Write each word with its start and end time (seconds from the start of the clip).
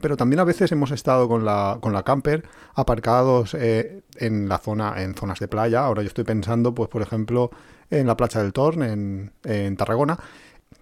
pero 0.00 0.16
también 0.16 0.40
a 0.40 0.44
veces 0.44 0.72
hemos 0.72 0.90
estado 0.90 1.28
con 1.28 1.44
la, 1.44 1.78
con 1.80 1.92
la 1.92 2.02
camper 2.02 2.44
aparcados 2.74 3.54
eh, 3.54 4.02
en 4.16 4.48
la 4.48 4.58
zona, 4.58 5.02
en 5.02 5.14
zonas 5.14 5.38
de 5.38 5.48
playa. 5.48 5.84
Ahora 5.84 6.02
yo 6.02 6.08
estoy 6.08 6.24
pensando, 6.24 6.74
pues, 6.74 6.88
por 6.88 7.02
ejemplo, 7.02 7.50
en 7.90 8.06
la 8.06 8.16
playa 8.16 8.42
del 8.42 8.52
Torn, 8.52 8.82
en, 8.82 9.32
en 9.44 9.76
Tarragona. 9.76 10.18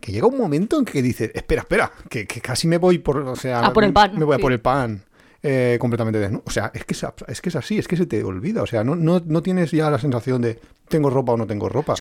Que 0.01 0.13
llega 0.13 0.27
un 0.27 0.39
momento 0.39 0.79
en 0.79 0.85
que 0.85 1.03
dices, 1.03 1.31
espera, 1.35 1.63
espera, 1.63 1.91
que, 2.09 2.27
que 2.27 2.41
casi 2.41 2.69
me 2.69 2.79
voy 2.79 2.99
por, 2.99 3.19
o 3.19 3.37
sea, 3.37 3.73
por 3.73 3.85
el 3.85 3.93
pan, 3.93 4.17
me 4.17 4.25
voy 4.25 4.37
a 4.37 4.39
por 4.39 4.53
el 4.53 4.61
pan 4.61 5.03
eh, 5.43 5.77
completamente 5.81 6.19
desnudo. 6.19 6.43
O 6.47 6.51
sea, 6.51 6.71
es 6.75 6.85
que 6.85 6.95
es, 6.95 7.07
es 7.27 7.41
que 7.41 7.49
es 7.49 7.57
así, 7.57 7.79
es 7.79 7.89
que 7.89 7.97
se 7.97 8.07
te 8.07 8.23
olvida. 8.23 8.63
O 8.63 8.67
sea, 8.67 8.85
no, 8.85 8.95
no, 8.95 9.21
no 9.25 9.43
tienes 9.43 9.71
ya 9.73 9.91
la 9.91 9.99
sensación 9.99 10.43
de 10.43 10.61
tengo 10.89 11.11
ropa 11.11 11.33
o 11.33 11.37
no 11.37 11.47
tengo 11.47 11.69
ropa. 11.69 11.95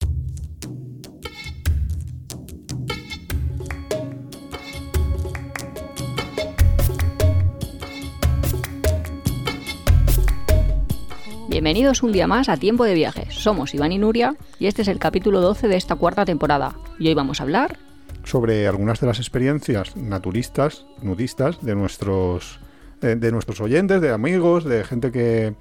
Bienvenidos 11.58 12.04
un 12.04 12.12
día 12.12 12.28
más 12.28 12.50
a 12.50 12.58
Tiempo 12.58 12.84
de 12.84 12.94
Viajes. 12.94 13.34
Somos 13.34 13.74
Iván 13.74 13.92
y 13.92 13.98
Nuria 13.98 14.36
y 14.60 14.68
este 14.68 14.84
es 14.84 14.88
el 14.90 15.00
capítulo 15.00 15.42
12 15.42 15.68
de 15.68 15.76
esta 15.76 15.96
cuarta 15.96 16.24
temporada. 16.24 16.78
Y 17.00 17.08
hoy 17.08 17.16
vamos 17.16 17.40
a 17.40 17.44
hablar 17.46 17.80
sobre 18.24 18.68
algunas 18.68 19.00
de 19.00 19.08
las 19.08 19.18
experiencias 19.18 19.98
naturistas, 19.98 20.86
nudistas 21.02 21.60
de 21.66 21.74
nuestros, 21.74 22.60
eh, 23.02 23.16
de 23.16 23.32
nuestros 23.32 23.60
oyentes, 23.60 24.02
de 24.02 24.12
amigos, 24.12 24.66
de 24.66 24.84
gente 24.84 25.12
que, 25.12 25.56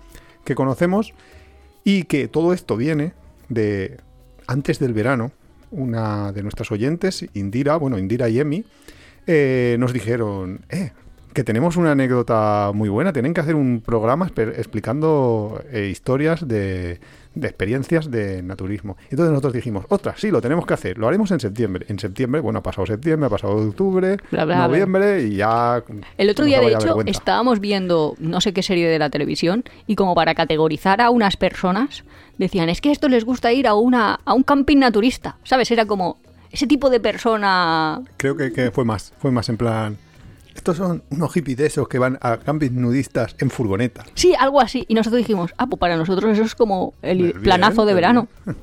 que 0.44 0.54
conocemos 0.54 1.14
y 1.82 2.02
que 2.02 2.28
todo 2.28 2.52
esto 2.52 2.76
viene 2.76 3.14
de 3.48 3.96
antes 4.46 4.78
del 4.78 4.92
verano. 4.92 5.32
Una 5.70 6.30
de 6.30 6.42
nuestras 6.42 6.70
oyentes, 6.72 7.24
Indira, 7.32 7.76
bueno, 7.78 7.98
Indira 7.98 8.28
y 8.28 8.38
Emi, 8.38 8.66
eh, 9.26 9.76
nos 9.78 9.94
dijeron, 9.94 10.60
eh, 10.68 10.92
que 11.36 11.44
tenemos 11.44 11.76
una 11.76 11.92
anécdota 11.92 12.70
muy 12.72 12.88
buena. 12.88 13.12
Tienen 13.12 13.34
que 13.34 13.42
hacer 13.42 13.56
un 13.56 13.82
programa 13.82 14.26
explicando 14.26 15.62
eh, 15.70 15.88
historias 15.92 16.48
de, 16.48 16.98
de 17.34 17.46
experiencias 17.46 18.10
de 18.10 18.42
naturismo. 18.42 18.96
Entonces 19.10 19.32
nosotros 19.32 19.52
dijimos, 19.52 19.84
otra, 19.90 20.14
sí, 20.16 20.30
lo 20.30 20.40
tenemos 20.40 20.64
que 20.64 20.72
hacer. 20.72 20.96
Lo 20.96 21.06
haremos 21.06 21.30
en 21.32 21.40
septiembre. 21.40 21.84
En 21.90 21.98
septiembre, 21.98 22.40
bueno, 22.40 22.60
ha 22.60 22.62
pasado 22.62 22.86
septiembre, 22.86 23.26
ha 23.26 23.28
pasado 23.28 23.54
octubre, 23.54 24.16
Bla, 24.30 24.46
bla, 24.46 24.56
bla. 24.56 24.68
noviembre 24.68 25.24
y 25.24 25.36
ya... 25.36 25.84
El 26.16 26.30
otro 26.30 26.46
día, 26.46 26.58
de 26.58 26.72
hecho, 26.72 27.02
estábamos 27.04 27.60
viendo 27.60 28.14
no 28.18 28.40
sé 28.40 28.54
qué 28.54 28.62
serie 28.62 28.88
de 28.88 28.98
la 28.98 29.10
televisión 29.10 29.62
y 29.86 29.94
como 29.94 30.14
para 30.14 30.34
categorizar 30.34 31.02
a 31.02 31.10
unas 31.10 31.36
personas, 31.36 32.04
decían, 32.38 32.70
es 32.70 32.80
que 32.80 32.88
a 32.88 32.92
esto 32.92 33.10
les 33.10 33.26
gusta 33.26 33.52
ir 33.52 33.66
a, 33.66 33.74
una, 33.74 34.20
a 34.24 34.32
un 34.32 34.42
camping 34.42 34.78
naturista, 34.78 35.36
¿sabes? 35.44 35.70
Era 35.70 35.84
como 35.84 36.16
ese 36.50 36.66
tipo 36.66 36.88
de 36.88 36.98
persona... 36.98 38.00
Creo 38.16 38.38
que, 38.38 38.54
que 38.54 38.70
fue 38.70 38.86
más, 38.86 39.12
fue 39.18 39.30
más 39.30 39.50
en 39.50 39.58
plan... 39.58 39.98
Estos 40.56 40.78
son 40.78 41.02
unos 41.10 41.32
hippies 41.32 41.56
de 41.58 41.66
esos 41.66 41.86
que 41.86 41.98
van 41.98 42.18
a 42.22 42.38
campings 42.38 42.72
nudistas 42.72 43.36
en 43.38 43.50
furgoneta. 43.50 44.04
Sí, 44.14 44.34
algo 44.38 44.60
así. 44.60 44.84
Y 44.88 44.94
nosotros 44.94 45.18
dijimos, 45.18 45.52
ah, 45.58 45.66
pues 45.66 45.78
para 45.78 45.96
nosotros 45.96 46.32
eso 46.32 46.42
es 46.42 46.54
como 46.54 46.94
el 47.02 47.18
Bien, 47.18 47.42
planazo 47.42 47.82
de 47.82 47.92
bien. 47.92 47.96
verano. 47.96 48.28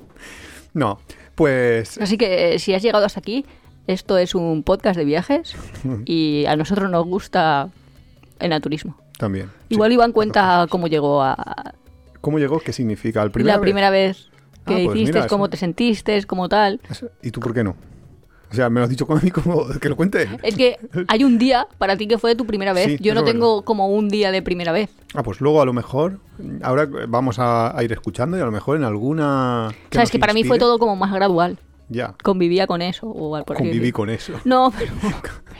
No, 0.74 1.00
pues 1.36 2.00
Así 2.00 2.18
que 2.18 2.56
eh, 2.56 2.60
si 2.60 2.74
has 2.74 2.82
llegado 2.82 3.06
hasta 3.06 3.20
aquí, 3.20 3.46
esto 3.86 4.18
es 4.18 4.34
un 4.34 4.64
podcast 4.64 4.98
de 4.98 5.06
viajes 5.06 5.56
y 6.06 6.46
a 6.48 6.56
nosotros 6.56 6.90
nos 6.90 7.06
gusta 7.06 7.70
el 8.40 8.50
naturismo. 8.50 8.98
también. 9.20 9.52
Igual 9.70 9.92
sí. 9.92 9.94
Iván 9.96 10.12
cuenta 10.14 10.66
cómo 10.70 10.88
llegó 10.88 11.22
a 11.22 11.74
¿Cómo 12.22 12.40
llegó? 12.40 12.60
¿Qué 12.60 12.74
significa? 12.74 13.22
¿El 13.22 13.30
primera 13.32 13.58
la 13.58 13.62
primera 13.62 13.90
vez 13.92 14.30
que 14.66 14.74
Ah, 14.74 14.82
pues 14.86 14.96
hiciste, 14.96 15.14
mira, 15.20 15.28
cómo 15.28 15.46
eso- 15.46 15.52
te 15.52 15.58
sentiste, 15.58 16.24
cómo 16.24 16.50
tal. 16.50 16.80
¿Y 17.22 17.30
tú 17.32 17.40
por 17.40 17.54
qué 17.54 17.64
no? 17.64 17.76
O 18.54 18.56
sea, 18.56 18.70
me 18.70 18.80
lo 18.80 18.84
has 18.84 18.90
dicho 18.92 19.08
a 19.10 19.16
mí, 19.20 19.32
como 19.32 19.68
que 19.82 19.90
lo 19.90 19.96
cuente. 19.96 20.30
Es 20.44 20.56
que 20.56 20.78
hay 21.08 21.24
un 21.24 21.40
día 21.40 21.68
para 21.80 21.98
ti 21.98 22.08
que 22.08 22.20
fue 22.20 22.36
tu 22.36 22.46
primera 22.46 22.72
vez. 22.72 22.86
Sí, 22.86 22.98
Yo 23.02 23.16
no 23.16 23.24
tengo 23.24 23.64
como 23.64 23.88
un 23.90 24.10
día 24.10 24.32
de 24.32 24.44
primera 24.44 24.72
vez. 24.72 24.92
Ah, 25.16 25.24
pues 25.24 25.42
luego 25.42 25.60
a 25.60 25.66
lo 25.66 25.74
mejor, 25.74 26.20
ahora 26.62 26.88
vamos 27.08 27.40
a, 27.40 27.76
a 27.76 27.84
ir 27.84 27.92
escuchando 27.92 28.38
y 28.38 28.42
a 28.42 28.46
lo 28.46 28.52
mejor 28.52 28.78
en 28.78 28.84
alguna... 28.84 29.70
Sabes 29.92 30.12
que 30.12 30.20
para 30.20 30.34
mí 30.34 30.44
fue 30.44 30.60
todo 30.60 30.78
como 30.78 30.96
más 30.96 31.12
gradual. 31.12 31.58
Ya, 31.90 32.14
Convivía 32.24 32.68
con 32.68 32.82
eso. 32.84 33.08
O 33.08 33.36
así 33.36 33.46
conviví 33.46 33.92
con 33.92 34.10
eso. 34.12 34.34
No, 34.46 34.72
pero 34.78 34.92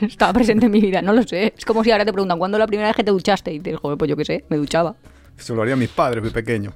estaba 0.00 0.32
presente 0.32 0.66
en 0.66 0.72
mi 0.72 0.80
vida, 0.80 1.02
no 1.02 1.12
lo 1.12 1.24
sé. 1.24 1.52
Es 1.56 1.64
como 1.64 1.82
si 1.82 1.90
ahora 1.90 2.04
te 2.04 2.12
preguntan, 2.12 2.38
¿cuándo 2.38 2.58
la 2.58 2.66
primera 2.68 2.88
vez 2.88 2.96
que 2.96 3.04
te 3.04 3.10
duchaste? 3.10 3.52
Y 3.52 3.58
te 3.58 3.70
digo, 3.70 3.80
"Joder, 3.82 3.98
pues 3.98 4.08
yo 4.08 4.16
qué 4.16 4.24
sé, 4.24 4.44
me 4.48 4.56
duchaba. 4.56 4.94
Eso 5.36 5.54
lo 5.56 5.62
harían 5.62 5.80
mis 5.80 5.90
padres, 5.90 6.22
muy 6.22 6.32
pequeño. 6.32 6.72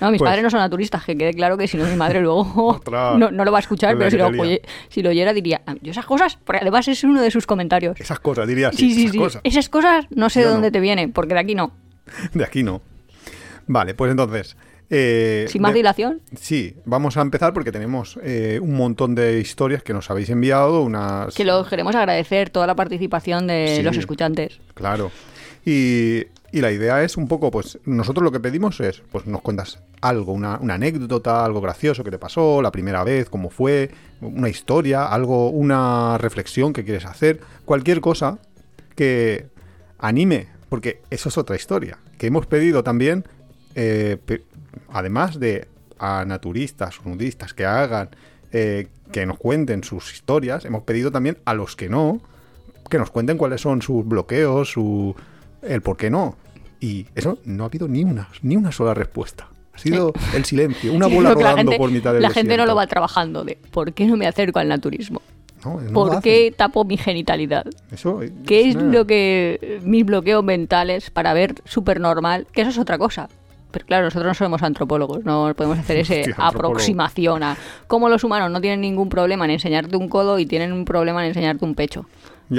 No, 0.00 0.10
mis 0.10 0.18
Pues- 0.18 0.28
padres 0.28 0.42
no 0.44 0.50
son 0.50 0.60
naturistas, 0.60 1.04
que 1.04 1.16
quede 1.16 1.34
claro 1.34 1.56
que 1.58 1.66
si 1.66 1.76
no 1.76 1.84
mi 1.86 1.96
madre 1.96 2.20
luego 2.20 2.46
Otra. 2.56 3.14
no, 3.18 3.30
no 3.30 3.44
lo 3.44 3.50
va 3.52 3.58
a 3.58 3.60
escuchar, 3.60 3.96
pero 3.98 4.10
si 4.10 4.16
lo, 4.16 4.26
oye- 4.28 4.62
si 4.88 5.02
lo 5.02 5.10
oyera 5.10 5.32
diría, 5.32 5.60
"Ah, 5.66 5.74
yo 5.82 5.90
esas 5.90 6.06
cosas, 6.06 6.38
porque 6.44 6.60
además 6.62 6.86
es 6.88 7.02
uno 7.04 7.20
de 7.20 7.30
sus 7.30 7.46
comentarios. 7.46 8.00
Esas 8.00 8.20
cosas, 8.20 8.46
diría 8.46 8.70
Sí, 8.72 8.92
sí, 8.92 9.00
esas 9.02 9.12
sí. 9.12 9.18
cosas. 9.18 9.40
Esas 9.44 9.68
cosas 9.68 10.06
no 10.10 10.30
sé 10.30 10.40
Yo 10.40 10.46
de 10.46 10.52
dónde 10.52 10.68
no. 10.68 10.72
te 10.72 10.80
vienen, 10.80 11.12
porque 11.12 11.34
de 11.34 11.40
aquí 11.40 11.54
no. 11.54 11.72
De 12.34 12.44
aquí 12.44 12.62
no. 12.62 12.80
Vale, 13.66 13.94
pues 13.94 14.10
entonces... 14.10 14.56
eh, 14.90 15.44
Sin 15.48 15.60
más 15.60 15.72
de- 15.72 15.80
dilación, 15.80 16.22
Sí, 16.40 16.74
vamos 16.86 17.18
a 17.18 17.20
empezar 17.20 17.52
porque 17.52 17.70
tenemos 17.72 18.18
eh, 18.22 18.58
un 18.62 18.74
montón 18.74 19.14
de 19.14 19.38
historias 19.40 19.82
que 19.82 19.92
nos 19.92 20.10
habéis 20.10 20.30
enviado, 20.30 20.80
unas... 20.82 21.34
que 21.34 21.44
lo 21.44 21.62
queremos 21.66 21.94
agradecer 21.94 22.48
toda 22.48 22.66
la 22.66 22.74
participación 22.74 23.46
de 23.46 23.74
Sí. 23.76 23.82
los 23.82 23.96
escuchantes. 23.98 24.58
Claro. 24.72 25.10
Y, 25.66 26.24
y 26.50 26.60
la 26.60 26.70
idea 26.72 27.02
es 27.02 27.16
un 27.16 27.28
poco, 27.28 27.50
pues 27.50 27.78
nosotros 27.84 28.24
lo 28.24 28.32
que 28.32 28.40
pedimos 28.40 28.80
es, 28.80 29.02
pues 29.12 29.26
nos 29.26 29.42
cuentas 29.42 29.80
algo, 30.00 30.32
una, 30.32 30.58
una 30.58 30.74
anécdota, 30.74 31.44
algo 31.44 31.60
gracioso 31.60 32.04
que 32.04 32.10
te 32.10 32.18
pasó, 32.18 32.62
la 32.62 32.72
primera 32.72 33.04
vez, 33.04 33.28
cómo 33.28 33.50
fue, 33.50 33.90
una 34.20 34.48
historia, 34.48 35.06
algo, 35.06 35.50
una 35.50 36.16
reflexión 36.18 36.72
que 36.72 36.84
quieres 36.84 37.04
hacer, 37.04 37.40
cualquier 37.64 38.00
cosa 38.00 38.38
que 38.94 39.46
anime, 39.98 40.48
porque 40.68 41.02
eso 41.10 41.28
es 41.28 41.36
otra 41.36 41.56
historia, 41.56 41.98
que 42.16 42.28
hemos 42.28 42.46
pedido 42.46 42.82
también, 42.82 43.24
eh, 43.74 44.18
además 44.90 45.38
de 45.38 45.68
a 45.98 46.24
naturistas 46.24 47.04
nudistas 47.04 47.52
que 47.52 47.66
hagan, 47.66 48.10
eh, 48.52 48.88
que 49.12 49.26
nos 49.26 49.38
cuenten 49.38 49.84
sus 49.84 50.14
historias, 50.14 50.64
hemos 50.64 50.84
pedido 50.84 51.10
también 51.10 51.38
a 51.44 51.52
los 51.52 51.76
que 51.76 51.88
no, 51.88 52.22
que 52.88 52.98
nos 52.98 53.10
cuenten 53.10 53.36
cuáles 53.36 53.60
son 53.60 53.82
sus 53.82 54.06
bloqueos, 54.06 54.70
su 54.70 55.14
el 55.68 55.82
por 55.82 55.96
qué 55.96 56.10
no. 56.10 56.36
Y 56.80 57.06
eso 57.14 57.38
no 57.44 57.64
ha 57.64 57.66
habido 57.66 57.88
ni 57.88 58.04
una, 58.04 58.28
ni 58.42 58.56
una 58.56 58.72
sola 58.72 58.94
respuesta. 58.94 59.48
Ha 59.74 59.78
sido 59.78 60.12
el 60.34 60.44
silencio, 60.44 60.92
una 60.92 61.06
bola 61.06 61.30
rodando 61.34 61.56
gente- 61.72 61.78
por 61.78 61.90
mitad 61.90 62.12
del 62.12 62.22
La 62.22 62.30
gente 62.30 62.56
no 62.56 62.66
lo 62.66 62.74
va 62.74 62.86
trabajando 62.86 63.44
de 63.44 63.56
¿por 63.70 63.92
qué 63.92 64.06
no 64.06 64.16
me 64.16 64.26
acerco 64.26 64.58
al 64.58 64.68
naturismo? 64.68 65.22
No, 65.64 65.80
no 65.80 65.80
lo 65.80 65.92
¿Por 65.92 66.20
qué 66.22 66.54
tapo 66.56 66.84
mi 66.84 66.96
genitalidad? 66.96 67.66
Eso, 67.90 68.20
¿Qué 68.46 68.68
es 68.68 68.76
lo 68.76 69.06
que 69.06 69.80
mis 69.82 70.04
bloqueos 70.04 70.44
mentales 70.44 71.10
para 71.10 71.32
ver 71.34 71.56
súper 71.64 72.00
normal? 72.00 72.46
Que 72.52 72.60
eso 72.62 72.70
es 72.70 72.78
otra 72.78 72.96
cosa. 72.96 73.28
Pero 73.70 73.84
claro, 73.84 74.04
nosotros 74.04 74.28
no 74.28 74.34
somos 74.34 74.62
antropólogos, 74.62 75.24
no 75.24 75.52
podemos 75.56 75.78
hacer 75.78 75.96
esa 76.10 76.32
aproximación 76.38 77.42
a 77.42 77.56
cómo 77.86 78.08
los 78.08 78.24
humanos 78.24 78.50
no 78.50 78.60
tienen 78.60 78.80
ningún 78.80 79.08
problema 79.08 79.44
en 79.44 79.52
enseñarte 79.52 79.96
un 79.96 80.08
codo 80.08 80.38
y 80.38 80.46
tienen 80.46 80.72
un 80.72 80.84
problema 80.84 81.22
en 81.22 81.28
enseñarte 81.28 81.64
un 81.64 81.74
pecho. 81.74 82.06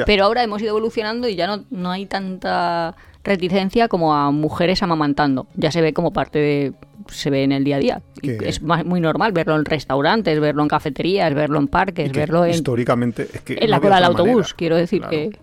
Pero 0.05 0.25
ahora 0.25 0.43
hemos 0.43 0.61
ido 0.61 0.69
evolucionando 0.71 1.27
y 1.27 1.35
ya 1.35 1.47
no, 1.47 1.65
no 1.71 1.91
hay 1.91 2.05
tanta 2.05 2.95
reticencia 3.23 3.87
como 3.87 4.15
a 4.15 4.31
mujeres 4.31 4.81
amamantando. 4.83 5.47
Ya 5.55 5.71
se 5.71 5.81
ve 5.81 5.93
como 5.93 6.11
parte 6.13 6.39
de... 6.39 6.73
se 7.09 7.29
ve 7.29 7.43
en 7.43 7.51
el 7.51 7.63
día 7.63 7.75
a 7.77 7.79
día. 7.79 8.01
Y 8.21 8.31
Es 8.43 8.61
más- 8.61 8.85
muy 8.85 9.01
normal 9.01 9.31
verlo 9.31 9.55
en 9.55 9.65
restaurantes, 9.65 10.39
verlo 10.39 10.61
en 10.63 10.67
cafeterías, 10.69 11.33
verlo 11.33 11.59
en 11.59 11.67
parques, 11.67 12.11
verlo 12.11 12.45
en, 12.45 12.51
históricamente 12.51 13.27
es 13.33 13.41
que 13.41 13.57
en 13.59 13.69
la 13.69 13.79
cola 13.79 13.95
del 13.95 14.05
autobús. 14.05 14.33
manera. 14.33 14.53
Quiero 14.55 14.75
decir 14.77 14.99
Claro. 15.01 15.11
que... 15.11 15.39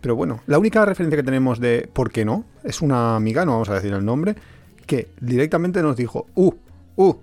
Pero 0.00 0.16
bueno, 0.16 0.40
la 0.46 0.58
única 0.58 0.84
referencia 0.86 1.16
que 1.18 1.22
tenemos 1.22 1.60
de 1.60 1.88
por 1.92 2.10
qué 2.10 2.24
no 2.24 2.44
es 2.64 2.80
una 2.80 3.16
amiga, 3.16 3.44
no 3.44 3.52
vamos 3.52 3.68
a 3.68 3.74
decir 3.74 3.92
el 3.92 4.04
nombre, 4.04 4.34
que 4.86 5.08
directamente 5.20 5.82
nos 5.82 5.94
dijo, 5.96 6.26
uh, 6.36 6.52
uh, 6.96 7.14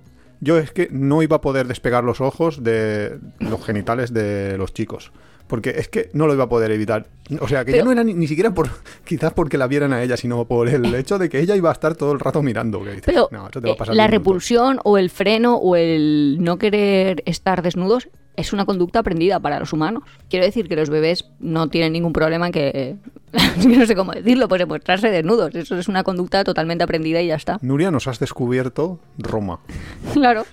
yo 0.41 0.59
es 0.59 0.71
que 0.71 0.87
no 0.91 1.23
iba 1.23 1.37
a 1.37 1.41
poder 1.41 1.67
despegar 1.67 2.03
los 2.03 2.21
ojos 2.21 2.63
de 2.63 3.17
los 3.39 3.65
genitales 3.65 4.13
de 4.13 4.57
los 4.59 4.73
chicos. 4.73 5.11
Porque 5.47 5.69
es 5.77 5.87
que 5.87 6.09
no 6.13 6.27
lo 6.27 6.33
iba 6.33 6.43
a 6.45 6.49
poder 6.49 6.71
evitar. 6.71 7.07
O 7.39 7.47
sea, 7.47 7.63
que 7.65 7.71
ya 7.73 7.83
no 7.83 7.91
era 7.91 8.03
ni, 8.03 8.13
ni 8.13 8.27
siquiera 8.27 8.53
por 8.53 8.69
quizás 9.05 9.33
porque 9.33 9.57
la 9.57 9.67
vieran 9.67 9.93
a 9.93 10.03
ella, 10.03 10.17
sino 10.17 10.45
por 10.45 10.67
el 10.69 10.93
hecho 10.95 11.17
de 11.17 11.29
que 11.29 11.39
ella 11.39 11.55
iba 11.55 11.69
a 11.69 11.73
estar 11.73 11.95
todo 11.95 12.11
el 12.11 12.19
rato 12.19 12.41
mirando. 12.41 12.79
Que 12.83 12.89
dices, 12.89 13.03
Pero 13.05 13.29
no, 13.31 13.47
eso 13.49 13.61
te 13.61 13.67
va 13.67 13.71
a 13.71 13.75
eh, 13.75 13.77
pasar 13.77 13.95
la 13.95 14.03
diez 14.03 14.11
minutos". 14.11 14.25
repulsión 14.33 14.79
o 14.83 14.97
el 14.97 15.09
freno 15.09 15.55
o 15.55 15.75
el 15.75 16.37
no 16.41 16.57
querer 16.57 17.23
estar 17.25 17.61
desnudos 17.61 18.09
es 18.35 18.53
una 18.53 18.65
conducta 18.65 18.99
aprendida 18.99 19.39
para 19.39 19.59
los 19.59 19.73
humanos. 19.73 20.03
Quiero 20.29 20.45
decir 20.45 20.67
que 20.69 20.75
los 20.75 20.89
bebés 20.91 21.25
no 21.39 21.69
tienen 21.69 21.93
ningún 21.93 22.13
problema 22.13 22.45
en 22.47 22.51
que, 22.51 22.95
no 23.67 23.85
sé 23.85 23.95
cómo 23.95 24.11
decirlo, 24.11 24.47
pues 24.47 24.61
en 24.61 24.67
mostrarse 24.67 25.09
desnudos. 25.09 25.55
Eso 25.55 25.75
es 25.77 25.87
una 25.87 26.03
conducta 26.03 26.43
totalmente 26.43 26.83
aprendida 26.83 27.19
y 27.21 27.27
ya 27.27 27.35
está. 27.35 27.57
Nuria, 27.61 27.89
nos 27.89 28.07
has 28.07 28.19
descubierto 28.19 28.99
Roma. 29.17 29.59
Claro. 30.13 30.45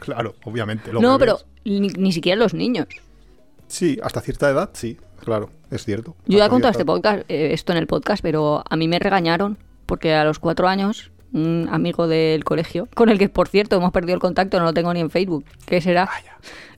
Claro, 0.00 0.34
obviamente. 0.44 0.92
los 0.92 1.02
No, 1.02 1.18
bebés. 1.18 1.44
pero 1.64 1.80
ni, 1.80 1.88
ni 1.88 2.12
siquiera 2.12 2.38
los 2.38 2.54
niños. 2.54 2.86
Sí, 3.68 3.98
hasta 4.02 4.20
cierta 4.20 4.48
edad, 4.50 4.70
sí, 4.72 4.96
claro, 5.24 5.50
es 5.70 5.84
cierto. 5.84 6.16
Yo 6.26 6.38
ya 6.38 6.46
he 6.46 6.48
contado 6.48 6.72
este 6.72 6.84
podcast, 6.84 7.20
eh, 7.28 7.52
esto 7.52 7.72
en 7.72 7.78
el 7.78 7.86
podcast, 7.86 8.22
pero 8.22 8.62
a 8.68 8.76
mí 8.76 8.88
me 8.88 8.98
regañaron 8.98 9.58
porque 9.86 10.14
a 10.14 10.24
los 10.24 10.38
cuatro 10.38 10.68
años 10.68 11.10
un 11.32 11.68
amigo 11.70 12.08
del 12.08 12.42
colegio, 12.44 12.88
con 12.94 13.10
el 13.10 13.18
que 13.18 13.28
por 13.28 13.48
cierto 13.48 13.76
hemos 13.76 13.92
perdido 13.92 14.14
el 14.14 14.20
contacto, 14.20 14.58
no 14.58 14.64
lo 14.64 14.72
tengo 14.72 14.92
ni 14.94 15.00
en 15.00 15.10
Facebook. 15.10 15.44
¿Qué 15.66 15.80
será? 15.80 16.08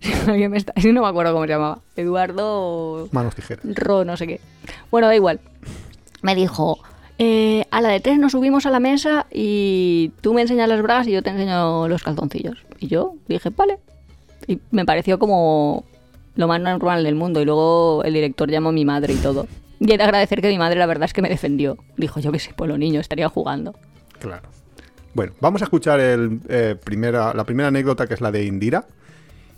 Si 0.01 0.13
alguien 0.31 0.51
me 0.51 0.57
está- 0.57 0.73
si 0.81 0.93
no 0.93 1.03
me 1.03 1.09
acuerdo 1.09 1.33
cómo 1.35 1.45
se 1.45 1.51
llamaba. 1.53 1.81
Eduardo 1.95 3.09
Manos 3.13 3.35
tijeras. 3.35 3.65
Ro, 3.77 4.05
no 4.05 4.17
sé 4.17 4.27
qué. 4.27 4.41
Bueno, 4.91 5.07
da 5.09 5.15
igual. 5.15 5.41
me 6.23 6.35
dijo, 6.35 6.79
eh, 7.19 7.67
a 7.71 7.81
la 7.83 7.91
de 7.91 8.01
tres 8.01 8.19
nos 8.19 8.33
subimos 8.33 8.65
a 8.67 8.71
la 8.71 8.81
mesa 8.81 9.27
y 9.31 10.11
tú 10.23 10.33
me 10.33 10.41
enseñas 10.43 10.69
las 10.71 10.81
bragas 10.83 11.07
y 11.07 11.13
yo 11.13 11.23
te 11.23 11.31
enseño 11.31 11.87
los 11.87 12.03
calzoncillos. 12.03 12.65
Y 12.79 12.89
yo 12.89 13.15
dije, 13.29 13.51
vale. 13.51 13.79
Y 14.47 14.59
me 14.71 14.85
pareció 14.87 15.19
como 15.19 15.85
lo 16.41 16.49
más 16.49 16.61
normal 16.61 17.05
del 17.05 17.15
mundo. 17.15 17.41
Y 17.41 17.45
luego 17.45 18.03
el 18.05 18.15
director 18.15 18.51
llamó 18.51 18.71
a 18.71 18.73
mi 18.73 18.85
madre 18.85 19.15
y 19.15 19.17
todo. 19.19 19.47
Y 19.79 19.93
he 19.93 19.97
de 19.97 20.03
agradecer 20.03 20.41
que 20.41 20.49
mi 20.49 20.59
madre 20.59 20.79
la 20.79 20.87
verdad 20.87 21.05
es 21.05 21.13
que 21.13 21.23
me 21.23 21.29
defendió. 21.29 21.79
Dijo, 21.97 22.19
yo 22.21 22.33
que 22.33 22.39
sé, 22.39 22.53
por 22.55 22.69
lo 22.69 22.77
niño, 22.77 23.01
estaría 23.01 23.29
jugando. 23.29 23.75
Claro. 24.19 24.49
Bueno, 25.15 25.33
vamos 25.41 25.63
a 25.63 25.65
escuchar 25.65 26.01
el, 26.01 26.41
eh, 26.49 26.77
primera, 26.83 27.35
la 27.35 27.45
primera 27.45 27.69
anécdota 27.69 28.07
que 28.07 28.15
es 28.15 28.21
la 28.21 28.31
de 28.31 28.45
Indira. 28.45 28.87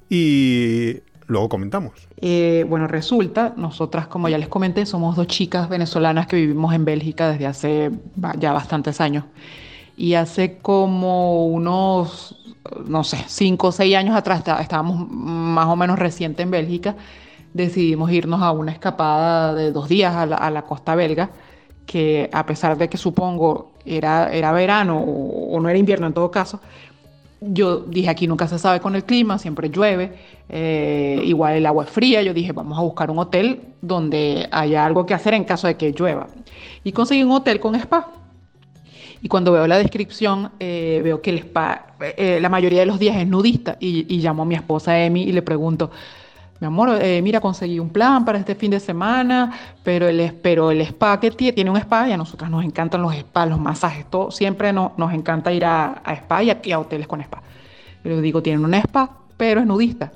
Y 0.08 0.99
luego 1.26 1.49
comentamos. 1.49 2.08
Eh, 2.20 2.64
bueno, 2.69 2.87
resulta, 2.87 3.55
nosotras, 3.56 4.06
como 4.06 4.29
ya 4.29 4.38
les 4.38 4.49
comenté, 4.49 4.87
somos 4.87 5.17
dos 5.17 5.26
chicas 5.26 5.69
venezolanas 5.69 6.26
que 6.26 6.37
vivimos 6.37 6.75
en 6.75 6.84
Bélgica 6.84 7.31
desde 7.31 7.46
hace 7.46 7.90
ya 8.38 8.52
bastantes 8.52 9.00
años. 9.00 9.25
Y 9.96 10.14
hace 10.14 10.58
como 10.58 11.46
unos, 11.46 12.41
no 12.86 13.04
sé, 13.04 13.24
cinco 13.28 13.69
o 13.69 13.72
seis 13.72 13.96
años 13.96 14.16
atrás, 14.16 14.42
estábamos 14.60 15.08
más 15.08 15.66
o 15.66 15.76
menos 15.76 15.98
reciente 15.98 16.42
en 16.42 16.50
Bélgica, 16.50 16.96
decidimos 17.54 18.10
irnos 18.10 18.42
a 18.42 18.52
una 18.52 18.72
escapada 18.72 19.54
de 19.54 19.72
dos 19.72 19.88
días 19.88 20.14
a 20.14 20.50
la, 20.50 20.62
costa 20.62 20.94
belga, 20.94 21.30
que 21.86 22.30
a 22.32 22.46
pesar 22.46 22.78
de 22.78 22.88
que 22.88 22.96
supongo 22.96 23.72
era, 23.84 24.32
era 24.32 24.52
verano 24.52 24.98
o 24.98 25.58
no 25.60 25.69
era 25.69 25.78
invierno 25.78 26.06
en 26.06 26.12
todo 26.12 26.30
caso, 26.30 26.60
yo 27.44 27.78
dije, 27.80 28.08
aquí 28.08 28.28
nunca 28.28 28.46
se 28.46 28.58
sabe 28.58 28.80
con 28.80 28.94
el 28.94 29.04
clima, 29.04 29.38
siempre 29.38 29.69
llueve, 29.69 30.12
eh, 30.48 31.20
igual 31.24 31.54
el 31.54 31.66
agua 31.66 31.84
es 31.84 31.90
fría, 31.90 32.22
yo 32.22 32.32
dije, 32.32 32.52
vamos 32.52 32.78
a 32.78 32.82
buscar 32.82 33.10
un 33.10 33.19
hotel 33.19 33.60
donde 33.80 34.48
haya 34.52 34.86
algo 34.86 35.06
que 35.06 35.14
hacer 35.14 35.34
en 35.34 35.44
caso 35.44 35.66
de 35.66 35.76
que 35.76 35.92
llueva. 35.92 36.28
Y 36.84 36.92
conseguí 36.92 37.24
un 37.24 37.32
hotel 37.32 37.58
con 37.58 37.74
spa. 37.74 38.08
Y 39.22 39.28
cuando 39.28 39.52
veo 39.52 39.66
la 39.66 39.78
descripción, 39.78 40.50
eh, 40.58 41.00
veo 41.02 41.22
que 41.22 41.30
el 41.30 41.38
spa, 41.38 41.94
eh, 42.00 42.38
la 42.40 42.48
mayoría 42.48 42.80
de 42.80 42.86
los 42.86 42.98
días 42.98 43.16
es 43.16 43.26
nudista. 43.26 43.76
Y, 43.78 44.12
y 44.12 44.19
llamo 44.19 44.42
a 44.42 44.46
mi 44.46 44.56
esposa 44.56 44.98
Emi 44.98 45.22
y 45.22 45.32
le 45.32 45.42
pregunto, 45.42 45.90
mi 46.62 46.66
amor, 46.66 46.96
eh, 47.02 47.20
mira, 47.22 47.40
conseguí 47.40 47.80
un 47.80 47.90
plan 47.90 48.24
para 48.24 48.38
este 48.38 48.54
fin 48.54 48.70
de 48.70 48.78
semana, 48.78 49.50
pero 49.82 50.06
el, 50.06 50.32
pero 50.40 50.70
el 50.70 50.80
spa 50.82 51.19
que 51.19 51.32
tiene, 51.32 51.52
tiene 51.52 51.70
un 51.70 51.76
spa 51.76 52.08
y 52.08 52.12
a 52.12 52.16
nosotras 52.16 52.48
nos 52.48 52.64
encantan 52.64 53.02
los 53.02 53.12
spas, 53.16 53.48
los 53.48 53.58
masajes, 53.58 54.06
todo, 54.08 54.30
siempre 54.30 54.72
nos 54.72 55.12
encanta 55.12 55.52
ir 55.52 55.64
a, 55.64 56.00
spa 56.06 56.40
y 56.44 56.50
a, 56.70 56.78
hoteles 56.78 57.08
con 57.08 57.20
spa. 57.20 57.42
Yo 58.04 58.20
digo, 58.20 58.44
tienen 58.44 58.64
un 58.64 58.74
spa, 58.74 59.10
pero 59.36 59.60
es 59.60 59.66
nudista. 59.66 60.12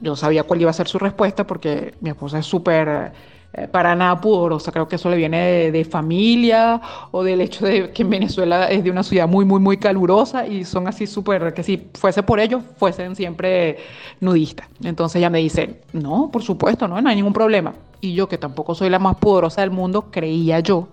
Yo 0.00 0.14
sabía 0.14 0.44
cuál 0.44 0.60
iba 0.60 0.70
a 0.70 0.74
ser 0.74 0.86
su 0.86 1.00
respuesta 1.00 1.44
porque 1.44 1.94
mi 2.00 2.10
esposa 2.10 2.38
es 2.38 2.46
súper 2.46 3.10
eh, 3.56 3.68
para 3.68 3.94
nada 3.94 4.20
pudorosa. 4.20 4.72
Creo 4.72 4.88
que 4.88 4.96
eso 4.96 5.08
le 5.08 5.16
viene 5.16 5.70
de, 5.70 5.84
familia 5.84 6.80
o 7.12 7.22
del 7.22 7.40
hecho 7.40 7.64
de 7.64 7.92
que 7.92 8.02
en 8.02 8.10
Venezuela 8.10 8.66
es 8.68 8.82
de 8.82 8.90
una 8.90 9.04
ciudad 9.04 9.28
muy, 9.28 9.44
muy, 9.44 9.60
muy 9.60 9.76
calurosa 9.76 10.44
y 10.44 10.64
son 10.64 10.88
así 10.88 11.06
súper, 11.06 11.54
que 11.54 11.62
si 11.62 11.88
fuese 11.94 12.24
por 12.24 12.40
ellos, 12.40 12.64
fuesen 12.78 13.14
siempre 13.14 13.76
nudistas. 14.20 14.66
Entonces 14.82 15.16
ella 15.20 15.30
me 15.30 15.38
dice, 15.38 15.82
no, 15.92 16.30
por 16.32 16.42
supuesto, 16.42 16.88
no, 16.88 17.00
no 17.00 17.08
hay 17.08 17.14
ningún 17.14 17.32
problema. 17.32 17.74
Y 18.00 18.14
yo, 18.14 18.28
que 18.28 18.38
tampoco 18.38 18.74
soy 18.74 18.90
la 18.90 18.98
más 18.98 19.16
pudorosa 19.18 19.60
del 19.60 19.70
mundo, 19.70 20.06
creía 20.10 20.58
yo. 20.58 20.88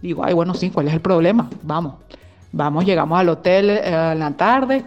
Digo, 0.00 0.22
ay, 0.24 0.32
bueno, 0.32 0.54
sí, 0.54 0.70
¿cuál 0.70 0.86
es 0.86 0.94
el 0.94 1.00
problema? 1.00 1.50
Vamos, 1.62 1.94
vamos, 2.52 2.84
llegamos 2.84 3.18
al 3.18 3.30
hotel 3.30 3.70
eh, 3.70 4.12
en 4.12 4.20
la 4.20 4.30
tarde. 4.30 4.84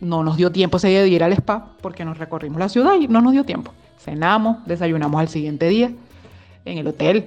No 0.00 0.22
nos 0.22 0.36
dio 0.36 0.52
tiempo 0.52 0.76
ese 0.76 0.88
día 0.88 1.02
de 1.02 1.08
ir 1.08 1.24
al 1.24 1.32
spa 1.32 1.72
porque 1.82 2.04
nos 2.04 2.16
recorrimos 2.16 2.60
la 2.60 2.68
ciudad 2.68 2.94
y 2.94 3.08
no 3.08 3.20
nos 3.20 3.32
dio 3.32 3.42
tiempo. 3.42 3.72
Cenamos, 3.98 4.58
desayunamos 4.66 5.20
al 5.20 5.28
siguiente 5.28 5.68
día 5.68 5.90
en 6.64 6.78
el 6.78 6.86
hotel. 6.86 7.26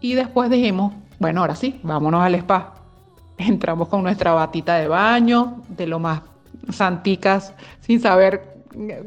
Y 0.00 0.14
después 0.14 0.50
dijimos, 0.50 0.92
bueno, 1.18 1.40
ahora 1.40 1.56
sí, 1.56 1.80
vámonos 1.82 2.22
al 2.22 2.34
spa. 2.36 2.74
Entramos 3.38 3.88
con 3.88 4.02
nuestra 4.02 4.32
batita 4.32 4.76
de 4.76 4.88
baño, 4.88 5.62
de 5.68 5.86
lo 5.86 5.98
más 5.98 6.22
santicas, 6.70 7.52
sin 7.80 8.00
saber 8.00 8.54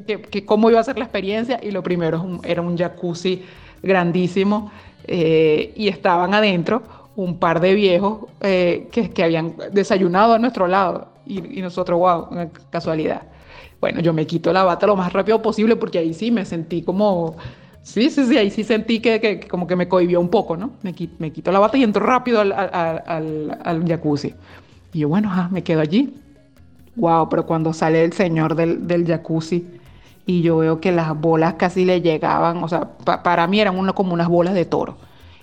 que, 0.05 0.45
cómo 0.45 0.69
iba 0.69 0.79
a 0.79 0.83
ser 0.83 0.97
la 0.97 1.05
experiencia. 1.05 1.59
Y 1.61 1.71
lo 1.71 1.83
primero 1.83 2.39
era 2.43 2.61
un 2.61 2.77
jacuzzi 2.77 3.43
grandísimo 3.83 4.71
eh, 5.05 5.73
y 5.75 5.87
estaban 5.87 6.33
adentro 6.33 6.83
un 7.15 7.39
par 7.39 7.59
de 7.59 7.73
viejos 7.73 8.25
eh, 8.41 8.89
que, 8.91 9.09
que, 9.09 9.23
habían 9.23 9.55
desayunado 9.71 10.33
a 10.33 10.39
nuestro 10.39 10.67
lado. 10.67 11.09
Y, 11.25 11.59
y 11.59 11.61
nosotros, 11.61 11.99
wow, 11.99 12.27
una 12.31 12.49
casualidad. 12.69 13.23
Bueno, 13.79 14.01
yo 14.01 14.13
me 14.13 14.25
quito 14.25 14.51
la 14.53 14.63
bata 14.63 14.87
lo 14.87 14.95
más 14.95 15.13
rápido 15.13 15.41
posible 15.41 15.75
porque 15.75 15.99
ahí 15.99 16.13
sí 16.13 16.31
me 16.31 16.45
sentí 16.45 16.81
como 16.81 17.35
Sí, 17.87 18.09
sí, 18.09 18.25
sí, 18.25 18.37
ahí 18.37 18.51
sí 18.51 18.65
sentí 18.65 18.99
que, 18.99 19.39
como 19.49 19.65
que 19.65 19.77
me 19.77 19.87
cohibió 19.87 20.19
un 20.19 20.27
poco, 20.27 20.57
¿no? 20.57 20.71
Me, 20.81 20.93
me 21.19 21.31
quito 21.31 21.53
la 21.53 21.59
bata 21.59 21.77
y 21.77 21.83
entro 21.83 22.05
rápido 22.05 22.41
al, 22.41 22.51
al, 22.51 23.57
al, 23.63 23.87
jacuzzi. 23.87 24.33
Y 24.91 24.99
yo, 24.99 25.07
bueno, 25.07 25.31
me 25.51 25.63
quedo 25.63 25.79
allí. 25.79 26.13
Wow, 26.97 27.29
pero 27.29 27.45
cuando 27.45 27.71
sale 27.71 28.03
el 28.03 28.11
señor 28.11 28.55
del, 28.55 28.85
del 28.85 29.07
jacuzzi 29.07 29.65
y 30.25 30.41
yo 30.41 30.57
veo 30.57 30.81
que 30.81 30.91
las 30.91 31.17
bolas 31.17 31.53
casi 31.53 31.85
le 31.85 32.01
llegaban, 32.01 32.61
o 32.61 32.67
sea, 32.67 32.89
para 33.23 33.47
mí 33.47 33.61
eran 33.61 33.93
como 33.93 34.13
unas 34.13 34.27
bolas 34.27 34.53
de 34.53 34.65
toro. 34.65 34.97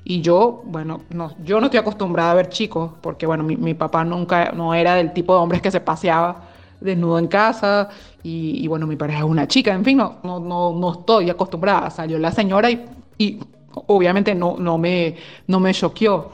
Y 0.04 0.20
yo, 0.20 0.64
bueno, 0.66 1.00
no, 1.08 1.30
yo 1.42 1.60
no 1.60 1.68
estoy 1.68 1.80
acostumbrada 1.80 2.32
a 2.32 2.34
ver 2.34 2.50
chicos, 2.50 2.92
porque 3.00 3.24
bueno, 3.24 3.42
mi, 3.42 3.56
mi 3.56 3.72
papá 3.72 4.04
nunca, 4.04 4.52
no 4.52 4.74
era 4.74 4.96
del 4.96 5.14
tipo 5.14 5.32
de 5.32 5.40
hombres 5.40 5.62
que 5.62 5.70
se 5.70 5.80
paseaba 5.80 6.42
desnudo 6.80 7.18
en 7.18 7.28
casa 7.28 7.88
y, 8.22 8.66
bueno, 8.68 8.86
mi 8.86 8.96
pareja 8.96 9.20
es 9.20 9.24
una 9.24 9.46
chica, 9.46 9.72
en 9.74 9.84
fin, 9.84 9.98
no, 9.98 10.18
no, 10.22 10.40
no, 10.40 10.92
estoy 10.92 11.28
acostumbrada. 11.28 11.90
Salió 11.90 12.18
la 12.18 12.32
señora 12.32 12.70
y, 12.70 12.84
y 13.18 13.38
obviamente 13.86 14.34
no, 14.34 14.56
no, 14.58 14.78
me, 14.78 15.16
no 15.46 15.60
me 15.60 15.74
choqueó. 15.74 16.30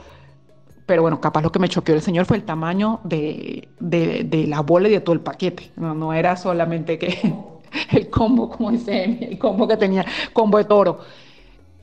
Pero 0.85 1.01
bueno, 1.01 1.19
capaz 1.19 1.41
lo 1.41 1.51
que 1.51 1.59
me 1.59 1.69
choqueó 1.69 1.95
el 1.95 2.01
señor 2.01 2.25
fue 2.25 2.37
el 2.37 2.43
tamaño 2.43 3.01
de, 3.03 3.67
de, 3.79 4.23
de 4.23 4.47
la 4.47 4.61
bola 4.61 4.87
y 4.87 4.91
de 4.91 5.01
todo 5.01 5.13
el 5.13 5.21
paquete. 5.21 5.71
No, 5.75 5.93
no 5.93 6.13
era 6.13 6.35
solamente 6.37 6.97
que 6.97 7.33
el 7.91 8.09
combo, 8.09 8.49
como 8.49 8.71
dice 8.71 9.17
el 9.31 9.37
combo 9.37 9.67
que 9.67 9.77
tenía, 9.77 10.05
combo 10.33 10.57
de 10.57 10.65
toro. 10.65 10.99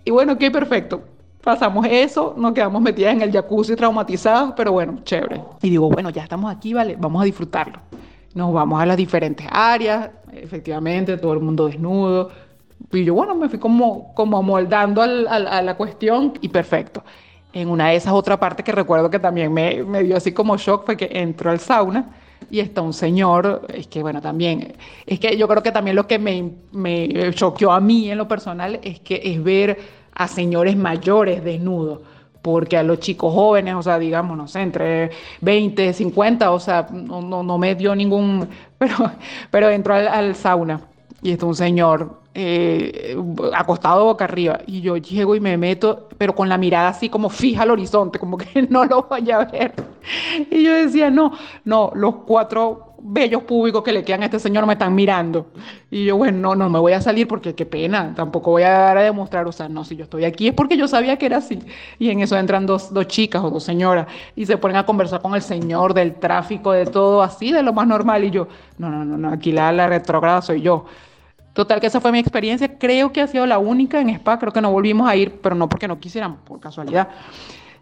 Y 0.05 0.11
bueno, 0.11 0.39
qué 0.39 0.51
perfecto. 0.51 1.03
Pasamos 1.43 1.87
eso, 1.89 2.35
nos 2.37 2.53
quedamos 2.53 2.81
metidas 2.83 3.13
en 3.13 3.23
el 3.23 3.31
jacuzzi 3.33 3.77
traumatizados, 3.77 4.53
pero 4.57 4.73
bueno, 4.73 5.01
chévere. 5.05 5.43
Y 5.63 5.71
digo, 5.71 5.89
bueno, 5.89 6.11
ya 6.11 6.23
estamos 6.23 6.51
aquí, 6.55 6.73
vale, 6.75 6.97
vamos 6.99 7.23
a 7.23 7.25
disfrutarlo 7.25 7.79
nos 8.35 8.53
vamos 8.53 8.81
a 8.81 8.87
las 8.87 8.97
diferentes 8.97 9.47
áreas, 9.51 10.11
efectivamente, 10.33 11.17
todo 11.17 11.33
el 11.33 11.41
mundo 11.41 11.67
desnudo. 11.67 12.31
Y 12.93 13.05
yo, 13.05 13.15
bueno, 13.15 13.35
me 13.35 13.49
fui 13.49 13.59
como, 13.59 14.15
como 14.15 14.39
amoldando 14.39 15.03
al, 15.03 15.27
a 15.27 15.63
la 15.63 15.77
cuestión 15.77 16.35
y 16.41 16.49
perfecto. 16.49 17.03
En 17.53 17.69
una 17.69 17.89
de 17.89 17.97
esas, 17.97 18.13
otra 18.13 18.39
parte 18.39 18.63
que 18.63 18.73
recuerdo 18.73 19.11
que 19.11 19.19
también 19.19 19.53
me, 19.53 19.83
me 19.83 20.03
dio 20.03 20.17
así 20.17 20.33
como 20.33 20.57
shock 20.57 20.85
fue 20.85 20.97
que 20.97 21.11
entró 21.13 21.51
al 21.51 21.61
sauna 21.61 22.15
y 22.51 22.61
está 22.61 22.83
un 22.83 22.93
señor, 22.93 23.67
es 23.73 23.87
que 23.89 24.03
bueno, 24.03 24.21
también, 24.21 24.75
es 25.07 25.19
que 25.19 25.37
yo 25.37 25.49
creo 25.49 25.63
que 25.63 25.73
también 25.73 25.97
lo 25.97 26.07
que 26.07 26.19
me, 26.19 26.53
me 26.73 27.33
choqueó 27.35 27.73
a 27.73 27.81
mí 27.81 28.11
en 28.11 28.19
lo 28.19 28.29
personal 28.29 28.79
es 28.83 29.01
que 29.01 29.21
es 29.25 29.43
ver 29.43 29.79
a 30.13 30.29
señores 30.29 30.77
mayores 30.77 31.43
desnudos 31.43 32.01
porque 32.43 32.77
a 32.77 32.83
los 32.83 33.01
chicos 33.01 33.33
jóvenes, 33.33 33.75
o 33.75 33.83
sea, 33.83 33.99
digamos, 33.99 34.37
no 34.37 34.49
sé, 34.49 34.61
entre 34.61 35.11
20, 35.41 35.93
50, 35.93 36.51
o 36.51 36.61
sea, 36.61 36.87
no, 36.91 37.21
no, 37.23 37.59
me 37.59 37.75
dio 37.75 37.95
ningún, 37.95 38.49
pero, 38.79 38.95
pero 39.51 39.69
entró 39.71 39.95
al, 39.95 40.35
sauna 40.35 40.81
y 41.23 41.33
está 41.33 41.47
un 41.47 41.55
señor 41.55 42.21
eh, 42.35 43.17
acostado 43.53 44.05
boca 44.05 44.25
arriba 44.25 44.61
y 44.67 44.81
yo 44.81 44.97
llego 44.97 45.35
y 45.35 45.41
me 45.41 45.57
meto, 45.57 46.09
pero 46.17 46.35
con 46.35 46.49
la 46.49 46.57
mirada 46.57 46.89
así 46.89 47.09
como 47.09 47.29
fija 47.29 47.63
al 47.63 47.73
horizonte, 47.73 48.19
como 48.19 48.39
que 48.39 48.63
no 48.71 48.85
lo 48.85 49.03
vaya 49.05 49.41
a 49.41 49.45
ver. 49.45 49.75
Y 50.51 50.63
yo 50.65 50.73
decía, 50.75 51.11
no, 51.11 51.33
no, 51.65 51.91
los 51.95 52.17
cuatro 52.27 52.88
bellos 53.01 53.43
públicos 53.45 53.83
que 53.83 53.93
le 53.93 54.05
quedan 54.05 54.23
a 54.23 54.27
este 54.27 54.39
señor 54.39 54.67
me 54.67 54.75
están 54.75 54.95
mirando. 54.95 55.47
Y 55.91 56.05
yo, 56.05 56.17
bueno, 56.17 56.39
no, 56.39 56.55
no 56.55 56.71
me 56.71 56.79
voy 56.79 56.93
a 56.93 57.01
salir 57.01 57.27
porque 57.29 57.55
qué 57.55 57.67
pena, 57.67 58.13
tampoco 58.15 58.51
voy 58.51 58.63
a 58.63 58.71
dar 58.71 58.99
a 58.99 59.03
demostrar, 59.03 59.47
o 59.47 59.53
sea, 59.53 59.69
no, 59.69 59.85
si 59.85 59.97
yo 59.97 60.05
estoy 60.05 60.25
aquí 60.25 60.49
es 60.49 60.55
porque 60.55 60.77
yo 60.77 60.89
sabía 60.89 61.17
que 61.17 61.27
era 61.27 61.39
así. 61.39 61.59
Y 61.99 62.11
en 62.11 62.21
eso 62.21 62.37
entran 62.37 62.67
dos, 62.67 62.93
dos 62.93 63.07
chicas 63.07 63.43
o 63.43 63.51
dos 63.51 63.65
señoras 63.65 64.07
y 64.37 64.47
se 64.47 64.57
ponen 64.57 64.77
a 64.77 64.87
conversar 64.87 65.23
con 65.23 65.35
el 65.35 65.43
señor 65.43 65.95
del 65.95 66.15
tráfico, 66.15 66.73
de 66.73 66.87
todo 66.87 67.23
así, 67.23 67.53
de 67.53 67.63
lo 67.63 67.73
más 67.73 67.87
normal. 67.87 68.25
Y 68.25 68.31
yo, 68.31 68.49
no, 68.79 68.91
no, 68.91 69.05
no, 69.05 69.17
no 69.17 69.29
aquí 69.31 69.53
la, 69.53 69.73
la 69.73 69.89
retrógrada 69.89 70.43
soy 70.43 70.63
yo. 70.63 70.87
Total, 71.59 71.81
que 71.81 71.89
esa 71.89 72.01
fue 72.01 72.13
mi 72.13 72.21
experiencia. 72.21 72.79
Creo 72.79 73.13
que 73.13 73.21
ha 73.21 73.27
sido 73.27 73.45
la 73.45 73.59
única 73.59 74.01
en 74.01 74.11
Spa. 74.11 74.39
Creo 74.39 74.53
que 74.53 74.61
no 74.61 74.71
volvimos 74.71 75.09
a 75.09 75.17
ir, 75.17 75.41
pero 75.43 75.57
no 75.57 75.69
porque 75.69 75.89
no 75.89 75.99
quisieran, 75.99 76.37
por 76.37 76.61
casualidad. 76.61 77.09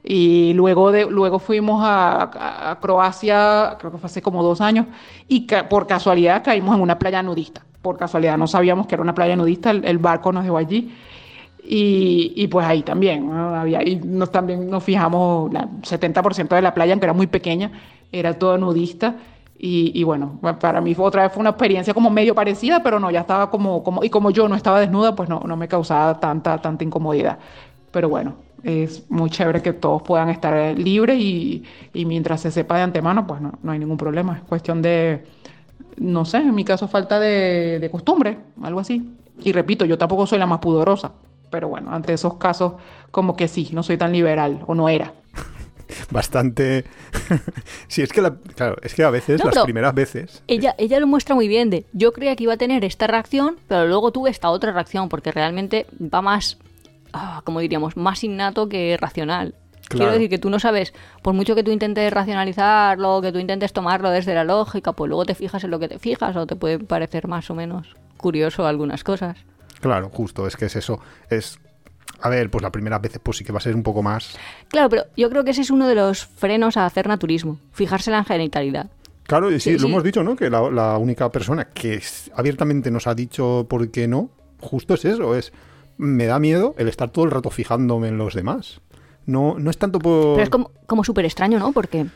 Y 0.08 0.52
luego, 0.52 0.92
de, 0.92 1.04
luego 1.10 1.40
fuimos 1.40 1.82
a, 1.84 2.78
Croacia, 2.80 3.74
creo 3.76 3.90
que 3.90 3.98
fue 3.98 4.06
hace 4.06 4.22
como 4.22 4.40
dos 4.40 4.60
años, 4.60 4.86
y 5.26 5.48
por 5.68 5.88
casualidad 5.88 6.44
caímos 6.44 6.76
en 6.76 6.82
una 6.82 6.96
playa 6.96 7.24
nudista. 7.24 7.64
Por 7.82 7.96
casualidad, 7.96 8.38
no 8.38 8.46
sabíamos 8.46 8.86
que 8.86 8.94
era 8.94 9.02
una 9.02 9.16
playa 9.16 9.34
nudista, 9.34 9.72
el, 9.72 9.98
barco 9.98 10.30
nos 10.30 10.44
dejó 10.44 10.58
allí. 10.58 10.94
Y, 11.64 12.34
y, 12.36 12.46
pues 12.46 12.64
ahí 12.64 12.82
también, 12.84 13.32
Había, 13.32 13.82
y 13.82 13.96
nos, 13.96 14.30
también 14.30 14.70
nos 14.70 14.84
fijamos, 14.84 15.50
el 15.52 15.58
70% 15.82 16.54
de 16.54 16.62
la 16.62 16.72
playa, 16.72 16.92
aunque 16.92 17.06
era 17.06 17.12
muy 17.12 17.26
pequeña, 17.26 17.72
era 18.12 18.34
todo 18.34 18.56
nudista. 18.58 19.16
Y, 19.58 19.90
y, 19.92 20.04
bueno, 20.04 20.38
para 20.60 20.80
mí 20.80 20.94
otra 20.96 21.24
vez 21.24 21.32
fue 21.32 21.40
una 21.40 21.50
experiencia 21.50 21.92
como 21.92 22.10
medio 22.10 22.32
parecida, 22.32 22.80
pero 22.80 23.00
no, 23.00 23.10
ya 23.10 23.20
estaba 23.22 23.50
como, 23.50 23.82
como 23.82 24.04
y 24.04 24.10
como 24.10 24.30
yo 24.30 24.48
no 24.48 24.54
estaba 24.54 24.78
desnuda, 24.78 25.16
pues 25.16 25.28
no, 25.28 25.40
no 25.40 25.56
me 25.56 25.66
causaba 25.66 26.20
tanta, 26.20 26.58
tanta 26.58 26.84
incomodidad. 26.84 27.38
Pero 27.90 28.08
bueno, 28.08 28.45
es 28.66 29.08
muy 29.08 29.30
chévere 29.30 29.62
que 29.62 29.72
todos 29.72 30.02
puedan 30.02 30.28
estar 30.28 30.76
libres 30.76 31.16
y, 31.20 31.62
y 31.94 32.04
mientras 32.04 32.40
se 32.40 32.50
sepa 32.50 32.76
de 32.76 32.82
antemano, 32.82 33.24
pues 33.24 33.40
no, 33.40 33.52
no, 33.62 33.70
hay 33.70 33.78
ningún 33.78 33.96
problema. 33.96 34.38
Es 34.38 34.42
cuestión 34.42 34.82
de, 34.82 35.24
no 35.98 36.24
sé, 36.24 36.38
en 36.38 36.52
mi 36.52 36.64
caso 36.64 36.88
falta 36.88 37.20
de, 37.20 37.78
de 37.78 37.90
costumbre, 37.90 38.38
algo 38.62 38.80
así. 38.80 39.08
Y 39.40 39.52
repito, 39.52 39.84
yo 39.84 39.96
tampoco 39.96 40.26
soy 40.26 40.40
la 40.40 40.46
más 40.46 40.58
pudorosa, 40.58 41.12
pero 41.48 41.68
bueno, 41.68 41.92
ante 41.92 42.12
esos 42.12 42.34
casos 42.34 42.72
como 43.12 43.36
que 43.36 43.46
sí, 43.46 43.70
no 43.72 43.84
soy 43.84 43.98
tan 43.98 44.10
liberal 44.10 44.64
o 44.66 44.74
no 44.74 44.88
era. 44.88 45.14
Bastante. 46.10 46.84
sí, 47.86 48.02
es 48.02 48.12
que 48.12 48.20
la... 48.20 48.34
claro, 48.34 48.78
es 48.82 48.94
que 48.94 49.04
a 49.04 49.10
veces, 49.10 49.44
No, 49.44 49.48
las 49.48 49.62
primeras 49.62 49.94
veces. 49.94 50.42
Ella, 50.48 50.74
ella 50.76 50.98
lo 50.98 51.06
muestra 51.06 51.36
muy 51.36 51.46
bien 51.46 51.70
de, 51.70 51.86
yo 51.92 52.12
creía 52.12 52.34
que 52.34 52.42
iba 52.42 52.54
a 52.54 52.56
tener 52.56 52.84
esta 52.84 53.06
reacción, 53.06 53.58
pero 53.68 53.86
luego 53.86 54.10
tuve 54.10 54.30
esta 54.30 54.50
otra 54.50 54.72
reacción, 54.72 55.08
porque 55.08 55.30
realmente 55.30 55.86
va 56.00 56.20
más, 56.20 56.58
ah, 57.16 57.42
como 57.44 57.60
diríamos, 57.60 57.96
más 57.96 58.22
innato 58.24 58.68
que 58.68 58.96
racional. 59.00 59.54
Quiero 59.88 60.10
decir 60.10 60.28
que 60.28 60.38
tú 60.38 60.50
no 60.50 60.58
sabes, 60.58 60.92
por 61.22 61.32
mucho 61.32 61.54
que 61.54 61.62
tú 61.62 61.70
intentes 61.70 62.12
racionalizarlo, 62.12 63.20
que 63.22 63.30
tú 63.30 63.38
intentes 63.38 63.72
tomarlo 63.72 64.10
desde 64.10 64.34
la 64.34 64.42
lógica, 64.42 64.92
pues 64.92 65.08
luego 65.08 65.24
te 65.24 65.34
fijas 65.36 65.62
en 65.62 65.70
lo 65.70 65.78
que 65.78 65.88
te 65.88 65.98
fijas 66.00 66.34
o 66.34 66.46
te 66.46 66.56
puede 66.56 66.80
parecer 66.80 67.28
más 67.28 67.48
o 67.50 67.54
menos 67.54 67.94
curioso 68.16 68.66
algunas 68.66 69.04
cosas. 69.04 69.38
Claro, 69.80 70.10
justo, 70.12 70.46
es 70.46 70.56
que 70.56 70.64
es 70.66 70.76
eso. 70.76 71.00
Es. 71.30 71.58
A 72.20 72.30
ver, 72.30 72.50
pues 72.50 72.62
las 72.62 72.70
primeras 72.72 73.00
veces, 73.00 73.20
pues 73.22 73.36
sí 73.36 73.44
que 73.44 73.52
va 73.52 73.58
a 73.58 73.60
ser 73.60 73.74
un 73.76 73.82
poco 73.82 74.02
más. 74.02 74.36
Claro, 74.68 74.88
pero 74.88 75.04
yo 75.16 75.28
creo 75.30 75.44
que 75.44 75.50
ese 75.50 75.60
es 75.60 75.70
uno 75.70 75.86
de 75.86 75.94
los 75.94 76.24
frenos 76.24 76.76
a 76.76 76.86
hacer 76.86 77.06
naturismo, 77.06 77.58
fijarse 77.72 78.10
en 78.10 78.16
la 78.16 78.24
genitalidad. 78.24 78.90
Claro, 79.24 79.50
y 79.50 79.60
sí, 79.60 79.70
Sí, 79.70 79.72
lo 79.74 79.80
sí. 79.80 79.86
hemos 79.86 80.02
dicho, 80.02 80.22
¿no? 80.24 80.34
Que 80.34 80.48
la, 80.50 80.70
la 80.70 80.96
única 80.98 81.30
persona 81.30 81.66
que 81.66 82.02
abiertamente 82.34 82.90
nos 82.90 83.06
ha 83.06 83.14
dicho 83.14 83.66
por 83.68 83.90
qué 83.90 84.08
no, 84.08 84.30
justo 84.60 84.94
es 84.94 85.04
eso, 85.04 85.34
es 85.36 85.52
me 85.98 86.26
da 86.26 86.38
miedo 86.38 86.74
el 86.78 86.88
estar 86.88 87.10
todo 87.10 87.24
el 87.24 87.30
rato 87.30 87.50
fijándome 87.50 88.08
en 88.08 88.18
los 88.18 88.34
demás. 88.34 88.80
No, 89.26 89.56
no 89.58 89.70
es 89.70 89.78
tanto 89.78 89.98
por... 89.98 90.34
Pero 90.34 90.44
es 90.44 90.50
como, 90.50 90.70
como 90.86 91.04
súper 91.04 91.24
extraño, 91.24 91.58
¿no? 91.58 91.72
Porque, 91.72 92.06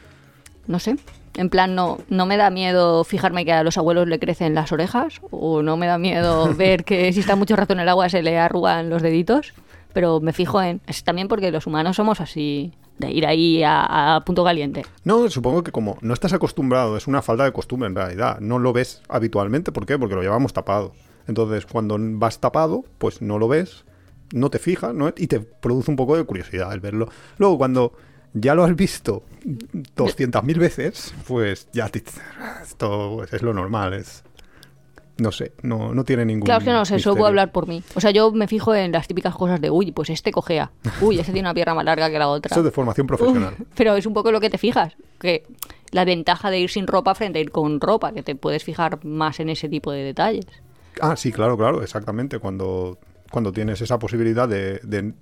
no 0.66 0.78
sé, 0.78 0.96
en 1.34 1.50
plan, 1.50 1.75
no, 1.75 1.99
no 2.08 2.26
me 2.26 2.37
da 2.37 2.50
miedo 2.50 3.04
fijarme 3.04 3.44
que 3.44 3.52
a 3.52 3.64
los 3.64 3.78
abuelos 3.78 4.08
le 4.08 4.18
crecen 4.18 4.54
las 4.54 4.72
orejas, 4.72 5.20
o 5.30 5.62
no 5.62 5.76
me 5.76 5.87
da 5.87 5.99
miedo 5.99 6.54
ver 6.56 6.84
que 6.84 7.12
si 7.12 7.20
está 7.20 7.37
mucho 7.37 7.56
rato 7.56 7.72
en 7.72 7.80
el 7.80 7.88
agua 7.88 8.08
se 8.08 8.22
le 8.22 8.38
arrugan 8.38 8.90
los 8.90 9.02
deditos, 9.02 9.52
pero 9.92 10.20
me 10.20 10.32
fijo 10.32 10.62
en... 10.62 10.80
Es 10.87 11.02
también 11.02 11.28
porque 11.28 11.50
los 11.50 11.66
humanos 11.66 11.96
somos 11.96 12.20
así, 12.20 12.72
de 12.99 13.10
ir 13.10 13.26
ahí 13.26 13.62
a, 13.64 14.16
a 14.16 14.20
punto 14.20 14.44
caliente. 14.44 14.84
No, 15.02 15.28
supongo 15.30 15.64
que 15.64 15.72
como 15.72 15.99
no 16.00 16.14
estás 16.14 16.32
acostumbrado, 16.32 16.96
es 16.96 17.08
una 17.08 17.22
falta 17.22 17.44
de 17.44 17.52
costumbre 17.52 17.88
en 17.88 17.96
realidad. 17.96 18.38
No 18.40 18.60
lo 18.60 18.72
ves 18.72 19.02
habitualmente, 19.08 19.72
¿por 19.72 19.87
qué? 19.87 19.99
Porque 19.99 20.14
lo 20.14 20.22
llevamos 20.22 20.52
tapado. 20.52 20.92
Entonces, 21.30 21.64
cuando 21.64 21.96
vas 21.99 22.40
tapado, 22.40 22.84
pues 22.99 23.22
no 23.22 23.38
lo 23.38 23.46
ves, 23.46 23.84
no 24.32 24.50
te 24.50 24.58
fijas, 24.58 24.92
¿no? 24.92 25.08
Y 25.16 25.28
te 25.28 25.38
produce 25.40 25.88
un 25.90 25.96
poco 25.96 26.16
de 26.16 26.25
curiosidad 26.25 26.72
el 26.72 26.80
verlo. 26.80 27.08
Luego, 27.38 27.56
cuando 27.56 27.92
ya 28.34 28.54
lo 28.56 28.64
has 28.64 28.75
visto 28.75 29.22
200.000 29.96 30.58
veces, 30.58 31.14
pues 31.26 31.68
ya 31.72 31.88
te- 31.88 32.02
esto 32.62 33.12
pues, 33.18 33.32
es 33.32 33.42
lo 33.42 33.54
normal, 33.54 33.94
es... 33.94 34.25
No 35.18 35.30
sé, 35.32 35.52
no, 35.62 35.94
no 35.94 36.02
tiene 36.02 36.25
ningún 36.25 36.46
Claro 36.46 36.64
que 36.64 36.72
no 36.72 36.84
sé, 36.87 36.99
puedo 36.99 37.26
hablar 37.26 37.52
por 37.52 37.68
mí. 37.68 37.82
O 37.94 38.00
sea, 38.00 38.10
yo 38.10 38.32
me 38.32 38.49
fijo 38.49 38.75
en 38.75 38.90
las 38.90 39.06
típicas 39.06 39.34
cosas 39.37 39.60
de, 39.60 39.70
uy, 39.70 39.92
pues 39.92 40.08
este 40.10 40.32
cojea, 40.32 40.72
uy, 41.02 41.18
este 41.20 41.32
tiene 41.32 41.46
una 41.46 41.52
pierna 41.54 41.75
más 41.75 41.84
larga 41.84 42.10
que 42.10 42.18
la 42.18 42.26
otra. 42.28 42.50
Eso 42.50 42.60
es 42.60 42.64
de 42.64 42.70
formación 42.70 43.06
profesional. 43.06 43.54
Pero 43.76 43.94
es 43.96 44.06
un 44.06 44.14
poco 44.14 44.32
lo 44.32 44.40
que 44.40 44.49
te 44.50 44.56
fijas, 44.56 44.94
que 45.20 45.44
la 45.90 46.06
ventaja 46.06 46.50
de 46.50 46.58
ir 46.60 46.70
sin 46.70 46.87
ropa 46.87 47.14
frente 47.14 47.38
a 47.38 47.42
ir 47.42 47.50
con 47.50 47.80
ropa, 47.82 48.12
que 48.12 48.22
te 48.22 48.34
puedes 48.34 48.64
fijar 48.64 49.04
más 49.04 49.38
en 49.40 49.50
ese 49.50 49.68
tipo 49.68 49.92
de 49.92 50.04
detalles. 50.04 50.46
Ah, 51.00 51.16
sí, 51.16 51.33
claro, 51.33 51.57
claro, 51.57 51.83
exactamente. 51.83 52.38
Cuando, 52.38 52.99
cuando 53.30 53.52
tienes 53.52 53.80
esa 53.80 53.99
posibilidad 53.99 54.49
de, 54.49 54.78
de- 54.83 55.14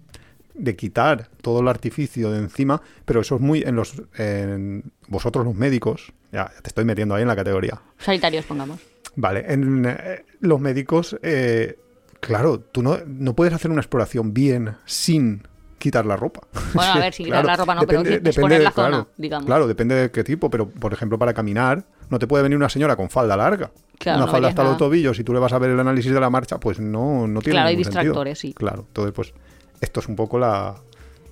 de 0.55 0.75
quitar 0.77 1.29
todo 1.41 1.61
el 1.61 1.69
artificio 1.69 2.31
de 2.33 2.39
encima, 2.39 2.83
pero 3.05 3.21
eso 3.21 3.37
es 3.37 3.41
muy 3.41 3.63
en 3.63 3.77
los 3.77 4.03
en 4.17 4.91
vosotros 5.07 5.45
los 5.45 5.55
médicos, 5.55 6.13
ya 6.33 6.51
te 6.63 6.69
estoy 6.69 6.85
metiendo 6.85 7.15
ahí 7.15 7.23
en 7.23 7.29
la 7.29 7.37
categoría. 7.37 7.81
Sanitarios, 7.99 8.45
pongamos. 8.45 8.81
Vale, 9.15 9.45
en 9.53 9.85
eh, 9.87 10.25
los 10.41 10.61
médicos, 10.61 11.17
eh, 11.23 11.79
claro, 12.21 12.59
tú 12.61 12.83
no, 12.83 12.99
no 13.07 13.35
puedes 13.35 13.55
hacer 13.55 13.71
una 13.71 13.81
exploración 13.81 14.35
bien 14.35 14.77
sin 14.85 15.43
quitar 15.79 16.05
la 16.07 16.17
ropa. 16.17 16.41
Bueno, 16.75 16.93
a 16.93 16.99
ver, 17.01 17.15
sin 17.15 17.27
quitar 17.27 17.45
la 17.45 17.57
ropa 17.57 17.75
no, 17.75 17.87
pero 17.87 18.01
exponer 18.03 18.63
la 18.63 18.71
zona, 18.73 18.89
claro, 18.89 19.09
digamos. 19.17 19.47
Claro, 19.47 19.67
depende 19.67 19.95
de 19.95 20.11
qué 20.11 20.25
tipo, 20.25 20.51
pero 20.51 20.69
por 20.69 20.93
ejemplo 20.93 21.19
para 21.19 21.33
caminar 21.35 21.85
no 22.11 22.19
te 22.19 22.27
puede 22.27 22.43
venir 22.43 22.57
una 22.57 22.69
señora 22.69 22.97
con 22.97 23.11
falda 23.11 23.37
larga. 23.37 23.71
Claro, 23.99 24.19
una 24.19 24.27
no 24.27 24.33
falda 24.33 24.49
hasta 24.49 24.63
los 24.63 24.71
nada. 24.73 24.79
tobillos 24.79 25.19
y 25.19 25.25
tú 25.25 25.33
le 25.33 25.41
vas 25.41 25.53
a 25.53 25.59
ver 25.59 25.71
el 25.71 25.81
análisis 25.81 26.13
de 26.13 26.21
la 26.21 26.31
marcha, 26.31 26.59
pues 26.59 26.79
no, 26.81 27.27
no 27.27 27.41
tiene 27.41 27.55
Claro, 27.57 27.69
hay 27.69 27.75
sentido. 27.77 27.93
distractores, 28.03 28.39
sí. 28.39 28.53
Claro, 28.55 28.85
entonces 28.89 29.13
pues 29.15 29.33
esto 29.81 30.01
es 30.01 30.09
un 30.09 30.17
poco 30.17 30.39
la... 30.39 30.77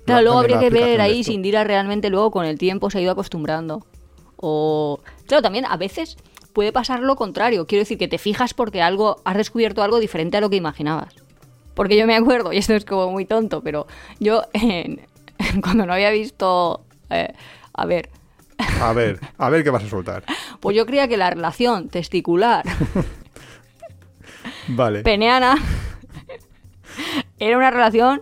Claro, 0.05 0.19
la- 0.19 0.21
luego 0.21 0.39
habría 0.39 0.59
que 0.59 0.69
ver 0.69 1.01
ahí 1.01 1.23
si 1.23 1.33
Indira 1.33 1.63
realmente 1.63 2.09
luego 2.09 2.31
con 2.31 2.45
el 2.45 2.57
tiempo 2.57 2.89
se 2.89 2.99
ha 2.99 3.01
ido 3.01 3.11
acostumbrando. 3.11 3.85
O. 4.37 4.99
Claro, 5.27 5.41
también 5.41 5.65
a 5.65 5.77
veces 5.77 6.17
puede 6.53 6.71
pasar 6.71 7.01
lo 7.01 7.15
contrario. 7.15 7.65
Quiero 7.67 7.81
decir 7.81 7.97
que 7.97 8.07
te 8.07 8.17
fijas 8.17 8.53
porque 8.53 8.81
algo 8.81 9.21
has 9.25 9.35
descubierto 9.37 9.83
algo 9.83 9.99
diferente 9.99 10.37
a 10.37 10.41
lo 10.41 10.49
que 10.49 10.55
imaginabas. 10.55 11.13
Porque 11.77 11.95
yo 11.95 12.05
me 12.05 12.15
acuerdo, 12.17 12.51
y 12.53 12.57
esto 12.57 12.73
es 12.73 12.83
como 12.83 13.09
muy 13.11 13.23
tonto, 13.23 13.61
pero 13.63 13.87
yo 14.19 14.41
cuando 15.63 15.85
no 15.85 15.93
había 15.93 16.11
visto. 16.11 16.83
eh, 17.09 17.31
a 17.73 17.85
ver, 17.85 18.09
A 18.81 18.91
ver, 18.91 19.19
a 19.37 19.49
ver 19.49 19.63
qué 19.63 19.69
vas 19.69 19.83
a 19.83 19.89
soltar. 19.89 20.23
pues 20.59 20.75
yo 20.75 20.85
creía 20.85 21.07
que 21.07 21.15
la 21.15 21.29
relación 21.29 21.87
testicular 21.89 22.65
Vale. 24.67 25.03
peneana 25.03 25.55
era 27.39 27.57
una 27.57 27.69
relación 27.71 28.21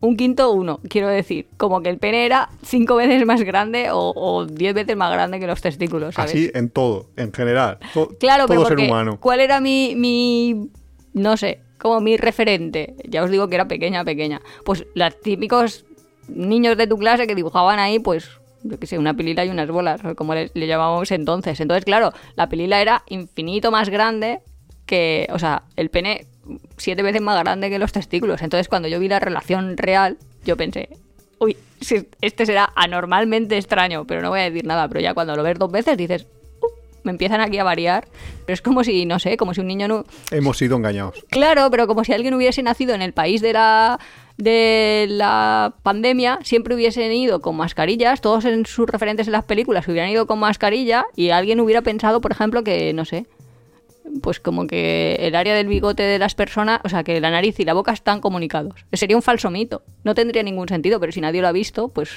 un 0.00 0.16
quinto 0.16 0.52
uno, 0.52 0.80
quiero 0.88 1.08
decir, 1.08 1.48
como 1.56 1.80
que 1.80 1.88
el 1.88 1.98
pene 1.98 2.26
era 2.26 2.50
cinco 2.62 2.96
veces 2.96 3.24
más 3.24 3.42
grande 3.42 3.90
o, 3.90 4.12
o 4.14 4.44
diez 4.46 4.74
veces 4.74 4.94
más 4.96 5.10
grande 5.10 5.40
que 5.40 5.46
los 5.46 5.60
testículos, 5.60 6.14
¿sabes? 6.14 6.32
Así 6.32 6.50
en 6.54 6.68
todo, 6.70 7.06
en 7.16 7.32
general. 7.32 7.78
to- 7.94 8.08
claro, 8.20 8.46
todo 8.46 8.56
pero 8.64 8.68
ser 8.68 8.78
humano. 8.78 9.18
¿cuál 9.20 9.40
era 9.40 9.58
mi, 9.60 9.94
mi, 9.96 10.68
no 11.14 11.36
sé, 11.36 11.60
como 11.86 12.00
mi 12.00 12.16
referente? 12.16 12.94
Ya 13.08 13.22
os 13.22 13.30
digo 13.30 13.48
que 13.48 13.54
era 13.54 13.68
pequeña, 13.68 14.04
pequeña. 14.04 14.40
Pues 14.64 14.84
los 14.94 15.20
típicos 15.20 15.84
niños 16.28 16.76
de 16.76 16.86
tu 16.86 16.98
clase 16.98 17.26
que 17.26 17.34
dibujaban 17.34 17.78
ahí, 17.78 17.98
pues, 17.98 18.28
yo 18.62 18.78
qué 18.78 18.86
sé, 18.86 18.98
una 18.98 19.14
pilila 19.14 19.44
y 19.44 19.48
unas 19.50 19.68
bolas, 19.68 20.00
como 20.16 20.34
le, 20.34 20.50
le 20.54 20.66
llamábamos 20.66 21.10
entonces. 21.12 21.60
Entonces, 21.60 21.84
claro, 21.84 22.12
la 22.34 22.48
pilila 22.48 22.80
era 22.82 23.02
infinito 23.08 23.70
más 23.70 23.88
grande 23.88 24.40
que, 24.86 25.28
o 25.32 25.38
sea, 25.38 25.62
el 25.76 25.90
pene 25.90 26.26
siete 26.76 27.02
veces 27.02 27.20
más 27.22 27.38
grande 27.42 27.70
que 27.70 27.78
los 27.78 27.92
testículos. 27.92 28.42
Entonces, 28.42 28.68
cuando 28.68 28.88
yo 28.88 28.98
vi 29.00 29.08
la 29.08 29.20
relación 29.20 29.76
real, 29.76 30.16
yo 30.44 30.56
pensé, 30.56 30.88
uy, 31.38 31.56
este 32.20 32.46
será 32.46 32.72
anormalmente 32.74 33.56
extraño, 33.56 34.06
pero 34.06 34.22
no 34.22 34.30
voy 34.30 34.40
a 34.40 34.50
decir 34.50 34.64
nada. 34.64 34.88
Pero 34.88 35.00
ya 35.00 35.14
cuando 35.14 35.36
lo 35.36 35.42
ves 35.42 35.58
dos 35.58 35.70
veces 35.70 35.96
dices, 35.96 36.24
"Uh, 36.24 36.35
me 37.06 37.12
empiezan 37.12 37.40
aquí 37.40 37.56
a 37.58 37.64
variar. 37.64 38.06
Pero 38.44 38.52
es 38.54 38.60
como 38.60 38.84
si, 38.84 39.06
no 39.06 39.18
sé, 39.18 39.38
como 39.38 39.54
si 39.54 39.60
un 39.62 39.68
niño 39.68 39.88
no... 39.88 40.04
Hemos 40.30 40.58
sido 40.58 40.76
engañados. 40.76 41.24
Claro, 41.30 41.70
pero 41.70 41.86
como 41.86 42.04
si 42.04 42.12
alguien 42.12 42.34
hubiese 42.34 42.62
nacido 42.62 42.94
en 42.94 43.00
el 43.00 43.14
país 43.14 43.40
de 43.40 43.54
la 43.54 43.98
de 44.36 45.06
la 45.08 45.72
pandemia, 45.82 46.40
siempre 46.42 46.74
hubiesen 46.74 47.10
ido 47.10 47.40
con 47.40 47.56
mascarillas, 47.56 48.20
todos 48.20 48.44
en 48.44 48.66
sus 48.66 48.86
referentes 48.86 49.28
en 49.28 49.32
las 49.32 49.44
películas 49.44 49.88
hubieran 49.88 50.10
ido 50.10 50.26
con 50.26 50.38
mascarilla 50.38 51.06
y 51.16 51.30
alguien 51.30 51.58
hubiera 51.60 51.80
pensado, 51.80 52.20
por 52.20 52.32
ejemplo, 52.32 52.62
que, 52.62 52.92
no 52.92 53.06
sé, 53.06 53.24
pues 54.22 54.38
como 54.38 54.66
que 54.66 55.16
el 55.20 55.34
área 55.36 55.54
del 55.54 55.68
bigote 55.68 56.02
de 56.02 56.18
las 56.18 56.34
personas, 56.34 56.80
o 56.84 56.90
sea, 56.90 57.02
que 57.02 57.18
la 57.18 57.30
nariz 57.30 57.58
y 57.60 57.64
la 57.64 57.72
boca 57.72 57.92
están 57.92 58.20
comunicados. 58.20 58.74
Sería 58.92 59.16
un 59.16 59.22
falso 59.22 59.50
mito. 59.50 59.82
No 60.04 60.14
tendría 60.14 60.42
ningún 60.42 60.68
sentido, 60.68 61.00
pero 61.00 61.12
si 61.12 61.22
nadie 61.22 61.40
lo 61.40 61.48
ha 61.48 61.52
visto, 61.52 61.88
pues 61.88 62.10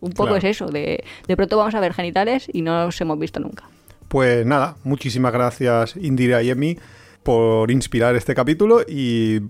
un 0.00 0.12
poco 0.12 0.30
Claro. 0.30 0.36
es 0.36 0.44
eso. 0.44 0.66
De, 0.68 1.04
de 1.28 1.36
pronto 1.36 1.58
vamos 1.58 1.74
a 1.74 1.80
ver 1.80 1.92
genitales 1.92 2.48
y 2.52 2.62
no 2.62 2.86
los 2.86 2.98
hemos 3.02 3.18
visto 3.18 3.38
nunca. 3.38 3.64
Pues 4.08 4.46
nada, 4.46 4.76
muchísimas 4.84 5.32
gracias 5.32 5.96
Indira 5.96 6.42
y 6.42 6.50
Emi 6.50 6.78
por 7.22 7.72
inspirar 7.72 8.14
este 8.14 8.34
capítulo 8.34 8.82
y 8.86 9.40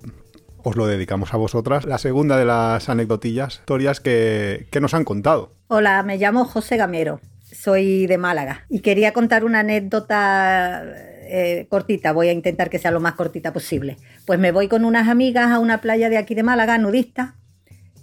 os 0.63 0.77
lo 0.77 0.87
dedicamos 0.87 1.35
a 1.35 1.37
vosotras. 1.37 1.85
La 1.85 1.99
segunda 1.99 2.39
de 2.39 2.47
las 2.47 2.89
anecdotillas, 2.89 3.57
historias 3.57 4.01
que, 4.01 4.67
nos 4.81 4.95
han 4.95 5.05
contado. 5.05 5.53
Hola, 5.69 6.03
me 6.03 6.17
llamo 6.17 6.47
José 6.47 6.77
Gamero, 6.79 7.21
soy 7.43 8.07
de 8.07 8.17
Málaga 8.17 8.65
y 8.71 8.81
quería 8.81 9.13
contar 9.13 9.45
una 9.45 9.61
anécdota 9.61 10.83
eh, 11.29 11.67
cortita, 11.69 12.13
voy 12.13 12.29
a 12.29 12.33
intentar 12.33 12.71
que 12.71 12.79
sea 12.79 12.91
lo 12.91 13.01
más 13.01 13.15
cortita 13.15 13.53
posible. 13.53 13.99
Pues 14.27 14.39
me 14.39 14.53
voy 14.53 14.69
con 14.69 14.87
unas 14.87 15.09
amigas 15.09 15.51
a 15.51 15.59
una 15.59 15.83
playa 15.83 16.09
de 16.09 16.17
aquí 16.17 16.35
de 16.35 16.43
Málaga, 16.43 16.79
nudista, 16.79 17.37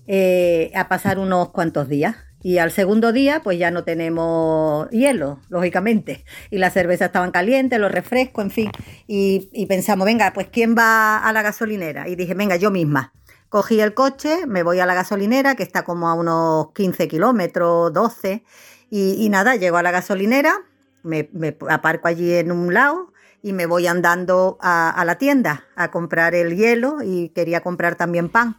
eh, 0.05 0.71
a 0.75 0.87
pasar 0.87 1.17
unos 1.17 1.49
cuantos 1.49 1.89
días. 1.89 2.15
Y 2.43 2.57
al 2.57 2.71
segundo 2.71 3.13
día, 3.13 3.39
pues 3.41 3.57
ya 3.57 3.71
no 3.71 3.85
tenemos 3.85 4.89
hielo, 4.89 5.39
lógicamente. 5.47 6.25
Y 6.51 6.57
las 6.57 6.73
cervezas 6.73 7.07
estaban 7.07 7.31
calientes, 7.31 7.79
los 7.79 7.89
refrescos, 7.89 8.43
en 8.43 8.51
fin. 8.51 8.71
Y, 9.07 9.65
pensamos, 9.67 10.05
venga, 10.05 10.33
pues 10.33 10.49
¿quién 10.51 10.75
va 10.77 11.17
a 11.17 11.31
la 11.31 11.41
gasolinera? 11.41 12.09
Y 12.09 12.17
dije, 12.17 12.33
venga, 12.33 12.57
yo 12.57 12.69
misma. 12.69 13.13
Cogí 13.47 13.79
el 13.79 13.93
coche, 13.93 14.45
me 14.45 14.61
voy 14.61 14.79
a 14.81 14.85
la 14.85 14.93
gasolinera, 14.93 15.55
que 15.55 15.63
está 15.63 15.83
como 15.83 16.09
a 16.09 16.15
unos 16.15 16.73
15 16.73 17.07
kilómetros, 17.07 17.93
12. 17.93 18.43
Y, 18.89 19.29
nada, 19.29 19.55
llego 19.55 19.77
a 19.77 19.83
la 19.83 19.91
gasolinera, 19.91 20.53
me, 21.01 21.29
aparco 21.69 22.09
allí 22.09 22.33
en 22.33 22.51
un 22.51 22.73
lado 22.73 23.13
y 23.41 23.53
me 23.53 23.65
voy 23.65 23.87
andando 23.87 24.57
a 24.61 25.01
la 25.05 25.17
tienda 25.17 25.65
a 25.75 25.91
comprar 25.91 26.35
el 26.35 26.57
hielo 26.57 26.97
y 27.03 27.29
quería 27.29 27.61
comprar 27.61 27.95
también 27.95 28.27
pan. 28.27 28.57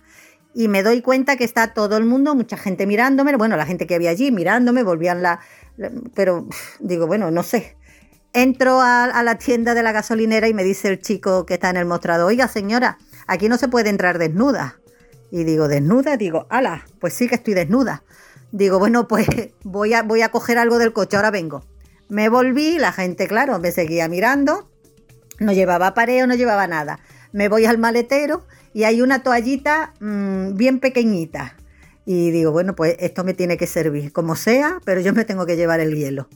Y 0.54 0.68
me 0.68 0.82
doy 0.82 1.02
cuenta 1.02 1.36
que 1.36 1.44
está 1.44 1.74
todo 1.74 1.96
el 1.96 2.04
mundo, 2.04 2.34
mucha 2.34 2.56
gente 2.56 2.86
mirándome, 2.86 3.36
bueno, 3.36 3.56
la 3.56 3.66
gente 3.66 3.86
que 3.86 3.96
había 3.96 4.10
allí 4.10 4.30
mirándome, 4.30 4.84
volvían 4.84 5.22
la... 5.22 5.40
pero 6.14 6.46
digo, 6.78 7.06
bueno, 7.06 7.30
no 7.30 7.42
sé. 7.42 7.76
Entro 8.32 8.80
a, 8.80 9.04
a 9.04 9.22
la 9.22 9.36
tienda 9.38 9.74
de 9.74 9.82
la 9.82 9.92
gasolinera 9.92 10.48
y 10.48 10.54
me 10.54 10.64
dice 10.64 10.88
el 10.88 11.00
chico 11.00 11.44
que 11.44 11.54
está 11.54 11.70
en 11.70 11.76
el 11.76 11.86
mostrador, 11.86 12.26
oiga 12.26 12.48
señora, 12.48 12.98
aquí 13.26 13.48
no 13.48 13.58
se 13.58 13.68
puede 13.68 13.90
entrar 13.90 14.18
desnuda. 14.18 14.78
Y 15.30 15.42
digo, 15.42 15.66
¿desnuda? 15.66 16.16
Digo, 16.16 16.46
ala, 16.50 16.84
pues 17.00 17.14
sí 17.14 17.28
que 17.28 17.34
estoy 17.34 17.54
desnuda. 17.54 18.04
Digo, 18.52 18.78
bueno, 18.78 19.08
pues 19.08 19.26
voy 19.64 19.94
a, 19.94 20.04
voy 20.04 20.22
a 20.22 20.30
coger 20.30 20.58
algo 20.58 20.78
del 20.78 20.92
coche, 20.92 21.16
ahora 21.16 21.32
vengo. 21.32 21.64
Me 22.08 22.28
volví, 22.28 22.78
la 22.78 22.92
gente, 22.92 23.26
claro, 23.26 23.58
me 23.58 23.72
seguía 23.72 24.08
mirando. 24.08 24.70
No 25.40 25.52
llevaba 25.52 25.94
pareo, 25.94 26.28
no 26.28 26.36
llevaba 26.36 26.68
nada. 26.68 27.00
Me 27.32 27.48
voy 27.48 27.66
al 27.66 27.78
maletero 27.78 28.46
y 28.74 28.84
hay 28.84 29.00
una 29.00 29.22
toallita 29.22 29.94
mm, 30.00 30.56
bien 30.56 30.80
pequeñita. 30.80 31.56
Y 32.04 32.30
digo, 32.32 32.52
bueno, 32.52 32.74
pues 32.74 32.96
esto 32.98 33.24
me 33.24 33.32
tiene 33.32 33.56
que 33.56 33.66
servir, 33.66 34.12
como 34.12 34.36
sea, 34.36 34.80
pero 34.84 35.00
yo 35.00 35.14
me 35.14 35.24
tengo 35.24 35.46
que 35.46 35.56
llevar 35.56 35.80
el 35.80 35.94
hielo. 35.94 36.28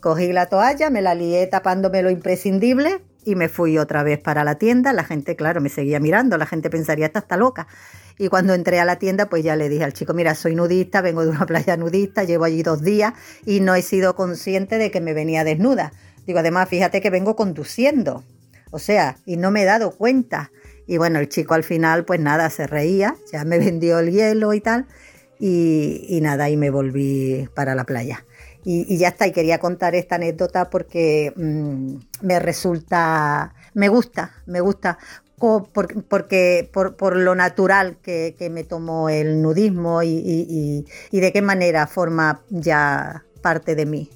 Cogí 0.00 0.32
la 0.32 0.46
toalla, 0.46 0.90
me 0.90 1.02
la 1.02 1.16
lié 1.16 1.44
tapándome 1.48 2.02
lo 2.02 2.10
imprescindible 2.10 3.00
y 3.24 3.34
me 3.34 3.48
fui 3.48 3.78
otra 3.78 4.04
vez 4.04 4.20
para 4.20 4.44
la 4.44 4.56
tienda. 4.56 4.92
La 4.92 5.02
gente, 5.02 5.34
claro, 5.34 5.60
me 5.60 5.70
seguía 5.70 5.98
mirando, 5.98 6.38
la 6.38 6.46
gente 6.46 6.70
pensaría, 6.70 7.06
esta 7.06 7.18
está 7.18 7.36
loca. 7.36 7.66
Y 8.16 8.28
cuando 8.28 8.54
entré 8.54 8.78
a 8.78 8.84
la 8.84 8.96
tienda, 8.96 9.28
pues 9.28 9.42
ya 9.42 9.56
le 9.56 9.68
dije 9.68 9.82
al 9.82 9.92
chico, 9.92 10.14
mira, 10.14 10.34
soy 10.34 10.54
nudista, 10.54 11.00
vengo 11.00 11.24
de 11.24 11.30
una 11.30 11.46
playa 11.46 11.76
nudista, 11.76 12.22
llevo 12.22 12.44
allí 12.44 12.62
dos 12.62 12.82
días 12.82 13.14
y 13.44 13.60
no 13.60 13.74
he 13.74 13.82
sido 13.82 14.14
consciente 14.14 14.78
de 14.78 14.90
que 14.90 15.00
me 15.00 15.14
venía 15.14 15.42
desnuda. 15.42 15.92
Digo, 16.26 16.38
además, 16.38 16.68
fíjate 16.68 17.00
que 17.00 17.10
vengo 17.10 17.34
conduciendo. 17.34 18.22
O 18.70 18.78
sea, 18.78 19.16
y 19.24 19.36
no 19.36 19.50
me 19.50 19.62
he 19.62 19.64
dado 19.64 19.92
cuenta. 19.92 20.50
Y 20.88 20.96
bueno, 20.96 21.20
el 21.20 21.28
chico 21.28 21.54
al 21.54 21.62
final, 21.64 22.04
pues 22.06 22.18
nada, 22.18 22.50
se 22.50 22.66
reía, 22.66 23.14
ya 23.30 23.44
me 23.44 23.58
vendió 23.64 24.00
el 24.00 24.10
hielo 24.10 24.54
y 24.54 24.60
tal. 24.60 24.86
Y, 25.38 26.18
nada, 26.20 26.50
y 26.50 26.56
me 26.56 26.70
volví 26.70 27.48
para 27.54 27.76
la 27.76 27.84
playa. 27.84 28.24
Y, 28.64 28.96
ya 28.98 29.08
está, 29.08 29.26
y 29.26 29.32
quería 29.32 29.58
contar 29.60 29.94
esta 29.94 30.16
anécdota 30.16 30.68
porque 30.68 31.32
mm, 31.36 31.94
me 32.22 32.40
resulta, 32.40 33.54
me 33.74 33.88
gusta, 33.88 34.32
me 34.46 34.60
gusta, 34.60 34.98
por- 35.38 36.04
porque 36.04 36.68
por, 36.72 37.16
lo 37.16 37.34
natural 37.36 37.98
que, 38.02 38.34
me 38.50 38.64
tomó 38.64 39.08
el 39.08 39.40
nudismo 39.40 40.02
y- 40.02 40.08
y- 40.08 40.84
y 41.12 41.20
de 41.20 41.32
qué 41.32 41.40
manera 41.40 41.86
forma 41.86 42.42
ya 42.50 43.24
parte 43.40 43.74
de 43.76 43.86
mí. 43.86 44.10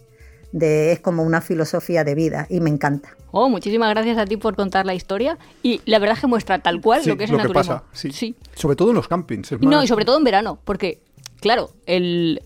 De, 0.52 0.92
es 0.92 1.00
como 1.00 1.23
una 1.23 1.40
filosofía 1.40 2.04
de 2.04 2.14
vida 2.14 2.47
y 2.50 2.61
me 2.61 2.68
encanta. 2.71 3.16
Oh, 3.30 3.49
muchísimas 3.49 3.88
gracias 3.90 4.18
a 4.18 4.26
ti 4.26 4.37
por 4.37 4.54
contar 4.54 4.85
la 4.85 4.94
historia. 4.94 5.38
Y 5.62 5.80
la 5.87 5.99
verdad 5.99 6.16
es 6.16 6.21
que 6.21 6.26
muestra 6.26 6.59
tal 6.59 6.80
cual 6.82 7.02
Sí, 7.02 7.09
lo 7.09 7.16
que 7.16 7.25
es 7.25 7.30
el 7.30 7.38
naturismo. 7.38 7.82
pasa, 7.82 7.85
sí. 8.12 8.35
Sobre 8.54 8.76
todo 8.76 8.90
en 8.90 8.97
los 8.97 9.09
campings. 9.09 9.52
no, 9.61 9.82
y 9.82 9.87
sobre 9.87 10.04
todo 10.04 10.18
en 10.18 10.25
verano, 10.25 10.59
porque, 10.64 11.00
claro, 11.40 11.71
el. 11.87 12.42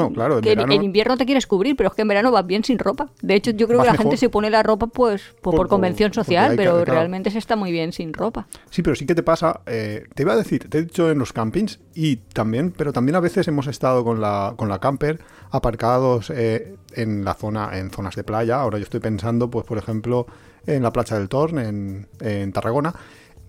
Bueno, 0.00 0.14
claro, 0.14 0.36
en 0.36 0.42
que 0.42 0.52
en- 0.52 0.56
verano- 0.58 0.72
en 0.74 0.82
invierno 0.82 1.16
te 1.16 1.24
quieres 1.26 1.46
cubrir, 1.46 1.76
pero 1.76 1.88
es 1.88 1.94
que 1.94 2.02
en 2.02 2.08
verano 2.08 2.30
vas 2.30 2.46
bien 2.46 2.62
sin 2.64 2.78
ropa. 2.78 3.10
De 3.22 3.34
hecho, 3.34 3.50
yo 3.52 3.66
creo 3.66 3.78
Vas 3.78 3.84
que 3.86 3.88
la 3.88 3.92
mejor. 3.92 4.04
gente 4.04 4.16
se 4.16 4.28
pone 4.28 4.50
la 4.50 4.62
ropa 4.62 4.86
pues 4.86 5.22
por, 5.40 5.68
convención 5.68 6.12
social, 6.12 6.52
hay 6.52 6.56
pero 6.56 6.72
claro. 6.76 6.92
realmente 6.92 7.30
se 7.30 7.38
está 7.38 7.56
muy 7.56 7.72
bien 7.72 7.92
sin 7.92 8.12
ropa. 8.12 8.46
Sí, 8.70 8.82
pero 8.82 8.94
sí 8.96 9.06
que 9.06 9.14
te 9.14 9.22
pasa, 9.22 9.60
eh, 9.66 10.04
te 10.14 10.22
iba 10.22 10.32
a 10.32 10.36
decir, 10.36 10.68
te 10.68 10.78
he 10.78 10.82
dicho 10.82 11.10
en 11.10 11.18
los 11.18 11.32
campings 11.32 11.80
y 11.94 12.16
también, 12.16 12.72
pero 12.76 12.92
también 12.92 13.16
a 13.16 13.20
veces 13.20 13.46
hemos 13.48 13.66
estado 13.66 14.04
con 14.04 14.20
la, 14.20 14.54
con 14.56 14.68
la 14.68 14.78
camper 14.78 15.20
aparcados 15.50 16.30
eh, 16.30 16.76
en 16.94 17.24
la 17.24 17.34
zona, 17.34 17.78
en 17.78 17.90
zonas 17.90 18.16
de 18.16 18.24
playa. 18.24 18.60
Ahora 18.60 18.78
yo 18.78 18.84
estoy 18.84 19.00
pensando, 19.00 19.50
pues 19.50 19.64
por 19.64 19.78
ejemplo, 19.78 20.26
en 20.66 20.82
la 20.82 20.92
playa 20.92 21.18
del 21.18 21.28
Torn, 21.28 21.58
en, 21.58 22.08
en 22.20 22.52
Tarragona. 22.52 22.94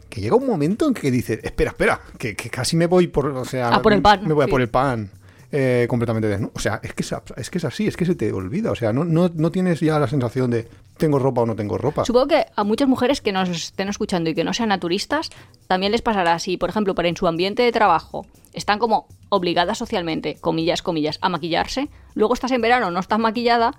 Que 0.10 0.22
llega 0.22 0.36
un 0.36 0.46
momento 0.46 0.88
en 0.88 0.94
que 0.94 1.10
dices, 1.12 1.40
espera, 1.44 1.72
espera, 1.72 2.00
que, 2.18 2.36
que 2.36 2.50
casi 2.50 2.78
me 2.78 2.86
voy 2.88 3.08
por, 3.08 3.26
o 3.28 3.44
sea, 3.44 3.70
A 3.70 3.82
por 3.82 3.92
el 3.92 4.02
pan, 4.02 4.22
me 4.26 4.34
voy 4.34 4.46
a 4.46 4.48
por 4.48 4.62
el 4.62 4.70
pan. 4.70 5.10
Eh, 5.58 5.86
completamente 5.90 6.28
desnudo. 6.28 6.52
O 6.54 6.60
sea, 6.60 6.82
es 6.84 6.94
que, 6.94 7.02
es, 7.04 7.14
es 7.38 7.50
que 7.50 7.58
es 7.60 7.64
así, 7.66 7.88
es 7.88 7.96
que 7.96 8.06
se 8.06 8.14
te 8.16 8.34
olvida. 8.34 8.72
O 8.72 8.76
sea, 8.76 8.92
no, 8.92 9.06
no, 9.06 9.30
no 9.34 9.52
tienes 9.52 9.80
ya 9.80 9.98
la 10.00 10.08
sensación 10.08 10.52
de 10.52 10.68
tengo 10.98 11.18
ropa 11.18 11.42
o 11.42 11.46
no 11.46 11.56
tengo 11.56 11.78
ropa. 11.78 12.04
Supongo 12.04 12.28
que 12.28 12.46
a 12.56 12.64
muchas 12.66 12.88
mujeres 12.90 13.22
que 13.22 13.32
nos 13.32 13.48
estén 13.50 13.88
escuchando 13.88 14.30
y 14.30 14.34
que 14.36 14.44
no 14.44 14.54
sean 14.54 14.70
naturistas, 14.70 15.30
también 15.68 15.92
les 15.94 16.02
pasará 16.02 16.38
si, 16.40 16.58
por 16.58 16.70
ejemplo, 16.70 16.94
para 16.94 17.08
en 17.08 17.16
su 17.16 17.26
ambiente 17.28 17.64
de 17.64 17.72
trabajo 17.72 18.26
están 18.54 18.80
como 18.80 19.08
obligadas 19.30 19.78
socialmente, 19.78 20.36
comillas, 20.42 20.82
comillas, 20.82 21.20
a 21.22 21.30
maquillarse, 21.30 21.88
luego 22.16 22.34
estás 22.34 22.52
en 22.52 22.62
verano, 22.62 22.92
no 22.92 23.00
estás 23.00 23.20
maquillada 23.20 23.72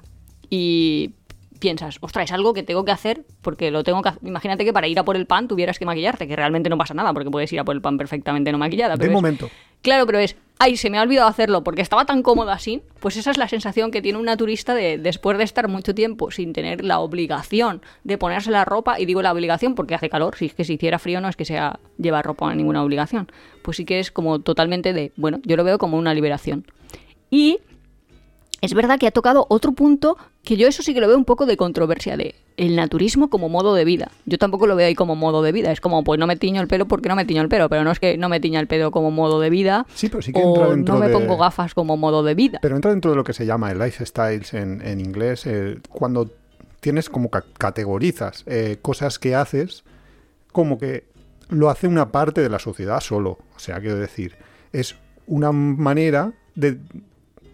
y 0.51 1.15
piensas, 1.59 1.97
ostras, 2.03 2.27
es 2.27 2.33
algo 2.33 2.53
que 2.53 2.63
tengo 2.63 2.85
que 2.85 2.93
hacer 2.93 3.25
porque 3.41 3.71
lo 3.71 3.83
tengo 3.83 4.03
que 4.03 4.11
hacer. 4.11 4.21
Imagínate 4.29 4.65
que 4.65 4.73
para 4.75 4.87
ir 4.89 4.99
a 4.99 5.05
por 5.05 5.17
el 5.17 5.27
pan 5.27 5.49
tuvieras 5.49 5.79
que 5.79 5.87
maquillarte, 5.87 6.29
que 6.29 6.37
realmente 6.37 6.69
no 6.69 6.77
pasa 6.77 6.93
nada 6.95 7.13
porque 7.15 7.31
puedes 7.31 7.51
ir 7.53 7.61
a 7.61 7.65
por 7.65 7.75
el 7.75 7.81
pan 7.81 7.97
perfectamente 7.97 8.53
no 8.53 8.59
maquillada. 8.59 8.95
de 8.95 8.99
Pero 8.99 9.11
es- 9.13 9.15
momento. 9.15 9.49
Claro, 9.83 10.05
pero 10.07 10.19
es, 10.19 10.37
ay, 10.59 10.77
se 10.77 10.91
me 10.91 10.99
ha 10.99 11.03
olvidado 11.03 11.29
hacerlo 11.29 11.63
porque 11.63 11.83
estaba 11.83 12.05
tan 12.05 12.23
cómoda 12.23 12.55
así. 12.55 12.83
Pues 13.01 13.17
esa 13.17 13.31
es 13.31 13.39
la 13.39 13.49
sensación 13.49 13.91
que 13.91 14.03
tiene 14.03 14.19
un 14.19 14.25
naturista 14.25 14.75
de 14.75 14.99
después 14.99 15.39
de 15.39 15.45
estar 15.45 15.69
mucho 15.69 15.95
tiempo 15.95 16.31
sin 16.31 16.53
tener 16.53 16.85
la 16.85 16.99
obligación 16.99 17.83
de 18.05 18.19
ponerse 18.19 18.51
la 18.51 18.65
ropa, 18.65 18.99
y 18.99 19.07
digo 19.07 19.23
la 19.23 19.33
obligación 19.33 19.75
porque 19.75 19.95
hace 19.95 20.09
calor, 20.09 20.37
si 20.37 20.47
es 20.47 20.55
que 20.55 20.65
si 20.65 20.75
hiciera 20.75 20.99
frío 20.99 21.21
no 21.21 21.29
es 21.29 21.37
que 21.37 21.45
sea 21.45 21.79
llevar 21.99 22.25
ropa 22.25 22.55
ninguna 22.55 22.83
obligación. 22.83 23.31
Pues 23.63 23.77
sí 23.77 23.85
que 23.85 24.01
es 24.01 24.11
como 24.11 24.41
totalmente 24.41 24.93
de, 24.93 25.13
bueno, 25.17 25.41
yo 25.45 25.57
lo 25.57 25.65
veo 25.65 25.79
como 25.79 25.99
una 25.99 26.15
liberación. 26.15 26.67
Y 27.31 27.59
es 28.61 28.73
verdad 28.75 28.99
que 28.99 29.07
ha 29.07 29.11
tocado 29.11 29.47
otro 29.51 29.73
punto 29.73 30.17
que 30.43 30.57
yo 30.57 30.67
eso 30.69 30.83
sí 30.83 30.95
que 30.95 31.01
lo 31.01 31.09
veo 31.09 31.17
un 31.17 31.25
poco 31.25 31.45
de 31.47 31.57
controversia, 31.57 32.17
de 32.17 32.35
el 32.57 32.75
naturismo 32.77 33.29
como 33.29 33.49
modo 33.49 33.75
de 33.75 33.85
vida. 33.85 34.11
Yo 34.25 34.39
tampoco 34.39 34.67
lo 34.67 34.77
veo 34.77 34.87
ahí 34.87 34.95
como 34.95 35.15
modo 35.17 35.43
de 35.43 35.53
vida. 35.53 35.73
Es 35.73 35.81
como, 35.81 36.03
pues 36.05 36.19
no 36.19 36.27
me 36.27 36.37
tiño 36.37 36.63
el 36.63 36.69
pelo 36.69 36.87
porque 36.87 37.09
no 37.09 37.17
me 37.17 37.25
tiño 37.25 37.43
el 37.43 37.49
pelo, 37.49 37.69
pero 37.69 37.85
no 37.85 37.91
es 37.91 37.99
que 38.01 38.17
no 38.17 38.29
me 38.29 38.41
tiña 38.41 38.61
el 38.61 38.67
pelo 38.67 38.91
como 38.91 39.11
modo 39.11 39.41
de 39.41 39.51
vida. 39.51 39.87
Sí, 39.95 40.09
pero 40.09 40.23
sí 40.23 40.33
que 40.33 40.41
entra 40.41 40.69
o 40.69 40.71
dentro 40.71 40.95
no 40.95 41.01
me 41.01 41.09
de- 41.09 41.13
pongo 41.13 41.37
gafas 41.37 41.75
como 41.75 41.97
modo 41.97 42.23
de 42.23 42.35
vida. 42.35 42.59
Pero 42.63 42.77
entra 42.77 42.91
dentro 42.93 43.11
de 43.11 43.17
lo 43.17 43.25
que 43.25 43.33
se 43.35 43.45
llama 43.45 43.71
el 43.73 43.79
lifestyles 43.79 44.55
en, 44.55 44.81
en 44.87 45.01
inglés, 45.01 45.45
eh, 45.47 45.79
cuando 45.91 46.31
tienes 46.81 47.11
como 47.11 47.29
ca- 47.31 47.45
categorizas 47.59 48.45
eh, 48.47 48.79
cosas 48.81 49.19
que 49.19 49.35
haces 49.35 49.85
como 50.53 50.79
que 50.79 51.05
lo 51.49 51.69
hace 51.69 51.87
una 51.89 52.11
parte 52.11 52.41
de 52.41 52.49
la 52.49 52.59
sociedad 52.59 53.01
solo. 53.01 53.39
O 53.55 53.59
sea, 53.59 53.81
quiero 53.81 53.97
decir, 53.97 54.37
es 54.73 54.97
una 55.27 55.53
manera 55.53 56.33
de, 56.55 56.79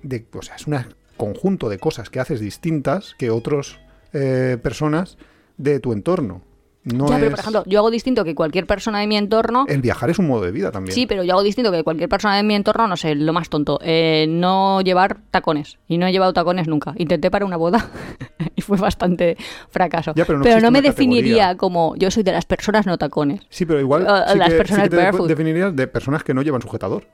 de 0.02 0.26
o 0.32 0.42
sea, 0.42 0.56
es 0.56 0.66
un 0.66 0.76
conjunto 1.16 1.68
de 1.68 1.78
cosas 1.78 2.10
que 2.10 2.20
haces 2.20 2.40
distintas 2.40 3.14
que 3.18 3.30
otras 3.30 3.78
eh, 4.12 4.58
personas 4.62 5.16
de 5.56 5.80
tu 5.80 5.92
entorno. 5.92 6.42
No 6.84 7.06
ya, 7.08 7.14
pero 7.14 7.26
es- 7.26 7.30
por 7.30 7.38
ejemplo, 7.38 7.62
yo 7.66 7.78
hago 7.78 7.92
distinto 7.92 8.24
que 8.24 8.34
cualquier 8.34 8.66
persona 8.66 8.98
de 8.98 9.06
mi 9.06 9.16
entorno. 9.16 9.66
el 9.68 9.80
viajar 9.80 10.10
es 10.10 10.18
un 10.18 10.26
modo 10.26 10.42
de 10.42 10.50
vida 10.50 10.72
también. 10.72 10.92
Sí, 10.92 11.06
pero 11.06 11.22
yo 11.22 11.34
hago 11.34 11.44
distinto 11.44 11.70
que 11.70 11.84
cualquier 11.84 12.08
persona 12.08 12.36
de 12.36 12.42
mi 12.42 12.56
entorno, 12.56 12.88
no 12.88 12.96
sé, 12.96 13.14
lo 13.14 13.32
más 13.32 13.48
tonto, 13.48 13.78
eh, 13.84 14.26
no 14.28 14.80
llevar 14.80 15.18
tacones. 15.30 15.78
Y 15.86 15.96
no 15.98 16.08
he 16.08 16.12
llevado 16.12 16.32
tacones 16.32 16.66
nunca. 16.66 16.92
Intenté 16.96 17.30
para 17.30 17.46
una 17.46 17.56
boda 17.56 17.88
y 18.56 18.62
fue 18.62 18.78
bastante 18.78 19.36
fracaso. 19.70 20.12
Ya, 20.16 20.24
pero 20.24 20.60
no 20.60 20.72
me 20.72 20.82
definiría 20.82 21.56
como 21.56 21.94
yo 21.96 22.10
soy 22.10 22.24
de 22.24 22.32
las 22.32 22.46
personas 22.46 22.84
no 22.84 22.98
tacones. 22.98 23.42
Sí, 23.48 23.64
pero 23.64 23.78
igual 23.78 24.02
sí 24.32 24.38
las 24.38 24.48
que, 24.50 24.56
personas 24.56 24.82
sí 24.82 24.90
que 24.90 24.96
te 24.96 24.96
barefoot. 24.96 25.28
definirías 25.28 25.76
de 25.76 25.86
personas 25.86 26.24
que 26.24 26.34
no 26.34 26.42
llevan 26.42 26.62
sujetador. 26.62 27.06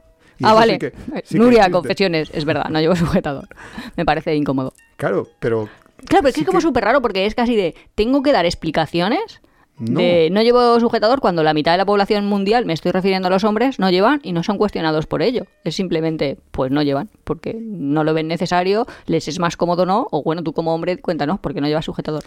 Ah, 0.43 0.51
sí 0.51 0.55
vale. 0.55 0.79
que- 0.79 0.87
Eh, 0.89 0.93
sí 1.25 1.35
que 1.35 1.39
Nuria, 1.39 1.59
existe. 1.61 1.73
confesiones. 1.73 2.31
Es 2.33 2.45
verdad, 2.45 2.67
no 2.71 2.81
llevo 2.81 2.97
sujetador. 2.97 3.49
Me 3.97 4.05
parece 4.05 4.35
incómodo. 4.35 4.73
Claro, 4.97 5.29
pero 5.41 5.69
Claro, 6.07 6.23
pero 6.23 6.29
es 6.29 6.35
que 6.35 6.41
es 6.43 6.47
como 6.47 6.59
que- 6.59 6.63
súper 6.63 6.85
raro 6.85 7.03
porque 7.03 7.27
es 7.27 7.35
casi 7.35 7.57
de, 7.57 7.75
tengo 7.95 8.23
que 8.23 8.33
dar 8.33 8.47
explicaciones 8.47 9.41
No. 9.79 10.01
de 10.01 10.29
no 10.31 10.43
llevo 10.43 10.79
sujetador 10.81 11.21
cuando 11.21 11.43
la 11.43 11.55
mitad 11.55 11.73
de 11.73 11.79
la 11.79 11.85
población 11.87 12.27
mundial, 12.27 12.67
me 12.67 12.73
estoy 12.73 12.93
refiriendo 12.93 13.29
a 13.29 13.31
los 13.31 13.45
hombres, 13.45 13.79
no 13.79 13.91
llevan 13.91 14.21
y 14.23 14.33
no 14.33 14.43
son 14.43 14.59
cuestionados 14.59 15.07
por 15.07 15.23
ello. 15.23 15.47
Es 15.65 15.75
simplemente, 15.77 16.37
pues 16.53 16.71
no 16.73 16.83
llevan, 16.83 17.11
porque 17.25 17.57
no 17.61 18.05
lo 18.05 18.15
ven 18.15 18.27
necesario, 18.29 18.87
les 19.07 19.27
es 19.29 19.39
más 19.39 19.57
cómodo 19.57 19.87
no, 19.87 20.07
o 20.11 20.23
bueno, 20.23 20.43
tú 20.43 20.53
como 20.53 20.75
hombre 20.75 20.99
cuéntanos, 20.99 21.39
¿por 21.41 21.53
qué 21.55 21.61
no 21.61 21.67
llevas 21.69 21.85
sujetador? 21.85 22.25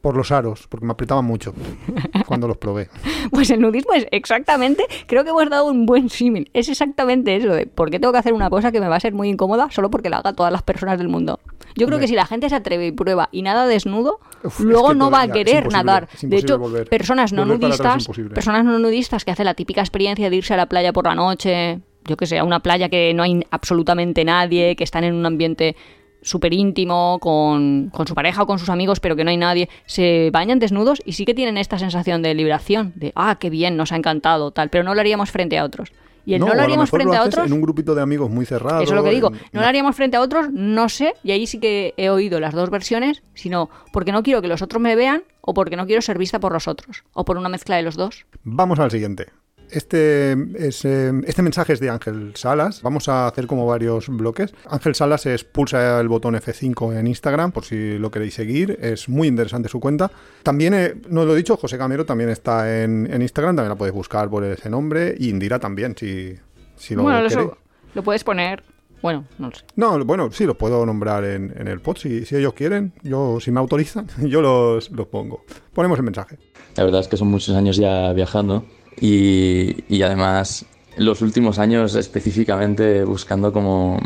Por 0.00 0.16
los 0.16 0.30
aros, 0.30 0.66
porque 0.68 0.86
me 0.86 0.92
apretaban 0.92 1.24
mucho 1.24 1.52
cuando 2.26 2.46
los 2.48 2.56
probé. 2.56 2.88
Pues 3.30 3.50
el 3.50 3.60
nudismo 3.60 3.92
es 3.94 4.06
exactamente, 4.10 4.84
creo 5.06 5.24
que 5.24 5.30
hemos 5.30 5.48
dado 5.50 5.66
un 5.66 5.86
buen 5.86 6.08
símil, 6.08 6.50
es 6.54 6.68
exactamente 6.68 7.36
eso, 7.36 7.48
de 7.48 7.66
por 7.66 7.90
qué 7.90 7.98
tengo 7.98 8.12
que 8.12 8.18
hacer 8.18 8.32
una 8.32 8.50
cosa 8.50 8.72
que 8.72 8.80
me 8.80 8.88
va 8.88 8.96
a 8.96 9.00
ser 9.00 9.12
muy 9.12 9.28
incómoda 9.28 9.70
solo 9.70 9.90
porque 9.90 10.10
la 10.10 10.18
haga 10.18 10.32
todas 10.32 10.52
las 10.52 10.62
personas 10.62 10.98
del 10.98 11.08
mundo. 11.08 11.40
Yo 11.74 11.86
creo 11.86 11.96
Hombre. 11.96 12.00
que 12.00 12.08
si 12.08 12.14
la 12.14 12.26
gente 12.26 12.48
se 12.48 12.54
atreve 12.54 12.86
y 12.86 12.92
prueba 12.92 13.28
y 13.32 13.42
nada 13.42 13.66
desnudo, 13.66 14.20
Uf, 14.42 14.60
es 14.60 14.66
luego 14.66 14.88
que 14.88 14.94
no 14.96 15.10
va 15.10 15.22
a 15.22 15.28
querer 15.28 15.70
nadar. 15.70 16.08
De 16.22 16.36
hecho, 16.36 16.58
volver. 16.58 16.88
personas 16.88 17.32
no 17.32 17.44
Volver 17.44 17.60
nudistas, 17.60 18.08
personas 18.34 18.64
no 18.64 18.78
nudistas 18.78 19.24
que 19.24 19.30
hacen 19.30 19.44
la 19.44 19.54
típica 19.54 19.80
experiencia 19.80 20.30
de 20.30 20.36
irse 20.36 20.54
a 20.54 20.56
la 20.56 20.66
playa 20.66 20.92
por 20.92 21.04
la 21.04 21.14
noche, 21.14 21.80
yo 22.04 22.16
que 22.16 22.26
sé, 22.26 22.38
a 22.38 22.44
una 22.44 22.60
playa 22.60 22.88
que 22.88 23.12
no 23.14 23.22
hay 23.22 23.44
absolutamente 23.50 24.24
nadie, 24.24 24.74
que 24.76 24.84
están 24.84 25.04
en 25.04 25.14
un 25.14 25.26
ambiente 25.26 25.76
súper 26.22 26.52
íntimo 26.52 27.18
con, 27.20 27.90
con 27.90 28.06
su 28.06 28.14
pareja 28.14 28.42
o 28.42 28.46
con 28.46 28.58
sus 28.58 28.68
amigos, 28.68 29.00
pero 29.00 29.16
que 29.16 29.24
no 29.24 29.30
hay 29.30 29.36
nadie, 29.36 29.68
se 29.86 30.30
bañan 30.32 30.58
desnudos 30.58 31.00
y 31.04 31.12
sí 31.12 31.24
que 31.24 31.34
tienen 31.34 31.56
esta 31.58 31.78
sensación 31.78 32.22
de 32.22 32.34
liberación, 32.34 32.92
de, 32.96 33.12
ah, 33.14 33.36
qué 33.40 33.50
bien, 33.50 33.76
nos 33.76 33.92
ha 33.92 33.96
encantado, 33.96 34.50
tal, 34.50 34.68
pero 34.70 34.84
no 34.84 34.94
lo 34.94 35.00
haríamos 35.00 35.30
frente 35.30 35.58
a 35.58 35.64
otros. 35.64 35.92
Y 36.26 36.34
el 36.34 36.40
no, 36.40 36.46
lo 36.48 36.52
a 36.52 36.56
lo 36.56 36.62
haríamos 36.64 36.90
frente 36.90 37.14
lo 37.16 37.22
a 37.22 37.24
otros, 37.24 37.46
En 37.46 37.52
un 37.54 37.62
grupito 37.62 37.94
de 37.94 38.02
amigos 38.02 38.28
muy 38.30 38.44
cerrado. 38.44 38.82
eso 38.82 38.92
es 38.92 38.96
lo 38.96 39.02
que 39.02 39.10
digo, 39.10 39.28
en- 39.32 39.38
no 39.52 39.60
lo 39.62 39.66
haríamos 39.66 39.96
frente 39.96 40.18
a 40.18 40.20
otros, 40.20 40.50
no 40.52 40.90
sé, 40.90 41.14
y 41.24 41.30
ahí 41.30 41.46
sí 41.46 41.58
que 41.58 41.94
he 41.96 42.10
oído 42.10 42.38
las 42.38 42.52
dos 42.52 42.68
versiones, 42.68 43.22
sino 43.32 43.70
porque 43.94 44.12
no 44.12 44.22
quiero 44.22 44.42
que 44.42 44.48
los 44.48 44.60
otros 44.60 44.82
me 44.82 44.94
vean 44.94 45.22
o 45.40 45.54
porque 45.54 45.76
no 45.76 45.86
quiero 45.86 46.02
ser 46.02 46.18
vista 46.18 46.38
por 46.38 46.52
los 46.52 46.68
otros, 46.68 47.04
o 47.14 47.24
por 47.24 47.38
una 47.38 47.48
mezcla 47.48 47.76
de 47.76 47.82
los 47.82 47.96
dos. 47.96 48.26
Vamos 48.44 48.78
al 48.78 48.90
siguiente. 48.90 49.28
Este, 49.70 50.32
es, 50.56 50.84
este 50.84 51.42
mensaje 51.42 51.72
es 51.72 51.80
de 51.80 51.90
Ángel 51.90 52.32
Salas. 52.34 52.82
Vamos 52.82 53.08
a 53.08 53.26
hacer 53.26 53.46
como 53.46 53.66
varios 53.66 54.08
bloques. 54.08 54.54
Ángel 54.68 54.94
Salas 54.94 55.26
es 55.26 55.44
pulsa 55.44 56.00
el 56.00 56.08
botón 56.08 56.34
F5 56.34 56.98
en 56.98 57.06
Instagram 57.06 57.52
por 57.52 57.64
si 57.64 57.98
lo 57.98 58.10
queréis 58.10 58.34
seguir. 58.34 58.78
Es 58.80 59.08
muy 59.08 59.28
interesante 59.28 59.68
su 59.68 59.80
cuenta. 59.80 60.10
También, 60.42 60.74
eh, 60.74 60.94
no 61.08 61.24
lo 61.24 61.34
he 61.34 61.36
dicho, 61.36 61.56
José 61.56 61.76
Camero 61.78 62.06
también 62.06 62.30
está 62.30 62.82
en, 62.82 63.08
en 63.12 63.22
Instagram. 63.22 63.56
También 63.56 63.70
la 63.70 63.76
podéis 63.76 63.94
buscar 63.94 64.30
por 64.30 64.44
ese 64.44 64.70
nombre. 64.70 65.14
Y 65.18 65.28
Indira 65.28 65.58
también, 65.58 65.94
si, 65.96 66.34
si 66.76 66.94
lo 66.94 67.02
bueno, 67.02 67.28
queréis. 67.28 67.50
lo 67.94 68.02
puedes 68.02 68.24
poner. 68.24 68.62
Bueno, 69.00 69.26
no 69.38 69.50
lo 69.50 69.54
sé. 69.54 69.64
No, 69.76 70.04
bueno, 70.04 70.30
sí, 70.32 70.44
los 70.44 70.56
puedo 70.56 70.84
nombrar 70.84 71.24
en, 71.24 71.54
en 71.56 71.68
el 71.68 71.80
pod. 71.80 71.98
Si, 71.98 72.24
si 72.24 72.36
ellos 72.36 72.52
quieren, 72.54 72.92
yo 73.02 73.38
si 73.40 73.50
me 73.50 73.60
autorizan, 73.60 74.08
yo 74.22 74.42
los, 74.42 74.90
los 74.90 75.06
pongo. 75.06 75.44
Ponemos 75.72 75.98
el 75.98 76.04
mensaje. 76.04 76.38
La 76.76 76.84
verdad 76.84 77.00
es 77.00 77.08
que 77.08 77.16
son 77.16 77.28
muchos 77.28 77.54
años 77.56 77.76
ya 77.76 78.12
viajando 78.12 78.64
y, 79.00 79.84
y 79.88 80.02
además 80.02 80.64
los 80.96 81.22
últimos 81.22 81.58
años 81.58 81.94
específicamente 81.94 83.04
buscando 83.04 83.52
como 83.52 84.00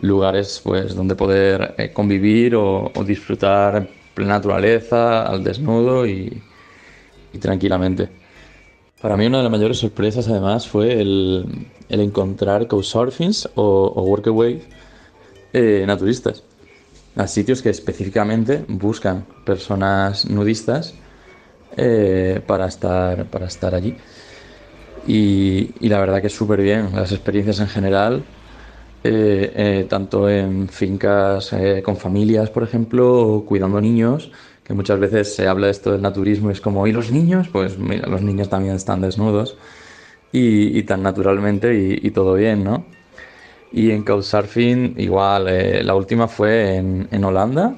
lugares 0.00 0.60
pues 0.62 0.94
donde 0.94 1.16
poder 1.16 1.74
eh, 1.78 1.92
convivir 1.92 2.54
o, 2.54 2.90
o 2.94 3.04
disfrutar 3.04 3.76
en 3.76 3.88
plena 4.14 4.34
naturaleza, 4.34 5.22
al 5.22 5.42
desnudo 5.42 6.06
y, 6.06 6.42
y 7.32 7.38
tranquilamente. 7.38 8.08
Para 9.00 9.16
mí 9.16 9.26
una 9.26 9.38
de 9.38 9.44
las 9.44 9.52
mayores 9.52 9.78
sorpresas 9.78 10.28
además 10.28 10.66
fue 10.66 11.00
el, 11.00 11.66
el 11.88 12.00
encontrar 12.00 12.66
couchsurfings 12.66 13.48
o, 13.54 13.92
o 13.94 14.02
workaway 14.02 14.60
eh, 15.52 15.84
naturistas 15.86 16.42
a 17.16 17.26
sitios 17.26 17.62
que 17.62 17.70
específicamente 17.70 18.64
buscan 18.68 19.24
personas 19.44 20.28
nudistas 20.28 20.94
eh, 21.76 22.40
para, 22.46 22.66
estar, 22.66 23.26
para 23.26 23.46
estar 23.46 23.74
allí. 23.74 23.94
Y, 25.06 25.88
la 25.88 26.00
verdad 26.00 26.20
que 26.20 26.26
es 26.28 26.34
súper 26.34 26.60
bien, 26.60 26.90
las 26.94 27.12
experiencias 27.12 27.60
en 27.60 27.68
general, 27.68 28.24
eh, 29.04 29.52
eh, 29.54 29.86
tanto 29.88 30.28
en 30.28 30.68
fincas 30.68 31.54
con 31.82 31.96
familias, 31.96 32.50
por 32.50 32.62
ejemplo, 32.62 33.20
o 33.20 33.44
cuidando 33.44 33.80
niños, 33.80 34.32
que 34.64 34.74
muchas 34.74 34.98
veces 34.98 35.34
se 35.34 35.46
habla 35.46 35.66
de 35.66 35.72
esto 35.72 35.92
del 35.92 36.02
naturismo 36.02 36.50
y 36.50 36.52
es 36.52 36.60
como, 36.60 36.86
¿y 36.86 36.92
los 36.92 37.10
niños? 37.10 37.48
Pues 37.48 37.78
mira, 37.78 38.06
los 38.08 38.22
niños 38.22 38.48
también 38.50 38.74
están 38.74 39.00
desnudos 39.00 39.56
y, 40.32 40.82
tan 40.82 41.02
naturalmente 41.02 41.98
y, 42.02 42.10
todo 42.10 42.34
bien, 42.34 42.64
¿no? 42.64 42.84
Y 43.72 43.92
en 43.92 44.02
Couchsurfing 44.02 44.94
igual, 44.98 45.46
la 45.86 45.94
última 45.94 46.28
fue 46.28 46.76
en, 46.76 47.08
en 47.10 47.24
Holanda 47.24 47.76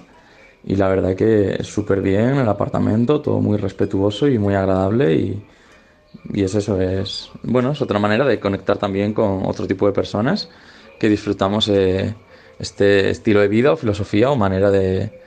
y 0.65 0.77
la 0.77 0.89
verdad 0.89 1.15
que 1.15 1.63
súper 1.63 2.01
bien 2.03 2.37
el 2.37 2.49
apartamento, 2.49 3.21
todo 3.21 3.41
muy 3.41 3.57
respetuoso 3.59 4.29
y 4.29 4.39
muy 4.39 4.55
agradable 4.55 5.15
y, 5.15 5.45
y 6.33 6.43
es 6.43 6.55
eso, 6.55 6.81
es 6.81 7.31
bueno, 7.43 7.73
es 7.73 7.83
otra 7.83 7.99
manera 7.99 8.25
de 8.25 8.41
conectar 8.41 8.79
también 8.79 9.15
con 9.15 9.47
otro 9.47 9.67
tipo 9.67 9.87
de 9.87 9.93
personas 9.93 10.51
que 10.99 11.09
disfrutamos 11.09 11.69
eh, 11.69 12.15
este 12.59 13.11
estilo 13.11 13.41
de 13.41 13.49
vida 13.49 13.73
o 13.73 13.77
filosofía 13.77 14.31
o 14.31 14.37
manera 14.37 14.71
de, 14.71 15.21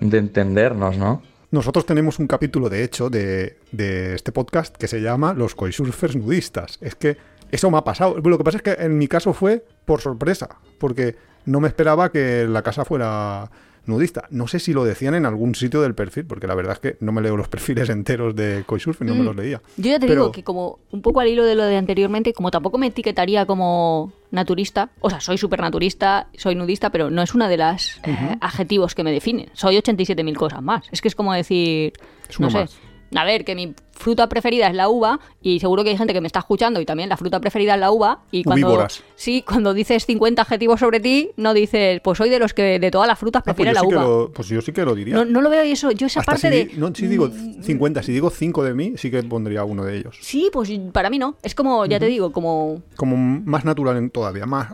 de 0.00 0.18
entendernos, 0.18 0.96
¿no? 0.96 1.22
Nosotros 1.50 1.86
tenemos 1.86 2.18
un 2.18 2.26
capítulo, 2.26 2.68
de 2.68 2.84
hecho, 2.84 3.08
de, 3.08 3.56
de 3.72 4.14
este 4.14 4.32
podcast 4.32 4.76
que 4.76 4.86
se 4.86 5.00
llama 5.00 5.32
Los 5.32 5.54
Coisurfers 5.54 6.14
Nudistas. 6.14 6.78
Es 6.82 6.94
que 6.94 7.16
eso 7.50 7.70
me 7.70 7.78
ha 7.78 7.84
pasado. 7.84 8.18
Lo 8.18 8.36
que 8.36 8.44
pasa 8.44 8.58
es 8.58 8.62
que 8.62 8.72
en 8.72 8.98
mi 8.98 9.08
caso 9.08 9.32
fue 9.32 9.64
por 9.86 10.02
sorpresa, 10.02 10.48
porque 10.78 11.16
no 11.46 11.60
me 11.60 11.68
esperaba 11.68 12.12
que 12.12 12.46
la 12.46 12.62
casa 12.62 12.84
fuera 12.84 13.50
nudista. 13.88 14.26
No 14.30 14.46
sé 14.46 14.58
si 14.60 14.72
lo 14.72 14.84
decían 14.84 15.14
en 15.14 15.26
algún 15.26 15.54
sitio 15.54 15.80
del 15.82 15.94
perfil, 15.94 16.24
porque 16.26 16.46
la 16.46 16.54
verdad 16.54 16.74
es 16.74 16.78
que 16.80 16.96
no 17.00 17.12
me 17.12 17.20
leo 17.22 17.36
los 17.36 17.48
perfiles 17.48 17.88
enteros 17.88 18.36
de 18.36 18.62
Coisurfing, 18.66 19.06
no 19.08 19.14
me 19.14 19.22
Mm. 19.22 19.24
los 19.24 19.36
leía. 19.36 19.62
Yo 19.76 19.90
ya 19.90 19.98
te 19.98 20.06
Pero- 20.06 20.22
digo 20.22 20.32
que 20.32 20.44
como 20.44 20.78
un 20.90 21.02
poco 21.02 21.20
al 21.20 21.28
hilo 21.28 21.44
de 21.44 21.54
lo 21.54 21.64
de 21.64 21.76
anteriormente, 21.76 22.32
como 22.32 22.50
tampoco 22.50 22.78
me 22.78 22.86
etiquetaría 22.88 23.46
como 23.46 24.12
naturista, 24.30 24.90
o 25.00 25.08
sea, 25.10 25.20
soy 25.20 25.38
súper 25.38 25.60
naturista, 25.60 26.28
soy 26.36 26.54
nudista, 26.54 26.90
pero 26.90 27.10
no 27.10 27.22
es 27.22 27.34
una 27.34 27.48
de 27.48 27.56
las 27.56 27.98
eh, 28.04 28.36
adjetivos 28.40 28.94
que 28.94 29.02
me 29.02 29.10
definen. 29.12 29.48
Soy 29.54 29.76
87.000 29.78 30.36
cosas 30.36 30.62
más. 30.62 30.84
Es 30.92 31.00
que 31.00 31.08
es 31.08 31.14
como 31.14 31.32
decir, 31.32 31.94
Es 32.28 32.38
no 32.38 32.50
sé, 32.50 32.58
más. 32.58 32.78
A 33.14 33.24
ver, 33.24 33.44
que 33.44 33.54
mi 33.54 33.74
fruta 33.92 34.28
preferida 34.28 34.68
es 34.68 34.74
la 34.74 34.88
uva 34.88 35.18
y 35.42 35.58
seguro 35.60 35.82
que 35.82 35.90
hay 35.90 35.96
gente 35.96 36.12
que 36.12 36.20
me 36.20 36.28
está 36.28 36.38
escuchando 36.38 36.80
y 36.80 36.86
también 36.86 37.08
la 37.08 37.16
fruta 37.16 37.40
preferida 37.40 37.74
es 37.74 37.80
la 37.80 37.90
uva 37.90 38.20
y 38.30 38.44
cuando 38.44 38.86
sí, 39.16 39.42
cuando 39.42 39.74
dices 39.74 40.06
50 40.06 40.42
adjetivos 40.42 40.78
sobre 40.80 41.00
ti, 41.00 41.30
no 41.36 41.52
dices, 41.52 42.00
pues 42.02 42.18
soy 42.18 42.30
de 42.30 42.38
los 42.38 42.54
que 42.54 42.78
de 42.78 42.90
todas 42.90 43.08
las 43.08 43.18
frutas 43.18 43.42
Ah, 43.46 43.54
pues, 43.54 43.66
yo 43.66 43.72
la 43.72 43.80
sí 43.80 43.88
que 43.88 43.96
uva. 43.96 44.04
lo, 44.04 44.32
pues 44.32 44.48
yo 44.48 44.60
sí 44.60 44.72
que 44.72 44.84
lo 44.84 44.94
diría. 44.94 45.14
No, 45.14 45.24
no 45.24 45.40
lo 45.40 45.50
veo 45.50 45.64
y 45.64 45.72
eso, 45.72 45.90
yo 45.90 46.06
esa 46.06 46.20
Hasta 46.20 46.32
parte 46.32 46.48
si, 46.50 46.74
de 46.74 46.78
no, 46.78 46.94
si 46.94 47.06
digo 47.06 47.28
50, 47.28 48.02
si 48.02 48.12
digo 48.12 48.30
5 48.30 48.62
de 48.64 48.74
mí, 48.74 48.94
sí 48.96 49.10
que 49.10 49.22
pondría 49.22 49.64
uno 49.64 49.84
de 49.84 49.96
ellos. 49.96 50.18
Sí, 50.20 50.48
pues 50.52 50.70
para 50.92 51.10
mí 51.10 51.18
no. 51.18 51.36
Es 51.42 51.54
como, 51.54 51.84
ya 51.86 51.98
te 51.98 52.06
digo, 52.06 52.30
como... 52.30 52.82
Como 52.96 53.16
más 53.16 53.64
natural 53.64 53.96
en 53.96 54.10
todavía, 54.10 54.46
más 54.46 54.68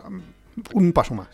un 0.73 0.93
paso 0.93 1.15
más. 1.15 1.27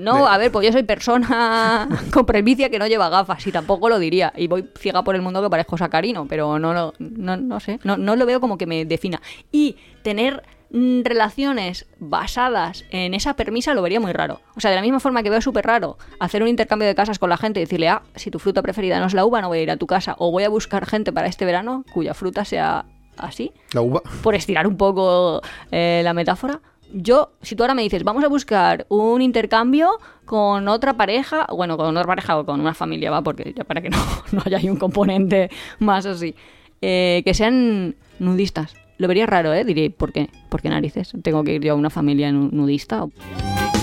No, 0.00 0.26
a 0.26 0.38
ver, 0.38 0.50
pues 0.50 0.66
yo 0.66 0.72
soy 0.72 0.82
persona 0.82 1.88
con 2.12 2.26
presbicia 2.26 2.70
que 2.70 2.78
no 2.78 2.86
lleva 2.86 3.08
gafas 3.08 3.46
y 3.46 3.52
tampoco 3.52 3.88
lo 3.88 3.98
diría. 3.98 4.32
Y 4.36 4.46
voy 4.46 4.68
ciega 4.78 5.04
por 5.04 5.14
el 5.14 5.22
mundo 5.22 5.42
que 5.42 5.50
parezco 5.50 5.76
sacarino, 5.76 6.26
pero 6.26 6.58
no 6.58 6.72
lo, 6.72 6.94
no, 6.98 7.36
no 7.36 7.60
sé, 7.60 7.78
no, 7.84 7.96
no 7.96 8.16
lo 8.16 8.26
veo 8.26 8.40
como 8.40 8.58
que 8.58 8.66
me 8.66 8.84
defina. 8.84 9.20
Y 9.52 9.76
tener 10.02 10.42
mm, 10.70 11.02
relaciones 11.02 11.86
basadas 11.98 12.84
en 12.90 13.14
esa 13.14 13.34
permisa 13.34 13.74
lo 13.74 13.82
vería 13.82 14.00
muy 14.00 14.12
raro. 14.12 14.40
O 14.56 14.60
sea, 14.60 14.70
de 14.70 14.76
la 14.76 14.82
misma 14.82 15.00
forma 15.00 15.22
que 15.22 15.30
veo 15.30 15.40
súper 15.40 15.66
raro 15.66 15.98
hacer 16.18 16.42
un 16.42 16.48
intercambio 16.48 16.88
de 16.88 16.94
casas 16.94 17.18
con 17.18 17.30
la 17.30 17.36
gente 17.36 17.60
y 17.60 17.64
decirle, 17.64 17.88
ah, 17.88 18.02
si 18.14 18.30
tu 18.30 18.38
fruta 18.38 18.62
preferida 18.62 18.98
no 19.00 19.06
es 19.06 19.14
la 19.14 19.24
uva, 19.24 19.40
no 19.40 19.48
voy 19.48 19.58
a 19.58 19.62
ir 19.62 19.70
a 19.70 19.76
tu 19.76 19.86
casa. 19.86 20.16
O 20.18 20.30
voy 20.30 20.44
a 20.44 20.48
buscar 20.48 20.86
gente 20.86 21.12
para 21.12 21.28
este 21.28 21.44
verano 21.44 21.84
cuya 21.92 22.14
fruta 22.14 22.44
sea 22.44 22.86
así 23.16 23.52
La 23.72 23.82
uva. 23.82 24.00
por 24.22 24.34
estirar 24.34 24.66
un 24.66 24.76
poco 24.76 25.42
eh, 25.70 26.00
la 26.04 26.14
metáfora. 26.14 26.60
Yo, 26.92 27.32
si 27.42 27.54
tú 27.56 27.62
ahora 27.62 27.74
me 27.74 27.82
dices, 27.82 28.02
vamos 28.04 28.24
a 28.24 28.28
buscar 28.28 28.86
un 28.88 29.22
intercambio 29.22 29.90
con 30.24 30.66
otra 30.68 30.94
pareja, 30.94 31.46
bueno, 31.54 31.76
con 31.76 31.96
otra 31.96 32.06
pareja 32.06 32.38
o 32.38 32.44
con 32.44 32.60
una 32.60 32.74
familia, 32.74 33.10
va, 33.10 33.22
porque 33.22 33.54
ya 33.56 33.64
para 33.64 33.80
que 33.80 33.90
no, 33.90 33.98
no 34.32 34.42
haya 34.44 34.58
un 34.70 34.76
componente 34.76 35.50
más 35.78 36.06
así, 36.06 36.34
eh, 36.80 37.22
que 37.24 37.34
sean 37.34 37.94
nudistas. 38.18 38.74
Lo 38.98 39.08
vería 39.08 39.26
raro, 39.26 39.54
¿eh? 39.54 39.64
Diré, 39.64 39.90
¿por 39.90 40.12
qué? 40.12 40.28
¿Por 40.48 40.60
qué 40.60 40.68
narices? 40.68 41.12
¿Tengo 41.22 41.42
que 41.42 41.54
ir 41.54 41.62
yo 41.62 41.72
a 41.72 41.76
una 41.76 41.90
familia 41.90 42.30
nu- 42.32 42.50
nudista? 42.52 43.06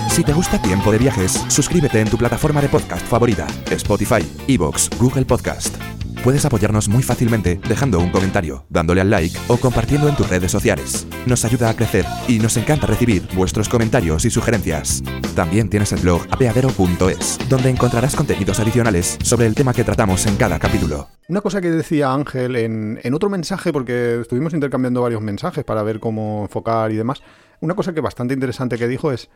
Si 0.09 0.23
te 0.23 0.33
gusta 0.33 0.61
Tiempo 0.61 0.91
de 0.91 0.97
Viajes, 0.99 1.43
suscríbete 1.47 1.99
en 2.01 2.09
tu 2.09 2.17
plataforma 2.17 2.61
de 2.61 2.69
podcast 2.69 3.05
favorita, 3.05 3.47
Spotify, 3.71 4.23
Evox, 4.47 4.89
Google 4.99 5.25
Podcast. 5.25 5.96
Puedes 6.27 6.43
apoyarnos 6.43 6.89
muy 6.89 7.03
fácilmente 7.03 7.57
dejando 7.69 7.99
un 7.99 8.09
comentario, 8.09 8.65
dándole 8.67 8.99
al 8.99 9.09
like 9.09 9.39
o 9.47 9.55
compartiendo 9.55 10.09
en 10.09 10.15
tus 10.17 10.29
redes 10.29 10.51
sociales. 10.51 11.07
Nos 11.25 11.45
ayuda 11.45 11.69
a 11.69 11.73
crecer 11.73 12.03
y 12.27 12.39
nos 12.39 12.57
encanta 12.57 12.85
recibir 12.85 13.25
vuestros 13.33 13.69
comentarios 13.69 14.25
y 14.25 14.29
sugerencias. 14.29 15.01
También 15.37 15.69
tienes 15.69 15.93
el 15.93 16.01
blog 16.01 16.23
apeadero.es, 16.29 17.39
donde 17.47 17.69
encontrarás 17.69 18.13
contenidos 18.13 18.59
adicionales 18.59 19.17
sobre 19.23 19.45
el 19.45 19.55
tema 19.55 19.73
que 19.73 19.85
tratamos 19.85 20.25
en 20.25 20.35
cada 20.35 20.59
capítulo. 20.59 21.07
Una 21.29 21.39
cosa 21.39 21.61
que 21.61 21.71
decía 21.71 22.11
Ángel 22.11 22.57
en, 22.57 22.99
en 23.01 23.13
otro 23.13 23.29
mensaje, 23.29 23.71
porque 23.71 24.19
estuvimos 24.19 24.53
intercambiando 24.53 25.03
varios 25.03 25.21
mensajes 25.21 25.63
para 25.63 25.81
ver 25.81 26.01
cómo 26.01 26.41
enfocar 26.41 26.91
y 26.91 26.97
demás, 26.97 27.21
una 27.61 27.73
cosa 27.73 27.93
que 27.93 28.01
bastante 28.01 28.33
interesante 28.33 28.77
que 28.77 28.89
dijo 28.89 29.13
es 29.13 29.29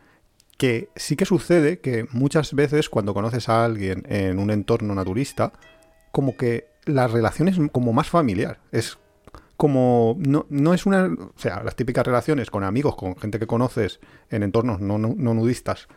que 0.58 0.90
sí 0.94 1.16
que 1.16 1.24
sucede 1.24 1.80
que 1.80 2.04
muchas 2.10 2.52
veces 2.52 2.90
cuando 2.90 3.14
conoces 3.14 3.48
a 3.48 3.64
alguien 3.64 4.02
en 4.10 4.38
un 4.38 4.50
entorno 4.50 4.94
naturista, 4.94 5.54
como 6.10 6.36
que 6.36 6.71
la 6.84 7.06
relación 7.08 7.48
es 7.48 7.58
como 7.72 7.92
más 7.92 8.08
familiar. 8.08 8.58
Es 8.72 8.98
como. 9.56 10.16
No, 10.18 10.46
no 10.50 10.74
es 10.74 10.86
una. 10.86 11.06
O 11.06 11.32
sea, 11.38 11.62
las 11.62 11.76
típicas 11.76 12.06
relaciones 12.06 12.50
con 12.50 12.64
amigos, 12.64 12.96
con 12.96 13.16
gente 13.16 13.38
que 13.38 13.46
conoces 13.46 14.00
en 14.30 14.42
entornos 14.42 14.80
no, 14.80 14.98
no- 14.98 15.14
nudistas, 15.34 15.88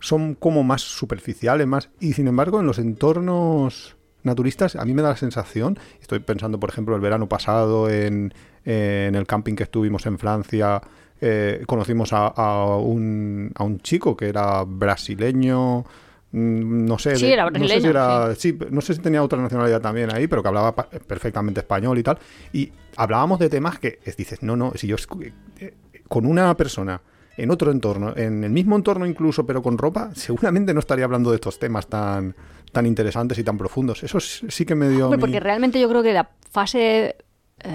son 0.00 0.34
como 0.34 0.62
más 0.64 0.82
superficiales, 0.82 1.66
más. 1.66 1.90
Y 2.00 2.12
sin 2.12 2.28
embargo, 2.28 2.60
en 2.60 2.66
los 2.66 2.78
entornos 2.78 3.96
naturistas, 4.22 4.76
a 4.76 4.84
mí 4.84 4.92
me 4.92 5.02
da 5.02 5.10
la 5.10 5.16
sensación. 5.16 5.78
Estoy 6.00 6.18
pensando, 6.18 6.58
por 6.60 6.70
ejemplo, 6.70 6.94
el 6.96 7.00
verano 7.00 7.28
pasado 7.28 7.88
en, 7.88 8.34
en 8.64 9.14
el 9.14 9.26
camping 9.26 9.54
que 9.54 9.62
estuvimos 9.62 10.04
en 10.06 10.18
Francia. 10.18 10.82
eh, 11.20 11.62
conocimos 11.66 12.12
a, 12.12 12.26
a 12.26 12.76
un, 12.76 13.52
a 13.54 13.64
un 13.64 13.78
chico 13.80 14.16
que 14.16 14.28
era 14.28 14.64
brasileño. 14.64 15.84
Mm, 16.32 16.84
No 16.86 16.98
sé, 16.98 17.16
Sí, 17.16 17.32
era 17.32 17.48
no 17.50 17.66
sé 17.68 17.80
si 17.80 17.86
era- 17.86 18.34
sí, 18.34 18.58
no 18.70 18.80
sé 18.80 18.94
si 18.94 19.00
tenía 19.00 19.22
otra 19.22 19.40
nacionalidad 19.40 19.80
también 19.80 20.14
ahí, 20.14 20.26
pero 20.26 20.42
que 20.42 20.48
hablaba 20.48 20.74
perfectamente 20.74 21.60
español 21.60 21.98
y 21.98 22.02
tal. 22.02 22.18
Y 22.52 22.72
hablábamos 22.96 23.38
de 23.38 23.48
temas 23.48 23.78
que 23.78 23.98
es, 24.04 24.16
dices, 24.16 24.42
no, 24.42 24.56
no, 24.56 24.72
si 24.74 24.86
yo 24.86 24.96
escu- 24.96 25.32
eh, 25.60 25.74
con 26.08 26.26
una 26.26 26.56
persona 26.56 27.00
en 27.36 27.50
otro 27.50 27.70
entorno, 27.70 28.14
en 28.16 28.44
el 28.44 28.50
mismo 28.50 28.76
entorno 28.76 29.04
incluso, 29.06 29.44
pero 29.46 29.62
con 29.62 29.76
ropa, 29.78 30.10
seguramente 30.14 30.72
no 30.74 30.80
estaría 30.80 31.04
hablando 31.04 31.30
de 31.30 31.36
estos 31.36 31.58
temas 31.58 31.86
tan, 31.86 32.34
tan 32.72 32.86
interesantes 32.86 33.38
y 33.38 33.44
tan 33.44 33.58
profundos. 33.58 34.02
Eso 34.02 34.20
sí 34.20 34.64
que 34.64 34.74
me 34.74 34.88
dio. 34.88 35.06
Hombre, 35.06 35.18
porque 35.20 35.40
realmente 35.40 35.80
yo 35.80 35.88
creo 35.88 36.02
que 36.02 36.12
la 36.12 36.30
fase... 36.50 37.16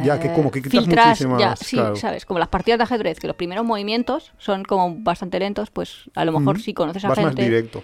Ya, 0.03 0.19
que 0.19 0.27
eh, 0.27 0.33
como 0.33 0.51
que 0.51 0.61
quitas 0.61 0.83
filtras, 0.85 1.07
muchísimas, 1.07 1.39
ya, 1.39 1.55
sí, 1.55 1.75
claro. 1.75 1.95
¿sabes? 1.95 2.25
Como 2.25 2.37
las 2.39 2.49
partidas 2.49 2.77
de 2.77 2.83
ajedrez, 2.83 3.19
que 3.19 3.25
los 3.25 3.35
primeros 3.35 3.65
movimientos 3.65 4.31
son 4.37 4.63
como 4.63 4.95
bastante 4.99 5.39
lentos, 5.39 5.71
pues 5.71 6.03
a 6.13 6.23
lo 6.23 6.31
mejor 6.33 6.59
si 6.59 6.73
conoces 6.75 7.03
a 7.05 7.09
Vas 7.09 7.17
más 7.17 7.27
gente... 7.29 7.43
directo. 7.43 7.83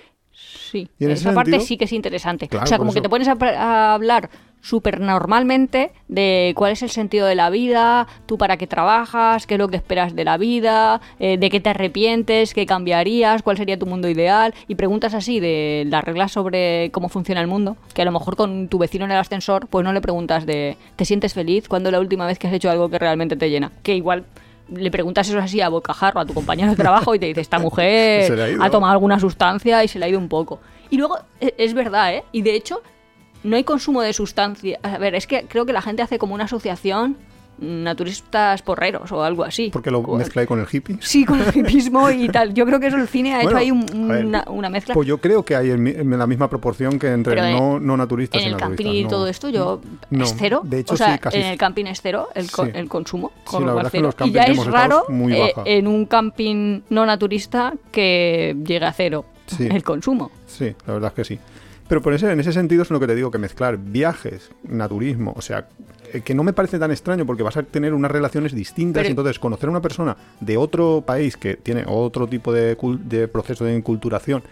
Sí, 0.58 0.88
Y 1.00 1.06
en 1.06 1.12
esa 1.12 1.34
parte 1.34 1.52
sentido- 1.52 1.66
sí 1.68 1.78
que 1.78 1.86
es 1.86 1.94
interesante. 1.94 2.48
Claro, 2.48 2.66
o 2.66 2.68
sea, 2.68 2.78
como 2.78 2.94
que 2.94 3.02
te 3.02 3.10
pones 3.10 3.28
a 3.28 3.94
hablar 3.94 4.30
súper 4.60 5.00
normalmente 5.00 5.92
de 6.08 6.52
cuál 6.58 6.72
es 6.74 6.82
el 6.82 6.90
sentido 6.90 7.26
de 7.28 7.36
la 7.36 7.50
vida, 7.50 8.08
tú 8.26 8.38
para 8.38 8.58
qué 8.58 8.68
trabajas, 8.68 9.46
qué 9.48 9.54
es 9.54 9.60
lo 9.60 9.68
que 9.70 9.78
esperas 9.78 10.16
de 10.16 10.26
la 10.26 10.38
vida, 10.38 11.00
eh, 11.20 11.38
de 11.38 11.50
qué 11.50 11.60
te 11.60 11.70
arrepientes, 11.70 12.54
qué 12.54 12.66
cambiarías, 12.66 13.44
cuál 13.44 13.56
sería 13.58 13.78
tu 13.80 13.86
mundo 13.86 14.10
ideal, 14.10 14.54
y 14.68 14.76
preguntas 14.76 15.14
así 15.14 15.40
de 15.40 15.86
las 15.88 16.04
reglas 16.04 16.32
sobre 16.32 16.90
cómo 16.92 17.08
funciona 17.08 17.40
el 17.40 17.48
mundo, 17.48 17.78
que 17.94 18.02
a 18.02 18.06
lo 18.06 18.12
mejor 18.12 18.36
con 18.36 18.68
tu 18.68 18.78
vecino 18.80 19.06
en 19.06 19.12
el 19.12 19.18
ascensor, 19.18 19.68
pues 19.68 19.86
no 19.86 19.94
le 19.94 20.02
preguntas 20.02 20.46
de 20.46 20.76
¿te 20.96 21.06
sientes 21.06 21.34
feliz? 21.34 21.68
¿Cuándo 21.70 21.90
es 21.90 21.94
la 21.94 22.00
última 22.00 22.26
vez 22.26 22.38
que 22.40 22.48
has 22.48 22.54
hecho 22.54 22.70
algo 22.70 22.90
que 22.90 23.00
realmente 23.00 23.36
te 23.38 23.50
llena? 23.50 23.72
Que 23.84 23.96
igual... 23.96 24.26
Le 24.70 24.92
preguntas 24.92 25.28
eso 25.30 25.40
así 25.40 25.62
a 25.62 25.70
bocajarro 25.70 26.20
a 26.20 26.26
tu 26.26 26.34
compañero 26.34 26.72
de 26.72 26.76
trabajo 26.76 27.16
y 27.16 27.20
te 27.20 27.28
dice, 27.28 27.42
esta 27.42 27.58
ha 27.58 27.60
mujer 27.60 28.58
ha 28.60 28.70
tomado 28.70 28.94
alguna 28.94 29.20
sustancia 29.20 29.84
y 29.84 29.88
se 29.88 30.00
le 30.00 30.06
ha 30.06 30.10
ido 30.10 30.20
un 30.20 30.30
poco. 30.30 30.60
Y 30.90 30.98
luego, 30.98 31.18
e- 31.40 31.56
es 31.58 31.74
verdad, 31.74 32.14
¿eh? 32.14 32.24
Y 32.32 32.42
de 32.42 32.56
hecho, 32.56 32.82
no 33.44 33.56
hay 33.56 33.64
consumo 33.64 34.02
de 34.02 34.14
sustancias. 34.14 34.80
A 34.84 34.98
ver, 34.98 35.16
es 35.16 35.28
que 35.28 35.46
creo 35.48 35.66
que 35.66 35.74
la 35.74 35.82
gente 35.82 36.02
hace 36.02 36.18
como 36.18 36.36
una 36.36 36.46
asociación 36.46 37.18
naturistas 37.60 38.62
porreros 38.62 39.12
o 39.12 39.24
algo 39.24 39.44
así. 39.44 39.70
Porque 39.72 39.92
lo 39.92 40.04
Con- 40.04 40.18
mezcla 40.20 40.42
ahí 40.42 40.48
con 40.48 40.60
el 40.60 40.68
hippie. 40.72 40.98
Sí, 41.02 41.26
con 41.26 41.40
el 41.42 41.56
hipismo 41.56 42.10
y 42.10 42.28
tal. 42.30 42.54
Yo 42.54 42.66
creo 42.66 42.80
que 42.80 42.88
eso 42.88 42.98
el 42.98 43.08
cine 43.08 43.34
ha 43.34 43.38
Bueno, 43.44 43.50
hecho 43.52 43.58
ahí 43.58 43.72
un- 43.72 44.08
ver, 44.08 44.26
una, 44.26 44.44
una 44.48 44.70
mezcla. 44.70 44.94
Pues 44.94 45.08
yo 45.08 45.18
creo 45.20 45.44
que 45.44 45.56
hay 45.56 45.72
en, 45.72 45.88
en 45.88 46.18
la 46.18 46.28
misma 46.28 46.50
proporción 46.50 47.00
que 47.00 47.12
entre 47.12 47.36
Pero 47.36 47.46
en- 47.46 47.56
no, 47.58 47.80
no 47.80 47.98
naturistas 47.98 48.42
en 48.42 48.48
y 48.50 48.52
el 48.52 48.58
naturistas. 48.58 48.86
camping 48.86 49.00
y 49.00 49.04
no. 49.04 49.10
todo 49.10 49.28
esto, 49.28 49.50
yo 49.50 49.82
No, 50.10 50.24
es 50.24 50.36
cero. 50.38 50.62
de 50.64 50.80
hecho, 50.80 50.94
o 50.94 50.98
sea, 50.98 51.14
sí, 51.14 51.20
casi 51.20 51.38
en 51.38 51.46
el 51.46 51.58
camping 51.58 51.86
es 51.86 52.02
cero 52.02 52.30
el, 52.36 52.52
co- 52.52 52.66
Sí. 52.66 52.72
el 52.74 52.88
consumo. 52.90 53.32
Sí, 53.36 53.42
con 53.52 53.62
la 53.66 53.68
lo 53.72 53.76
verdad 53.76 53.88
es 53.94 54.00
que 54.00 54.04
los 54.04 54.16
y 54.28 54.32
ya 54.32 54.44
es 54.44 54.66
raro 54.66 55.06
muy 55.10 55.34
eh, 55.34 55.54
en 55.66 55.88
un 55.88 56.06
camping 56.06 56.82
no 56.90 57.06
naturista 57.06 57.74
que 57.92 58.56
llegue 58.66 58.86
a 58.86 58.94
cero 58.94 59.26
Sí. 59.48 59.68
el 59.72 59.84
consumo. 59.84 60.30
Sí, 60.46 60.76
la 60.86 60.94
verdad 60.94 61.10
es 61.12 61.16
que 61.16 61.24
sí. 61.24 61.40
Pero 61.88 62.02
por 62.02 62.14
ese, 62.14 62.32
en 62.32 62.40
ese 62.40 62.52
sentido 62.52 62.82
es 62.84 62.90
lo 62.90 63.00
que 63.00 63.08
te 63.08 63.16
digo, 63.16 63.32
que 63.32 63.38
mezclar 63.38 63.78
viajes, 63.78 64.50
naturismo, 64.68 65.34
o 65.38 65.42
sea, 65.42 65.70
eh, 66.14 66.22
que 66.22 66.36
no 66.36 66.44
me 66.44 66.52
parece 66.54 66.80
tan 66.80 66.92
extraño 66.92 67.26
porque 67.26 67.44
vas 67.44 67.56
a 67.58 67.64
tener 67.64 67.94
unas 67.94 68.12
relaciones 68.12 68.54
distintas 68.54 69.02
Pero- 69.02 69.12
entonces 69.12 69.40
conocer 69.40 69.68
a 69.70 69.72
una 69.72 69.82
persona 69.82 70.18
de 70.42 70.58
otro 70.58 71.04
país 71.06 71.38
que 71.38 71.56
tiene 71.56 71.86
otro 71.88 72.28
tipo 72.28 72.52
de, 72.52 72.78
de 73.06 73.28
proceso 73.30 73.64
de 73.66 73.76
inculturación 73.76 74.44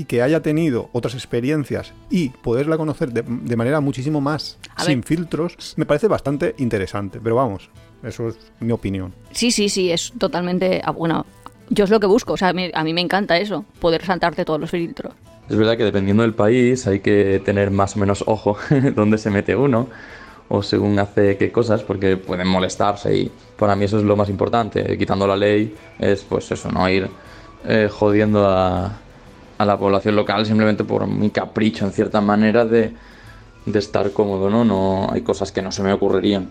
y 0.00 0.04
que 0.04 0.22
haya 0.22 0.40
tenido 0.40 0.88
otras 0.92 1.14
experiencias 1.14 1.92
y 2.08 2.28
poderla 2.28 2.76
conocer 2.76 3.12
de, 3.12 3.22
de 3.26 3.56
manera 3.56 3.80
muchísimo 3.80 4.20
más 4.20 4.56
sin 4.76 5.00
ver. 5.00 5.04
filtros, 5.08 5.74
me 5.76 5.84
parece 5.86 6.06
bastante 6.06 6.54
interesante. 6.58 7.18
Pero 7.20 7.34
vamos, 7.34 7.68
eso 8.04 8.28
es 8.28 8.38
mi 8.60 8.70
opinión. 8.70 9.12
Sí, 9.32 9.50
sí, 9.50 9.68
sí, 9.68 9.90
es 9.90 10.12
totalmente. 10.16 10.80
ah, 10.84 10.92
Bueno, 10.92 11.26
yo 11.70 11.82
es 11.82 11.90
lo 11.90 11.98
que 11.98 12.06
busco. 12.06 12.34
O 12.34 12.36
sea, 12.36 12.50
a 12.50 12.52
mí, 12.52 12.70
a 12.72 12.84
mí 12.84 12.94
me 12.94 13.00
encanta 13.00 13.36
eso, 13.38 13.64
poder 13.80 14.04
saltarte 14.04 14.44
todos 14.44 14.60
los 14.60 14.70
filtros. 14.70 15.12
Es 15.48 15.56
verdad 15.56 15.78
que 15.78 15.84
dependiendo 15.84 16.22
del 16.22 16.34
país 16.34 16.86
hay 16.86 17.00
que 17.00 17.40
tener 17.42 17.70
más 17.70 17.96
o 17.96 18.00
menos 18.00 18.22
ojo 18.26 18.58
dónde 18.94 19.16
se 19.16 19.30
mete 19.30 19.56
uno 19.56 19.88
o 20.50 20.62
según 20.62 20.98
hace 20.98 21.36
qué 21.36 21.50
cosas 21.50 21.82
porque 21.82 22.16
pueden 22.16 22.48
molestarse 22.48 23.16
y 23.16 23.30
para 23.56 23.74
mí 23.74 23.84
eso 23.84 23.98
es 23.98 24.04
lo 24.04 24.16
más 24.16 24.28
importante. 24.28 24.96
Quitando 24.98 25.26
la 25.26 25.36
ley 25.36 25.74
es 25.98 26.22
pues 26.22 26.50
eso, 26.52 26.70
no 26.70 26.88
ir 26.88 27.08
eh, 27.66 27.88
jodiendo 27.90 28.46
a, 28.46 28.92
la 29.58 29.78
población 29.78 30.14
local 30.16 30.46
simplemente 30.46 30.84
por 30.84 31.06
mi 31.06 31.30
capricho 31.30 31.84
en 31.84 31.92
cierta 31.92 32.20
manera 32.20 32.64
de, 32.64 32.92
de 33.66 33.78
estar 33.78 34.12
cómodo, 34.12 34.48
¿no? 34.50 34.64
No 34.64 35.08
hay 35.10 35.22
cosas 35.22 35.50
que 35.50 35.62
no 35.62 35.72
se 35.72 35.82
me 35.82 35.92
ocurrirían. 35.92 36.48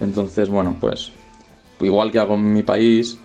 Entonces, 0.00 0.48
bueno, 0.48 0.76
pues 0.80 1.10
igual 1.80 2.12
que 2.12 2.18
hago 2.18 2.34
en 2.34 2.52
mi 2.52 2.62
país, 2.62 3.18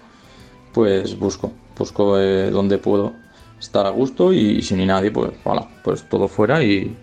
pues 0.73 1.19
busco, 1.19 1.51
busco 1.77 2.17
eh, 2.17 2.49
donde 2.49 2.77
puedo 2.77 3.13
estar 3.61 3.85
a 3.85 3.89
gusto 3.89 4.33
y, 4.33 4.61
si 4.61 4.75
ni 4.75 4.85
nadie, 4.85 5.11
pues 5.11 5.31
voilà, 5.43 5.67
pues 5.83 6.07
todo 6.09 6.27
fuera 6.27 6.63
y, 6.63 6.95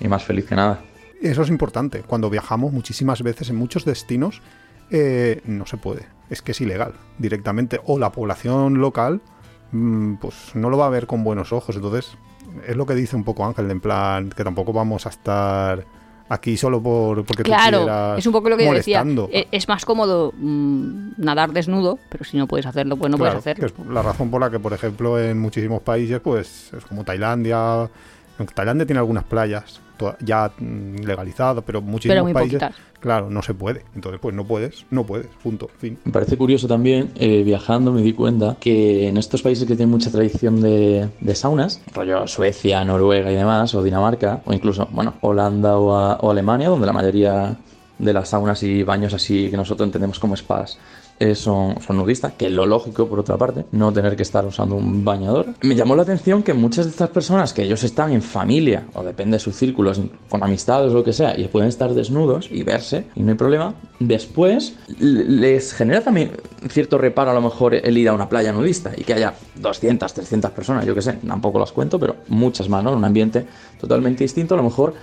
y 0.00 0.08
más 0.08 0.24
feliz 0.24 0.46
que 0.46 0.56
nada. 0.56 0.82
Eso 1.22 1.42
es 1.42 1.48
importante. 1.48 2.02
Cuando 2.02 2.28
viajamos 2.28 2.72
muchísimas 2.72 3.22
veces 3.22 3.50
en 3.50 3.56
muchos 3.56 3.84
destinos, 3.84 4.42
eh, 4.90 5.40
no 5.44 5.66
se 5.66 5.76
puede. 5.76 6.06
Es 6.30 6.42
que 6.42 6.52
es 6.52 6.60
ilegal 6.60 6.94
directamente. 7.18 7.80
O 7.84 7.98
la 7.98 8.12
población 8.12 8.80
local, 8.80 9.20
mm, 9.72 10.16
pues 10.16 10.54
no 10.54 10.70
lo 10.70 10.78
va 10.78 10.86
a 10.86 10.90
ver 10.90 11.06
con 11.06 11.24
buenos 11.24 11.52
ojos. 11.52 11.76
Entonces, 11.76 12.16
es 12.66 12.76
lo 12.76 12.86
que 12.86 12.94
dice 12.94 13.16
un 13.16 13.24
poco 13.24 13.44
Ángel, 13.44 13.70
en 13.70 13.80
plan, 13.80 14.30
que 14.30 14.44
tampoco 14.44 14.72
vamos 14.72 15.06
a 15.06 15.10
estar 15.10 15.84
aquí 16.28 16.56
solo 16.56 16.82
por 16.82 17.24
porque 17.24 17.42
tú 17.44 17.50
Claro, 17.50 17.78
quieras 17.84 18.18
es 18.18 18.26
un 18.26 18.32
poco 18.32 18.48
lo 18.48 18.56
que 18.56 18.64
decía. 18.70 18.98
molestando. 19.04 19.28
E- 19.32 19.48
Es 19.52 19.68
más 19.68 19.84
cómodo 19.84 20.32
mm, 20.36 21.12
nadar 21.18 21.52
desnudo, 21.52 21.98
pero 22.08 22.24
si 22.24 22.36
no 22.36 22.46
puedes 22.46 22.66
hacerlo, 22.66 22.96
pues 22.96 23.10
no 23.10 23.16
Claro, 23.18 23.32
puedes 23.40 23.42
hacerlo. 23.58 23.74
que 23.76 23.82
es 23.82 23.88
la 23.88 24.02
razón 24.02 24.30
por 24.30 24.40
la 24.40 24.50
que, 24.50 24.58
por 24.58 24.72
ejemplo, 24.72 25.18
en 25.20 25.38
muchísimos 25.38 25.82
países, 25.82 26.20
pues 26.20 26.70
es 26.76 26.84
como 26.84 27.04
Tailandia. 27.04 27.88
Tailandia 28.54 28.84
tiene 28.86 28.98
algunas 28.98 29.24
playas 29.24 29.80
ya 30.20 30.50
mm, 30.58 30.96
legalizadas, 31.04 31.64
pero 31.66 31.80
muchísimos 31.80 32.12
Pero 32.14 32.22
muy 32.24 32.32
países, 32.34 32.60
poquitas. 32.60 32.76
Claro, 33.06 33.30
no 33.30 33.40
se 33.40 33.54
puede. 33.54 33.84
Entonces, 33.94 34.18
pues 34.20 34.34
no 34.34 34.44
puedes, 34.44 34.84
no 34.90 35.06
puedes, 35.06 35.28
punto, 35.40 35.70
fin. 35.78 35.96
Me 36.02 36.10
parece 36.10 36.36
curioso 36.36 36.66
también, 36.66 37.12
eh, 37.14 37.44
viajando 37.44 37.92
me 37.92 38.02
di 38.02 38.12
cuenta 38.12 38.56
que 38.58 39.06
en 39.06 39.16
estos 39.16 39.42
países 39.42 39.64
que 39.64 39.76
tienen 39.76 39.92
mucha 39.92 40.10
tradición 40.10 40.60
de, 40.60 41.08
de 41.20 41.34
saunas, 41.36 41.80
rollo 41.94 42.26
Suecia, 42.26 42.84
Noruega 42.84 43.30
y 43.30 43.36
demás, 43.36 43.72
o 43.76 43.84
Dinamarca, 43.84 44.42
o 44.44 44.52
incluso, 44.52 44.88
bueno, 44.90 45.14
Holanda 45.20 45.78
o, 45.78 46.16
o 46.16 46.30
Alemania, 46.32 46.68
donde 46.68 46.84
la 46.84 46.92
mayoría 46.92 47.56
de 47.96 48.12
las 48.12 48.30
saunas 48.30 48.60
y 48.64 48.82
baños 48.82 49.14
así 49.14 49.50
que 49.50 49.56
nosotros 49.56 49.86
entendemos 49.86 50.18
como 50.18 50.36
spas 50.36 50.76
eh, 51.18 51.34
son, 51.34 51.80
son 51.80 51.96
nudistas, 51.96 52.34
que 52.34 52.46
es 52.46 52.52
lo 52.52 52.66
lógico 52.66 53.06
por 53.06 53.18
otra 53.18 53.36
parte, 53.36 53.64
no 53.72 53.92
tener 53.92 54.16
que 54.16 54.22
estar 54.22 54.44
usando 54.44 54.74
un 54.74 55.04
bañador. 55.04 55.46
Me 55.62 55.74
llamó 55.74 55.96
la 55.96 56.02
atención 56.02 56.42
que 56.42 56.52
muchas 56.52 56.84
de 56.84 56.90
estas 56.90 57.08
personas 57.08 57.54
que 57.54 57.62
ellos 57.62 57.82
están 57.84 58.12
en 58.12 58.20
familia, 58.20 58.84
o 58.94 59.02
depende 59.02 59.36
de 59.36 59.40
sus 59.40 59.56
círculos, 59.56 60.00
con 60.28 60.44
amistades 60.44 60.92
o 60.92 60.94
lo 60.94 61.04
que 61.04 61.12
sea, 61.12 61.38
y 61.38 61.48
pueden 61.48 61.68
estar 61.68 61.94
desnudos 61.94 62.48
y 62.50 62.62
verse, 62.62 63.06
y 63.14 63.22
no 63.22 63.30
hay 63.30 63.36
problema, 63.38 63.74
después 63.98 64.76
les 64.98 65.72
genera 65.72 66.02
también 66.02 66.32
cierto 66.68 66.98
reparo 66.98 67.30
a 67.30 67.34
lo 67.34 67.40
mejor 67.40 67.74
el 67.74 67.96
ir 67.96 68.08
a 68.08 68.12
una 68.12 68.28
playa 68.28 68.52
nudista 68.52 68.92
y 68.96 69.04
que 69.04 69.14
haya 69.14 69.34
200, 69.54 70.12
300 70.12 70.50
personas, 70.50 70.84
yo 70.84 70.94
que 70.94 71.02
sé, 71.02 71.14
tampoco 71.26 71.58
las 71.58 71.72
cuento, 71.72 71.98
pero 71.98 72.16
muchas 72.28 72.68
más, 72.68 72.84
¿no? 72.84 72.92
Un 72.92 73.04
ambiente 73.04 73.46
totalmente 73.80 74.24
distinto, 74.24 74.54
a 74.54 74.58
lo 74.58 74.64
mejor 74.64 74.94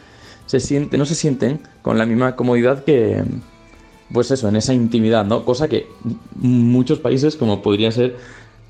se 0.45 0.59
siente, 0.59 0.97
no 0.97 1.05
se 1.05 1.15
sienten 1.15 1.61
con 1.81 1.97
la 1.97 2.05
misma 2.05 2.35
comodidad 2.35 2.83
que, 2.83 3.23
pues 4.13 4.29
eso, 4.31 4.47
en 4.47 4.55
esa 4.55 4.73
intimidad, 4.73 5.25
¿no? 5.25 5.43
Cosa 5.43 5.67
que 5.67 5.87
muchos 6.35 6.99
países, 6.99 7.35
como 7.35 7.61
podría 7.61 7.91
ser 7.91 8.15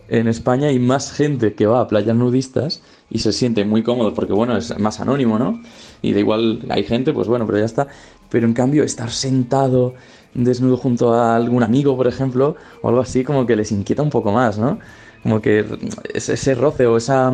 en 0.08 0.28
España, 0.28 0.68
hay 0.68 0.80
más 0.80 1.12
gente 1.12 1.54
que 1.54 1.66
va 1.66 1.82
a 1.82 1.88
playas 1.88 2.16
nudistas 2.16 2.82
y 3.10 3.20
se 3.20 3.34
siente 3.34 3.66
muy 3.66 3.84
cómodo 3.84 4.14
porque, 4.14 4.34
bueno, 4.34 4.56
es 4.58 4.78
más 4.80 5.00
anónimo, 5.02 5.38
¿no? 5.38 5.62
Y 6.02 6.14
da 6.14 6.20
igual, 6.20 6.62
hay 6.70 6.84
gente, 6.84 7.14
pues 7.14 7.28
bueno, 7.28 7.46
pero 7.46 7.60
ya 7.60 7.66
está. 7.66 7.88
Pero 8.30 8.48
en 8.48 8.54
cambio, 8.54 8.84
estar 8.84 9.12
sentado 9.12 9.96
desnudo 10.34 10.78
junto 10.78 11.14
a 11.14 11.36
algún 11.36 11.62
amigo, 11.62 11.96
por 11.96 12.08
ejemplo, 12.08 12.56
o 12.82 12.90
algo 12.90 13.02
así, 13.02 13.24
como 13.24 13.46
que 13.46 13.56
les 13.56 13.72
inquieta 13.72 14.02
un 14.02 14.10
poco 14.10 14.32
más, 14.32 14.58
¿no? 14.58 14.80
Como 15.24 15.42
que 15.42 15.66
ese, 16.14 16.56
roce 16.56 16.86
o 16.88 16.98
esa 16.98 17.34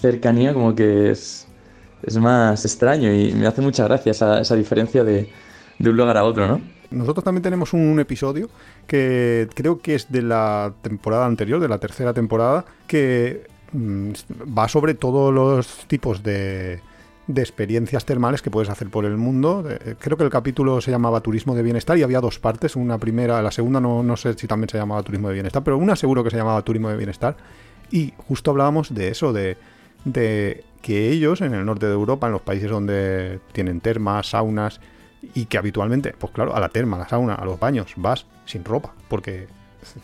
cercanía 0.00 0.54
como 0.54 0.74
que 0.74 1.10
es, 1.10 1.46
es 2.02 2.16
más 2.18 2.64
extraño 2.64 3.12
y 3.12 3.32
me 3.32 3.46
hace 3.46 3.62
mucha 3.62 3.84
gracia 3.84 4.12
esa, 4.12 4.40
esa 4.40 4.54
diferencia 4.56 5.04
de, 5.04 5.30
de 5.78 5.90
un 5.90 5.96
lugar 5.96 6.16
a 6.16 6.24
otro, 6.24 6.46
¿no? 6.46 6.73
Nosotros 6.90 7.24
también 7.24 7.42
tenemos 7.42 7.72
un 7.72 7.98
episodio 8.00 8.48
que 8.86 9.48
creo 9.54 9.78
que 9.80 9.94
es 9.94 10.10
de 10.10 10.22
la 10.22 10.72
temporada 10.82 11.26
anterior, 11.26 11.60
de 11.60 11.68
la 11.68 11.78
tercera 11.78 12.12
temporada, 12.12 12.64
que 12.86 13.46
mm, 13.72 14.10
va 14.56 14.68
sobre 14.68 14.94
todos 14.94 15.32
los 15.32 15.86
tipos 15.88 16.22
de, 16.22 16.80
de 17.26 17.42
experiencias 17.42 18.04
termales 18.04 18.42
que 18.42 18.50
puedes 18.50 18.68
hacer 18.68 18.88
por 18.90 19.04
el 19.04 19.16
mundo. 19.16 19.64
Eh, 19.68 19.94
Creo 19.98 20.16
que 20.16 20.24
el 20.24 20.30
capítulo 20.30 20.80
se 20.80 20.90
llamaba 20.90 21.20
Turismo 21.20 21.54
de 21.54 21.62
Bienestar 21.62 21.96
y 21.98 22.02
había 22.02 22.20
dos 22.20 22.38
partes. 22.38 22.76
Una 22.76 22.98
primera, 22.98 23.40
la 23.42 23.50
segunda 23.50 23.80
no, 23.80 24.02
no 24.02 24.16
sé 24.16 24.34
si 24.34 24.46
también 24.46 24.68
se 24.68 24.78
llamaba 24.78 25.02
Turismo 25.02 25.28
de 25.28 25.34
Bienestar, 25.34 25.62
pero 25.64 25.78
una 25.78 25.96
seguro 25.96 26.22
que 26.22 26.30
se 26.30 26.36
llamaba 26.36 26.62
Turismo 26.62 26.90
de 26.90 26.96
Bienestar. 26.96 27.36
Y 27.90 28.12
justo 28.28 28.50
hablábamos 28.50 28.94
de 28.94 29.08
eso, 29.08 29.32
de, 29.32 29.56
de 30.04 30.64
que 30.82 31.10
ellos 31.10 31.40
en 31.40 31.54
el 31.54 31.64
norte 31.64 31.86
de 31.86 31.92
Europa, 31.92 32.26
en 32.26 32.32
los 32.32 32.42
países 32.42 32.70
donde 32.70 33.40
tienen 33.52 33.80
termas, 33.80 34.30
saunas, 34.30 34.80
y 35.34 35.46
que 35.46 35.58
habitualmente, 35.58 36.14
pues 36.18 36.32
claro, 36.32 36.54
a 36.54 36.60
la 36.60 36.68
terma, 36.68 36.96
a 36.96 37.00
la 37.00 37.08
sauna, 37.08 37.34
a 37.34 37.44
los 37.44 37.58
baños, 37.58 37.92
vas 37.96 38.26
sin 38.44 38.64
ropa, 38.64 38.92
porque, 39.08 39.46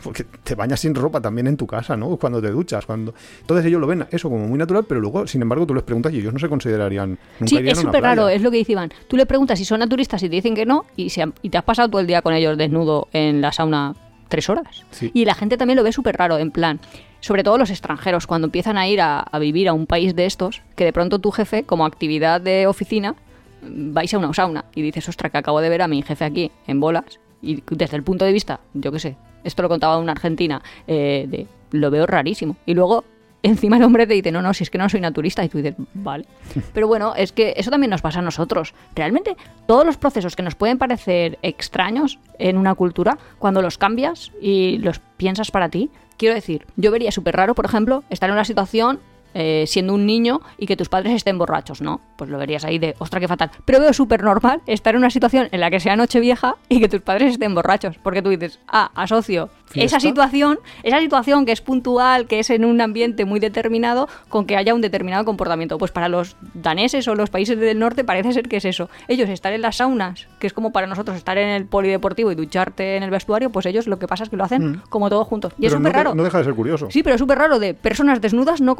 porque 0.02 0.24
te 0.24 0.54
bañas 0.54 0.80
sin 0.80 0.94
ropa 0.94 1.20
también 1.20 1.46
en 1.46 1.56
tu 1.56 1.66
casa, 1.66 1.96
¿no? 1.96 2.16
Cuando 2.16 2.40
te 2.40 2.50
duchas, 2.50 2.86
cuando... 2.86 3.14
Entonces 3.40 3.66
ellos 3.66 3.80
lo 3.80 3.86
ven 3.86 4.06
eso 4.10 4.28
como 4.30 4.46
muy 4.46 4.58
natural, 4.58 4.84
pero 4.88 5.00
luego, 5.00 5.26
sin 5.26 5.42
embargo, 5.42 5.66
tú 5.66 5.74
les 5.74 5.82
preguntas 5.82 6.12
y 6.12 6.18
ellos 6.18 6.32
no 6.32 6.38
se 6.38 6.48
considerarían... 6.48 7.18
Nunca 7.38 7.46
Sí, 7.46 7.56
es 7.68 7.78
súper 7.78 8.02
raro, 8.02 8.28
es 8.28 8.42
lo 8.42 8.50
que 8.50 8.58
dice 8.58 8.72
Iván. 8.72 8.92
Tú 9.08 9.16
le 9.16 9.26
preguntas 9.26 9.58
si 9.58 9.64
son 9.64 9.80
naturistas 9.80 10.22
y 10.22 10.28
te 10.28 10.36
dicen 10.36 10.54
que 10.54 10.66
no, 10.66 10.84
y, 10.96 11.10
se 11.10 11.22
han- 11.22 11.34
y 11.42 11.50
te 11.50 11.58
has 11.58 11.64
pasado 11.64 11.88
todo 11.88 12.00
el 12.00 12.06
día 12.06 12.22
con 12.22 12.34
ellos 12.34 12.56
desnudo 12.58 13.08
en 13.12 13.40
la 13.40 13.52
sauna 13.52 13.94
tres 14.28 14.48
horas. 14.48 14.84
Sí. 14.90 15.10
Y 15.12 15.24
la 15.24 15.34
gente 15.34 15.56
también 15.56 15.76
lo 15.76 15.82
ve 15.82 15.92
súper 15.92 16.16
raro, 16.16 16.38
en 16.38 16.50
plan, 16.52 16.78
sobre 17.18 17.42
todo 17.42 17.58
los 17.58 17.68
extranjeros, 17.70 18.26
cuando 18.28 18.46
empiezan 18.46 18.78
a 18.78 18.86
ir 18.86 19.00
a, 19.00 19.18
a 19.20 19.38
vivir 19.40 19.68
a 19.68 19.72
un 19.72 19.86
país 19.86 20.14
de 20.14 20.24
estos, 20.26 20.62
que 20.76 20.84
de 20.84 20.92
pronto 20.92 21.18
tu 21.18 21.30
jefe, 21.32 21.64
como 21.64 21.84
actividad 21.84 22.40
de 22.40 22.66
oficina, 22.68 23.16
vais 23.62 24.12
a 24.12 24.18
una 24.18 24.32
sauna 24.32 24.64
y 24.74 24.82
dices, 24.82 25.08
ostras, 25.08 25.32
que 25.32 25.38
acabo 25.38 25.60
de 25.60 25.68
ver 25.68 25.82
a 25.82 25.88
mi 25.88 26.02
jefe 26.02 26.24
aquí 26.24 26.50
en 26.66 26.80
bolas. 26.80 27.20
Y 27.42 27.62
desde 27.70 27.96
el 27.96 28.02
punto 28.02 28.24
de 28.24 28.32
vista, 28.32 28.60
yo 28.74 28.92
qué 28.92 28.98
sé, 28.98 29.16
esto 29.44 29.62
lo 29.62 29.68
contaba 29.68 29.98
una 29.98 30.12
argentina, 30.12 30.62
eh, 30.86 31.26
de, 31.28 31.46
lo 31.70 31.90
veo 31.90 32.06
rarísimo. 32.06 32.56
Y 32.66 32.74
luego 32.74 33.04
encima 33.42 33.76
el 33.76 33.82
hombre 33.82 34.06
te 34.06 34.14
dice, 34.14 34.32
no, 34.32 34.42
no, 34.42 34.52
si 34.52 34.64
es 34.64 34.70
que 34.70 34.78
no 34.78 34.88
soy 34.88 35.00
naturista. 35.00 35.44
Y 35.44 35.48
tú 35.48 35.58
dices, 35.58 35.74
vale. 35.94 36.26
Pero 36.74 36.86
bueno, 36.86 37.14
es 37.16 37.32
que 37.32 37.54
eso 37.56 37.70
también 37.70 37.90
nos 37.90 38.02
pasa 38.02 38.18
a 38.18 38.22
nosotros. 38.22 38.74
Realmente, 38.94 39.36
todos 39.66 39.86
los 39.86 39.96
procesos 39.96 40.36
que 40.36 40.42
nos 40.42 40.54
pueden 40.54 40.78
parecer 40.78 41.38
extraños 41.42 42.18
en 42.38 42.56
una 42.56 42.74
cultura, 42.74 43.18
cuando 43.38 43.62
los 43.62 43.78
cambias 43.78 44.32
y 44.40 44.78
los 44.78 44.98
piensas 45.16 45.50
para 45.50 45.68
ti, 45.68 45.90
quiero 46.16 46.34
decir, 46.34 46.66
yo 46.76 46.90
vería 46.90 47.12
súper 47.12 47.36
raro, 47.36 47.54
por 47.54 47.64
ejemplo, 47.64 48.04
estar 48.10 48.28
en 48.28 48.34
una 48.34 48.44
situación 48.44 49.00
eh, 49.34 49.64
siendo 49.66 49.94
un 49.94 50.06
niño 50.06 50.40
y 50.58 50.66
que 50.66 50.76
tus 50.76 50.88
padres 50.88 51.12
estén 51.14 51.38
borrachos, 51.38 51.80
¿no? 51.80 52.00
Pues 52.16 52.30
lo 52.30 52.38
verías 52.38 52.64
ahí 52.64 52.78
de, 52.78 52.94
ostra, 52.98 53.20
qué 53.20 53.28
fatal. 53.28 53.50
Pero 53.64 53.80
veo 53.80 53.92
súper 53.92 54.22
normal 54.22 54.60
estar 54.66 54.94
en 54.94 54.98
una 54.98 55.10
situación 55.10 55.48
en 55.52 55.60
la 55.60 55.70
que 55.70 55.80
sea 55.80 55.96
noche 55.96 56.20
vieja 56.20 56.56
y 56.68 56.80
que 56.80 56.88
tus 56.88 57.00
padres 57.00 57.32
estén 57.32 57.54
borrachos, 57.54 57.96
porque 57.98 58.22
tú 58.22 58.30
dices, 58.30 58.58
ah, 58.68 58.90
asocio 58.94 59.50
¿Fiesta? 59.66 59.96
esa 59.96 60.00
situación, 60.00 60.58
esa 60.82 61.00
situación 61.00 61.46
que 61.46 61.52
es 61.52 61.60
puntual, 61.60 62.26
que 62.26 62.40
es 62.40 62.50
en 62.50 62.64
un 62.64 62.80
ambiente 62.80 63.24
muy 63.24 63.40
determinado, 63.40 64.08
con 64.28 64.46
que 64.46 64.56
haya 64.56 64.74
un 64.74 64.80
determinado 64.80 65.24
comportamiento. 65.24 65.78
Pues 65.78 65.92
para 65.92 66.08
los 66.08 66.36
daneses 66.54 67.06
o 67.08 67.14
los 67.14 67.30
países 67.30 67.58
del 67.58 67.78
norte 67.78 68.04
parece 68.04 68.32
ser 68.32 68.48
que 68.48 68.56
es 68.56 68.64
eso. 68.64 68.90
Ellos 69.08 69.28
estar 69.28 69.52
en 69.52 69.62
las 69.62 69.76
saunas, 69.76 70.26
que 70.38 70.46
es 70.46 70.52
como 70.52 70.72
para 70.72 70.86
nosotros 70.86 71.16
estar 71.16 71.38
en 71.38 71.48
el 71.48 71.66
polideportivo 71.66 72.32
y 72.32 72.34
ducharte 72.34 72.96
en 72.96 73.02
el 73.02 73.10
vestuario, 73.10 73.50
pues 73.50 73.66
ellos 73.66 73.86
lo 73.86 73.98
que 73.98 74.06
pasa 74.08 74.24
es 74.24 74.30
que 74.30 74.36
lo 74.36 74.44
hacen 74.44 74.60
Mm. 74.60 74.82
como 74.88 75.08
todos 75.08 75.26
juntos. 75.26 75.52
Y 75.58 75.66
es 75.66 75.72
súper 75.72 75.92
no, 75.92 75.96
raro. 75.98 76.14
no 76.14 76.22
deja 76.22 76.38
de 76.38 76.44
ser 76.44 76.54
curioso. 76.54 76.88
Sí, 76.90 77.02
pero 77.02 77.14
es 77.14 77.20
súper 77.20 77.38
raro 77.38 77.58
de 77.58 77.74
personas 77.74 78.20
desnudas 78.20 78.60
no 78.60 78.76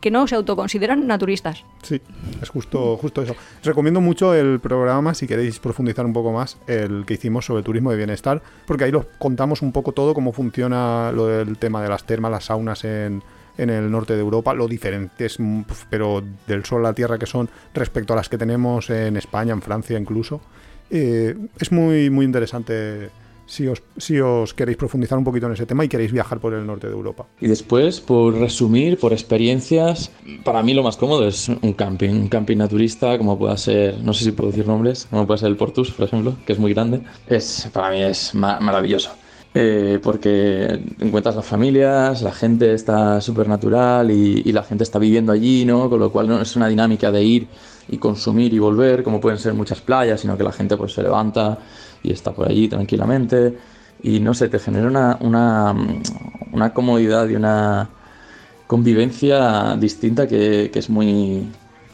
que 0.00 0.10
no 0.10 0.26
se 0.26 0.34
autoconsideran 0.34 1.06
naturistas. 1.06 1.64
Sí, 1.82 2.00
es 2.40 2.48
justo, 2.48 2.96
justo 2.96 3.22
eso. 3.22 3.34
Recomiendo 3.62 4.00
mucho 4.00 4.34
el 4.34 4.60
programa, 4.60 5.14
si 5.14 5.26
queréis 5.26 5.58
profundizar 5.58 6.06
un 6.06 6.12
poco 6.12 6.32
más, 6.32 6.58
el 6.66 7.04
que 7.06 7.14
hicimos 7.14 7.46
sobre 7.46 7.62
turismo 7.62 7.90
de 7.90 7.96
bienestar, 7.96 8.42
porque 8.66 8.84
ahí 8.84 8.90
lo 8.90 9.06
contamos 9.18 9.62
un 9.62 9.72
poco 9.72 9.92
todo, 9.92 10.14
cómo 10.14 10.32
funciona 10.32 11.12
lo 11.12 11.26
del 11.26 11.58
tema 11.58 11.82
de 11.82 11.88
las 11.88 12.04
termas, 12.04 12.30
las 12.30 12.44
saunas 12.44 12.84
en, 12.84 13.22
en 13.58 13.70
el 13.70 13.90
norte 13.90 14.14
de 14.14 14.20
Europa, 14.20 14.54
lo 14.54 14.66
diferentes, 14.68 15.38
pero 15.88 16.22
del 16.46 16.64
sol 16.64 16.84
a 16.84 16.90
la 16.90 16.94
tierra 16.94 17.18
que 17.18 17.26
son 17.26 17.48
respecto 17.74 18.12
a 18.12 18.16
las 18.16 18.28
que 18.28 18.38
tenemos 18.38 18.90
en 18.90 19.16
España, 19.16 19.52
en 19.52 19.62
Francia 19.62 19.98
incluso. 19.98 20.40
Eh, 20.90 21.36
es 21.58 21.70
muy, 21.70 22.10
muy 22.10 22.24
interesante 22.24 23.10
si 23.50 23.66
os, 23.66 23.82
si 23.96 24.20
os 24.20 24.54
queréis 24.54 24.78
profundizar 24.78 25.18
un 25.18 25.24
poquito 25.24 25.46
en 25.46 25.52
ese 25.52 25.66
tema 25.66 25.84
y 25.84 25.88
queréis 25.88 26.12
viajar 26.12 26.38
por 26.38 26.54
el 26.54 26.64
norte 26.64 26.86
de 26.86 26.92
Europa. 26.92 27.26
Y 27.40 27.48
después, 27.48 28.00
por 28.00 28.34
resumir, 28.34 28.96
por 28.96 29.12
experiencias, 29.12 30.12
para 30.44 30.62
mí 30.62 30.72
lo 30.72 30.84
más 30.84 30.96
cómodo 30.96 31.26
es 31.26 31.48
un 31.48 31.72
camping, 31.72 32.10
un 32.10 32.28
camping 32.28 32.56
naturista, 32.56 33.18
como 33.18 33.36
pueda 33.36 33.56
ser, 33.56 33.98
no 34.02 34.14
sé 34.14 34.24
si 34.24 34.30
puedo 34.32 34.50
decir 34.50 34.66
nombres, 34.66 35.08
como 35.10 35.26
puede 35.26 35.38
ser 35.38 35.48
el 35.48 35.56
Portus, 35.56 35.90
por 35.90 36.06
ejemplo, 36.06 36.36
que 36.46 36.52
es 36.52 36.58
muy 36.60 36.72
grande. 36.72 37.02
Es, 37.26 37.68
para 37.72 37.90
mí 37.90 38.00
es 38.02 38.34
ma- 38.34 38.60
maravilloso. 38.60 39.10
Eh, 39.52 39.98
porque 40.00 40.78
encuentras 41.00 41.34
las 41.34 41.44
familias, 41.44 42.22
la 42.22 42.30
gente 42.30 42.72
está 42.72 43.20
súper 43.20 43.48
natural 43.48 44.12
y, 44.12 44.42
y 44.44 44.52
la 44.52 44.62
gente 44.62 44.84
está 44.84 45.00
viviendo 45.00 45.32
allí, 45.32 45.64
¿no? 45.64 45.90
Con 45.90 45.98
lo 45.98 46.12
cual 46.12 46.28
no 46.28 46.40
es 46.40 46.54
una 46.54 46.68
dinámica 46.68 47.10
de 47.10 47.24
ir 47.24 47.48
y 47.88 47.98
consumir 47.98 48.54
y 48.54 48.60
volver, 48.60 49.02
como 49.02 49.20
pueden 49.20 49.40
ser 49.40 49.54
muchas 49.54 49.80
playas, 49.80 50.20
sino 50.20 50.36
que 50.36 50.44
la 50.44 50.52
gente 50.52 50.76
pues 50.76 50.92
se 50.92 51.02
levanta 51.02 51.58
y 52.02 52.12
está 52.12 52.32
por 52.32 52.48
allí 52.48 52.68
tranquilamente 52.68 53.56
y 54.02 54.20
no 54.20 54.34
sé, 54.34 54.48
te 54.48 54.58
genera 54.58 54.86
una, 54.88 55.18
una, 55.20 55.74
una 56.52 56.72
comodidad 56.72 57.28
y 57.28 57.36
una 57.36 57.88
convivencia 58.66 59.76
distinta 59.76 60.26
que, 60.28 60.70
que 60.72 60.78
es 60.78 60.88
muy 60.90 61.48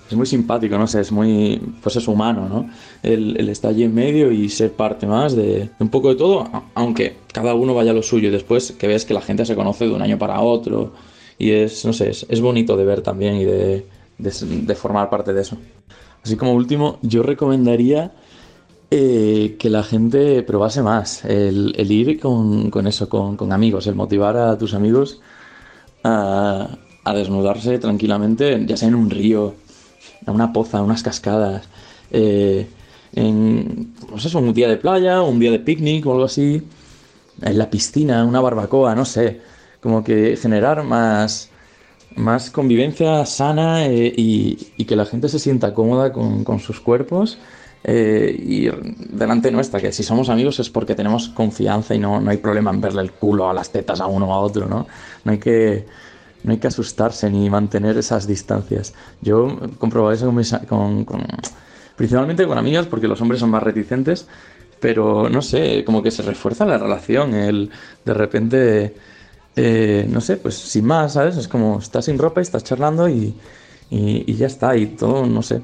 es 0.09 0.15
muy 0.17 0.27
simpático, 0.27 0.79
no 0.79 0.87
sé, 0.87 1.01
es 1.01 1.11
muy, 1.11 1.61
pues 1.83 1.97
es 1.97 2.07
humano, 2.07 2.49
¿no? 2.49 2.71
El, 3.03 3.37
el 3.41 3.49
estar 3.49 3.73
allí 3.73 3.83
en 3.83 3.93
medio 3.95 4.31
y 4.31 4.49
ser 4.49 4.73
parte 4.73 5.05
más 5.07 5.35
de 5.35 5.71
un 5.81 5.89
poco 5.89 6.11
de 6.11 6.15
todo, 6.15 6.49
aunque 6.75 7.17
cada 7.33 7.55
uno 7.55 7.75
vaya 7.75 7.91
a 7.91 7.95
lo 7.95 8.03
suyo 8.03 8.29
y 8.29 8.31
después 8.31 8.73
que 8.73 8.87
ves 8.87 9.05
que 9.05 9.15
la 9.15 9.21
gente 9.21 9.45
se 9.45 9.57
conoce 9.57 9.87
de 9.87 9.93
un 9.93 10.03
año 10.03 10.17
para 10.19 10.41
otro 10.41 10.93
y 11.39 11.51
es, 11.51 11.85
no 11.85 11.93
sé, 11.93 12.11
es, 12.11 12.25
es 12.29 12.41
bonito 12.41 12.77
de 12.77 12.85
ver 12.85 13.03
también 13.03 13.35
y 13.35 13.45
de, 13.45 13.87
de 14.19 14.75
formar 14.77 15.11
parte 15.11 15.33
de 15.33 15.43
eso. 15.43 15.59
Así 16.23 16.37
como 16.37 16.55
último, 16.55 16.99
yo 17.03 17.23
recomendaría 17.23 18.13
eh, 18.91 19.57
que 19.59 19.69
la 19.69 19.83
gente 19.83 20.43
probase 20.43 20.83
más, 20.83 21.25
el, 21.25 21.75
ir 21.91 22.21
con, 22.21 22.87
eso, 22.87 23.09
con, 23.09 23.53
amigos, 23.53 23.87
el 23.89 23.97
motivar 23.97 24.37
a 24.37 24.57
tus 24.57 24.75
amigos 24.75 25.21
a, 26.05 26.69
a 27.05 27.15
desnudarse 27.15 27.79
tranquilamente, 27.79 28.65
ya 28.67 28.77
sea 28.77 28.89
en 28.89 28.95
un 28.95 29.11
río, 29.11 29.55
en 30.27 30.35
una 30.35 30.53
poza, 30.53 30.79
en 30.79 30.85
unas 30.85 31.03
cascadas, 31.03 31.69
eh, 32.13 32.69
en 33.13 33.93
sé, 34.19 34.37
un 34.37 34.55
día 34.55 34.69
de 34.69 34.77
playa, 34.77 35.23
un 35.23 35.41
día 35.41 35.51
de 35.51 35.59
picnic 35.59 36.07
o 36.07 36.13
algo 36.13 36.25
así, 36.25 36.63
en 37.43 37.59
la 37.59 37.71
piscina, 37.71 38.25
una 38.25 38.41
barbacoa, 38.41 38.95
no 38.95 39.05
sé, 39.05 39.41
como 39.81 40.05
que 40.05 40.37
generar 40.37 40.85
más, 40.85 41.51
más 42.15 42.51
convivencia 42.51 43.27
sana 43.27 43.87
eh, 43.87 44.13
y, 44.17 44.85
que 44.85 44.97
la 44.97 45.07
gente 45.07 45.29
se 45.29 45.41
sienta 45.41 45.75
cómoda 45.75 46.13
con 46.13 46.61
sus 46.61 46.81
cuerpos 46.81 47.39
eh, 47.85 48.35
y 48.39 48.69
delante 49.17 49.51
nuestra, 49.51 49.81
que 49.81 49.93
si 49.93 50.03
somos 50.03 50.29
amigos 50.29 50.59
es 50.59 50.71
porque 50.71 50.95
tenemos 50.95 51.29
confianza 51.29 51.95
y 51.95 51.99
no, 51.99 52.21
no 52.21 52.31
hay 52.31 52.39
problema 52.39 52.71
en 52.71 52.81
verle 52.81 53.03
el 53.03 53.13
culo 53.13 53.49
a 53.49 53.55
las 53.55 53.71
tetas 53.71 54.01
a 54.01 54.07
uno 54.07 54.29
o 54.29 54.33
a 54.35 54.41
otro, 54.41 54.67
¿no? 54.69 54.87
No 55.25 55.33
hay 55.33 55.39
que, 55.39 55.87
no 56.43 56.53
hay 56.53 56.59
que 56.59 56.69
asustarse 56.69 57.31
ni 57.31 57.49
mantener 57.51 57.97
esas 57.99 58.27
distancias. 58.27 58.95
Yo 59.21 59.49
he 59.65 59.77
comprobado 59.79 60.13
eso 60.15 60.33
con, 60.69 61.05
con- 61.05 61.27
principalmente 61.97 62.47
con 62.47 62.59
amigas 62.59 62.87
porque 62.87 63.09
los 63.09 63.21
hombres 63.21 63.41
son 63.41 63.51
más 63.51 63.63
reticentes, 63.63 64.29
pero 64.81 65.29
no 65.31 65.43
sé, 65.43 65.85
como 65.85 66.03
que 66.03 66.11
se 66.11 66.23
refuerza 66.23 66.67
la 66.67 66.79
relación, 66.79 67.35
el 67.35 67.71
de 68.05 68.15
repente, 68.15 68.97
eh, 69.57 70.07
no 70.11 70.21
sé, 70.21 70.37
pues 70.37 70.57
sin 70.57 70.87
más, 70.87 71.15
¿sabes? 71.15 71.37
Es 71.37 71.49
como 71.49 71.79
estás 71.79 72.07
sin 72.07 72.19
ropa 72.19 72.41
y 72.41 72.43
estás 72.43 72.65
charlando 72.65 73.09
y, 73.91 74.25
y 74.27 74.35
ya 74.35 74.47
está, 74.47 74.77
y 74.77 74.87
todo, 74.97 75.27
no 75.27 75.43
sé, 75.43 75.63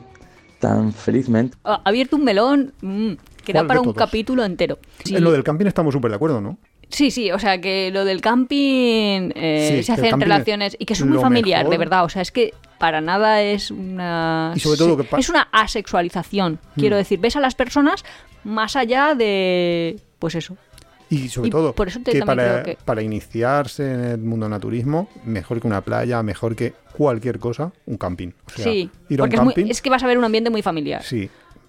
tan 0.62 0.92
felizmente. 0.92 1.56
Ha 1.64 1.82
abierto 1.84 2.14
un 2.16 2.22
melón 2.24 2.72
mm, 2.80 3.12
que 3.44 3.52
da 3.52 3.60
¿Cuál 3.60 3.66
para 3.66 3.80
un 3.80 3.84
todos? 3.86 3.96
capítulo 3.98 4.44
entero. 4.44 4.78
Sí. 5.04 5.16
En 5.16 5.24
lo 5.24 5.32
del 5.32 5.42
camping 5.42 5.66
estamos 5.66 5.92
súper 5.92 6.10
de 6.12 6.14
acuerdo, 6.16 6.40
¿no? 6.40 6.56
Sí, 6.88 7.10
sí, 7.10 7.32
o 7.32 7.38
sea 7.38 7.60
que 7.60 7.90
lo 7.90 8.04
del 8.04 8.20
camping 8.20 9.30
eh, 9.34 9.74
Sí, 9.78 9.82
se 9.82 9.92
hacen 9.92 10.20
relaciones 10.20 10.76
y 10.78 10.84
que 10.84 10.92
es 10.92 11.04
muy 11.04 11.18
familiar, 11.18 11.68
de 11.68 11.78
verdad. 11.78 12.04
O 12.04 12.08
sea, 12.08 12.22
es 12.22 12.30
que 12.30 12.54
para 12.78 13.00
nada 13.00 13.42
es 13.42 13.70
una. 13.72 14.52
Y 14.54 14.60
sobre 14.60 14.78
todo 14.78 14.96
que 14.96 15.06
Es 15.18 15.28
una 15.28 15.48
asexualización. 15.52 16.60
Quiero 16.76 16.96
Mm. 16.96 16.98
decir, 16.98 17.18
ves 17.18 17.34
a 17.36 17.40
las 17.40 17.54
personas 17.54 18.04
más 18.44 18.76
allá 18.76 19.14
de. 19.16 19.98
Pues 20.18 20.34
eso. 20.36 20.56
Y 21.14 21.28
sobre 21.28 21.48
Y 21.48 21.50
todo, 21.50 21.74
por 21.74 21.88
eso 21.88 22.00
te- 22.02 22.12
que 22.12 22.20
para, 22.24 22.62
creo 22.62 22.76
que- 22.76 22.84
para 22.84 23.02
iniciarse 23.02 23.92
en 23.92 24.00
el 24.04 24.18
mundo 24.18 24.48
naturismo, 24.48 25.08
mejor 25.24 25.60
que 25.60 25.66
una 25.66 25.82
playa, 25.82 26.22
mejor 26.22 26.56
que 26.56 26.72
cualquier 26.96 27.38
cosa, 27.38 27.70
un 27.86 27.98
camping. 27.98 28.28
O 28.46 28.50
sea, 28.50 28.64
sí. 28.64 28.90
ir 29.08 29.20
a 29.20 29.24
un 29.24 29.30
Porque 29.30 29.36
es, 29.36 29.42
muy- 29.64 29.70
es 29.70 29.82
que 29.82 29.90
vas 29.90 30.02
a 30.02 30.06
ver 30.06 30.16
un 30.16 30.24
ambiente 30.24 30.48
muy 30.50 30.62
familiar. 30.62 31.02
Sí. 31.02 31.28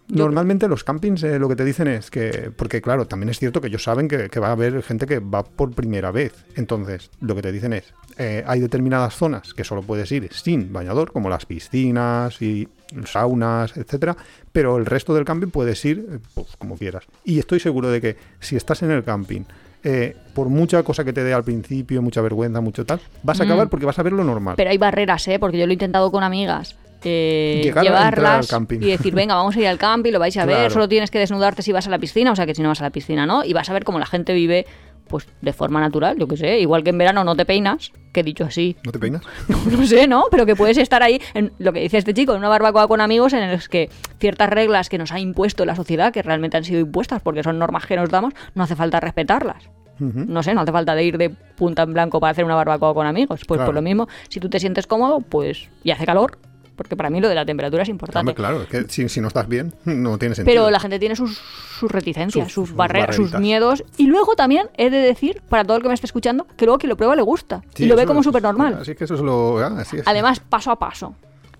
Normalmente 0.09 0.67
los 0.67 0.83
campings 0.83 1.23
eh, 1.23 1.39
lo 1.39 1.47
que 1.47 1.55
te 1.55 1.63
dicen 1.63 1.87
es 1.87 2.11
que, 2.11 2.51
porque 2.55 2.81
claro, 2.81 3.05
también 3.07 3.29
es 3.29 3.39
cierto 3.39 3.61
que 3.61 3.67
ellos 3.67 3.83
saben 3.83 4.07
que, 4.09 4.29
que 4.29 4.39
va 4.39 4.49
a 4.49 4.51
haber 4.51 4.83
gente 4.83 5.05
que 5.05 5.19
va 5.19 5.43
por 5.43 5.71
primera 5.71 6.11
vez. 6.11 6.45
Entonces, 6.55 7.09
lo 7.21 7.35
que 7.35 7.41
te 7.41 7.51
dicen 7.53 7.71
es, 7.73 7.93
eh, 8.17 8.43
hay 8.45 8.59
determinadas 8.59 9.15
zonas 9.15 9.53
que 9.53 9.63
solo 9.63 9.81
puedes 9.81 10.11
ir 10.11 10.27
sin 10.33 10.71
bañador, 10.73 11.13
como 11.13 11.29
las 11.29 11.45
piscinas 11.45 12.41
y 12.41 12.67
saunas, 13.05 13.75
etcétera, 13.77 14.15
pero 14.51 14.77
el 14.77 14.85
resto 14.85 15.13
del 15.13 15.25
camping 15.25 15.47
puedes 15.49 15.83
ir 15.85 16.05
eh, 16.11 16.19
pues, 16.33 16.47
como 16.57 16.77
quieras. 16.77 17.03
Y 17.23 17.39
estoy 17.39 17.59
seguro 17.59 17.89
de 17.89 18.01
que 18.01 18.17
si 18.39 18.55
estás 18.55 18.81
en 18.83 18.91
el 18.91 19.03
camping, 19.03 19.41
eh, 19.83 20.15
por 20.33 20.47
mucha 20.49 20.81
cosa 20.83 21.03
que 21.03 21.11
te 21.13 21.23
dé 21.23 21.33
al 21.33 21.43
principio, 21.43 22.01
mucha 22.01 22.21
vergüenza, 22.21 22.61
mucho 22.61 22.85
tal, 22.85 22.99
vas 23.23 23.39
a 23.41 23.43
Mm. 23.43 23.47
acabar 23.47 23.69
porque 23.69 23.85
vas 23.85 23.99
a 23.99 24.03
ver 24.03 24.13
lo 24.13 24.23
normal. 24.23 24.55
Pero 24.55 24.69
hay 24.69 24.77
barreras, 24.77 25.27
¿eh? 25.27 25.39
Porque 25.39 25.57
yo 25.57 25.65
lo 25.65 25.71
he 25.71 25.73
intentado 25.73 26.11
con 26.11 26.23
amigas. 26.23 26.77
eh, 27.05 27.59
Llegar 27.61 27.79
al 27.79 27.83
llevarlas 27.85 28.47
camping. 28.47 28.79
y 28.81 28.89
decir, 28.91 29.13
venga, 29.13 29.35
vamos 29.35 29.57
a 29.57 29.59
ir 29.59 29.67
al 29.67 29.77
camping, 29.77 30.13
lo 30.13 30.19
vais 30.19 30.37
a 30.37 30.45
ver, 30.45 30.71
solo 30.71 30.87
tienes 30.87 31.11
que 31.11 31.19
desnudarte 31.19 31.61
si 31.61 31.73
vas 31.73 31.85
a 31.85 31.89
la 31.89 31.99
piscina, 31.99 32.31
o 32.31 32.35
sea 32.37 32.45
que 32.45 32.55
si 32.55 32.61
no 32.61 32.69
vas 32.69 32.79
a 32.79 32.85
la 32.85 32.91
piscina, 32.91 33.25
¿no? 33.25 33.43
Y 33.43 33.51
vas 33.51 33.69
a 33.69 33.73
ver 33.73 33.83
cómo 33.83 33.99
la 33.99 34.05
gente 34.05 34.33
vive, 34.33 34.65
pues, 35.07 35.27
de 35.41 35.53
forma 35.53 35.79
natural, 35.79 36.17
yo 36.17 36.27
qué 36.27 36.37
sé, 36.37 36.59
igual 36.59 36.83
que 36.83 36.89
en 36.91 36.97
verano 36.97 37.23
no 37.23 37.35
te 37.35 37.45
peinas, 37.45 37.91
que 38.11 38.21
he 38.21 38.23
dicho 38.23 38.43
así, 38.45 38.75
¿No 38.83 38.91
te 38.91 38.99
peinas? 38.99 39.23
no 39.71 39.85
sé, 39.85 40.07
¿no? 40.07 40.25
Pero 40.31 40.45
que 40.45 40.55
puedes 40.55 40.77
estar 40.77 41.03
ahí, 41.03 41.21
en 41.33 41.51
lo 41.59 41.73
que 41.73 41.81
dice 41.81 41.97
este 41.97 42.13
chico, 42.13 42.33
en 42.33 42.39
una 42.39 42.49
barbacoa 42.49 42.87
con 42.87 43.01
amigos 43.01 43.33
en 43.33 43.51
los 43.51 43.69
que 43.69 43.89
ciertas 44.19 44.49
reglas 44.49 44.89
que 44.89 44.97
nos 44.97 45.11
ha 45.11 45.19
impuesto 45.19 45.65
la 45.65 45.75
sociedad, 45.75 46.11
que 46.13 46.21
realmente 46.21 46.57
han 46.57 46.63
sido 46.63 46.79
impuestas 46.79 47.21
porque 47.21 47.43
son 47.43 47.59
normas 47.59 47.85
que 47.85 47.95
nos 47.95 48.09
damos, 48.09 48.33
no 48.55 48.63
hace 48.63 48.75
falta 48.75 48.99
respetarlas. 48.99 49.69
No 49.99 50.43
sé, 50.43 50.53
no 50.53 50.61
hace 50.61 50.71
falta 50.71 50.95
de 50.95 51.03
ir 51.05 51.17
de 51.17 51.29
punta 51.29 51.83
en 51.83 51.93
blanco 51.93 52.19
para 52.19 52.31
hacer 52.31 52.43
una 52.43 52.55
barbacoa 52.55 52.93
con 52.93 53.05
amigos. 53.07 53.41
Pues 53.47 53.57
Claro. 53.59 53.67
por 53.67 53.75
lo 53.75 53.81
mismo, 53.81 54.07
si 54.27 54.39
tú 54.41 54.49
te 54.49 54.59
sientes 54.59 54.85
cómodo, 54.85 55.21
pues 55.21 55.69
y 55.83 55.91
hace 55.91 56.05
calor, 56.05 56.39
porque 56.75 56.95
para 56.95 57.09
mí 57.09 57.19
lo 57.21 57.29
de 57.29 57.35
la 57.35 57.45
temperatura 57.45 57.83
es 57.83 57.89
importante. 57.89 58.19
Hombre, 58.19 58.35
claro, 58.35 58.61
es 58.63 58.67
que 58.67 58.85
si, 58.91 59.07
si 59.09 59.21
no 59.21 59.27
estás 59.27 59.47
bien, 59.47 59.73
no 59.85 60.17
tiene 60.17 60.35
sentido. 60.35 60.53
Pero 60.53 60.69
la 60.71 60.79
gente 60.79 60.99
tiene 60.99 61.15
sus, 61.15 61.37
sus 61.79 61.91
reticencias, 61.91 62.51
Sus- 62.51 62.75
barreras, 62.75 63.15
sus 63.15 63.33
miedos. 63.39 63.83
Y 63.97 64.07
luego 64.07 64.35
también 64.35 64.67
he 64.77 64.89
de 64.89 64.97
decir, 64.97 65.41
para 65.49 65.63
todo 65.63 65.77
el 65.77 65.83
que 65.83 65.89
me 65.89 65.93
esté 65.93 66.07
escuchando, 66.07 66.47
que 66.57 66.65
luego 66.65 66.79
quien 66.79 66.89
lo 66.89 66.97
prueba 66.97 67.15
le 67.15 67.21
gusta. 67.21 67.61
Sí, 67.75 67.83
y 67.83 67.87
lo 67.87 67.95
ve 67.95 68.05
como 68.05 68.23
súper 68.23 68.41
normal. 68.43 68.77
Así 68.81 68.95
que 68.95 69.03
eso 69.03 69.15
es 69.15 69.21
lo. 69.21 69.59
ah, 69.59 69.75
así 69.79 69.97
es. 69.97 70.07
Además, 70.07 70.39
paso 70.39 70.71
a 70.71 70.77
paso. 70.79 71.15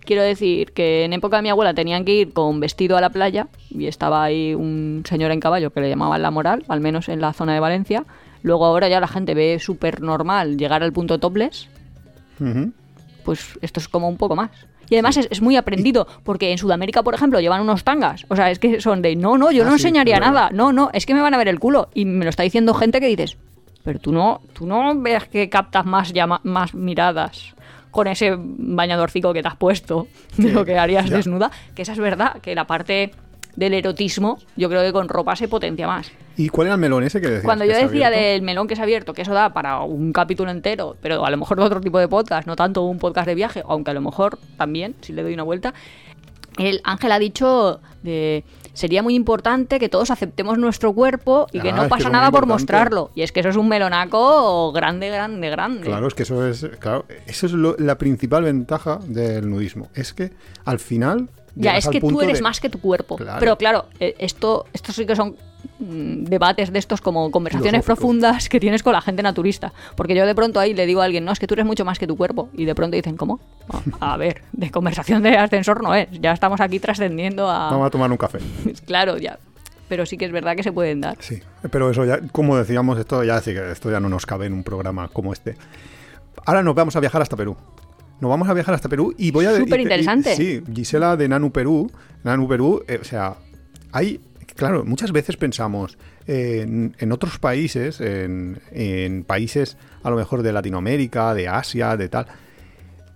Quiero 0.05 0.21
decir 0.21 0.73
que 0.73 1.05
en 1.05 1.13
época 1.13 1.37
de 1.37 1.43
mi 1.43 1.49
abuela 1.49 1.73
tenían 1.73 2.03
que 2.03 2.13
ir 2.13 2.33
con 2.33 2.59
vestido 2.59 2.97
a 2.97 3.01
la 3.01 3.09
playa 3.09 3.47
y 3.69 3.87
estaba 3.87 4.21
ahí 4.21 4.53
un 4.53 5.03
señor 5.07 5.31
en 5.31 5.39
caballo 5.39 5.71
que 5.71 5.79
le 5.79 5.87
llamaban 5.87 6.21
la 6.21 6.29
moral, 6.29 6.65
al 6.67 6.81
menos 6.81 7.07
en 7.07 7.21
la 7.21 7.31
zona 7.31 7.53
de 7.53 7.61
Valencia. 7.61 8.03
Luego 8.41 8.65
ahora 8.65 8.89
ya 8.89 8.99
la 8.99 9.07
gente 9.07 9.33
ve 9.33 9.59
súper 9.61 10.01
normal 10.01 10.57
llegar 10.57 10.83
al 10.83 10.91
punto 10.91 11.19
topless 11.19 11.69
pues 13.23 13.57
esto 13.61 13.79
es 13.79 13.87
como 13.87 14.09
un 14.09 14.17
poco 14.17 14.35
más. 14.35 14.51
Y 14.93 14.95
además 14.97 15.17
es, 15.17 15.27
es 15.31 15.41
muy 15.41 15.55
aprendido, 15.55 16.07
porque 16.23 16.51
en 16.51 16.59
Sudamérica, 16.59 17.01
por 17.01 17.15
ejemplo, 17.15 17.39
llevan 17.39 17.61
unos 17.61 17.83
tangas. 17.83 18.25
O 18.29 18.35
sea, 18.35 18.51
es 18.51 18.59
que 18.59 18.79
son 18.79 19.01
de, 19.01 19.15
no, 19.15 19.39
no, 19.39 19.49
yo 19.51 19.63
Ah, 19.63 19.65
no 19.65 19.71
sí, 19.71 19.87
enseñaría 19.87 20.19
nada. 20.19 20.51
No, 20.53 20.71
no, 20.71 20.91
es 20.93 21.07
que 21.07 21.15
me 21.15 21.21
van 21.21 21.33
a 21.33 21.37
ver 21.39 21.47
el 21.47 21.59
culo. 21.59 21.89
Y 21.95 22.05
me 22.05 22.25
lo 22.25 22.29
está 22.29 22.43
diciendo 22.43 22.75
gente 22.75 22.99
que 22.99 23.07
dices, 23.07 23.35
pero 23.83 23.97
tú 23.97 24.11
no, 24.11 24.41
tú 24.53 24.67
no 24.67 24.93
ves 25.01 25.23
que 25.25 25.49
captas 25.49 25.83
más, 25.85 26.13
llama- 26.13 26.41
más 26.43 26.75
miradas 26.75 27.55
con 27.89 28.05
ese 28.05 28.35
bañadorcico 28.37 29.33
que 29.33 29.41
te 29.41 29.47
has 29.47 29.55
puesto 29.55 30.07
de 30.37 30.51
lo 30.51 30.63
que 30.63 30.77
harías 30.77 31.09
ya. 31.09 31.17
desnuda. 31.17 31.49
Que 31.75 31.81
esa 31.81 31.93
es 31.93 31.99
verdad, 31.99 32.39
que 32.41 32.53
la 32.53 32.65
parte 32.67 33.11
del 33.55 33.73
erotismo, 33.73 34.37
yo 34.55 34.69
creo 34.69 34.83
que 34.83 34.91
con 34.93 35.09
ropa 35.09 35.35
se 35.35 35.47
potencia 35.47 35.87
más. 35.87 36.11
¿Y 36.35 36.49
cuál 36.49 36.67
era 36.67 36.75
el 36.75 36.81
melón 36.81 37.03
ese 37.03 37.21
que 37.21 37.27
decías? 37.27 37.43
Cuando 37.45 37.65
yo 37.65 37.75
decía 37.75 38.09
del 38.09 38.41
melón 38.41 38.67
que 38.67 38.73
es 38.73 38.79
abierto, 38.79 39.13
que 39.13 39.21
eso 39.21 39.33
da 39.33 39.53
para 39.53 39.81
un 39.81 40.11
capítulo 40.13 40.49
entero, 40.51 40.95
pero 41.01 41.25
a 41.25 41.29
lo 41.29 41.37
mejor 41.37 41.57
de 41.59 41.63
otro 41.63 41.79
tipo 41.81 41.99
de 41.99 42.07
podcast, 42.07 42.47
no 42.47 42.55
tanto 42.55 42.81
un 42.83 42.97
podcast 42.97 43.27
de 43.27 43.35
viaje, 43.35 43.63
aunque 43.67 43.91
a 43.91 43.93
lo 43.93 44.01
mejor 44.01 44.39
también, 44.57 44.95
si 45.01 45.13
le 45.13 45.21
doy 45.23 45.33
una 45.33 45.43
vuelta, 45.43 45.73
el 46.57 46.81
Ángel 46.83 47.11
ha 47.11 47.19
dicho 47.19 47.79
de 48.03 48.43
sería 48.73 49.03
muy 49.03 49.13
importante 49.13 49.77
que 49.77 49.87
todos 49.89 50.09
aceptemos 50.09 50.57
nuestro 50.57 50.93
cuerpo 50.93 51.45
y 51.51 51.59
que 51.59 51.69
Ah, 51.69 51.75
no 51.75 51.83
que 51.83 51.89
pasa 51.89 52.09
nada 52.09 52.31
por 52.31 52.47
mostrarlo. 52.47 53.11
Y 53.13 53.21
es 53.21 53.31
que 53.31 53.41
eso 53.41 53.49
es 53.49 53.55
un 53.55 53.67
melonaco 53.69 54.71
grande, 54.71 55.09
grande, 55.11 55.49
grande. 55.51 55.81
Claro, 55.85 56.07
es 56.07 56.15
que 56.15 56.23
eso 56.23 56.47
es, 56.47 56.65
claro, 56.79 57.05
eso 57.27 57.45
es 57.45 57.51
lo- 57.51 57.75
la 57.77 57.99
principal 57.99 58.43
ventaja 58.43 58.99
del 59.05 59.47
nudismo. 59.49 59.89
Es 59.93 60.13
que 60.13 60.31
al 60.65 60.79
final. 60.79 61.29
Ya, 61.55 61.77
es 61.77 61.87
que 61.87 61.99
tú 62.01 62.19
eres 62.21 62.37
de- 62.37 62.41
más 62.41 62.59
que 62.59 62.69
tu 62.69 62.79
cuerpo. 62.81 63.15
Claro. 63.17 63.39
Pero 63.39 63.57
claro, 63.59 63.85
eh, 63.99 64.15
esto, 64.17 64.65
esto 64.73 64.91
sí 64.91 65.05
que 65.05 65.15
son 65.15 65.35
debates 65.79 66.71
de 66.71 66.79
estos 66.79 67.01
como 67.01 67.29
conversaciones 67.31 67.83
profundas 67.83 68.49
que 68.49 68.59
tienes 68.59 68.83
con 68.83 68.93
la 68.93 69.01
gente 69.01 69.23
naturista. 69.23 69.73
Porque 69.95 70.15
yo 70.15 70.25
de 70.25 70.35
pronto 70.35 70.59
ahí 70.59 70.73
le 70.73 70.85
digo 70.85 71.01
a 71.01 71.05
alguien, 71.05 71.25
no, 71.25 71.31
es 71.31 71.39
que 71.39 71.47
tú 71.47 71.53
eres 71.55 71.65
mucho 71.65 71.85
más 71.85 71.99
que 71.99 72.07
tu 72.07 72.15
cuerpo. 72.17 72.49
Y 72.53 72.65
de 72.65 72.75
pronto 72.75 72.95
dicen, 72.95 73.17
¿cómo? 73.17 73.39
A 73.99 74.17
ver, 74.17 74.41
de 74.51 74.71
conversación 74.71 75.23
de 75.23 75.37
ascensor 75.37 75.83
no 75.83 75.93
es. 75.95 76.07
Ya 76.11 76.31
estamos 76.33 76.61
aquí 76.61 76.79
trascendiendo 76.79 77.45
Vamos 77.45 77.83
a... 77.83 77.87
a 77.87 77.89
tomar 77.89 78.11
un 78.11 78.17
café. 78.17 78.39
Claro, 78.85 79.17
ya. 79.17 79.39
Pero 79.89 80.05
sí 80.05 80.17
que 80.17 80.25
es 80.25 80.31
verdad 80.31 80.55
que 80.55 80.63
se 80.63 80.71
pueden 80.71 81.01
dar. 81.01 81.17
Sí, 81.19 81.39
pero 81.69 81.89
eso 81.89 82.05
ya, 82.05 82.19
como 82.31 82.57
decíamos, 82.57 82.97
esto 82.97 83.23
ya, 83.23 83.37
esto 83.37 83.91
ya 83.91 83.99
no 83.99 84.09
nos 84.09 84.25
cabe 84.25 84.45
en 84.47 84.53
un 84.53 84.63
programa 84.63 85.07
como 85.09 85.33
este. 85.33 85.55
Ahora 86.45 86.63
nos 86.63 86.73
vamos 86.73 86.95
a 86.95 86.99
viajar 86.99 87.21
hasta 87.21 87.35
Perú. 87.35 87.55
Nos 88.19 88.29
vamos 88.29 88.47
a 88.47 88.53
viajar 88.53 88.73
hasta 88.73 88.87
Perú 88.89 89.13
y 89.17 89.31
voy 89.31 89.45
a... 89.45 89.55
Superinteresante. 89.57 90.33
y- 90.33 90.37
Sí, 90.37 90.63
Gisela 90.73 91.17
de 91.17 91.27
Nanu 91.27 91.51
Perú. 91.51 91.91
Nanu 92.23 92.47
Perú, 92.47 92.83
eh, 92.87 92.99
o 93.01 93.03
sea, 93.03 93.35
hay... 93.91 94.19
Claro, 94.55 94.85
muchas 94.85 95.11
veces 95.11 95.35
pensamos 95.37 95.97
eh, 96.27 96.91
en, 96.97 97.11
otros 97.11 97.39
países, 97.39 97.99
en, 98.01 98.59
en 98.71 99.23
países 99.23 99.77
a 100.03 100.09
lo 100.09 100.15
mejor 100.15 100.43
de 100.43 100.53
Latinoamérica, 100.53 101.33
de 101.33 101.47
Asia, 101.47 101.97
de 101.97 102.07
tal, 102.09 102.27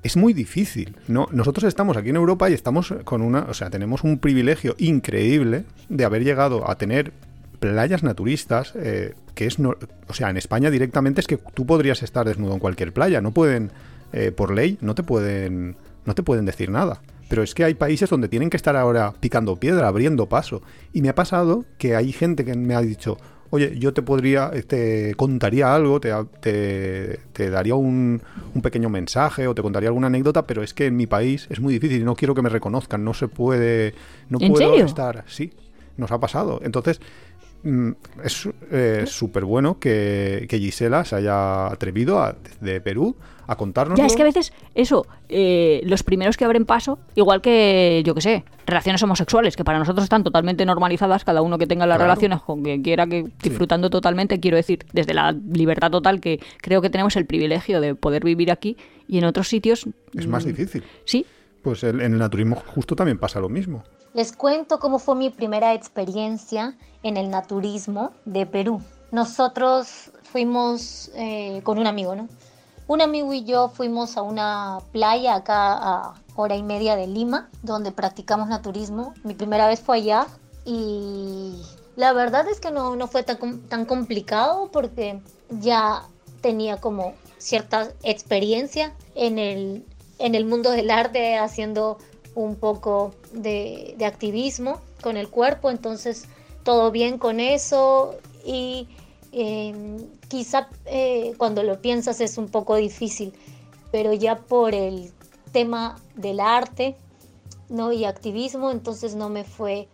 es 0.04 0.16
muy 0.18 0.34
difícil. 0.34 0.96
¿no? 1.08 1.28
Nosotros 1.32 1.66
estamos 1.66 1.98
aquí 1.98 2.10
en 2.10 2.16
Europa 2.16 2.50
y 2.50 2.54
estamos 2.54 2.94
con 3.04 3.22
una. 3.22 3.42
O 3.50 3.54
sea, 3.54 3.70
tenemos 3.70 4.04
un 4.04 4.20
privilegio 4.20 4.76
increíble 4.78 5.66
de 5.90 6.06
haber 6.06 6.24
llegado 6.24 6.70
a 6.70 6.76
tener 6.78 7.12
playas 7.60 8.04
naturistas. 8.04 8.74
eh, 8.76 9.14
que 9.36 9.46
es. 9.46 9.60
no- 9.60 9.76
o 10.08 10.14
sea, 10.14 10.30
en 10.32 10.38
España 10.38 10.72
directamente 10.72 11.22
es 11.22 11.28
que 11.28 11.38
tú 11.38 11.66
podrías 11.68 12.02
estar 12.04 12.26
desnudo 12.26 12.54
en 12.54 12.60
cualquier 12.60 12.94
playa. 12.94 13.22
No 13.22 13.32
pueden. 13.32 13.72
eh, 14.14 14.32
por 14.32 14.54
ley, 14.54 14.78
no 14.82 14.96
te 14.96 15.04
pueden. 15.04 15.76
No 16.06 16.16
te 16.16 16.24
pueden 16.24 16.46
decir 16.46 16.70
nada. 16.72 17.02
Pero 17.30 17.44
es 17.44 17.54
que 17.54 17.64
hay 17.64 17.74
países 17.74 18.10
donde 18.10 18.30
tienen 18.30 18.50
que 18.50 18.58
estar 18.58 18.76
ahora 18.76 19.14
picando 19.20 19.56
piedra, 19.58 19.88
abriendo 19.88 20.28
paso. 20.28 20.62
Y 20.94 21.02
me 21.02 21.10
ha 21.10 21.16
pasado 21.16 21.66
que 21.78 21.96
hay 21.96 22.12
gente 22.12 22.46
que 22.46 22.56
me 22.56 22.74
ha 22.76 22.82
dicho, 22.82 23.18
oye, 23.50 23.78
yo 23.78 23.94
te 23.94 24.02
podría, 24.02 24.52
te 24.68 25.14
contaría 25.16 25.74
algo, 25.76 26.00
te, 26.00 26.12
te- 26.42 27.20
te 27.34 27.50
daría 27.50 27.76
un, 27.76 28.22
un 28.54 28.62
pequeño 28.62 28.90
mensaje 28.90 29.48
o 29.48 29.56
te 29.56 29.62
contaría 29.62 29.90
alguna 29.90 30.08
anécdota, 30.08 30.48
pero 30.48 30.64
es 30.64 30.74
que 30.74 30.86
en 30.88 30.96
mi 30.96 31.08
país 31.08 31.48
es 31.50 31.60
muy 31.60 31.74
difícil 31.74 32.02
y 32.02 32.04
no 32.06 32.16
quiero 32.16 32.34
que 32.36 32.42
me 32.42 32.50
reconozcan, 32.50 33.04
no 33.04 33.14
se 33.14 33.28
puede, 33.28 33.94
no 34.30 34.38
¿En 34.40 34.52
puedo 34.52 34.70
serio? 34.70 34.86
estar. 34.86 35.24
Sí, 35.28 35.52
nos 35.98 36.12
ha 36.12 36.20
pasado. 36.20 36.62
Entonces, 36.64 37.02
es 38.24 38.48
eh, 38.72 39.04
súper 39.08 39.46
bueno 39.46 39.80
que, 39.80 40.46
que 40.50 40.60
Gisela 40.60 41.04
se 41.06 41.16
haya 41.16 41.68
atrevido 41.68 42.20
a, 42.22 42.36
de 42.62 42.80
Perú 42.82 43.16
a 43.48 43.56
contarnos. 43.56 43.98
Ya, 43.98 44.06
es 44.06 44.16
que 44.16 44.22
a 44.24 44.26
veces 44.26 44.52
eso, 44.76 45.06
eh, 45.30 45.82
los 45.86 46.04
primeros 46.04 46.36
que 46.38 46.44
abren 46.46 46.66
paso, 46.66 47.00
igual 47.16 47.42
que, 47.42 48.02
yo 48.06 48.14
que 48.14 48.22
sé, 48.22 48.44
relaciones 48.66 49.02
homosexuales, 49.04 49.56
que 49.56 49.64
para 49.64 49.80
nosotros 49.80 50.04
están 50.04 50.24
totalmente 50.24 50.66
normalizadas, 50.66 51.24
cada 51.24 51.42
uno 51.42 51.58
que 51.58 51.66
tenga 51.68 51.86
las 51.86 51.98
Claro. 51.98 52.10
relaciones 52.12 52.42
con 52.42 52.62
quien 52.62 52.82
quiera, 52.84 53.08
que 53.08 53.26
disfrutando 53.42 53.90
totalmente, 53.90 54.40
quiero 54.42 54.58
decir, 54.58 54.86
desde 54.92 55.14
la 55.14 55.32
libertad 55.32 55.90
total, 55.92 56.20
que 56.20 56.42
creo 56.62 56.82
que 56.82 56.90
tenemos 56.90 57.16
el 57.16 57.26
privilegio 57.26 57.80
de 57.80 57.96
poder 57.96 58.24
vivir 58.26 58.52
aquí 58.52 58.76
y 59.08 59.18
en 59.18 59.24
otros 59.26 59.48
sitios... 59.48 59.88
es 60.14 60.28
más 60.28 60.44
mm, 60.46 60.48
difícil. 60.50 60.84
Sí, 61.06 61.26
Pues 61.62 61.84
el- 61.84 62.02
en 62.02 62.14
el 62.14 62.20
naturismo 62.20 62.56
justo 62.68 62.96
también 62.98 63.18
pasa 63.18 63.40
lo 63.40 63.48
mismo. 63.50 63.84
Les 64.14 64.32
cuento 64.34 64.80
cómo 64.80 65.00
fue 65.00 65.16
mi 65.16 65.30
primera 65.30 65.74
experiencia 65.74 66.76
en 67.08 67.18
el 67.18 67.30
naturismo 67.30 68.12
de 68.26 68.46
Perú. 68.46 68.82
Nosotros 69.12 70.12
fuimos 70.24 71.10
eh, 71.16 71.62
con 71.64 71.80
un 71.80 71.88
amigo, 71.88 72.16
¿no? 72.16 72.28
Un 72.88 73.02
amigo 73.02 73.34
y 73.34 73.44
yo 73.44 73.70
fuimos 73.70 74.18
a 74.18 74.22
una 74.22 74.80
playa 74.92 75.36
acá 75.36 75.74
a 75.74 76.14
hora 76.36 76.56
y 76.56 76.64
media 76.64 76.96
de 76.96 77.08
Lima, 77.08 77.50
donde 77.64 77.92
practicamos 77.92 78.50
naturismo. 78.50 79.14
Mi 79.24 79.34
primera 79.34 79.68
vez 79.68 79.80
fue 79.80 79.98
allá 79.98 80.28
y 80.66 81.62
la 81.96 82.14
verdad 82.14 82.48
es 82.50 82.60
que 82.60 82.72
no, 82.72 82.96
no 82.96 83.08
fue 83.08 83.24
tan, 83.24 83.62
tan 83.70 83.86
complicado 83.86 84.70
porque 84.72 85.22
ya 85.50 86.04
tenía 86.42 86.78
como 86.78 87.14
cierta 87.38 87.90
experiencia 88.04 88.94
en 89.16 89.40
el, 89.40 89.86
en 90.20 90.36
el 90.36 90.46
mundo 90.46 90.72
del 90.72 90.92
arte 90.92 91.38
haciendo 91.38 91.98
un 92.36 92.56
poco 92.56 93.14
de, 93.32 93.96
de 93.98 94.06
activismo 94.06 94.80
con 95.02 95.18
el 95.18 95.30
cuerpo, 95.30 95.70
entonces 95.70 96.28
todo 96.68 96.92
bien 96.92 97.18
con 97.18 97.40
eso 97.40 98.18
y 98.46 98.90
eh, 99.32 99.74
quizá 100.28 100.68
eh, 100.86 101.34
cuando 101.38 101.64
lo 101.64 101.82
piensas 101.82 102.20
es 102.20 102.38
un 102.38 102.50
poco 102.50 102.76
difícil, 102.76 103.32
pero 103.90 104.12
ya 104.12 104.36
por 104.36 104.76
el 104.76 105.14
tema 105.54 105.96
del 106.16 106.42
arte 106.42 106.98
¿no? 107.70 107.94
y 107.94 108.04
activismo, 108.04 108.70
entonces 108.70 109.16
no 109.16 109.30
me 109.30 109.46
fue 109.46 109.88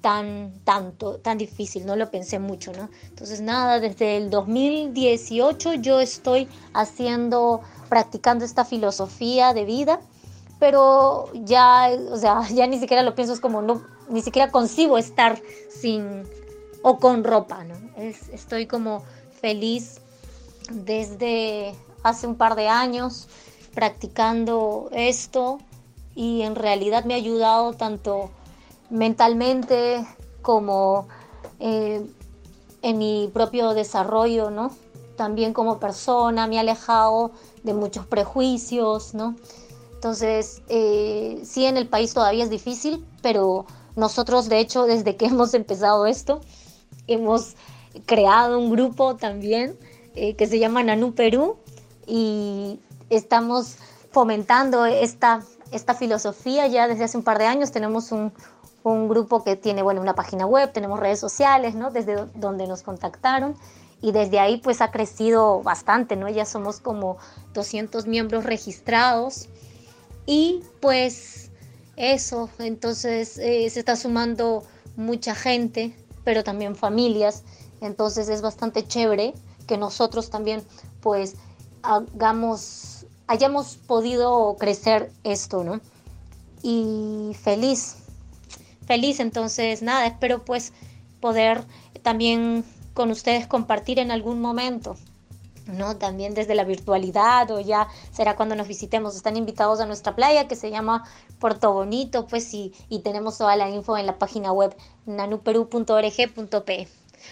tan 0.00 0.54
tanto 0.64 1.16
tan 1.18 1.36
difícil, 1.36 1.84
no 1.84 1.94
lo 1.94 2.10
pensé 2.10 2.38
mucho, 2.38 2.72
¿no? 2.72 2.88
Entonces 3.10 3.42
nada, 3.42 3.78
desde 3.78 4.16
el 4.16 4.30
2018 4.30 5.74
yo 5.74 6.00
estoy 6.00 6.48
haciendo 6.72 7.60
practicando 7.90 8.46
esta 8.46 8.64
filosofía 8.64 9.52
de 9.52 9.66
vida, 9.66 10.00
pero 10.58 11.26
ya, 11.34 11.90
o 12.10 12.16
sea, 12.16 12.48
ya 12.48 12.66
ni 12.66 12.78
siquiera 12.78 13.02
lo 13.02 13.14
pienso, 13.14 13.34
es 13.34 13.40
como 13.40 13.60
no 13.60 13.93
ni 14.08 14.22
siquiera 14.22 14.50
concibo 14.50 14.98
estar 14.98 15.40
sin 15.68 16.24
o 16.82 16.98
con 16.98 17.24
ropa, 17.24 17.64
¿no? 17.64 17.74
Es- 17.96 18.28
estoy 18.30 18.66
como 18.66 19.02
feliz 19.40 20.00
desde 20.70 21.74
hace 22.02 22.26
un 22.26 22.36
par 22.36 22.54
de 22.54 22.68
años 22.68 23.26
practicando 23.74 24.88
esto 24.92 25.58
y 26.14 26.42
en 26.42 26.54
realidad 26.54 27.04
me 27.04 27.14
ha 27.14 27.16
ayudado 27.16 27.72
tanto 27.72 28.30
mentalmente 28.90 30.06
como 30.42 31.08
eh, 31.58 32.06
en 32.82 32.98
mi 32.98 33.30
propio 33.32 33.74
desarrollo, 33.74 34.50
¿no? 34.50 34.70
También 35.16 35.52
como 35.52 35.78
persona, 35.78 36.46
me 36.46 36.58
ha 36.58 36.60
alejado 36.60 37.30
de 37.62 37.72
muchos 37.72 38.06
prejuicios, 38.06 39.14
¿no? 39.14 39.34
Entonces, 39.94 40.60
eh, 40.68 41.40
sí, 41.44 41.64
en 41.64 41.78
el 41.78 41.88
país 41.88 42.12
todavía 42.12 42.44
es 42.44 42.50
difícil, 42.50 43.04
pero 43.22 43.64
nosotros, 43.96 44.48
de 44.48 44.58
hecho, 44.58 44.84
desde 44.86 45.16
que 45.16 45.26
hemos 45.26 45.54
empezado 45.54 46.06
esto, 46.06 46.40
hemos 47.06 47.54
creado 48.06 48.58
un 48.58 48.70
grupo 48.70 49.16
también 49.16 49.76
eh, 50.14 50.34
que 50.34 50.46
se 50.46 50.58
llama 50.58 50.82
Nanú 50.82 51.14
Perú 51.14 51.56
y 52.06 52.80
estamos 53.10 53.76
fomentando 54.10 54.84
esta, 54.86 55.42
esta 55.72 55.94
filosofía 55.94 56.66
ya 56.66 56.88
desde 56.88 57.04
hace 57.04 57.16
un 57.16 57.24
par 57.24 57.38
de 57.38 57.46
años. 57.46 57.72
Tenemos 57.72 58.10
un, 58.12 58.32
un 58.82 59.08
grupo 59.08 59.44
que 59.44 59.56
tiene 59.56 59.82
bueno, 59.82 60.00
una 60.00 60.14
página 60.14 60.46
web, 60.46 60.72
tenemos 60.72 60.98
redes 61.00 61.20
sociales, 61.20 61.74
¿no? 61.74 61.90
desde 61.90 62.14
do- 62.16 62.28
donde 62.34 62.66
nos 62.66 62.82
contactaron 62.82 63.56
y 64.00 64.12
desde 64.12 64.38
ahí 64.38 64.58
pues 64.58 64.80
ha 64.80 64.90
crecido 64.90 65.62
bastante, 65.62 66.16
¿no? 66.16 66.28
ya 66.28 66.44
somos 66.44 66.80
como 66.80 67.16
200 67.54 68.06
miembros 68.06 68.44
registrados 68.44 69.48
y 70.26 70.62
pues 70.80 71.43
eso, 71.96 72.48
entonces 72.58 73.38
eh, 73.38 73.68
se 73.70 73.80
está 73.80 73.96
sumando 73.96 74.64
mucha 74.96 75.34
gente, 75.34 75.94
pero 76.24 76.44
también 76.44 76.76
familias, 76.76 77.42
entonces 77.80 78.28
es 78.28 78.42
bastante 78.42 78.86
chévere 78.86 79.34
que 79.66 79.76
nosotros 79.76 80.30
también 80.30 80.62
pues 81.00 81.36
hagamos, 81.82 83.06
hayamos 83.26 83.76
podido 83.76 84.56
crecer 84.58 85.10
esto, 85.22 85.64
¿no? 85.64 85.80
Y 86.62 87.36
feliz, 87.42 87.96
feliz, 88.86 89.20
entonces 89.20 89.82
nada, 89.82 90.06
espero 90.06 90.44
pues 90.44 90.72
poder 91.20 91.64
también 92.02 92.64
con 92.94 93.10
ustedes 93.10 93.46
compartir 93.46 93.98
en 93.98 94.10
algún 94.10 94.40
momento. 94.40 94.96
¿No? 95.66 95.96
También 95.96 96.34
desde 96.34 96.54
la 96.54 96.64
virtualidad 96.64 97.50
o 97.50 97.60
ya 97.60 97.88
será 98.12 98.36
cuando 98.36 98.54
nos 98.54 98.68
visitemos. 98.68 99.16
Están 99.16 99.36
invitados 99.36 99.80
a 99.80 99.86
nuestra 99.86 100.14
playa 100.14 100.46
que 100.48 100.56
se 100.56 100.70
llama 100.70 101.04
Puerto 101.38 101.72
Bonito, 101.72 102.26
pues 102.26 102.52
y, 102.54 102.72
y 102.88 103.00
tenemos 103.00 103.38
toda 103.38 103.56
la 103.56 103.68
info 103.70 103.96
en 103.96 104.06
la 104.06 104.18
página 104.18 104.52
web 104.52 104.74
nanuperu.org.pe. 105.06 106.88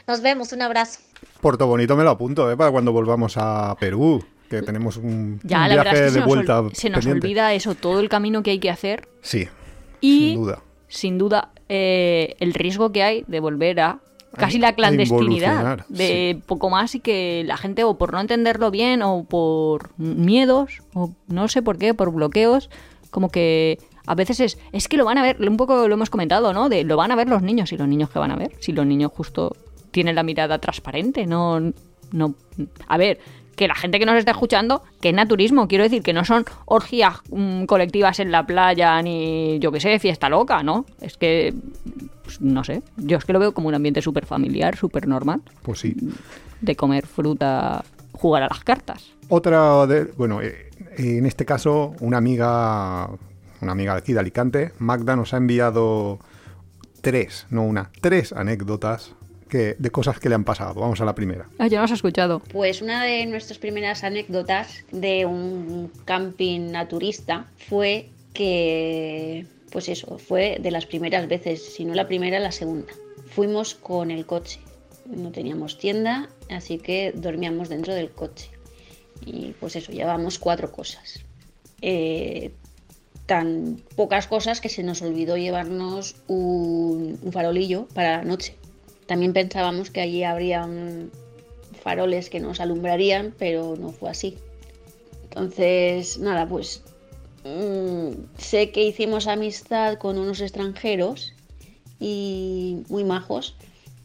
Nos 0.06 0.20
vemos, 0.22 0.52
un 0.52 0.62
abrazo. 0.62 1.00
Puerto 1.40 1.66
Bonito 1.66 1.96
me 1.96 2.04
lo 2.04 2.10
apunto, 2.10 2.50
¿eh? 2.50 2.56
Para 2.56 2.70
cuando 2.70 2.92
volvamos 2.92 3.34
a 3.36 3.76
Perú, 3.78 4.24
que 4.48 4.62
tenemos 4.62 4.96
un, 4.96 5.40
Ya, 5.44 5.62
un 5.64 5.68
la 5.68 5.76
verdad 5.76 5.82
viaje 5.92 5.98
es 5.98 6.02
que 6.04 6.08
se 6.10 6.14
de 6.14 6.20
nos, 6.20 6.28
vuelta 6.28 6.60
ol- 6.62 6.74
se 6.74 6.90
nos 6.90 7.00
pendiente. 7.00 7.26
olvida 7.26 7.52
eso, 7.52 7.74
todo 7.74 8.00
el 8.00 8.08
camino 8.08 8.42
que 8.42 8.52
hay 8.52 8.58
que 8.58 8.70
hacer 8.70 9.08
Sí, 9.20 9.48
y, 10.00 10.30
sin 10.30 10.34
duda. 10.40 10.62
sin 10.88 11.18
duda, 11.18 11.50
eh, 11.68 12.36
el 12.40 12.54
riesgo 12.54 12.90
que 12.92 13.02
hay 13.02 13.24
de 13.28 13.40
volver 13.40 13.80
a 13.80 14.00
casi 14.36 14.58
la 14.58 14.74
clandestinidad, 14.74 15.86
de 15.88 16.40
poco 16.46 16.70
más 16.70 16.94
y 16.94 17.00
que 17.00 17.42
la 17.46 17.56
gente 17.56 17.84
o 17.84 17.98
por 17.98 18.12
no 18.12 18.20
entenderlo 18.20 18.70
bien 18.70 19.02
o 19.02 19.24
por 19.24 19.90
miedos 19.98 20.82
o 20.94 21.12
no 21.28 21.48
sé 21.48 21.62
por 21.62 21.78
qué, 21.78 21.94
por 21.94 22.12
bloqueos, 22.12 22.70
como 23.10 23.30
que 23.30 23.78
a 24.06 24.14
veces 24.14 24.40
es, 24.40 24.58
es 24.72 24.88
que 24.88 24.96
lo 24.96 25.04
van 25.04 25.18
a 25.18 25.22
ver, 25.22 25.36
un 25.48 25.56
poco 25.56 25.86
lo 25.86 25.94
hemos 25.94 26.10
comentado, 26.10 26.52
¿no? 26.52 26.68
De 26.68 26.84
lo 26.84 26.96
van 26.96 27.12
a 27.12 27.16
ver 27.16 27.28
los 27.28 27.42
niños 27.42 27.72
y 27.72 27.76
los 27.76 27.88
niños 27.88 28.10
que 28.10 28.18
van 28.18 28.32
a 28.32 28.36
ver, 28.36 28.52
si 28.60 28.72
los 28.72 28.86
niños 28.86 29.12
justo 29.14 29.54
tienen 29.90 30.14
la 30.14 30.22
mirada 30.22 30.58
transparente, 30.58 31.26
no, 31.26 31.60
no, 32.10 32.34
a 32.88 32.96
ver, 32.96 33.20
que 33.56 33.68
la 33.68 33.74
gente 33.74 33.98
que 33.98 34.06
nos 34.06 34.16
está 34.16 34.32
escuchando, 34.32 34.82
que 35.00 35.10
es 35.10 35.14
naturismo, 35.14 35.68
quiero 35.68 35.84
decir 35.84 36.02
que 36.02 36.12
no 36.12 36.24
son 36.24 36.44
orgías 36.64 37.20
mm, 37.30 37.64
colectivas 37.64 38.18
en 38.18 38.32
la 38.32 38.46
playa 38.46 39.00
ni, 39.02 39.58
yo 39.58 39.70
qué 39.70 39.80
sé, 39.80 39.98
fiesta 39.98 40.28
loca, 40.28 40.62
¿no? 40.62 40.86
Es 41.00 41.16
que, 41.16 41.54
pues, 42.22 42.40
no 42.40 42.64
sé, 42.64 42.82
yo 42.96 43.18
es 43.18 43.24
que 43.24 43.32
lo 43.32 43.38
veo 43.38 43.52
como 43.54 43.68
un 43.68 43.74
ambiente 43.74 44.02
súper 44.02 44.26
familiar, 44.26 44.76
súper 44.76 45.06
normal, 45.08 45.42
Pues 45.62 45.80
sí. 45.80 45.96
de 46.60 46.76
comer 46.76 47.06
fruta, 47.06 47.84
jugar 48.12 48.42
a 48.44 48.48
las 48.48 48.62
cartas. 48.64 49.12
Otra 49.28 49.86
de, 49.86 50.04
bueno, 50.16 50.40
eh, 50.42 50.70
en 50.96 51.26
este 51.26 51.44
caso, 51.44 51.94
una 52.00 52.18
amiga, 52.18 53.08
una 53.60 53.72
amiga 53.72 53.92
de 53.94 53.98
aquí 53.98 54.12
de 54.12 54.20
Alicante, 54.20 54.72
Magda, 54.78 55.16
nos 55.16 55.32
ha 55.34 55.38
enviado 55.38 56.18
tres, 57.00 57.46
no 57.50 57.64
una, 57.64 57.90
tres 58.00 58.32
anécdotas 58.32 59.14
que, 59.48 59.76
de 59.78 59.90
cosas 59.90 60.18
que 60.18 60.28
le 60.28 60.34
han 60.34 60.44
pasado. 60.44 60.80
Vamos 60.80 61.00
a 61.00 61.04
la 61.04 61.14
primera. 61.14 61.46
Ah, 61.58 61.66
ya 61.66 61.80
nos 61.80 61.90
has 61.90 61.96
escuchado. 61.98 62.40
Pues 62.52 62.80
una 62.80 63.02
de 63.04 63.26
nuestras 63.26 63.58
primeras 63.58 64.02
anécdotas 64.04 64.84
de 64.92 65.26
un 65.26 65.90
camping 66.04 66.70
naturista 66.70 67.46
fue 67.68 68.08
que, 68.32 69.46
pues 69.72 69.88
eso, 69.88 70.18
fue 70.18 70.58
de 70.60 70.70
las 70.70 70.86
primeras 70.86 71.26
veces, 71.26 71.74
si 71.74 71.84
no 71.84 71.94
la 71.94 72.06
primera, 72.06 72.38
la 72.38 72.52
segunda. 72.52 72.92
Fuimos 73.26 73.74
con 73.74 74.10
el 74.10 74.26
coche, 74.26 74.60
no 75.06 75.32
teníamos 75.32 75.78
tienda, 75.78 76.28
así 76.50 76.78
que 76.78 77.12
dormíamos 77.14 77.68
dentro 77.68 77.94
del 77.94 78.10
coche. 78.10 78.50
Y 79.24 79.52
pues 79.58 79.76
eso, 79.76 79.92
llevamos 79.92 80.38
cuatro 80.38 80.70
cosas. 80.70 81.20
Eh, 81.80 82.52
tan 83.26 83.80
pocas 83.96 84.26
cosas 84.26 84.60
que 84.60 84.68
se 84.68 84.82
nos 84.82 85.00
olvidó 85.00 85.36
llevarnos 85.36 86.16
un, 86.28 87.18
un 87.22 87.32
farolillo 87.32 87.88
para 87.94 88.18
la 88.18 88.24
noche. 88.24 88.56
También 89.06 89.32
pensábamos 89.32 89.90
que 89.90 90.00
allí 90.00 90.22
habría 90.24 90.64
un, 90.64 91.10
faroles 91.82 92.30
que 92.30 92.40
nos 92.40 92.60
alumbrarían, 92.60 93.34
pero 93.38 93.76
no 93.76 93.90
fue 93.90 94.10
así. 94.10 94.38
Entonces, 95.24 96.18
nada, 96.18 96.46
pues 96.48 96.82
mm, 97.44 98.10
sé 98.38 98.70
que 98.70 98.84
hicimos 98.84 99.26
amistad 99.26 99.98
con 99.98 100.18
unos 100.18 100.40
extranjeros 100.40 101.32
y 102.00 102.82
muy 102.88 103.04
majos 103.04 103.54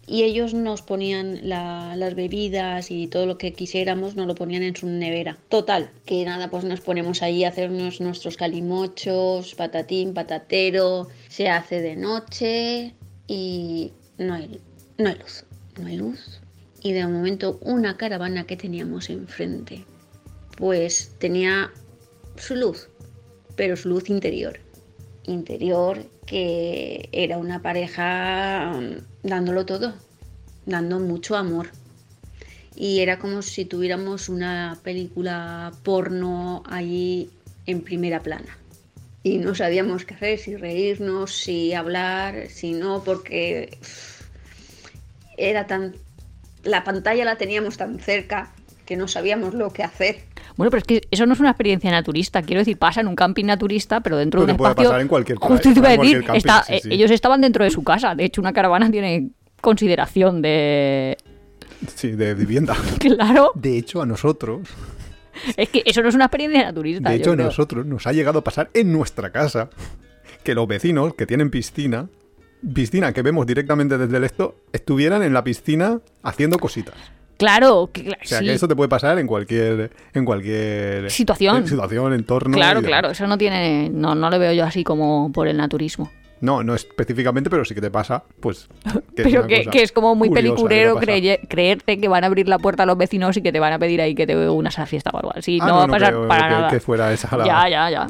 y 0.09 0.23
ellos 0.23 0.53
nos 0.53 0.81
ponían 0.83 1.49
la- 1.49 1.95
las 1.97 2.15
bebidas 2.15 2.91
y 2.91 3.07
todo 3.07 3.25
lo 3.25 3.37
que 3.37 3.51
quisiéramos, 3.51 4.15
nos 4.15 4.25
lo 4.25 4.35
ponían 4.35 4.63
en 4.63 4.73
su 4.75 4.87
nevera. 4.87 5.37
Total, 5.49 5.89
que 6.05 6.23
nada, 6.23 6.49
pues 6.49 6.63
nos 6.63 6.79
ponemos 6.79 7.21
allí 7.21 7.43
a 7.43 7.49
hacernos 7.49 7.99
nuestros 7.99 8.37
calimochos, 8.37 9.53
patatín, 9.55 10.13
patatero, 10.13 11.09
se 11.27 11.49
hace 11.49 11.81
de 11.81 11.97
noche 11.97 12.93
y 13.27 13.91
no 14.17 14.35
hay, 14.35 14.61
no 14.97 15.09
hay 15.09 15.15
luz, 15.17 15.43
no 15.77 15.87
hay 15.87 15.97
luz. 15.97 16.39
Y 16.81 16.93
de 16.93 17.05
momento 17.05 17.57
una 17.61 17.97
caravana 17.97 18.45
que 18.45 18.55
teníamos 18.55 19.09
enfrente, 19.09 19.83
pues 20.55 21.11
tenía 21.19 21.69
su 22.37 22.55
luz, 22.55 22.87
pero 23.57 23.75
su 23.75 23.89
luz 23.89 24.09
interior. 24.09 24.59
Interior 25.25 26.05
que 26.25 27.09
era 27.11 27.37
una 27.37 27.61
pareja 27.61 28.71
mm, 28.71 29.27
dándolo 29.27 29.65
todo, 29.65 29.95
dando 30.65 30.99
mucho 30.99 31.35
amor. 31.35 31.71
Y 32.75 32.99
era 32.99 33.17
como 33.17 33.41
si 33.41 33.65
tuviéramos 33.65 34.29
una 34.29 34.77
película 34.83 35.73
porno 35.83 36.63
allí 36.69 37.31
en 37.65 37.81
primera 37.81 38.21
plana. 38.21 38.57
Y 39.23 39.39
no 39.39 39.55
sabíamos 39.55 40.05
qué 40.05 40.13
hacer, 40.13 40.37
si 40.37 40.55
reírnos, 40.55 41.33
si 41.33 41.73
hablar, 41.73 42.49
si 42.49 42.73
no, 42.73 43.03
porque 43.03 43.77
era 45.35 45.65
tan... 45.65 45.95
La 46.63 46.83
pantalla 46.83 47.25
la 47.25 47.37
teníamos 47.37 47.77
tan 47.77 47.99
cerca 47.99 48.53
que 48.85 48.95
no 48.95 49.07
sabíamos 49.07 49.53
lo 49.53 49.73
que 49.73 49.83
hacer. 49.83 50.26
Bueno, 50.57 50.71
pero 50.71 50.79
es 50.79 50.83
que 50.85 51.01
eso 51.11 51.25
no 51.25 51.33
es 51.33 51.39
una 51.39 51.51
experiencia 51.51 51.89
naturista. 51.91 52.41
Quiero 52.41 52.59
decir, 52.61 52.77
pasa 52.77 53.01
en 53.01 53.07
un 53.07 53.15
camping 53.15 53.45
naturista, 53.45 54.01
pero 54.01 54.17
dentro 54.17 54.39
Pero 54.41 54.47
de 54.47 54.51
un 54.53 54.57
puede 54.57 54.71
espacio. 54.71 54.89
pasar 54.89 55.01
en 55.01 55.07
cualquier 55.07 55.37
Justo 55.37 55.71
te 55.71 55.79
iba 55.79 55.87
a 55.89 55.91
decir, 55.91 56.23
cualquier 56.23 56.35
está- 56.37 56.53
camping, 56.61 56.73
sí, 56.73 56.79
sí. 56.81 56.89
eh, 56.89 56.93
ellos 56.95 57.11
estaban 57.11 57.41
dentro 57.41 57.63
de 57.63 57.69
su 57.69 57.83
casa. 57.83 58.15
De 58.15 58.25
hecho, 58.25 58.41
una 58.41 58.53
caravana 58.53 58.89
tiene 58.91 59.29
consideración 59.61 60.41
de. 60.41 61.17
Sí, 61.93 62.11
de 62.11 62.33
vivienda. 62.33 62.75
Claro, 62.99 63.51
De 63.53 63.77
hecho, 63.77 64.01
a 64.01 64.05
nosotros, 64.07 64.67
es 65.55 65.69
que 65.69 65.83
eso 65.85 66.01
no 66.01 66.09
es 66.09 66.15
una 66.15 66.25
experiencia 66.25 66.63
naturista. 66.63 67.09
de 67.09 67.15
hecho, 67.15 67.33
a 67.33 67.35
nosotros 67.35 67.85
nos 67.85 68.07
ha 68.07 68.11
llegado 68.13 68.39
a 68.39 68.43
pasar 68.43 68.69
en 68.73 68.91
nuestra 68.91 69.31
casa 69.31 69.69
que 70.43 70.55
los 70.55 70.67
vecinos 70.67 71.13
que 71.13 71.27
tienen 71.27 71.51
piscina, 71.51 72.09
piscina 72.73 73.13
que 73.13 73.21
vemos 73.21 73.45
directamente 73.45 73.97
desde 73.99 74.17
el 74.17 74.23
esto, 74.23 74.55
estuvieran 74.73 75.21
en 75.21 75.33
la 75.33 75.43
piscina 75.43 75.99
haciendo 76.23 76.57
cositas. 76.57 76.95
Claro, 77.37 77.89
que, 77.93 78.09
O 78.09 78.13
sea, 78.23 78.39
sí. 78.39 78.45
que 78.45 78.53
eso 78.53 78.67
te 78.67 78.75
puede 78.75 78.89
pasar 78.89 79.19
en 79.19 79.27
cualquier 79.27 79.91
en 80.13 80.25
cualquier 80.25 81.09
Situación. 81.11 81.67
situación, 81.67 82.13
entorno. 82.13 82.55
Claro, 82.55 82.81
claro, 82.81 83.11
eso 83.11 83.27
no 83.27 83.37
tiene. 83.37 83.89
No, 83.89 84.15
no 84.15 84.29
lo 84.29 84.39
veo 84.39 84.53
yo 84.53 84.65
así 84.65 84.83
como 84.83 85.31
por 85.31 85.47
el 85.47 85.57
naturismo. 85.57 86.09
No, 86.39 86.63
no 86.63 86.75
específicamente, 86.75 87.49
pero 87.49 87.65
sí 87.65 87.73
que 87.73 87.81
te 87.81 87.89
pasa, 87.89 88.23
pues. 88.39 88.67
que 89.15 89.23
Pero 89.23 89.47
que, 89.47 89.67
es 89.81 89.91
como 89.91 90.13
muy 90.15 90.29
creye- 90.29 91.39
creerte 91.47 91.99
que 91.99 92.07
van 92.07 92.23
a 92.23 92.27
abrir 92.27 92.47
la 92.47 92.59
puerta 92.59 92.83
a 92.83 92.85
los 92.85 92.97
vecinos 92.97 93.35
y 93.37 93.41
que 93.41 93.51
te 93.51 93.59
van 93.59 93.73
a 93.73 93.79
pedir 93.79 94.01
ahí 94.01 94.13
que 94.13 94.27
te 94.27 94.49
unas 94.49 94.77
a 94.77 94.81
la 94.81 94.87
fiesta 94.87 95.09
o 95.13 95.17
algo 95.17 95.31
así. 95.35 95.57
Ah, 95.61 95.67
no, 95.67 95.75
va 95.77 95.83
a 95.85 95.87
pasar 95.87 96.09
creo 96.13 96.27
para 96.27 96.47
que, 96.47 96.53
nada. 96.53 96.69
que 96.69 96.79
fuera 96.79 97.11
esa 97.11 97.35
la. 97.37 97.45
Ya, 97.45 97.69
ya, 97.69 97.89
ya. 97.89 98.07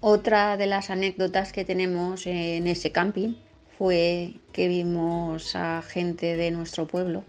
Otra 0.00 0.56
de 0.56 0.66
las 0.66 0.90
anécdotas 0.90 1.52
que 1.52 1.64
tenemos 1.64 2.26
en 2.26 2.66
ese 2.66 2.92
camping 2.92 3.34
fue 3.76 4.34
que 4.52 4.68
vimos 4.68 5.54
a 5.56 5.82
gente 5.82 6.36
de 6.36 6.50
nuestro 6.50 6.86
pueblo 6.86 7.24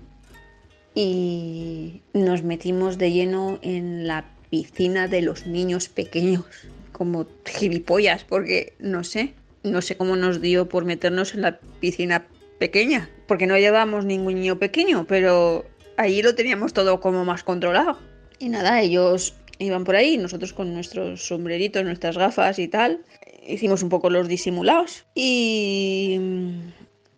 y 1.02 2.02
nos 2.12 2.44
metimos 2.44 2.98
de 2.98 3.14
lleno 3.14 3.58
en 3.62 4.06
la 4.06 4.26
piscina 4.50 5.08
de 5.08 5.22
los 5.22 5.48
niños 5.48 5.88
pequeños, 5.88 6.44
como 6.92 7.26
gilipollas, 7.46 8.26
porque 8.26 8.74
no 8.80 9.06
sé, 9.06 9.34
no 9.64 9.82
sé 9.82 9.96
cómo 9.96 10.18
nos 10.18 10.42
dio 10.42 10.68
por 10.68 10.84
meternos 10.84 11.34
en 11.34 11.44
la 11.44 11.58
piscina 11.80 12.28
pequeña, 12.58 13.10
porque 13.28 13.48
no 13.48 13.58
llevábamos 13.58 14.04
ningún 14.04 14.36
niño 14.36 14.60
pequeño, 14.60 15.06
pero 15.08 15.66
allí 15.96 16.22
lo 16.22 16.36
teníamos 16.36 16.74
todo 16.74 17.00
como 17.00 17.24
más 17.24 17.44
controlado. 17.44 17.98
Y 18.38 18.50
nada, 18.50 18.82
ellos 18.82 19.36
iban 19.58 19.86
por 19.86 19.96
ahí, 19.96 20.18
nosotros 20.18 20.52
con 20.52 20.74
nuestros 20.74 21.26
sombreritos, 21.26 21.86
nuestras 21.86 22.18
gafas 22.18 22.60
y 22.60 22.68
tal, 22.68 23.06
hicimos 23.48 23.84
un 23.84 23.90
poco 23.90 24.10
los 24.10 24.28
disimulados. 24.28 25.06
Y 25.16 26.20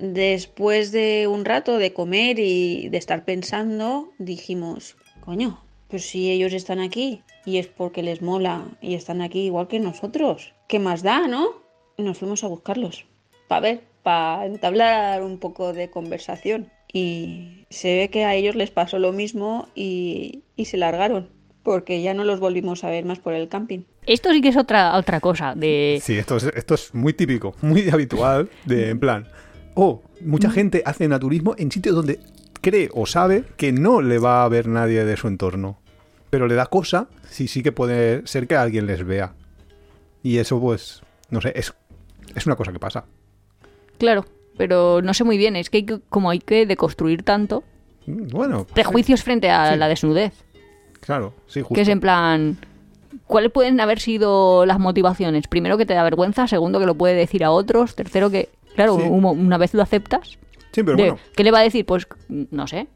después 0.02 0.92
de 0.92 1.28
un 1.28 1.46
rato 1.46 1.78
de 1.78 1.94
comer 1.94 2.40
y 2.40 2.90
de 2.90 2.98
estar 2.98 3.24
pensando, 3.24 4.12
dijimos, 4.18 4.98
coño, 5.22 5.64
pues 5.88 6.06
si 6.06 6.32
ellos 6.32 6.54
están 6.54 6.80
aquí 6.80 7.22
y 7.46 7.58
es 7.58 7.68
porque 7.68 8.02
les 8.02 8.22
mola 8.22 8.66
y 8.82 8.96
están 8.96 9.22
aquí 9.22 9.42
igual 9.42 9.68
que 9.68 9.80
nosotros, 9.80 10.54
¿qué 10.68 10.80
más 10.80 11.04
da, 11.04 11.28
no? 11.28 11.62
Y 11.98 12.04
nos 12.04 12.18
fuimos 12.18 12.44
a 12.44 12.48
buscarlos, 12.48 13.06
para 13.48 13.62
ver, 13.62 13.84
para 14.02 14.46
entablar 14.46 15.22
un 15.22 15.38
poco 15.38 15.74
de 15.74 15.90
conversación. 15.90 16.70
Y 16.92 17.66
se 17.70 17.96
ve 17.96 18.10
que 18.10 18.26
a 18.26 18.36
ellos 18.36 18.56
les 18.56 18.72
pasó 18.72 19.00
lo 19.00 19.14
mismo 19.14 19.68
y, 19.76 20.44
y 20.56 20.66
se 20.66 20.78
largaron, 20.78 21.30
porque 21.64 22.02
ya 22.02 22.14
no 22.14 22.24
los 22.24 22.40
volvimos 22.40 22.84
a 22.84 22.90
ver 22.90 23.06
más 23.06 23.20
por 23.20 23.34
el 23.34 23.48
camping. 23.48 23.82
Esto 24.08 24.32
sí 24.34 24.42
que 24.42 24.50
es 24.50 24.58
otra, 24.58 24.98
otra 24.98 25.20
cosa. 25.20 25.54
De... 25.56 26.00
Sí, 26.02 26.18
esto 26.18 26.38
es, 26.38 26.46
esto 26.56 26.74
es 26.74 26.94
muy 26.94 27.14
típico, 27.14 27.54
muy 27.62 27.88
habitual, 27.90 28.50
de 28.66 28.90
en 28.90 29.00
plan. 29.00 29.28
Oh, 29.74 30.02
mucha 30.22 30.50
Mm. 30.50 30.52
gente 30.52 30.84
hace 30.86 31.08
naturismo 31.08 31.56
en 31.58 31.72
sitios 31.72 31.96
donde 31.96 32.20
cree 32.62 32.90
o 32.94 33.06
sabe 33.06 33.44
que 33.58 33.72
no 33.72 34.02
le 34.02 34.20
va 34.20 34.44
a 34.44 34.50
ver 34.50 34.68
nadie 34.68 35.06
de 35.06 35.18
su 35.18 35.28
entorno. 35.28 35.80
Pero 36.30 36.48
le 36.48 36.56
da 36.56 36.66
cosa 36.68 37.08
si 37.30 37.48
sí 37.48 37.64
que 37.64 37.72
puede 37.72 38.26
ser 38.28 38.48
que 38.48 38.56
alguien 38.56 38.86
les 38.88 39.06
vea. 39.06 39.34
Y 40.24 40.38
eso, 40.38 40.60
pues, 40.60 41.02
no 41.30 41.42
sé, 41.42 41.52
es, 41.56 41.74
es 42.36 42.46
una 42.46 42.56
cosa 42.56 42.72
que 42.72 42.80
pasa. 42.80 43.06
Claro, 43.98 44.26
pero 44.58 45.02
no 45.02 45.14
sé 45.14 45.24
muy 45.24 45.38
bien. 45.38 45.56
Es 45.56 45.70
que, 45.70 45.78
hay 45.78 45.86
que 45.86 46.00
como 46.10 46.30
hay 46.30 46.40
que 46.40 46.66
deconstruir 46.66 47.24
tanto 47.24 47.64
Mm, 48.08 48.30
Bueno, 48.30 48.66
prejuicios 48.66 49.22
frente 49.22 49.52
a 49.52 49.74
Sí. 49.74 49.78
la 49.78 49.88
desnudez. 49.88 50.34
Claro, 51.02 51.34
sí, 51.46 51.62
justo. 51.62 51.76
Que 51.76 51.82
es 51.82 51.88
en 51.88 52.00
plan, 52.00 52.58
¿cuáles 53.28 53.52
pueden 53.52 53.80
haber 53.80 54.00
sido 54.00 54.66
las 54.66 54.80
motivaciones? 54.80 55.48
Primero 55.48 55.78
que 55.78 55.86
te 55.86 55.94
da 55.94 56.02
vergüenza, 56.02 56.48
segundo 56.48 56.80
que 56.80 56.88
lo 56.88 56.96
puede 56.96 57.14
decir 57.14 57.44
a 57.44 57.52
otros, 57.52 57.94
tercero 57.96 58.32
que, 58.32 58.50
claro, 58.76 58.98
Sí. 58.98 59.04
un- 59.08 59.26
una 59.26 59.58
vez 59.58 59.74
lo 59.74 59.82
aceptas, 59.82 60.38
Sí, 60.72 60.84
pero 60.84 60.96
de- 60.98 61.04
bueno, 61.04 61.20
¿qué 61.36 61.44
le 61.44 61.52
va 61.52 61.60
a 61.60 61.64
decir? 61.64 61.86
Pues 61.86 62.08
no 62.30 62.68
sé. 62.68 62.88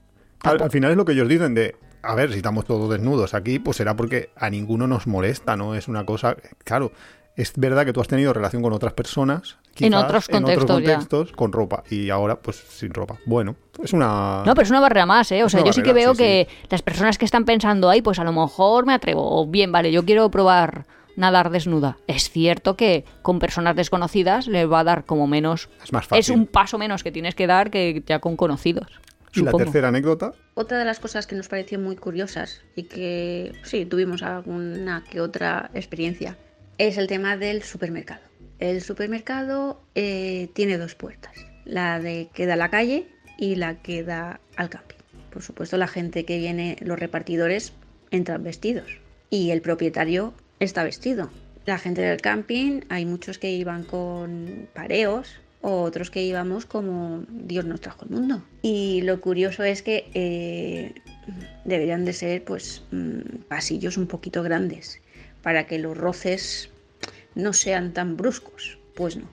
al, 0.41 0.61
al 0.61 0.71
final 0.71 0.91
es 0.91 0.97
lo 0.97 1.05
que 1.05 1.13
ellos 1.13 1.28
dicen 1.28 1.53
de, 1.55 1.76
a 2.03 2.13
ver, 2.15 2.32
si 2.32 2.38
estamos 2.38 2.65
todos 2.65 2.89
desnudos 2.89 3.34
aquí, 3.34 3.57
pues 3.59 3.78
será 3.78 3.95
porque 3.95 4.30
a 4.36 4.49
ninguno 4.49 4.86
nos 4.88 5.07
molesta, 5.07 5.55
¿no? 5.57 5.73
Es 5.76 5.88
una 5.88 6.05
cosa, 6.05 6.36
claro, 6.63 6.91
es 7.36 7.51
verdad 7.57 7.84
que 7.86 7.91
tú 7.93 7.99
has 7.99 8.07
tenido 8.07 8.32
relación 8.32 8.61
con 8.61 8.71
otras 8.71 8.93
personas. 8.93 9.57
En 9.78 9.89
quizás, 9.89 10.03
otros 10.05 10.30
en 10.30 10.43
otros 10.45 10.57
contextos, 10.65 10.76
contextos 10.76 11.32
con 11.34 11.51
ropa 11.51 11.84
y 11.89 12.09
ahora 12.09 12.39
pues 12.39 12.55
sin 12.69 12.93
ropa. 12.93 13.17
Bueno, 13.26 13.57
es 13.84 13.91
una... 13.91 14.43
No, 14.45 14.53
pero 14.53 14.61
es 14.63 14.69
una 14.69 14.80
barrera 14.80 15.05
más, 15.05 15.30
¿eh? 15.34 15.43
O 15.43 15.49
sea, 15.49 15.61
yo 15.65 15.73
sí 15.73 15.82
que 15.84 15.91
veo 15.91 16.13
sí, 16.13 16.19
que 16.19 16.47
las 16.69 16.82
personas 16.82 17.17
que 17.17 17.26
están 17.26 17.43
pensando, 17.43 17.89
ay, 17.89 18.01
pues 18.01 18.17
a 18.19 18.23
lo 18.23 18.32
mejor 18.32 18.86
me 18.86 18.93
atrevo, 18.93 19.21
o 19.41 19.45
bien, 19.47 19.73
vale, 19.73 19.91
yo 19.91 20.05
quiero 20.05 20.30
probar 20.32 20.86
nadar 21.16 21.49
desnuda. 21.49 21.97
Es 22.07 22.30
cierto 22.30 22.76
que 22.76 23.05
con 23.22 23.39
personas 23.39 23.76
desconocidas 23.76 24.47
le 24.47 24.66
va 24.66 24.82
a 24.82 24.84
dar 24.84 25.05
como 25.05 25.28
menos... 25.28 25.70
Es 25.84 25.91
más 25.93 26.07
fácil. 26.07 26.20
Es 26.20 26.30
un 26.30 26.47
paso 26.47 26.78
menos 26.78 27.03
que 27.03 27.11
tienes 27.11 27.36
que 27.36 27.47
dar 27.47 27.72
que 27.72 28.03
ya 28.05 28.20
con 28.20 28.36
conocidos. 28.38 28.88
y 29.34 29.41
la 29.41 29.51
tercera 29.51 29.89
anécdota, 29.89 30.34
Otra 30.53 30.80
de 30.80 30.86
las 30.86 30.99
cosas 30.99 31.28
que 31.28 31.36
nos 31.36 31.47
pareció 31.47 31.80
muy 31.80 31.95
curiosas 31.95 32.61
y 32.76 32.84
que 32.84 33.53
sí, 33.63 33.86
tuvimos 33.86 34.24
alguna 34.24 35.03
que 35.09 35.22
otra 35.22 35.70
experiencia 35.74 36.38
es 36.78 36.97
el 36.97 37.07
tema 37.07 37.38
del 37.38 37.63
supermercado. 37.63 38.22
El 38.59 38.82
supermercado 38.82 39.82
eh, 39.95 40.49
tiene 40.53 40.78
dos 40.78 40.95
puertas, 40.95 41.34
la 41.66 41.99
de 41.99 42.30
que 42.34 42.45
da 42.45 42.53
a 42.53 42.57
la 42.57 42.70
calle 42.70 43.07
y 43.38 43.55
la 43.55 43.76
que 43.82 44.03
da 44.03 44.39
al 44.55 44.70
camping. 44.70 44.95
Por 45.30 45.41
supuesto, 45.41 45.76
la 45.76 45.88
gente 45.88 46.24
que 46.24 46.38
viene, 46.38 46.78
los 46.80 46.97
repartidores, 46.97 47.74
entran 48.11 48.43
vestidos 48.43 48.88
y 49.30 49.51
el 49.51 49.61
propietario 49.61 50.34
está 50.59 50.83
vestido. 50.83 51.29
La 51.65 51.77
gente 51.77 52.01
del 52.01 52.21
camping, 52.21 52.81
hay 52.89 53.05
muchos 53.05 53.39
que 53.39 53.51
iban 53.51 53.83
con 53.83 54.67
pareos, 54.73 55.39
o 55.61 55.81
otros 55.81 56.11
que 56.11 56.21
íbamos 56.21 56.67
como 56.67 57.25
Dios 57.27 57.65
nos 57.65 57.81
trajo 57.81 58.03
al 58.03 58.11
mundo. 58.11 58.43
Y 58.61 59.01
lo 59.01 59.19
curioso 59.19 59.63
es 59.63 59.81
que 59.81 60.11
eh, 60.13 60.93
deberían 61.63 62.05
de 62.05 62.13
ser 62.13 62.43
pues 62.43 62.83
mm, 62.91 63.45
pasillos 63.47 63.97
un 63.97 64.05
poquito 64.05 64.43
grandes 64.43 65.01
para 65.41 65.65
que 65.65 65.79
los 65.79 65.97
roces 65.97 66.69
no 67.33 67.51
sean 67.51 67.93
tan 67.93 68.15
bruscos. 68.15 68.77
Pues 68.93 69.17
no. 69.17 69.27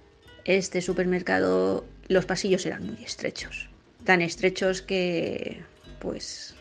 Este 0.47 0.81
supermercado, 0.81 1.85
los 2.09 2.25
pasillos 2.25 2.65
eran 2.65 2.87
muy 2.87 3.05
estrechos. 3.05 3.69
Tan 4.05 4.23
estrechos 4.23 4.81
que, 4.81 5.63
pues, 6.01 6.55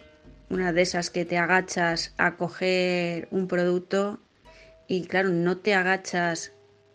una 0.50 0.74
de 0.74 0.82
esas 0.82 1.10
que 1.10 1.24
te 1.24 1.38
agachas 1.38 2.14
a 2.18 2.36
coger 2.36 3.30
un 3.32 3.48
producto 3.48 4.20
y 4.92 5.04
claro, 5.04 5.30
no 5.30 5.58
te 5.58 5.74
agachas 5.74 6.52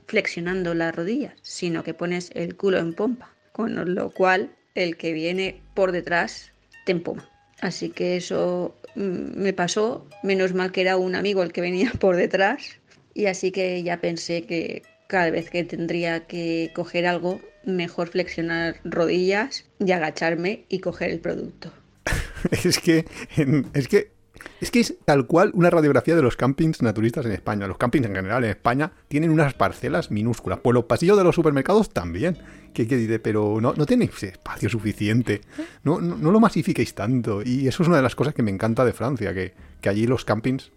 flexionando 0.06 0.74
las 0.74 0.94
rodillas, 0.94 1.32
sino 1.40 1.82
que 1.82 1.94
pones 1.94 2.30
el 2.34 2.54
culo 2.54 2.78
en 2.78 2.92
pompa, 2.92 3.34
con 3.52 3.94
lo 3.94 4.10
cual 4.10 4.54
el 4.74 4.98
que 4.98 5.14
viene 5.14 5.62
por 5.72 5.92
detrás 5.92 6.52
te 6.84 6.92
empoma. 6.92 7.26
Así 7.62 7.88
que 7.88 8.18
eso 8.18 8.76
mm, 8.96 9.40
me 9.40 9.54
pasó, 9.54 10.06
menos 10.22 10.52
mal 10.52 10.72
que 10.72 10.82
era 10.82 10.98
un 10.98 11.14
amigo 11.14 11.42
el 11.42 11.54
que 11.54 11.62
venía 11.62 11.90
por 11.98 12.16
detrás, 12.16 12.78
y 13.14 13.26
así 13.26 13.50
que 13.50 13.82
ya 13.82 13.98
pensé 13.98 14.42
que 14.42 14.82
cada 15.06 15.30
vez 15.30 15.48
que 15.48 15.64
tendría 15.64 16.26
que 16.26 16.72
coger 16.74 17.06
algo, 17.06 17.40
mejor 17.64 18.08
flexionar 18.08 18.76
rodillas 18.84 19.64
y 19.78 19.90
agacharme 19.92 20.66
y 20.68 20.80
coger 20.80 21.12
el 21.12 21.20
producto. 21.20 21.72
es 22.50 22.78
que, 22.78 23.06
es 23.72 23.88
que 23.88 24.15
es 24.60 24.70
que 24.70 24.80
es 24.80 24.96
tal 25.04 25.26
cual 25.26 25.50
una 25.54 25.70
radiografía 25.70 26.16
de 26.16 26.22
los 26.22 26.36
campings 26.36 26.82
naturistas 26.82 27.26
en 27.26 27.32
España. 27.32 27.66
Los 27.66 27.78
campings 27.78 28.06
en 28.06 28.14
general 28.14 28.44
en 28.44 28.50
España 28.50 28.92
tienen 29.08 29.30
unas 29.30 29.54
parcelas 29.54 30.10
minúsculas. 30.10 30.60
Pues 30.62 30.74
los 30.74 30.84
pasillos 30.84 31.16
de 31.16 31.24
los 31.24 31.34
supermercados 31.34 31.90
también. 31.90 32.38
Que, 32.72 32.86
que 32.86 32.96
dice, 32.96 33.18
pero 33.18 33.58
no, 33.60 33.72
no 33.72 33.86
tenéis 33.86 34.22
espacio 34.22 34.68
suficiente. 34.68 35.40
No, 35.82 36.00
no, 36.00 36.16
no 36.16 36.30
lo 36.30 36.40
masifiquéis 36.40 36.94
tanto. 36.94 37.42
Y 37.42 37.68
eso 37.68 37.82
es 37.82 37.88
una 37.88 37.96
de 37.96 38.02
las 38.02 38.14
cosas 38.14 38.34
que 38.34 38.42
me 38.42 38.50
encanta 38.50 38.84
de 38.84 38.92
Francia, 38.92 39.32
que, 39.32 39.54
que 39.80 39.88
allí 39.88 40.06
los 40.06 40.24
campings 40.24 40.72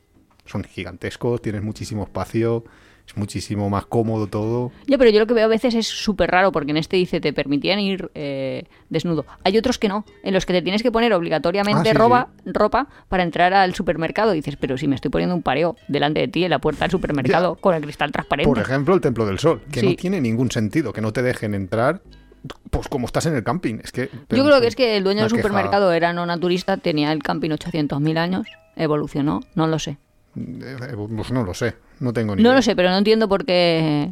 son 0.45 0.63
gigantescos, 0.63 1.41
tienes 1.41 1.61
muchísimo 1.61 2.03
espacio, 2.03 2.63
es 3.09 3.17
muchísimo 3.17 3.69
más 3.69 3.85
cómodo 3.87 4.27
todo. 4.27 4.71
Ya, 4.85 4.97
pero 4.97 5.09
yo 5.09 5.19
lo 5.19 5.25
que 5.25 5.33
veo 5.33 5.45
a 5.45 5.49
veces 5.49 5.73
es 5.73 5.87
súper 5.87 6.29
raro, 6.29 6.51
porque 6.51 6.71
en 6.71 6.77
este 6.77 6.95
dice 6.95 7.19
te 7.19 7.33
permitían 7.33 7.79
ir 7.79 8.11
eh, 8.13 8.65
desnudo. 8.89 9.25
Hay 9.43 9.57
otros 9.57 9.79
que 9.79 9.87
no, 9.89 10.05
en 10.23 10.33
los 10.33 10.45
que 10.45 10.53
te 10.53 10.61
tienes 10.61 10.83
que 10.83 10.91
poner 10.91 11.11
obligatoriamente 11.13 11.89
Ah, 11.89 11.93
sí, 11.93 11.97
ropa, 11.97 12.29
ropa 12.45 12.87
para 13.07 13.23
entrar 13.23 13.53
al 13.53 13.73
supermercado. 13.73 14.33
Y 14.33 14.37
dices, 14.37 14.57
pero 14.57 14.77
si 14.77 14.87
me 14.87 14.95
estoy 14.95 15.09
poniendo 15.09 15.35
un 15.35 15.41
pareo 15.41 15.75
delante 15.87 16.19
de 16.19 16.27
ti 16.27 16.43
en 16.43 16.51
la 16.51 16.59
puerta 16.59 16.85
del 16.85 16.91
supermercado 16.91 17.55
con 17.55 17.73
el 17.73 17.81
cristal 17.81 18.11
transparente. 18.11 18.47
Por 18.47 18.59
ejemplo, 18.59 18.93
el 18.93 19.01
Templo 19.01 19.25
del 19.25 19.39
Sol, 19.39 19.61
que 19.71 19.81
no 19.81 19.95
tiene 19.95 20.21
ningún 20.21 20.51
sentido, 20.51 20.93
que 20.93 21.01
no 21.01 21.11
te 21.11 21.23
dejen 21.23 21.55
entrar, 21.55 22.01
pues 22.69 22.87
como 22.89 23.07
estás 23.07 23.25
en 23.25 23.35
el 23.35 23.43
camping. 23.43 23.79
Es 23.83 23.91
que, 23.91 24.09
Yo 24.29 24.45
creo 24.45 24.61
que 24.61 24.67
es 24.67 24.75
que 24.75 24.97
el 24.97 25.03
dueño 25.03 25.21
del 25.21 25.29
supermercado 25.31 25.91
era 25.93 26.13
no 26.13 26.27
naturista, 26.27 26.77
tenía 26.77 27.11
el 27.11 27.23
camping 27.23 27.49
800.000 27.49 28.17
años, 28.19 28.47
evolucionó, 28.75 29.41
no 29.55 29.65
lo 29.65 29.79
sé. 29.79 29.97
Eh, 30.37 30.77
Pues 31.15 31.31
no 31.31 31.43
lo 31.43 31.53
sé, 31.55 31.75
no 31.99 32.13
tengo 32.13 32.35
ni 32.35 32.43
No 32.43 32.49
idea. 32.49 32.55
lo 32.57 32.61
sé, 32.61 32.75
pero 32.75 32.89
no 32.89 32.97
entiendo 32.97 33.27
por 33.27 33.45
qué 33.45 34.11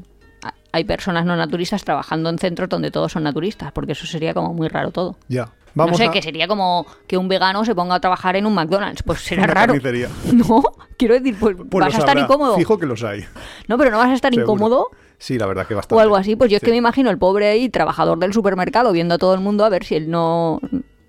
hay 0.71 0.83
personas 0.83 1.25
no 1.25 1.35
naturistas 1.35 1.83
trabajando 1.83 2.29
en 2.29 2.37
centros 2.37 2.69
donde 2.69 2.91
todos 2.91 3.11
son 3.11 3.23
naturistas, 3.23 3.71
porque 3.71 3.93
eso 3.93 4.05
sería 4.05 4.33
como 4.33 4.53
muy 4.53 4.67
raro 4.67 4.91
todo. 4.91 5.17
Ya. 5.27 5.49
Vamos 5.73 5.91
no 5.91 5.97
sé, 5.97 6.05
a 6.05 6.11
que 6.11 6.21
sería 6.23 6.47
como 6.47 6.87
que 7.07 7.17
un 7.17 7.27
vegano 7.27 7.63
se 7.63 7.75
ponga 7.75 7.95
a 7.95 7.99
trabajar 7.99 8.35
en 8.35 8.45
un 8.47 8.53
McDonald's. 8.55 9.03
Pues 9.03 9.19
será 9.21 9.43
una 9.43 9.53
raro. 9.53 9.73
carnicería. 9.73 10.09
No, 10.33 10.63
quiero 10.97 11.13
decir, 11.13 11.35
pues, 11.39 11.55
Pues 11.69 11.85
vas 11.85 11.93
a 11.95 11.97
estar 11.99 12.09
habrá. 12.17 12.23
incómodo. 12.23 12.55
Fijo 12.57 12.77
que 12.79 12.85
los 12.87 13.03
hay. 13.03 13.25
No, 13.67 13.77
pero 13.77 13.91
no 13.91 13.97
vas 13.97 14.09
a 14.09 14.13
estar 14.13 14.33
Seguro. 14.33 14.53
incómodo 14.53 14.87
Sí, 15.19 15.37
la 15.37 15.45
verdad 15.45 15.67
que 15.67 15.75
bastante. 15.75 15.95
o 15.95 15.99
algo 15.99 16.15
así. 16.15 16.35
Pues 16.35 16.49
yo 16.49 16.57
es 16.57 16.63
que 16.63 16.71
me 16.71 16.77
imagino 16.77 17.09
el 17.11 17.17
pobre 17.19 17.47
ahí, 17.47 17.69
trabajador 17.69 18.17
del 18.19 18.33
supermercado, 18.33 18.91
viendo 18.91 19.15
a 19.15 19.17
todo 19.19 19.33
el 19.35 19.39
mundo 19.39 19.65
a 19.65 19.69
ver 19.69 19.83
si 19.83 19.95
él 19.95 20.09
no, 20.09 20.59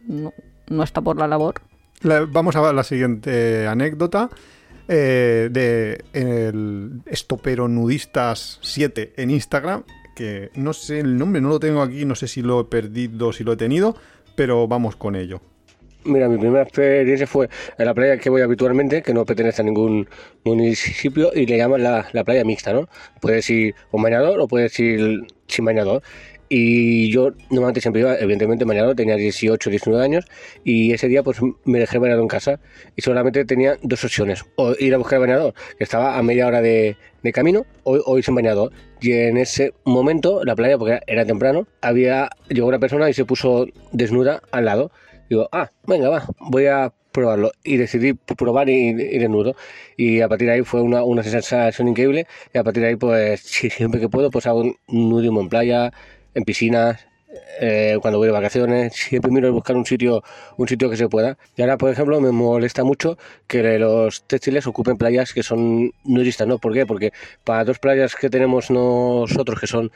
no, 0.06 0.32
no 0.68 0.82
está 0.82 1.00
por 1.00 1.16
la 1.18 1.26
labor. 1.28 1.54
La- 2.02 2.26
vamos 2.26 2.54
a 2.56 2.60
ver 2.60 2.74
la 2.74 2.84
siguiente 2.84 3.66
anécdota. 3.66 4.28
Eh, 4.88 5.48
de 5.50 6.04
el 6.12 7.02
Estopero 7.06 7.68
Nudistas 7.68 8.58
7 8.62 9.14
en 9.16 9.30
Instagram. 9.30 9.84
Que 10.16 10.50
no 10.54 10.72
sé 10.72 10.98
el 10.98 11.16
nombre, 11.16 11.40
no 11.40 11.48
lo 11.48 11.60
tengo 11.60 11.80
aquí, 11.80 12.04
no 12.04 12.16
sé 12.16 12.26
si 12.26 12.42
lo 12.42 12.60
he 12.60 12.64
perdido, 12.64 13.32
si 13.32 13.44
lo 13.44 13.52
he 13.52 13.56
tenido, 13.56 13.94
pero 14.34 14.66
vamos 14.66 14.96
con 14.96 15.14
ello. 15.14 15.40
Mira, 16.04 16.28
mi 16.28 16.38
primera 16.38 16.62
experiencia 16.62 17.26
fue 17.26 17.48
en 17.76 17.84
la 17.84 17.92
playa 17.92 18.16
que 18.18 18.30
voy 18.30 18.40
habitualmente, 18.40 19.02
que 19.02 19.12
no 19.12 19.24
pertenece 19.24 19.62
a 19.62 19.64
ningún 19.64 20.08
municipio, 20.44 21.30
y 21.34 21.46
le 21.46 21.58
llaman 21.58 21.82
la, 21.82 22.08
la 22.12 22.24
playa 22.24 22.44
mixta, 22.44 22.72
¿no? 22.72 22.88
Puedes 23.20 23.48
ir 23.50 23.74
con 23.90 24.02
bañador 24.02 24.40
o 24.40 24.48
puedes 24.48 24.78
ir 24.80 25.26
sin 25.46 25.64
bañador. 25.64 26.02
Y 26.48 27.10
yo 27.10 27.32
normalmente 27.50 27.80
siempre 27.80 28.00
iba, 28.00 28.16
evidentemente, 28.18 28.64
bañador, 28.64 28.96
tenía 28.96 29.16
18, 29.16 29.70
19 29.70 30.02
años, 30.02 30.24
y 30.64 30.92
ese 30.92 31.08
día 31.08 31.22
pues 31.22 31.38
me 31.64 31.78
dejé 31.78 31.96
el 31.96 32.00
bañador 32.00 32.22
en 32.22 32.28
casa 32.28 32.60
y 32.96 33.02
solamente 33.02 33.44
tenía 33.44 33.76
dos 33.82 34.04
opciones, 34.04 34.44
o 34.56 34.74
ir 34.78 34.94
a 34.94 34.98
buscar 34.98 35.16
el 35.16 35.26
bañador, 35.26 35.54
que 35.76 35.84
estaba 35.84 36.18
a 36.18 36.22
media 36.22 36.46
hora 36.46 36.62
de, 36.62 36.96
de 37.22 37.32
camino, 37.32 37.66
o, 37.84 37.96
o 37.96 38.18
ir 38.18 38.24
sin 38.24 38.34
bañador. 38.34 38.72
Y 39.00 39.12
en 39.12 39.36
ese 39.36 39.74
momento, 39.84 40.44
la 40.44 40.56
playa, 40.56 40.78
porque 40.78 41.00
era 41.06 41.24
temprano, 41.24 41.66
había, 41.80 42.30
llegó 42.48 42.68
una 42.68 42.78
persona 42.78 43.08
y 43.08 43.14
se 43.14 43.24
puso 43.24 43.66
desnuda 43.92 44.42
al 44.50 44.64
lado. 44.64 44.90
Digo, 45.28 45.48
ah, 45.52 45.70
venga, 45.86 46.08
va, 46.08 46.26
voy 46.40 46.66
a 46.66 46.92
probarlo. 47.12 47.52
Y 47.64 47.76
decidí 47.76 48.14
probar 48.14 48.68
y, 48.68 48.88
y 48.88 49.18
desnudo. 49.18 49.54
Y 49.96 50.20
a 50.20 50.28
partir 50.28 50.48
de 50.48 50.54
ahí 50.54 50.62
fue 50.62 50.82
una, 50.82 51.04
una 51.04 51.22
sensación 51.22 51.88
increíble. 51.88 52.26
Y 52.52 52.58
a 52.58 52.64
partir 52.64 52.82
de 52.82 52.90
ahí, 52.90 52.96
pues, 52.96 53.40
siempre 53.76 54.00
que 54.00 54.08
puedo, 54.08 54.30
pues 54.30 54.46
hago 54.46 54.62
un 54.62 54.76
nudismo 54.86 55.40
en 55.40 55.48
playa, 55.48 55.92
en 56.34 56.44
piscinas, 56.44 57.06
eh, 57.60 57.98
cuando 58.00 58.18
voy 58.18 58.28
de 58.28 58.32
vacaciones, 58.32 58.92
siempre 58.96 59.30
miro 59.30 59.52
buscar 59.52 59.76
un 59.76 59.84
sitio, 59.84 60.22
un 60.56 60.68
sitio 60.68 60.88
que 60.90 60.96
se 60.96 61.08
pueda. 61.08 61.38
Y 61.56 61.62
ahora, 61.62 61.76
por 61.78 61.90
ejemplo, 61.90 62.20
me 62.20 62.32
molesta 62.32 62.84
mucho 62.84 63.18
que 63.46 63.78
los 63.78 64.22
textiles 64.24 64.66
ocupen 64.66 64.96
playas 64.96 65.32
que 65.32 65.42
son 65.42 65.92
nudistas, 66.04 66.46
¿no? 66.46 66.58
¿Por 66.58 66.72
qué? 66.72 66.86
Porque 66.86 67.12
para 67.44 67.64
dos 67.64 67.78
playas 67.78 68.14
que 68.14 68.30
tenemos 68.30 68.70
nosotros 68.70 69.60
que 69.60 69.66
son 69.66 69.90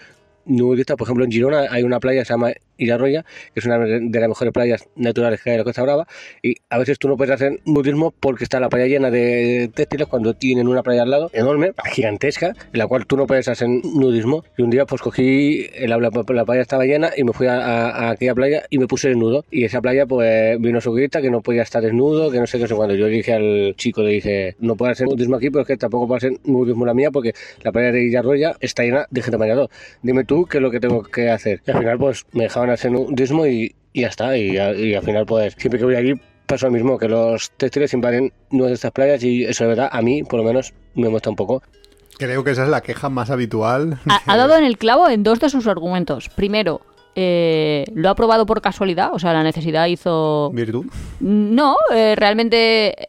nudistas, 0.44 0.96
por 0.96 1.06
ejemplo, 1.06 1.24
en 1.24 1.30
Girona 1.32 1.66
hay 1.70 1.82
una 1.82 2.00
playa 2.00 2.22
que 2.22 2.26
se 2.26 2.32
llama 2.32 2.52
Irarroya, 2.82 3.24
que 3.54 3.60
es 3.60 3.66
una 3.66 3.78
de 3.78 4.20
las 4.20 4.28
mejores 4.28 4.52
playas 4.52 4.88
naturales 4.96 5.40
que 5.42 5.50
hay 5.50 5.54
en 5.54 5.58
la 5.60 5.64
Costa 5.64 5.82
Brava, 5.82 6.06
y 6.42 6.56
a 6.70 6.78
veces 6.78 6.98
tú 6.98 7.08
no 7.08 7.16
puedes 7.16 7.34
hacer 7.34 7.60
nudismo 7.64 8.12
porque 8.18 8.44
está 8.44 8.60
la 8.60 8.68
playa 8.68 8.86
llena 8.86 9.10
de 9.10 9.70
textiles 9.74 10.06
cuando 10.08 10.34
tienen 10.34 10.68
una 10.68 10.82
playa 10.82 11.02
al 11.02 11.10
lado 11.10 11.30
enorme, 11.32 11.72
gigantesca, 11.92 12.48
en 12.72 12.78
la 12.78 12.86
cual 12.86 13.06
tú 13.06 13.16
no 13.16 13.26
puedes 13.26 13.48
hacer 13.48 13.68
nudismo. 13.68 14.44
Y 14.56 14.62
un 14.62 14.70
día 14.70 14.86
pues 14.86 15.00
cogí, 15.02 15.66
la, 15.80 15.98
la- 15.98 16.10
la 16.28 16.44
playa 16.44 16.62
estaba 16.62 16.84
llena 16.84 17.10
y 17.16 17.24
me 17.24 17.32
fui 17.32 17.46
a, 17.46 17.54
a- 17.58 17.90
a 17.90 18.10
aquella 18.10 18.34
playa 18.34 18.62
y 18.70 18.78
me 18.78 18.86
puse 18.86 19.08
desnudo. 19.08 19.44
Y 19.50 19.64
esa 19.64 19.80
playa 19.80 20.06
pues 20.06 20.60
vino 20.60 20.80
su 20.80 20.92
grita 20.92 21.20
que 21.22 21.30
no 21.30 21.40
podía 21.42 21.62
estar 21.62 21.82
desnudo, 21.82 22.30
que 22.30 22.38
no 22.40 22.46
sé 22.46 22.58
qué, 22.58 22.62
no 22.62 22.68
sé 22.68 22.74
cuándo. 22.74 22.94
Yo 22.94 23.06
dije 23.06 23.32
al 23.32 23.74
chico, 23.76 24.02
le 24.02 24.10
dije, 24.10 24.56
no 24.60 24.76
puedo 24.76 24.90
hacer 24.92 25.06
nudismo 25.06 25.36
aquí, 25.36 25.50
pero 25.50 25.62
es 25.62 25.66
que 25.68 25.76
tampoco 25.76 26.06
puedo 26.06 26.16
hacer 26.16 26.32
nudismo 26.44 26.86
la 26.86 26.94
mía 26.94 27.10
porque 27.10 27.32
la 27.62 27.72
playa 27.72 27.92
de 27.92 28.02
Irarroya 28.04 28.56
está 28.60 28.82
llena 28.82 29.06
de 29.10 29.22
gente 29.22 29.36
bañador. 29.36 29.68
Dime 30.02 30.24
tú 30.24 30.46
qué 30.46 30.58
es 30.58 30.62
lo 30.62 30.70
que 30.70 30.80
tengo 30.80 31.02
que 31.02 31.30
hacer. 31.30 31.60
Y 31.66 31.70
al 31.70 31.78
final 31.78 31.98
pues 31.98 32.24
me 32.32 32.44
dejaban 32.44 32.70
hacer 32.74 32.90
nudismo 32.90 33.46
y, 33.46 33.74
y 33.92 34.02
ya 34.02 34.08
está. 34.08 34.36
Y, 34.36 34.56
al 34.58 35.02
final 35.02 35.26
pues 35.26 35.54
siempre 35.58 35.78
que 35.78 35.84
voy 35.84 35.96
allí 35.96 36.14
pasa 36.46 36.66
lo 36.66 36.72
mismo, 36.72 36.98
que 36.98 37.08
los 37.08 37.50
textiles 37.52 37.94
invaden 37.94 38.32
nuestras 38.50 38.92
playas 38.92 39.22
y 39.22 39.44
eso 39.44 39.64
de 39.64 39.68
verdad 39.68 39.88
a 39.90 40.02
mí 40.02 40.22
por 40.22 40.40
lo 40.40 40.44
menos 40.44 40.72
me 40.94 41.08
muestra 41.08 41.30
un 41.30 41.36
poco. 41.36 41.62
Creo 42.18 42.44
que 42.44 42.50
esa 42.50 42.64
es 42.64 42.68
la 42.68 42.82
queja 42.82 43.08
más 43.08 43.30
habitual. 43.30 43.98
Ha, 44.08 44.20
ha 44.32 44.36
dado 44.36 44.56
en 44.56 44.64
el 44.64 44.78
clavo 44.78 45.08
en 45.08 45.22
dos 45.22 45.40
de 45.40 45.48
sus 45.48 45.66
argumentos. 45.66 46.28
Primero, 46.28 46.82
eh, 47.14 47.84
lo 47.94 48.08
ha 48.08 48.14
probado 48.14 48.46
por 48.46 48.62
casualidad, 48.62 49.10
o 49.12 49.18
sea, 49.18 49.32
la 49.32 49.42
necesidad 49.42 49.86
hizo... 49.86 50.50
Virtud. 50.52 50.86
No, 51.20 51.76
eh, 51.94 52.14
realmente 52.16 53.08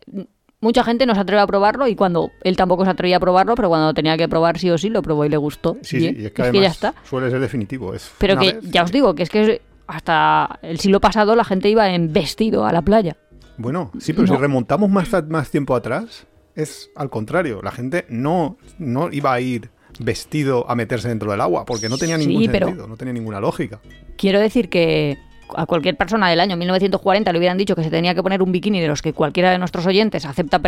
mucha 0.64 0.84
gente 0.84 1.05
no 1.05 1.14
se 1.14 1.22
atreve 1.22 1.41
a 1.41 1.47
probarlo 1.47 1.88
y 1.88 1.95
cuando 1.95 2.32
él 2.43 2.55
tampoco 2.57 2.86
se 2.86 2.91
atrevía 2.91 3.18
a 3.18 3.20
probarlo, 3.20 3.53
pero 3.55 3.70
cuando 3.70 3.93
tenía 3.93 4.18
que 4.18 4.28
probar 4.28 4.57
sí 4.57 4.70
o 4.72 4.78
sí, 4.78 4.89
lo 4.89 5.01
probó 5.03 5.26
y 5.26 5.30
le 5.30 5.38
gustó. 5.38 5.78
Sí, 5.84 5.99
sí, 5.99 6.16
y 6.18 6.26
es 6.26 6.32
que 6.32 6.41
ya 6.41 6.49
además 6.49 6.72
está. 6.72 6.93
suele 7.03 7.30
ser 7.30 7.39
definitivo. 7.39 7.93
Es 7.93 8.11
Pero 8.18 8.39
que 8.39 8.53
vez 8.53 8.64
ya 8.72 8.84
os 8.84 8.91
digo, 8.91 9.14
que 9.14 9.24
es 9.24 9.30
que 9.30 9.61
hasta 9.86 10.59
el 10.61 10.80
siglo 10.80 10.99
pasado 11.01 11.36
la 11.36 11.43
gente 11.43 11.70
iba 11.70 11.89
en 11.93 12.11
vestido 12.14 12.66
a 12.66 12.72
la 12.72 12.82
playa. 12.82 13.18
Bueno, 13.57 13.91
sí, 13.99 14.14
pero 14.14 14.26
No. 14.28 14.34
si 14.36 14.39
remontamos 14.41 14.89
más, 14.89 15.09
más 15.30 15.51
tiempo 15.51 15.76
atrás, 15.76 16.26
es 16.55 16.89
al 16.95 17.09
contrario. 17.09 17.61
La 17.61 17.72
gente 17.72 18.05
no, 18.09 18.57
no 18.80 19.11
iba 19.11 19.32
a 19.34 19.39
ir 19.41 19.70
vestido 19.99 20.68
a 20.70 20.76
meterse 20.76 21.07
dentro 21.09 21.30
del 21.30 21.41
agua, 21.41 21.66
porque 21.66 21.88
no 21.89 21.97
tenía 21.99 22.18
ningún 22.18 22.45
sentido, 22.45 22.88
no 22.88 22.97
tenía 22.97 23.14
ninguna 23.14 23.39
lógica. 23.39 23.80
Quiero 24.18 24.39
decir 24.39 24.70
que 24.70 25.18
a 25.56 25.66
cualquier 25.66 25.95
persona 25.97 26.30
del 26.30 26.39
año 26.39 26.58
1940 26.58 27.32
le 27.32 27.38
hubieran 27.38 27.58
dicho 27.58 27.76
que 27.76 27.84
se 27.84 27.89
tenía 27.89 28.14
que 28.16 28.24
poner 28.24 28.41
un 28.41 28.51
bikini 28.51 28.82
de 28.82 28.88
los 28.88 29.01
que 29.01 29.14
cualquiera 29.14 29.51
de 29.51 29.58
nuestros 29.58 29.86
oyentes 29.86 30.26
acepta 30.26 30.60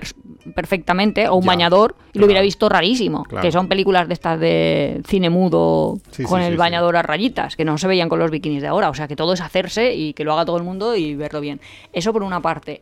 perfectamente, 0.55 1.27
o 1.27 1.35
un 1.35 1.43
Ya, 1.43 1.47
bañador, 1.47 1.91
y 1.91 1.95
claro. 2.13 2.19
lo 2.19 2.25
hubiera 2.25 2.41
visto 2.41 2.69
rarísimo. 2.69 3.23
Claro. 3.23 3.41
Que 3.41 3.51
son 3.51 3.67
películas 3.67 4.07
de 4.07 4.13
estas 4.13 4.39
de 4.39 5.01
cine 5.07 5.29
mudo 5.29 5.99
Sí, 6.11 6.23
con 6.23 6.39
sí, 6.41 6.47
el 6.47 6.53
sí, 6.53 6.57
bañador 6.57 6.95
a 6.97 7.01
rayitas, 7.01 7.55
que 7.55 7.65
no 7.65 7.77
se 7.77 7.87
veían 7.87 8.09
con 8.09 8.19
los 8.19 8.31
bikinis 8.31 8.61
de 8.61 8.67
ahora. 8.67 8.89
O 8.89 8.93
sea, 8.93 9.07
que 9.07 9.15
todo 9.15 9.33
es 9.33 9.41
hacerse 9.41 9.93
y 9.95 10.13
que 10.13 10.23
lo 10.23 10.33
haga 10.33 10.45
todo 10.45 10.57
el 10.57 10.63
mundo 10.63 10.95
y 10.95 11.15
verlo 11.15 11.41
bien. 11.41 11.59
Eso 11.93 12.13
por 12.13 12.23
una 12.23 12.41
parte. 12.41 12.81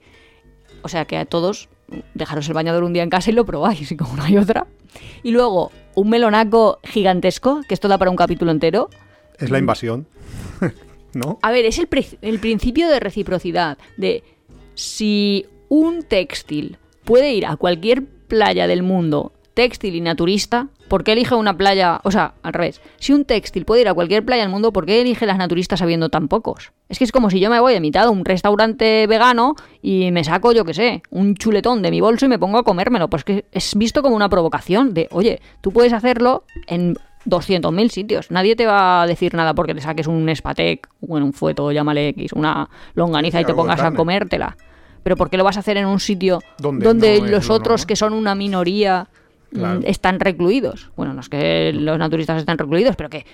O 0.82 0.90
sea, 0.90 1.06
que 1.06 1.18
a 1.18 1.26
todos 1.26 1.70
dejaros 2.14 2.48
el 2.48 2.54
bañador 2.54 2.84
un 2.84 2.94
día 2.94 3.04
en 3.04 3.10
casa 3.10 3.30
y 3.30 3.34
lo 3.34 3.46
probáis, 3.46 3.92
y 3.92 3.98
como 3.98 4.16
no 4.18 4.24
hay 4.24 4.38
otra. 4.38 4.68
Y 5.24 5.32
luego, 5.32 5.72
un 5.96 6.10
melonaco 6.10 6.80
gigantesco, 6.84 7.62
que 7.68 7.74
esto 7.74 7.88
da 7.88 7.98
para 7.98 8.12
un 8.12 8.18
capítulo 8.18 8.52
entero. 8.52 8.90
Es 9.40 9.50
la 9.50 9.58
invasión. 9.60 10.06
¿No? 11.14 11.40
A 11.42 11.52
ver, 11.52 11.66
es 11.66 11.78
el, 11.80 11.88
el 12.22 12.40
principio 12.40 12.90
de 12.90 13.00
reciprocidad, 13.00 13.78
de 13.98 14.24
si 14.76 15.46
un 15.70 16.04
textil 16.04 16.78
puede 17.04 17.34
ir 17.34 17.46
a 17.46 17.56
cualquier 17.56 18.04
playa 18.06 18.68
del 18.68 18.84
mundo, 18.84 19.32
textil 19.54 19.96
y 19.96 20.02
naturista, 20.02 20.70
¿por 20.88 21.04
qué 21.04 21.14
elige 21.14 21.36
una 21.36 21.56
playa? 21.56 22.02
O 22.04 22.12
sea, 22.12 22.34
al 22.44 22.54
revés, 22.54 22.82
si 22.98 23.14
un 23.14 23.26
textil 23.26 23.66
puede 23.66 23.82
ir 23.82 23.88
a 23.88 23.94
cualquier 23.94 24.26
playa 24.26 24.44
del 24.44 24.52
mundo, 24.52 24.74
¿por 24.74 24.86
qué 24.86 25.02
elige 25.02 25.26
las 25.26 25.38
naturistas 25.38 25.80
sabiendo 25.80 26.10
tan 26.10 26.28
pocos? 26.28 26.72
Es 26.90 26.98
que 26.98 27.04
es 27.04 27.12
como 27.12 27.30
si 27.30 27.40
yo 27.40 27.50
me 27.50 27.60
voy 27.60 27.76
a 27.76 27.80
mitad 27.80 28.04
de 28.04 28.10
un 28.10 28.26
restaurante 28.26 29.08
vegano 29.08 29.56
y 29.82 30.12
me 30.12 30.24
saco, 30.24 30.52
yo 30.52 30.66
qué 30.66 30.74
sé, 30.74 31.04
un 31.10 31.36
chuletón 31.36 31.82
de 31.82 31.92
mi 31.92 32.02
bolso 32.02 32.26
y 32.26 32.30
me 32.30 32.40
pongo 32.40 32.58
a 32.58 32.64
comérmelo. 32.64 33.10
Pues 33.10 33.24
que 33.24 33.46
es 33.52 33.76
visto 33.76 34.02
como 34.02 34.16
una 34.16 34.30
provocación 34.30 34.94
de, 34.94 35.08
oye, 35.12 35.42
tú 35.62 35.72
puedes 35.72 35.94
hacerlo 35.94 36.44
en 36.68 36.98
200.000 37.26 37.90
sitios. 37.90 38.32
Nadie 38.32 38.56
te 38.56 38.66
va 38.66 39.04
a 39.04 39.08
decir 39.08 39.34
nada 39.34 39.54
porque 39.54 39.74
te 39.74 39.82
saques 39.82 40.08
un 40.08 40.28
espatec, 40.30 40.90
un 41.02 41.34
fueto, 41.34 41.72
llámale 41.72 42.10
X, 42.10 42.34
una 42.34 42.70
longaniza 42.96 43.42
y 43.42 43.46
te 43.46 43.54
pongas 43.54 43.82
a 43.82 43.92
comértela. 43.94 44.58
Pero 45.04 45.18
¿por 45.18 45.30
qué 45.30 45.38
lo 45.38 45.44
vas 45.44 45.58
a 45.58 45.60
hacer 45.60 45.78
en 45.78 45.86
un 45.86 46.00
sitio 46.00 46.40
Donde 46.58 46.86
donde, 46.86 47.20
no 47.20 47.26
es 47.26 47.32
los 47.32 47.48
lo 47.50 47.56
otros 47.56 47.86
que 47.86 47.96
son 47.96 48.14
una 48.14 48.36
minoría 48.36 49.08
mm, 49.52 49.56
Claro. 49.56 49.80
están 49.84 50.20
recluidos? 50.20 50.92
Bueno, 50.96 51.14
no 51.14 51.22
es 51.22 51.30
que 51.30 51.74
los 51.74 51.98
naturistas 51.98 52.40
estén 52.40 52.58
recluidos, 52.58 52.96
pero 52.96 53.10
que 53.10 53.26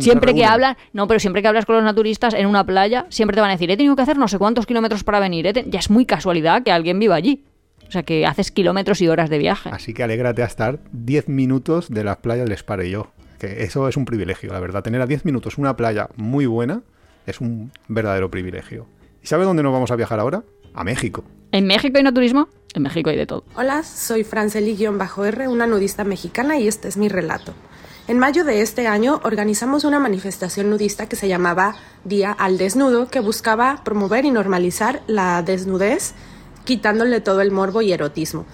siempre 0.00 0.34
que 0.34 0.44
hablan, 0.44 0.76
no, 0.92 1.06
pero 1.06 1.20
siempre 1.20 1.42
que 1.42 1.48
hablas 1.48 1.64
con 1.64 1.76
los 1.76 1.84
naturistas 1.84 2.34
en 2.34 2.46
una 2.46 2.64
playa, 2.64 3.06
siempre 3.08 3.36
te 3.36 3.40
van 3.40 3.50
a 3.50 3.52
decir, 3.52 3.70
he 3.70 3.76
tenido 3.76 3.94
que 3.94 4.02
hacer 4.02 4.18
no 4.18 4.28
sé 4.28 4.38
cuántos 4.38 4.66
kilómetros 4.66 5.04
para 5.04 5.20
venir. 5.20 5.46
he 5.46 5.52
te-". 5.52 5.64
Ya 5.68 5.78
es 5.78 5.90
muy 5.90 6.06
casualidad 6.06 6.62
que 6.62 6.72
alguien 6.72 6.98
viva 6.98 7.14
allí. 7.14 7.44
O 7.88 7.90
sea, 7.92 8.02
que 8.02 8.26
haces 8.26 8.50
kilómetros 8.50 9.00
y 9.00 9.06
horas 9.06 9.30
de 9.30 9.38
viaje. 9.38 9.70
Así 9.72 9.94
que 9.94 10.02
alégrate 10.02 10.42
a 10.42 10.46
estar 10.46 10.80
10 10.90 11.28
minutos 11.28 11.88
de 11.88 12.02
las 12.02 12.16
playas 12.16 12.48
Les 12.48 12.64
Pare 12.64 12.90
yo. 12.90 13.12
Que 13.38 13.64
eso 13.64 13.88
es 13.88 13.96
un 13.96 14.04
privilegio, 14.04 14.52
la 14.52 14.60
verdad. 14.60 14.82
Tener 14.82 15.00
a 15.00 15.06
10 15.06 15.24
minutos 15.24 15.58
una 15.58 15.76
playa 15.76 16.08
muy 16.16 16.46
buena 16.46 16.82
es 17.26 17.40
un 17.40 17.72
verdadero 17.88 18.30
privilegio. 18.30 18.86
¿Y 19.22 19.26
sabe 19.26 19.44
dónde 19.44 19.62
nos 19.62 19.72
vamos 19.72 19.90
a 19.90 19.96
viajar 19.96 20.20
ahora? 20.20 20.44
A 20.74 20.84
México. 20.84 21.24
¿En 21.52 21.66
México 21.66 21.96
hay 21.96 22.02
naturismo? 22.02 22.48
En 22.74 22.82
México 22.82 23.10
hay 23.10 23.16
de 23.16 23.26
todo. 23.26 23.44
Hola, 23.54 23.82
soy 23.82 24.24
Franceli-R, 24.24 25.48
una 25.48 25.66
nudista 25.66 26.04
mexicana 26.04 26.58
y 26.58 26.68
este 26.68 26.88
es 26.88 26.96
mi 26.96 27.08
relato. 27.08 27.54
En 28.08 28.18
mayo 28.18 28.44
de 28.44 28.60
este 28.60 28.86
año 28.86 29.20
organizamos 29.24 29.84
una 29.84 29.98
manifestación 29.98 30.70
nudista 30.70 31.08
que 31.08 31.16
se 31.16 31.26
llamaba 31.26 31.74
Día 32.04 32.30
al 32.30 32.56
Desnudo, 32.56 33.08
que 33.08 33.18
buscaba 33.18 33.82
promover 33.82 34.24
y 34.24 34.30
normalizar 34.30 35.02
la 35.08 35.42
desnudez, 35.42 36.14
quitándole 36.64 37.20
todo 37.20 37.40
el 37.40 37.50
morbo 37.50 37.82
y 37.82 37.92
erotismo. 37.92 38.46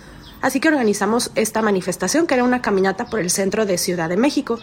Así 0.42 0.58
que 0.58 0.68
organizamos 0.68 1.30
esta 1.36 1.62
manifestación, 1.62 2.26
que 2.26 2.34
era 2.34 2.44
una 2.44 2.60
caminata 2.60 3.06
por 3.06 3.20
el 3.20 3.30
centro 3.30 3.64
de 3.64 3.78
Ciudad 3.78 4.08
de 4.08 4.16
México. 4.16 4.58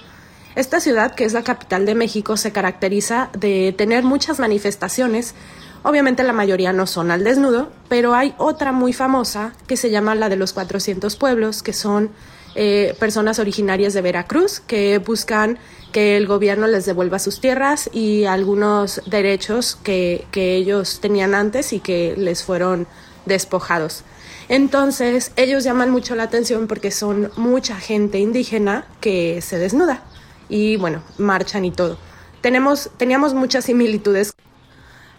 Esta 0.56 0.82
ciudad, 0.82 1.16
que 1.16 1.24
es 1.24 1.32
la 1.32 1.44
capital 1.44 1.86
de 1.86 1.96
México, 1.96 2.36
se 2.36 2.52
caracteriza 2.52 3.30
de 3.34 3.74
tener 3.78 4.04
muchas 4.04 4.40
manifestaciones. 4.40 5.36
Obviamente 5.84 6.24
la 6.24 6.34
mayoría 6.34 6.74
no 6.74 6.86
son 6.86 7.12
al 7.12 7.24
desnudo, 7.24 7.72
pero 7.88 8.14
hay 8.14 8.36
otra 8.38 8.74
muy 8.74 8.92
famosa 8.92 9.54
que 9.68 9.78
se 9.78 9.90
llama 9.90 10.16
la 10.16 10.28
de 10.28 10.36
los 10.36 10.52
400 10.52 11.16
pueblos, 11.16 11.64
que 11.64 11.72
son 11.72 12.12
eh, 12.56 12.94
personas 13.00 13.40
originarias 13.40 13.94
de 13.94 14.02
Veracruz 14.02 14.60
que 14.60 14.98
buscan 14.98 15.60
que 15.94 16.18
el 16.18 16.28
gobierno 16.28 16.68
les 16.68 16.86
devuelva 16.86 17.20
sus 17.20 17.40
tierras 17.40 17.90
y 17.94 18.26
algunos 18.26 19.02
derechos 19.06 19.78
que, 19.82 20.26
que 20.32 20.56
ellos 20.56 21.00
tenían 21.00 21.36
antes 21.36 21.72
y 21.72 21.80
que 21.80 22.16
les 22.18 22.44
fueron 22.44 22.86
despojados. 23.26 24.04
Entonces, 24.50 25.32
ellos 25.36 25.64
llaman 25.64 25.92
mucho 25.92 26.16
la 26.16 26.24
atención 26.24 26.68
porque 26.68 26.92
son 26.92 27.32
mucha 27.38 27.76
gente 27.76 28.20
indígena 28.20 28.86
que 29.00 29.42
se 29.42 29.58
desnuda 29.60 30.04
y 30.50 30.76
bueno, 30.78 31.04
marchan 31.18 31.66
y 31.66 31.72
todo. 31.72 31.98
Tenemos, 32.42 32.90
teníamos 32.98 33.34
muchas 33.34 33.66
similitudes. 33.66 34.34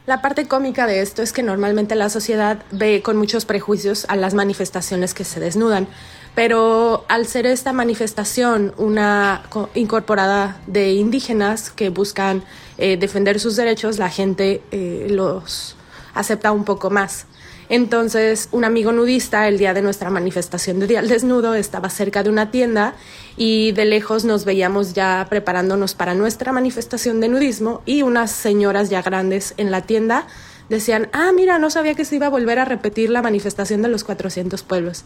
La 0.06 0.22
parte 0.22 0.48
cómica 0.48 0.86
de 0.86 1.00
esto 1.02 1.22
es 1.22 1.32
que 1.32 1.42
normalmente 1.44 1.94
la 1.94 2.08
sociedad 2.10 2.64
ve 2.72 3.02
con 3.02 3.16
muchos 3.16 3.44
prejuicios 3.44 4.04
a 4.08 4.16
las 4.16 4.34
manifestaciones 4.34 5.14
que 5.14 5.24
se 5.24 5.38
desnudan, 5.38 5.86
pero 6.34 7.04
al 7.08 7.26
ser 7.26 7.46
esta 7.46 7.72
manifestación 7.72 8.74
una 8.78 9.42
co- 9.50 9.68
incorporada 9.74 10.60
de 10.66 10.92
indígenas 10.94 11.70
que 11.70 11.90
buscan 11.90 12.42
eh, 12.78 12.96
defender 12.96 13.38
sus 13.38 13.54
derechos, 13.56 13.98
la 13.98 14.10
gente 14.10 14.62
eh, 14.72 15.06
los 15.10 15.76
acepta 16.14 16.50
un 16.50 16.64
poco 16.64 16.90
más. 16.90 17.26
Entonces, 17.70 18.48
un 18.50 18.64
amigo 18.64 18.90
nudista, 18.90 19.46
el 19.46 19.56
día 19.56 19.72
de 19.72 19.80
nuestra 19.80 20.10
manifestación 20.10 20.80
de 20.80 20.88
Día 20.88 20.98
al 20.98 21.08
Desnudo, 21.08 21.54
estaba 21.54 21.88
cerca 21.88 22.24
de 22.24 22.28
una 22.28 22.50
tienda 22.50 22.94
y 23.36 23.70
de 23.70 23.84
lejos 23.84 24.24
nos 24.24 24.44
veíamos 24.44 24.92
ya 24.92 25.24
preparándonos 25.30 25.94
para 25.94 26.14
nuestra 26.14 26.50
manifestación 26.50 27.20
de 27.20 27.28
nudismo 27.28 27.82
y 27.86 28.02
unas 28.02 28.32
señoras 28.32 28.90
ya 28.90 29.02
grandes 29.02 29.54
en 29.56 29.70
la 29.70 29.82
tienda 29.82 30.26
decían, 30.68 31.10
ah, 31.12 31.30
mira, 31.32 31.60
no 31.60 31.70
sabía 31.70 31.94
que 31.94 32.04
se 32.04 32.16
iba 32.16 32.26
a 32.26 32.30
volver 32.30 32.58
a 32.58 32.64
repetir 32.64 33.08
la 33.08 33.22
manifestación 33.22 33.82
de 33.82 33.88
los 33.88 34.02
400 34.02 34.64
pueblos. 34.64 35.04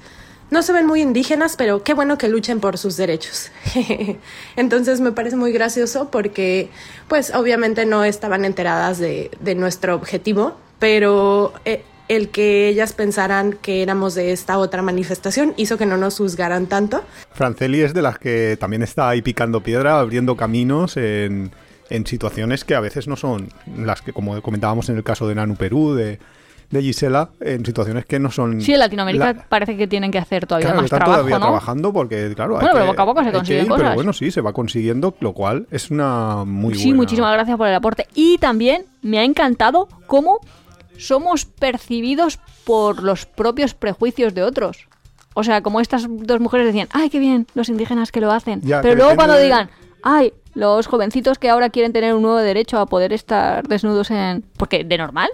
No 0.51 0.63
se 0.63 0.73
ven 0.73 0.87
muy 0.87 1.03
indígenas, 1.03 1.57
pero 1.57 1.83
qué 1.83 1.93
bueno 1.93 2.17
que 2.17 2.29
luchen 2.29 2.61
por 2.61 2.79
sus 2.79 2.97
derechos. 2.97 3.51
Entonces 4.57 5.03
me 5.03 5.13
parece 5.13 5.37
muy 5.37 5.53
gracioso 5.53 6.11
porque, 6.11 6.71
pues 7.09 7.35
obviamente 7.35 7.85
no 7.85 8.05
estaban 8.05 8.47
enteradas 8.47 8.99
de, 8.99 9.31
de 9.41 9.55
nuestro 9.55 9.95
objetivo, 9.95 10.57
pero 10.79 11.53
eh, 11.67 11.83
el 12.09 12.29
que 12.29 12.69
ellas 12.69 12.93
pensaran 12.93 13.53
que 13.55 13.83
éramos 13.83 14.15
de 14.15 14.33
esta 14.33 14.59
otra 14.59 14.83
manifestación 14.83 15.55
hizo 15.57 15.79
que 15.79 15.87
no 15.87 15.97
nos 15.97 16.19
juzgaran 16.19 16.67
tanto. 16.67 17.03
Franceli 17.33 17.81
es 17.81 17.95
de 17.95 18.03
las 18.03 18.19
que 18.19 18.57
también 18.61 18.83
está 18.83 19.09
ahí 19.09 19.23
picando 19.23 19.63
piedra, 19.63 19.99
abriendo 20.01 20.37
caminos 20.37 20.97
en, 20.97 21.51
en 21.91 22.07
situaciones 22.07 22.65
que 22.65 22.75
a 22.75 22.81
veces 22.81 23.09
no 23.09 23.17
son 23.17 23.49
las 23.77 24.03
que, 24.03 24.13
como 24.13 24.41
comentábamos 24.43 24.89
en 24.91 24.97
el 24.97 25.03
caso 25.05 25.27
de 25.29 25.35
Nanu 25.35 25.57
Perú, 25.57 25.95
de, 25.95 26.19
de 26.71 26.83
Gisela, 26.83 27.31
en 27.41 27.65
situaciones 27.65 28.05
que 28.05 28.19
no 28.19 28.31
son... 28.31 28.61
Sí, 28.61 28.73
en 28.75 28.81
Latinoamérica 28.81 29.33
la- 29.33 29.43
parece 29.49 29.77
que 29.77 29.87
tienen 29.87 30.11
que 30.11 30.19
hacer 30.19 30.47
todavía 30.47 30.67
Claro, 30.67 30.77
más 30.79 30.85
están 30.87 30.99
trabajo, 30.99 31.19
todavía 31.21 31.39
¿no? 31.39 31.45
trabajando 31.47 31.93
porque, 31.93 32.33
claro, 32.35 32.57
hay 32.59 32.61
Bueno, 32.65 32.73
pero 32.75 32.85
que- 32.87 32.91
poco 32.97 33.03
a 33.03 33.07
poco 33.07 33.21
se 33.23 33.29
hay 33.29 33.33
consiguen 33.35 33.63
ir, 33.63 33.69
Pero 33.69 33.77
cosas. 33.83 33.95
bueno, 33.95 34.13
sí, 34.13 34.31
se 34.31 34.41
va 34.41 34.53
consiguiendo, 34.53 35.15
lo 35.21 35.33
cual 35.33 35.67
es 35.71 35.91
una 35.91 36.45
muy 36.45 36.75
Sí, 36.75 36.85
buena... 36.87 36.97
muchísimas 36.97 37.33
gracias 37.33 37.57
por 37.57 37.69
el 37.69 37.75
aporte. 37.75 38.07
Y 38.15 38.39
también 38.39 38.85
me 39.03 39.19
ha 39.19 39.25
encantado 39.25 39.89
cómo 40.07 40.41
somos 40.99 41.45
percibidos 41.45 42.39
por 42.65 43.03
los 43.03 43.27
propios 43.27 43.75
prejuicios 43.75 44.35
de 44.35 44.43
otros. 44.43 44.87
O 45.35 45.43
sea, 45.43 45.63
como 45.63 45.81
estas 45.81 46.07
dos 46.09 46.41
mujeres 46.41 46.67
decían, 46.67 46.89
ay, 46.93 47.11
qué 47.11 47.19
bien, 47.19 47.47
los 47.55 47.69
indígenas 47.69 48.13
que 48.13 48.21
lo 48.21 48.31
hacen. 48.31 48.61
Ya, 48.63 48.81
Pero 48.83 48.95
luego 48.97 49.17
cuando 49.17 49.35
de- 49.35 49.43
digan, 49.45 49.69
ay, 50.03 50.33
los 50.55 50.87
jovencitos 50.87 51.39
que 51.39 51.51
ahora 51.51 51.71
quieren 51.71 51.93
tener 51.93 52.15
un 52.15 52.23
nuevo 52.23 52.39
derecho 52.39 52.79
a 52.79 52.87
poder 52.87 53.13
estar 53.13 53.67
desnudos 53.67 54.11
en... 54.13 54.45
Porque 54.57 54.85
de 54.85 54.97
normal, 54.97 55.29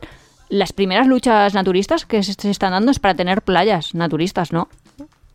las 0.49 0.73
primeras 0.73 1.07
luchas 1.07 1.53
naturistas 1.53 2.07
que 2.07 2.23
se 2.23 2.51
están 2.51 2.73
dando 2.73 2.91
es 2.91 2.99
para 2.99 3.15
tener 3.15 3.43
playas 3.43 3.95
naturistas, 3.95 4.53
¿no? 4.53 4.69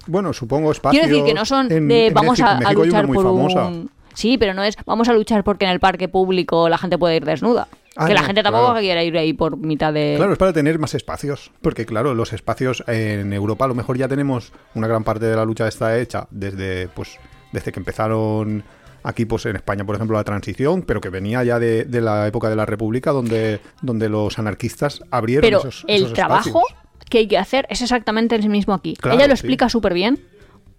Bueno, 0.07 0.33
supongo 0.33 0.71
espacios... 0.71 0.99
Quiero 1.03 1.15
decir 1.15 1.25
que 1.31 1.39
no 1.39 1.45
son 1.45 1.71
en- 1.71 1.87
de 1.87 2.07
en 2.07 2.13
vamos 2.15 2.39
México- 2.39 2.67
a, 2.67 2.73
luchar 2.73 3.05
por 3.05 3.17
famosa. 3.23 3.65
un... 3.67 3.91
Sí, 4.15 4.37
pero 4.39 4.53
no 4.55 4.63
es 4.63 4.75
vamos 4.85 5.09
a 5.09 5.13
luchar 5.13 5.43
porque 5.43 5.65
en 5.65 5.71
el 5.71 5.79
parque 5.79 6.07
público 6.07 6.69
la 6.69 6.77
gente 6.79 6.97
puede 6.97 7.17
ir 7.17 7.25
desnuda. 7.25 7.67
Ah, 7.95 8.07
que 8.07 8.13
la 8.13 8.23
gente 8.23 8.43
tampoco 8.43 8.65
claro. 8.65 8.79
quiera 8.81 9.03
ir 9.03 9.17
ahí 9.17 9.31
por 9.33 9.55
mitad 9.57 9.93
de... 9.93 10.15
Claro, 10.17 10.33
es 10.33 10.37
para 10.37 10.51
tener 10.51 10.79
más 10.79 10.93
espacios, 10.93 11.51
porque 11.61 11.85
claro, 11.85 12.13
los 12.13 12.33
espacios 12.33 12.83
en 12.87 13.31
Europa 13.31 13.65
a 13.65 13.67
lo 13.69 13.75
mejor 13.75 13.97
ya 13.97 14.07
tenemos 14.07 14.51
una 14.73 14.87
gran 14.87 15.03
parte 15.03 15.25
de 15.25 15.35
la 15.35 15.45
lucha 15.45 15.67
está 15.67 15.97
hecha 15.97 16.27
desde 16.29 16.89
pues 16.89 17.17
desde 17.53 17.71
que 17.71 17.79
empezaron 17.79 18.63
aquí 19.03 19.23
pues 19.25 19.45
en 19.45 19.55
España, 19.55 19.85
por 19.85 19.95
ejemplo, 19.95 20.17
la 20.17 20.23
transición, 20.25 20.81
pero 20.81 20.99
que 20.99 21.09
venía 21.09 21.43
ya 21.45 21.57
de, 21.57 21.85
de 21.85 22.01
la 22.01 22.27
época 22.27 22.49
de 22.49 22.57
la 22.57 22.65
República 22.65 23.11
donde 23.11 23.61
donde 23.81 24.09
los 24.09 24.37
anarquistas 24.39 25.01
abrieron 25.09 25.41
Pero 25.47 25.59
esos, 25.59 25.85
el 25.87 26.03
esos 26.03 26.13
trabajo 26.13 26.61
que 27.09 27.19
hay 27.19 27.27
que 27.27 27.37
hacer 27.37 27.65
es 27.69 27.81
exactamente 27.81 28.35
el 28.35 28.49
mismo 28.49 28.73
aquí. 28.73 28.95
Claro, 28.95 29.15
Ella 29.17 29.27
lo 29.27 29.33
explica 29.33 29.69
súper 29.69 29.93
bien. 29.93 30.19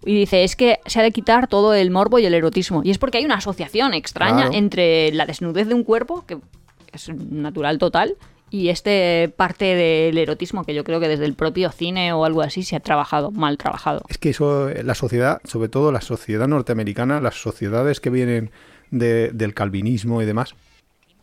Y 0.05 0.13
dice, 0.13 0.43
es 0.43 0.55
que 0.55 0.79
se 0.85 0.99
ha 0.99 1.03
de 1.03 1.11
quitar 1.11 1.47
todo 1.47 1.73
el 1.73 1.89
morbo 1.89 2.19
y 2.19 2.25
el 2.25 2.33
erotismo. 2.35 2.81
Y 2.83 2.91
es 2.91 2.99
porque 2.99 3.17
hay 3.17 3.25
una 3.25 3.35
asociación 3.37 3.95
extraña 3.95 4.43
Claro. 4.43 4.53
entre 4.53 5.11
la 5.13 5.25
desnudez 5.25 5.67
de 5.67 5.73
un 5.73 5.83
cuerpo, 5.83 6.23
que 6.27 6.37
es 6.93 7.09
natural 7.09 7.77
total, 7.77 8.15
y 8.49 8.69
este 8.69 9.31
parte 9.35 9.65
del 9.75 10.17
erotismo 10.17 10.63
que 10.63 10.73
yo 10.73 10.83
creo 10.85 10.99
que 11.01 11.09
desde 11.09 11.25
el 11.25 11.33
propio 11.33 11.69
cine 11.71 12.13
o 12.13 12.23
algo 12.23 12.41
así 12.41 12.63
se 12.63 12.75
ha 12.75 12.79
trabajado, 12.79 13.29
mal 13.31 13.57
trabajado. 13.57 14.03
Es 14.07 14.17
que 14.17 14.29
eso, 14.29 14.69
la 14.69 14.95
sociedad, 14.95 15.41
sobre 15.43 15.67
todo 15.69 15.91
la 15.91 15.99
sociedad 16.01 16.47
norteamericana, 16.47 17.19
las 17.19 17.35
sociedades 17.41 17.99
que 17.99 18.09
vienen 18.09 18.51
de- 18.89 19.31
del 19.33 19.53
calvinismo 19.53 20.21
y 20.21 20.25
demás, 20.25 20.55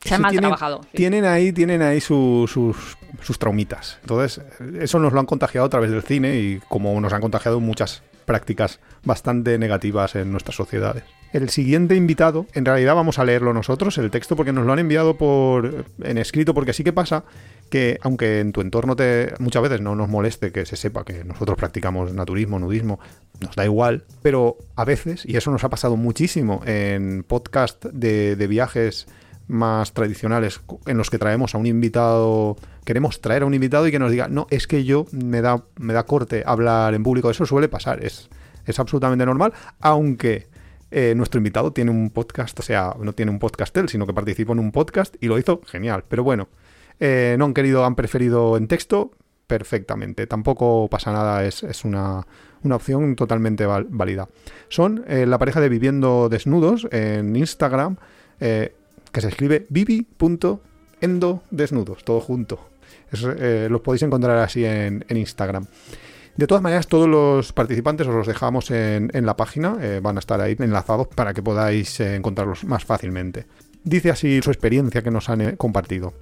Se 0.03 0.13
ha 0.13 0.17
sí 0.19 0.23
mal 0.23 0.33
tienen, 0.33 0.51
trabajado. 0.51 0.83
sí. 0.83 0.89
Tienen 0.99 1.25
ahí, 1.25 1.51
tienen 1.53 1.81
ahí 1.81 1.99
su- 2.03 2.45
sus, 2.47 2.99
sus 3.23 3.39
traumitas. 3.39 3.97
Entonces, 4.03 4.43
eso 4.79 4.99
nos 4.99 5.15
lo 5.15 5.21
han 5.21 5.25
contagiado 5.27 5.67
a 5.67 5.71
través 5.71 5.91
del 5.91 6.03
cine 6.03 6.37
y 6.39 6.61
como 6.69 7.01
nos 7.01 7.11
han 7.15 7.23
contagiado 7.23 7.59
muchas 7.59 8.03
prácticas 8.25 8.81
bastante 9.05 9.59
negativas 9.59 10.15
en 10.17 10.33
nuestras 10.33 10.57
sociedades. 10.57 11.05
El 11.33 11.51
siguiente 11.51 11.97
invitado, 11.97 12.47
en 12.53 12.65
realidad 12.65 12.95
vamos 12.95 13.19
a 13.19 13.25
leerlo 13.25 13.53
nosotros, 13.53 13.99
el 13.99 14.11
texto, 14.11 14.37
porque 14.37 14.53
nos 14.53 14.67
lo 14.67 14.73
han 14.73 14.79
enviado 14.79 15.17
por 15.17 15.85
en 16.03 16.19
escrito, 16.19 16.55
porque 16.55 16.73
sí 16.73 16.85
que 16.85 16.93
pasa 16.93 17.25
que, 17.71 17.99
aunque 18.03 18.39
en 18.39 18.53
tu 18.53 18.61
entorno 18.61 18.95
te 18.95 19.35
muchas 19.41 19.63
veces 19.63 19.81
no 19.81 19.97
nos 19.97 20.09
moleste 20.09 20.53
que 20.53 20.65
se 20.65 20.77
sepa 20.77 21.05
que 21.05 21.25
nosotros 21.25 21.59
practicamos 21.59 22.13
naturismo, 22.15 22.61
nudismo, 22.61 23.01
nos 23.41 23.57
da 23.57 23.65
igual, 23.65 24.05
pero 24.23 24.59
a 24.77 24.85
veces, 24.85 25.27
y 25.27 25.37
eso 25.37 25.51
nos 25.51 25.65
ha 25.65 25.71
pasado 25.71 25.97
muchísimo 25.97 26.61
en 26.67 27.25
podcast 27.25 27.85
de, 27.87 28.37
de 28.37 28.47
viajes 28.47 29.09
más 29.49 29.93
tradicionales 29.93 30.61
en 30.87 30.97
los 30.97 31.11
que 31.11 31.19
traemos 31.19 31.55
a 31.55 31.59
un 31.59 31.67
invitado, 31.67 32.57
queremos 32.85 33.21
traer 33.21 33.43
a 33.43 33.47
un 33.47 33.55
invitado 33.55 33.87
y 33.87 33.91
que 33.91 33.99
nos 33.99 34.11
diga, 34.11 34.29
no, 34.29 34.47
es 34.51 34.67
que 34.67 34.85
yo 34.85 35.07
me 35.13 35.41
da, 35.41 35.65
me 35.79 35.95
da 35.95 36.05
corte 36.05 36.43
hablar 36.47 36.95
en 36.95 37.03
público, 37.03 37.31
eso 37.31 37.47
suele 37.47 37.69
pasar, 37.69 38.05
es, 38.05 38.29
es 38.67 38.79
absolutamente 38.79 39.25
normal, 39.27 39.53
aunque 39.81 40.47
eh, 40.91 41.15
nuestro 41.17 41.39
invitado 41.39 41.73
tiene 41.73 41.91
un 41.91 42.11
podcast, 42.11 42.61
o 42.61 42.63
sea, 42.63 42.95
no 43.01 43.15
tiene 43.15 43.33
un 43.33 43.41
podcast 43.41 43.77
él, 43.77 43.89
sino 43.89 44.07
que 44.07 44.15
participó 44.15 44.53
en 44.53 44.61
un 44.61 44.71
podcast 44.71 45.17
y 45.21 45.27
lo 45.27 45.37
hizo 45.39 45.61
genial, 45.67 46.05
pero 46.09 46.23
bueno, 46.23 46.47
eh, 47.01 47.35
no 47.39 47.47
han 47.47 47.55
querido, 47.55 47.85
han 47.85 47.97
preferido 47.97 48.57
en 48.57 48.69
texto, 48.69 49.11
perfectamente, 49.47 50.27
tampoco 50.27 50.89
pasa 50.89 51.13
nada, 51.13 51.45
es, 51.45 51.63
es 51.65 51.85
una, 51.85 52.27
una 52.63 52.77
opción 52.77 53.17
totalmente 53.17 53.67
válida. 53.67 54.29
Son 54.69 55.05
eh, 55.09 55.27
la 55.27 55.39
pareja 55.39 55.61
de 55.61 55.69
Viviendo 55.69 56.29
Desnudos 56.29 56.87
en 56.93 57.35
Instagram, 57.37 57.97
que 58.39 58.73
se 59.21 59.29
escribe 59.29 59.67
vivi.endodesnudos, 59.71 62.05
todo 62.05 62.21
junto. 62.21 62.74
Eh, 63.13 63.69
los 63.71 63.81
podéis 63.81 64.03
encontrar 64.03 64.39
así 64.39 64.65
en, 64.65 65.05
Instagram. 65.09 65.67
De 66.37 66.47
todas 66.47 66.63
maneras, 66.63 66.89
todos 66.89 67.09
los 67.09 67.53
participantes 67.53 68.07
os 68.09 68.15
los 68.15 68.27
dejamos 68.27 68.71
en, 68.71 69.11
la 69.13 69.37
página, 69.37 69.77
eh, 69.81 70.01
van 70.03 70.17
a 70.17 70.19
estar 70.19 70.41
ahí 70.41 70.57
enlazados 70.59 71.09
para 71.09 71.33
que 71.33 71.43
podáis 71.43 72.01
eh, 72.01 72.17
encontrarlos 72.17 72.65
más 72.65 72.85
fácilmente. 72.85 73.47
Dice 73.85 74.11
así 74.11 74.41
su 74.43 74.51
experiencia 74.51 75.03
que 75.03 75.11
nos 75.11 75.29
han 75.29 75.57
compartido. 75.57 76.13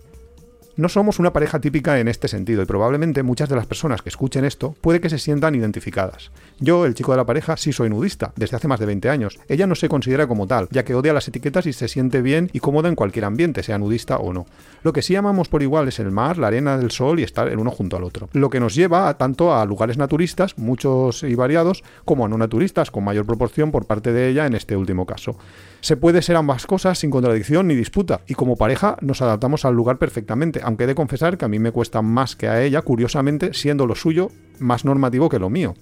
No 0.74 0.88
somos 0.88 1.18
una 1.18 1.34
pareja 1.34 1.60
típica 1.60 2.00
en 2.00 2.08
este 2.08 2.28
sentido 2.28 2.62
y 2.62 2.66
probablemente 2.66 3.22
muchas 3.22 3.50
de 3.50 3.56
las 3.56 3.66
personas 3.66 4.00
que 4.00 4.08
escuchen 4.08 4.46
esto 4.46 4.74
puede 4.80 5.02
que 5.02 5.10
se 5.10 5.18
sientan 5.18 5.54
identificadas. 5.54 6.30
Yo, 6.60 6.86
el 6.86 6.94
chico 6.94 7.10
de 7.12 7.18
la 7.18 7.26
pareja, 7.26 7.58
sí 7.58 7.74
soy 7.74 7.90
nudista, 7.90 8.32
desde 8.36 8.56
hace 8.56 8.68
más 8.68 8.80
de 8.80 8.86
20 8.86 9.10
años. 9.10 9.38
Ella 9.48 9.66
no 9.66 9.74
se 9.74 9.90
considera 9.90 10.26
como 10.26 10.46
tal, 10.46 10.68
ya 10.70 10.82
que 10.82 10.94
odia 10.94 11.12
las 11.12 11.28
etiquetas 11.28 11.66
y 11.66 11.74
se 11.74 11.88
siente 11.88 12.22
bien 12.22 12.48
y 12.54 12.60
cómoda 12.60 12.88
en 12.88 12.94
cualquier 12.94 13.26
ambiente, 13.26 13.62
sea 13.62 13.76
nudista 13.76 14.16
o 14.16 14.32
no. 14.32 14.46
Lo 14.82 14.94
que 14.94 15.02
sí 15.02 15.14
amamos 15.14 15.48
por 15.50 15.62
igual 15.62 15.88
es 15.88 15.98
el 15.98 16.10
mar, 16.10 16.38
la 16.38 16.46
arena, 16.46 16.74
el 16.76 16.90
sol 16.90 17.20
y 17.20 17.22
estar 17.22 17.48
el 17.48 17.58
uno 17.58 17.70
junto 17.70 17.98
al 17.98 18.04
otro. 18.04 18.30
Lo 18.32 18.48
que 18.48 18.58
nos 18.58 18.74
lleva 18.74 19.08
a- 19.10 19.18
tanto 19.18 19.54
a 19.54 19.66
lugares 19.66 19.98
naturistas, 19.98 20.56
muchos 20.56 21.22
y 21.22 21.34
variados, 21.34 21.84
como 22.06 22.24
a 22.24 22.28
no 22.30 22.38
naturistas, 22.38 22.90
con 22.90 23.04
mayor 23.04 23.26
proporción 23.26 23.70
por 23.72 23.84
parte 23.86 24.12
de 24.14 24.28
ella 24.30 24.46
en 24.46 24.54
este 24.54 24.74
último 24.74 25.04
caso. 25.04 25.36
Se 25.82 25.96
puede 25.98 26.22
ser 26.22 26.36
ambas 26.36 26.64
cosas 26.66 26.98
sin 26.98 27.10
contradicción 27.10 27.66
ni 27.68 27.74
disputa, 27.74 28.20
y 28.26 28.34
como 28.34 28.56
pareja 28.56 28.96
nos 29.02 29.20
adaptamos 29.20 29.64
al 29.66 29.74
lugar 29.74 29.98
perfectamente, 29.98 30.61
aunque 30.62 30.84
he 30.84 30.86
de 30.86 30.94
confesar 30.94 31.38
que 31.38 31.44
a 31.44 31.48
mí 31.48 31.58
me 31.58 31.72
cuesta 31.72 32.02
más 32.02 32.36
que 32.36 32.48
a 32.48 32.62
ella, 32.62 32.82
curiosamente, 32.82 33.54
siendo 33.54 33.86
lo 33.86 33.94
suyo 33.94 34.30
más 34.58 34.84
normativo 34.84 35.28
que 35.28 35.38
lo 35.38 35.50
mío. 35.50 35.74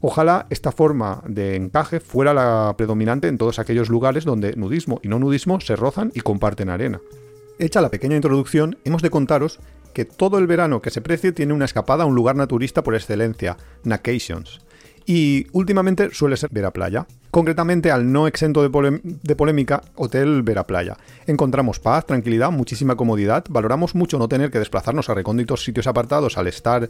Ojalá 0.00 0.46
esta 0.48 0.72
forma 0.72 1.22
de 1.26 1.56
encaje 1.56 2.00
fuera 2.00 2.32
la 2.32 2.74
predominante 2.76 3.28
en 3.28 3.36
todos 3.36 3.58
aquellos 3.58 3.90
lugares 3.90 4.24
donde 4.24 4.54
nudismo 4.56 4.98
y 5.02 5.08
no 5.08 5.18
nudismo 5.18 5.60
se 5.60 5.76
rozan 5.76 6.10
y 6.14 6.20
comparten 6.20 6.70
arena. 6.70 7.00
Hecha 7.58 7.82
la 7.82 7.90
pequeña 7.90 8.16
introducción, 8.16 8.78
hemos 8.84 9.02
de 9.02 9.10
contaros 9.10 9.60
que 9.92 10.06
todo 10.06 10.38
el 10.38 10.46
verano 10.46 10.80
que 10.80 10.90
se 10.90 11.02
precie 11.02 11.32
tiene 11.32 11.52
una 11.52 11.66
escapada 11.66 12.04
a 12.04 12.06
un 12.06 12.14
lugar 12.14 12.36
naturista 12.36 12.82
por 12.82 12.94
excelencia, 12.94 13.58
Nacations. 13.84 14.62
Y 15.10 15.48
últimamente 15.50 16.10
suele 16.12 16.36
ser 16.36 16.50
Vera 16.52 16.70
Playa. 16.70 17.04
Concretamente 17.32 17.90
al 17.90 18.12
no 18.12 18.28
exento 18.28 18.62
de, 18.62 19.34
polémica 19.34 19.82
Hotel 19.96 20.44
Vera 20.44 20.68
Playa. 20.68 20.96
Encontramos 21.26 21.80
paz, 21.80 22.06
tranquilidad, 22.06 22.52
muchísima 22.52 22.94
comodidad. 22.94 23.44
Valoramos 23.50 23.96
mucho 23.96 24.20
no 24.20 24.28
tener 24.28 24.52
que 24.52 24.60
desplazarnos 24.60 25.10
a 25.10 25.14
recónditos 25.14 25.64
sitios 25.64 25.88
apartados 25.88 26.38
al 26.38 26.46
estar, 26.46 26.88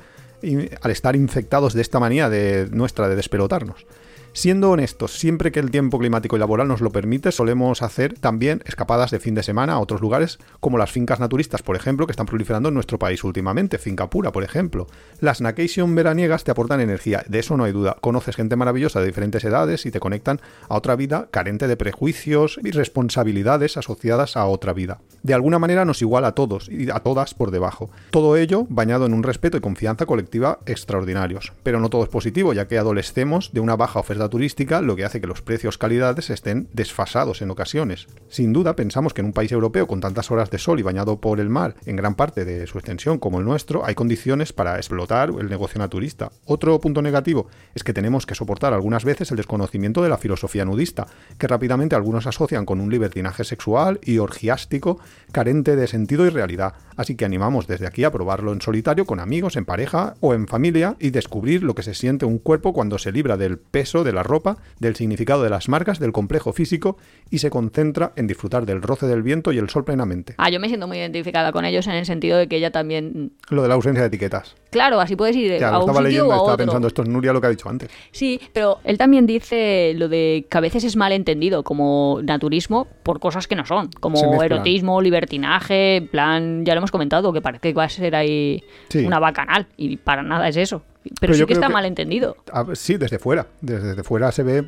al 0.83 0.91
estar 0.91 1.17
infectados 1.17 1.73
de 1.73 1.81
esta 1.81 1.99
manía 1.99 2.29
de 2.29 2.69
nuestra 2.71 3.09
de 3.09 3.17
despelotarnos. 3.17 3.87
Siendo 4.33 4.71
honestos, 4.71 5.19
siempre 5.19 5.51
que 5.51 5.59
el 5.59 5.73
tiempo 5.73 5.99
climático 5.99 6.37
y 6.37 6.39
laboral 6.39 6.69
nos 6.69 6.81
lo 6.81 6.91
permite, 6.91 7.33
solemos 7.33 7.83
hacer 7.83 8.15
también 8.15 8.63
escapadas 8.65 9.11
de 9.11 9.19
fin 9.19 9.35
de 9.35 9.43
semana 9.43 9.73
a 9.73 9.81
otros 9.81 10.01
lugares, 10.01 10.39
como 10.61 10.79
las 10.79 10.93
fincas 10.93 11.19
naturistas, 11.19 11.63
por 11.63 11.75
ejemplo, 11.75 12.07
que 12.07 12.13
están 12.13 12.27
proliferando 12.27 12.69
en 12.69 12.75
nuestro 12.75 12.99
país 12.99 13.25
últimamente, 13.25 13.79
Finca 13.79 14.09
Pura, 14.09 14.31
por 14.31 14.45
ejemplo. 14.45 14.87
Las 15.21 15.41
Nacation 15.41 15.95
veraniegas 15.97 16.45
te 16.45 16.53
aportan 16.53 16.81
energía, 16.81 17.25
de 17.27 17.41
eso 17.41 17.57
no 17.57 17.65
hay 17.65 17.73
duda. 17.73 17.97
Conoces 18.01 18.37
gente 18.37 18.55
maravillosa 18.55 19.01
de 19.01 19.07
diferentes 19.07 19.45
edades 19.45 19.85
y 19.85 19.91
te 19.91 19.99
conectan 19.99 20.41
a 20.69 20.77
otra 20.77 20.95
vida 20.95 21.29
carente 21.33 21.67
de 21.67 21.77
prejuicios 21.77 22.61
y 22.63 22.71
responsabilidades 22.71 23.77
asociadas 23.77 24.37
a 24.37 24.47
otra 24.47 24.73
vida. 24.73 25.01
De 25.25 25.35
alguna 25.35 25.59
manera 25.59 25.85
nos 25.85 26.03
iguala 26.03 26.29
a 26.29 26.35
todos 26.35 26.69
y 26.69 26.89
a 26.91 27.01
todas 27.01 27.35
por 27.35 27.51
debajo. 27.51 27.91
Todo 28.11 28.37
ello 28.37 28.67
bañado 28.69 29.07
en 29.07 29.13
un 29.13 29.25
respeto 29.25 29.57
y 29.57 29.61
confianza 29.61 30.07
colectiva 30.07 30.61
extraordinarios. 30.67 31.53
Pero 31.65 31.81
no 31.81 31.91
todo 31.91 32.05
es 32.05 32.09
positivo, 32.09 32.53
ya 32.53 32.69
que 32.69 32.79
adolecemos 32.79 33.53
de 33.53 33.61
una 33.61 33.77
baja 33.77 33.99
oferta 33.99 34.20
turística, 34.29 34.81
lo 34.81 34.97
que 34.97 35.05
hace 35.05 35.21
que 35.21 35.27
los 35.27 35.43
precios 35.43 35.79
calidades 35.79 36.31
estén 36.31 36.69
desfasados 36.73 37.43
en 37.43 37.51
ocasiones. 37.51 38.07
Sin 38.29 38.53
duda, 38.53 38.77
pensamos 38.77 39.15
que 39.15 39.21
en 39.21 39.27
un 39.27 39.33
país 39.33 39.53
europeo 39.53 39.87
con 39.87 40.01
tantas 40.01 40.31
horas 40.31 40.51
de 40.51 40.59
sol 40.59 40.79
y 40.81 40.83
bañado 40.83 41.21
por 41.21 41.41
el 41.41 41.49
mar 41.49 41.77
en 41.87 41.97
gran 41.97 42.15
parte 42.15 42.45
de 42.45 42.67
su 42.67 42.79
extensión 42.79 43.19
como 43.19 43.39
el 43.39 43.45
nuestro, 43.45 43.85
hay 43.85 43.95
condiciones 43.95 44.53
para 44.53 44.77
explotar 44.77 45.31
el 45.39 45.49
negocio 45.49 45.79
naturista. 45.79 46.31
Otro 46.45 46.79
punto 46.81 47.03
negativo 47.03 47.47
es 47.75 47.85
que 47.85 47.93
tenemos 47.93 48.27
que 48.27 48.35
soportar 48.35 48.75
algunas 48.75 49.05
veces 49.05 49.31
el 49.31 49.37
desconocimiento 49.37 50.03
de 50.03 50.09
la 50.09 50.19
filosofía 50.19 50.65
nudista, 50.65 51.07
que 51.39 51.47
rápidamente 51.47 51.97
algunos 51.97 52.27
asocian 52.27 52.67
con 52.67 52.81
un 52.81 52.91
libertinaje 52.91 53.45
sexual 53.45 54.01
y 54.03 54.19
orgiástico 54.19 54.99
carente 55.33 55.77
de 55.77 55.87
sentido 55.87 56.27
y 56.27 56.31
realidad. 56.31 56.75
Así 56.97 57.15
que 57.15 57.25
animamos 57.25 57.67
desde 57.67 57.87
aquí 57.87 58.05
a 58.05 58.11
probarlo 58.11 58.53
en 58.53 58.61
solitario, 58.61 59.07
con 59.07 59.21
amigos, 59.21 59.57
en 59.57 59.65
pareja 59.65 60.15
o 60.21 60.35
en 60.35 60.47
familia 60.47 60.97
y 60.99 61.11
descubrir 61.11 61.63
lo 61.63 61.75
que 61.75 61.83
se 61.83 61.95
siente 61.95 62.27
un 62.27 62.39
cuerpo 62.39 62.73
cuando 62.73 62.99
se 62.99 63.13
libra 63.13 63.37
del 63.37 63.59
peso 63.59 64.05
de 64.05 64.10
la 64.13 64.23
ropa, 64.23 64.57
del 64.79 64.97
significado 64.97 65.43
de 65.43 65.51
las 65.51 65.69
marcas, 65.69 65.99
del 65.99 66.13
complejo 66.13 66.53
físico 66.53 66.97
y 67.31 67.39
se 67.39 67.51
concentra 67.51 68.13
en 68.17 68.27
disfrutar 68.27 68.67
del 68.67 68.83
roce 68.83 69.07
del 69.07 69.23
viento 69.23 69.53
y 69.53 69.59
el 69.59 69.69
sol 69.71 69.85
plenamente. 69.85 70.35
Ah, 70.39 70.51
yo 70.51 70.61
me 70.61 70.69
siento 70.69 70.87
muy 70.87 70.99
identificada 70.99 71.53
con 71.53 71.65
ellos 71.65 71.87
en 71.87 71.95
el 71.95 72.07
sentido 72.07 72.39
de 72.39 72.47
que 72.49 72.57
ella 72.57 72.71
también... 72.71 73.33
Lo 73.51 73.63
de 73.63 73.69
la 73.69 73.75
ausencia 73.75 74.03
de 74.03 74.09
etiquetas. 74.09 74.57
Claro, 74.71 75.01
así 75.01 75.17
puedes 75.17 75.35
ir 75.37 75.59
Ya, 75.59 75.69
a 75.69 75.73
lo 75.73 75.79
un 75.79 75.83
estaba 75.91 75.99
sitio 75.99 76.03
leyendo 76.09 76.29
o 76.29 76.33
a 76.33 76.37
estaba 76.37 76.53
otro. 76.55 76.65
pensando, 76.67 76.89
esto 76.89 77.03
es 77.03 77.09
Nuria 77.09 77.33
lo 77.33 77.41
que 77.41 77.47
ha 77.47 77.51
dicho 77.51 77.69
antes. 77.69 77.91
Sí, 78.13 78.41
pero 78.53 78.79
él 78.85 78.99
también 78.99 79.27
dice 79.27 79.93
lo 79.97 80.09
de 80.09 80.47
que 80.51 80.59
a 80.59 80.61
veces 80.61 80.85
es 80.85 80.97
malentendido 80.97 81.63
como 81.65 82.21
naturismo 82.23 82.87
por 83.03 83.21
cosas 83.21 83.47
que 83.49 83.57
no 83.57 83.67
son, 83.67 83.89
como 84.01 84.43
erotismo, 84.43 85.01
libertinaje, 85.01 85.97
en 85.97 86.09
plan, 86.09 86.65
ya 86.65 86.75
lo 86.75 86.79
hemos 86.79 86.91
comentado, 86.91 87.33
que 87.33 87.41
parece 87.41 87.69
que 87.69 87.75
va 87.75 87.85
a 87.85 87.89
ser 87.89 88.15
ahí 88.15 88.63
Sí. 88.89 89.05
una 89.05 89.19
bacanal 89.19 89.67
y 89.77 89.97
para 89.97 90.23
nada 90.23 90.49
es 90.49 90.57
eso. 90.57 90.83
Pero, 91.03 91.15
Pero 91.21 91.35
sí 91.35 91.41
yo 91.41 91.47
que 91.47 91.55
está 91.55 91.67
que- 91.69 91.73
malentendido. 91.73 92.37
A 92.53 92.63
ver, 92.63 92.77
sí, 92.77 92.97
desde 92.97 93.19
fuera. 93.19 93.47
Desde, 93.61 93.89
desde 93.89 94.03
fuera 94.05 94.31
se 94.33 94.43
ve 94.43 94.65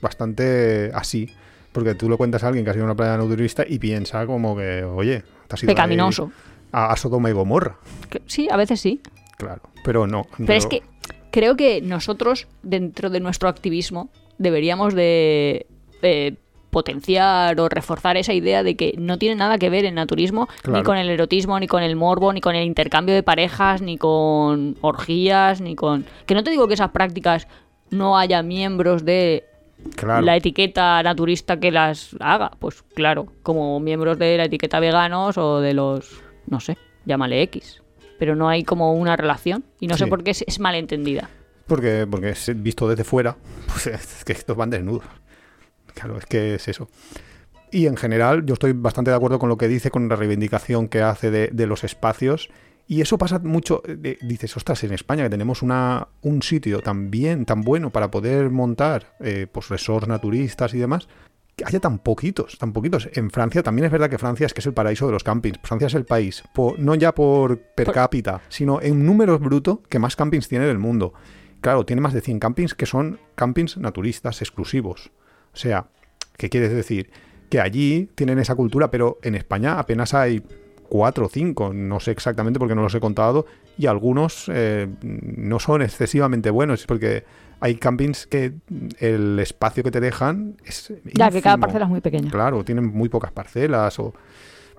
bastante 0.00 0.90
así. 0.94 1.30
Porque 1.72 1.94
tú 1.94 2.08
lo 2.08 2.16
cuentas 2.16 2.44
a 2.44 2.48
alguien 2.48 2.64
que 2.64 2.70
ha 2.70 2.74
sido 2.74 2.84
una 2.84 2.94
playa 2.94 3.16
naturista 3.16 3.64
y 3.68 3.78
piensa 3.78 4.26
como 4.26 4.56
que, 4.56 4.84
oye, 4.84 5.22
te 5.48 5.54
has 5.54 5.62
ido 5.62 5.72
Pecaminoso. 5.72 6.30
A, 6.72 6.92
a 6.92 6.96
Sodoma 6.96 7.30
y 7.30 7.32
Gomorra. 7.32 7.76
Que- 8.10 8.22
Sí, 8.26 8.48
a 8.50 8.56
veces 8.56 8.80
sí. 8.80 9.00
Claro. 9.38 9.62
Pero 9.84 10.06
no. 10.06 10.26
Pero 10.38 10.52
es 10.54 10.66
que 10.66 10.82
creo 11.32 11.56
que 11.56 11.80
nosotros, 11.82 12.46
dentro 12.62 13.10
de 13.10 13.20
nuestro 13.20 13.48
activismo, 13.48 14.08
deberíamos 14.38 14.94
de 14.94 15.66
eh, 16.02 16.36
potenciar 16.74 17.58
o 17.60 17.68
reforzar 17.68 18.16
esa 18.16 18.32
idea 18.32 18.64
de 18.64 18.74
que 18.74 18.96
no 18.98 19.16
tiene 19.16 19.36
nada 19.36 19.58
que 19.58 19.70
ver 19.70 19.84
el 19.84 19.94
naturismo 19.94 20.48
ni 20.68 20.82
con 20.82 20.98
el 20.98 21.08
erotismo, 21.08 21.60
ni 21.60 21.68
con 21.68 21.84
el 21.84 21.94
morbo, 21.94 22.32
ni 22.32 22.40
con 22.40 22.56
el 22.56 22.64
intercambio 22.66 23.14
de 23.14 23.22
parejas, 23.22 23.80
ni 23.80 23.96
con 23.96 24.76
orgías, 24.80 25.60
ni 25.60 25.76
con... 25.76 26.04
Que 26.26 26.34
no 26.34 26.42
te 26.42 26.50
digo 26.50 26.66
que 26.66 26.74
esas 26.74 26.90
prácticas 26.90 27.46
no 27.90 28.18
haya 28.18 28.42
miembros 28.42 29.04
de 29.04 29.44
Claro. 29.96 30.22
la 30.24 30.34
etiqueta 30.36 31.02
naturista 31.02 31.60
que 31.60 31.70
las 31.70 32.16
haga. 32.18 32.50
Pues 32.58 32.82
claro, 32.94 33.26
como 33.42 33.78
miembros 33.78 34.18
de 34.18 34.36
la 34.36 34.44
etiqueta 34.46 34.80
veganos 34.80 35.38
o 35.38 35.60
de 35.60 35.74
los, 35.74 36.22
no 36.48 36.58
sé, 36.58 36.76
llámale 37.04 37.42
X. 37.42 37.82
Pero 38.18 38.34
no 38.34 38.48
hay 38.48 38.64
como 38.64 38.94
una 38.94 39.14
relación 39.14 39.62
y 39.78 39.86
no 39.86 39.96
sé 39.96 40.06
por 40.06 40.24
qué 40.24 40.30
es, 40.32 40.42
es 40.46 40.58
malentendida. 40.58 41.28
Porque, 41.66 42.06
porque 42.10 42.34
visto 42.56 42.88
desde 42.88 43.04
fuera, 43.04 43.36
pues 43.66 43.86
es 43.86 44.24
que 44.24 44.32
estos 44.32 44.56
van 44.56 44.70
desnudos. 44.70 45.04
Claro, 45.94 46.18
es 46.18 46.26
que 46.26 46.54
es 46.56 46.68
eso. 46.68 46.88
Y 47.70 47.86
en 47.86 47.96
general, 47.96 48.44
yo 48.46 48.54
estoy 48.54 48.72
bastante 48.72 49.10
de 49.10 49.16
acuerdo 49.16 49.38
con 49.38 49.48
lo 49.48 49.56
que 49.56 49.68
dice, 49.68 49.90
con 49.90 50.08
la 50.08 50.16
reivindicación 50.16 50.88
que 50.88 51.02
hace 51.02 51.30
de, 51.30 51.48
de 51.52 51.66
los 51.66 51.82
espacios. 51.84 52.48
Y 52.86 53.00
eso 53.00 53.16
pasa 53.18 53.38
mucho. 53.38 53.82
de- 53.86 54.18
dices, 54.22 54.56
ostras, 54.56 54.84
en 54.84 54.92
España 54.92 55.24
que 55.24 55.30
tenemos 55.30 55.62
una, 55.62 56.08
un 56.22 56.42
sitio 56.42 56.80
tan 56.80 57.10
bien, 57.10 57.46
tan 57.46 57.62
bueno 57.62 57.90
para 57.90 58.10
poder 58.10 58.50
montar 58.50 59.16
eh, 59.20 59.46
pues 59.50 59.68
resorts 59.70 60.06
naturistas 60.06 60.74
y 60.74 60.78
demás, 60.78 61.08
que 61.56 61.64
haya 61.64 61.80
tan 61.80 61.98
poquitos, 61.98 62.58
tan 62.58 62.72
poquitos. 62.72 63.08
En 63.14 63.30
Francia 63.30 63.62
también 63.62 63.86
es 63.86 63.92
verdad 63.92 64.10
que 64.10 64.18
Francia 64.18 64.46
es 64.46 64.52
que 64.54 64.60
es 64.60 64.66
el 64.66 64.74
paraíso 64.74 65.06
de 65.06 65.12
los 65.12 65.24
campings. 65.24 65.58
Francia 65.62 65.86
es 65.86 65.94
el 65.94 66.04
país, 66.04 66.42
no 66.78 66.94
ya 66.94 67.12
por 67.14 67.58
per 67.58 67.86
Por- 67.86 67.94
cápita, 67.94 68.42
sino 68.48 68.80
en 68.82 69.06
números 69.06 69.40
bruto 69.40 69.82
que 69.88 69.98
más 69.98 70.14
campings 70.16 70.48
tiene 70.48 70.66
del 70.66 70.78
mundo. 70.78 71.14
Claro, 71.60 71.86
tiene 71.86 72.02
más 72.02 72.12
de 72.12 72.20
100 72.20 72.40
campings 72.40 72.74
que 72.74 72.84
son 72.86 73.18
campings 73.36 73.78
naturistas 73.78 74.42
exclusivos. 74.42 75.10
O 75.54 75.56
sea, 75.56 75.86
¿qué 76.36 76.50
quieres 76.50 76.72
decir? 76.72 77.10
Que 77.48 77.60
allí 77.60 78.10
tienen 78.14 78.38
esa 78.38 78.54
cultura, 78.54 78.90
pero 78.90 79.18
en 79.22 79.34
España 79.34 79.78
apenas 79.78 80.12
hay 80.12 80.42
cuatro 80.88 81.26
o 81.26 81.28
cinco, 81.28 81.72
no 81.72 82.00
sé 82.00 82.10
exactamente 82.10 82.58
porque 82.58 82.74
no 82.74 82.82
los 82.82 82.94
he 82.94 83.00
contado, 83.00 83.46
y 83.78 83.86
algunos 83.86 84.50
eh, 84.52 84.88
no 85.02 85.58
son 85.58 85.82
excesivamente 85.82 86.50
buenos, 86.50 86.86
porque 86.86 87.24
hay 87.60 87.76
campings 87.76 88.26
que 88.26 88.52
el 88.98 89.38
espacio 89.38 89.82
que 89.82 89.90
te 89.90 90.00
dejan 90.00 90.56
es... 90.64 90.92
Ya, 91.14 91.30
que 91.30 91.40
cada 91.40 91.56
parcela 91.56 91.84
es 91.84 91.90
muy 91.90 92.00
pequeña. 92.00 92.30
Claro, 92.30 92.64
tienen 92.64 92.86
muy 92.86 93.08
pocas 93.08 93.32
parcelas 93.32 93.98
o... 93.98 94.14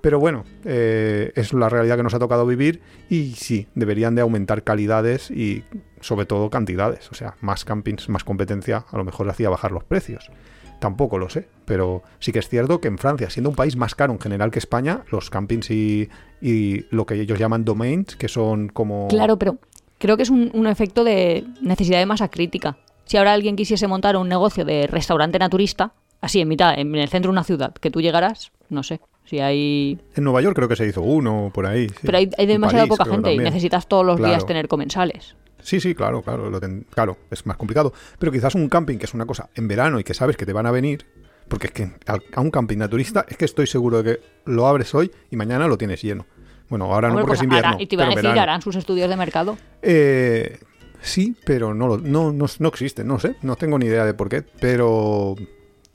Pero 0.02 0.20
bueno, 0.20 0.44
eh, 0.64 1.32
es 1.34 1.52
la 1.52 1.68
realidad 1.68 1.96
que 1.96 2.02
nos 2.02 2.14
ha 2.14 2.18
tocado 2.18 2.46
vivir 2.46 2.80
y 3.08 3.32
sí, 3.32 3.66
deberían 3.74 4.14
de 4.14 4.22
aumentar 4.22 4.62
calidades 4.62 5.30
y 5.30 5.64
sobre 6.00 6.26
todo 6.26 6.48
cantidades. 6.48 7.10
O 7.10 7.14
sea, 7.14 7.34
más 7.40 7.64
campings, 7.64 8.08
más 8.08 8.22
competencia, 8.22 8.84
a 8.88 8.96
lo 8.98 9.04
mejor 9.04 9.28
hacía 9.28 9.48
bajar 9.48 9.72
los 9.72 9.82
precios. 9.82 10.30
Tampoco 10.78 11.18
lo 11.18 11.28
sé, 11.28 11.48
pero 11.64 12.02
sí 12.18 12.32
que 12.32 12.38
es 12.38 12.48
cierto 12.48 12.80
que 12.80 12.88
en 12.88 12.98
Francia, 12.98 13.30
siendo 13.30 13.50
un 13.50 13.56
país 13.56 13.76
más 13.76 13.94
caro 13.94 14.12
en 14.12 14.20
general 14.20 14.50
que 14.50 14.58
España, 14.58 15.04
los 15.10 15.30
campings 15.30 15.70
y, 15.70 16.08
y 16.40 16.84
lo 16.90 17.06
que 17.06 17.14
ellos 17.14 17.38
llaman 17.38 17.64
domains, 17.64 18.16
que 18.16 18.28
son 18.28 18.68
como... 18.68 19.08
Claro, 19.08 19.38
pero 19.38 19.56
creo 19.98 20.16
que 20.16 20.22
es 20.22 20.30
un, 20.30 20.50
un 20.52 20.66
efecto 20.66 21.02
de 21.02 21.44
necesidad 21.62 21.98
de 21.98 22.06
masa 22.06 22.28
crítica. 22.28 22.76
Si 23.04 23.16
ahora 23.16 23.32
alguien 23.32 23.56
quisiese 23.56 23.86
montar 23.86 24.16
un 24.16 24.28
negocio 24.28 24.64
de 24.64 24.86
restaurante 24.86 25.38
naturista, 25.38 25.92
así 26.20 26.40
en 26.40 26.48
mitad, 26.48 26.78
en 26.78 26.94
el 26.94 27.08
centro 27.08 27.30
de 27.30 27.32
una 27.32 27.44
ciudad, 27.44 27.72
que 27.72 27.90
tú 27.90 28.00
llegarás, 28.00 28.52
no 28.68 28.82
sé, 28.82 29.00
si 29.24 29.38
hay... 29.40 29.98
En 30.14 30.24
Nueva 30.24 30.42
York 30.42 30.56
creo 30.56 30.68
que 30.68 30.76
se 30.76 30.86
hizo 30.86 31.02
uno 31.02 31.50
por 31.54 31.66
ahí. 31.66 31.88
sí. 31.88 31.94
Pero 32.02 32.18
hay, 32.18 32.30
hay 32.36 32.46
demasiada 32.46 32.84
París 32.84 32.98
poca 32.98 33.10
gente 33.10 33.32
y 33.32 33.38
necesitas 33.38 33.86
todos 33.86 34.04
los 34.04 34.18
días 34.18 34.44
tener 34.46 34.68
comensales. 34.68 35.36
Sí, 35.66 35.80
sí, 35.80 35.96
claro, 35.96 36.22
claro, 36.22 36.48
lo 36.48 36.60
ten- 36.60 36.86
claro, 36.90 37.18
es 37.28 37.44
más 37.44 37.56
complicado. 37.56 37.92
Pero 38.20 38.30
quizás 38.30 38.54
un 38.54 38.68
camping, 38.68 38.98
que 38.98 39.06
es 39.06 39.14
una 39.14 39.26
cosa 39.26 39.50
en 39.56 39.66
verano 39.66 39.98
y 39.98 40.04
que 40.04 40.14
sabes 40.14 40.36
que 40.36 40.46
te 40.46 40.52
van 40.52 40.64
a 40.66 40.70
venir, 40.70 41.04
porque 41.48 41.66
es 41.66 41.72
que 41.72 41.90
a 42.36 42.40
un 42.40 42.52
camping 42.52 42.78
naturista 42.78 43.26
es 43.28 43.36
que 43.36 43.44
estoy 43.46 43.66
seguro 43.66 44.00
de 44.00 44.04
que 44.18 44.20
lo 44.44 44.68
abres 44.68 44.94
hoy 44.94 45.10
y 45.28 45.34
mañana 45.34 45.66
lo 45.66 45.76
tienes 45.76 46.00
lleno. 46.02 46.24
Bueno, 46.68 46.84
ahora 46.94 47.08
no 47.08 47.14
porque 47.14 47.26
pues 47.26 47.40
es 47.40 47.44
invierno. 47.44 47.76
y 47.80 47.86
te 47.88 47.96
iban 47.96 48.06
a 48.06 48.10
decir, 48.10 48.22
verano. 48.22 48.42
harán 48.42 48.62
sus 48.62 48.76
estudios 48.76 49.08
de 49.10 49.16
mercado. 49.16 49.58
Eh, 49.82 50.60
sí, 51.00 51.34
pero 51.44 51.74
no, 51.74 51.96
no, 51.96 52.32
no 52.32 52.68
existe, 52.68 53.02
no 53.02 53.18
sé, 53.18 53.34
no 53.42 53.56
tengo 53.56 53.76
ni 53.76 53.86
idea 53.86 54.04
de 54.04 54.14
por 54.14 54.28
qué, 54.28 54.42
pero... 54.60 55.34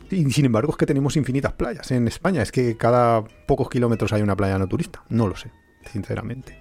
Y 0.09 0.29
sin 0.31 0.43
embargo 0.43 0.71
es 0.73 0.77
que 0.77 0.85
tenemos 0.85 1.15
infinitas 1.15 1.53
playas 1.53 1.89
en 1.91 2.09
España, 2.09 2.41
es 2.41 2.51
que 2.51 2.75
cada 2.75 3.23
pocos 3.47 3.69
kilómetros 3.69 4.11
hay 4.11 4.21
una 4.21 4.35
playa 4.35 4.57
naturista, 4.59 5.01
no 5.07 5.27
lo 5.29 5.37
sé, 5.37 5.49
sinceramente. 5.93 6.60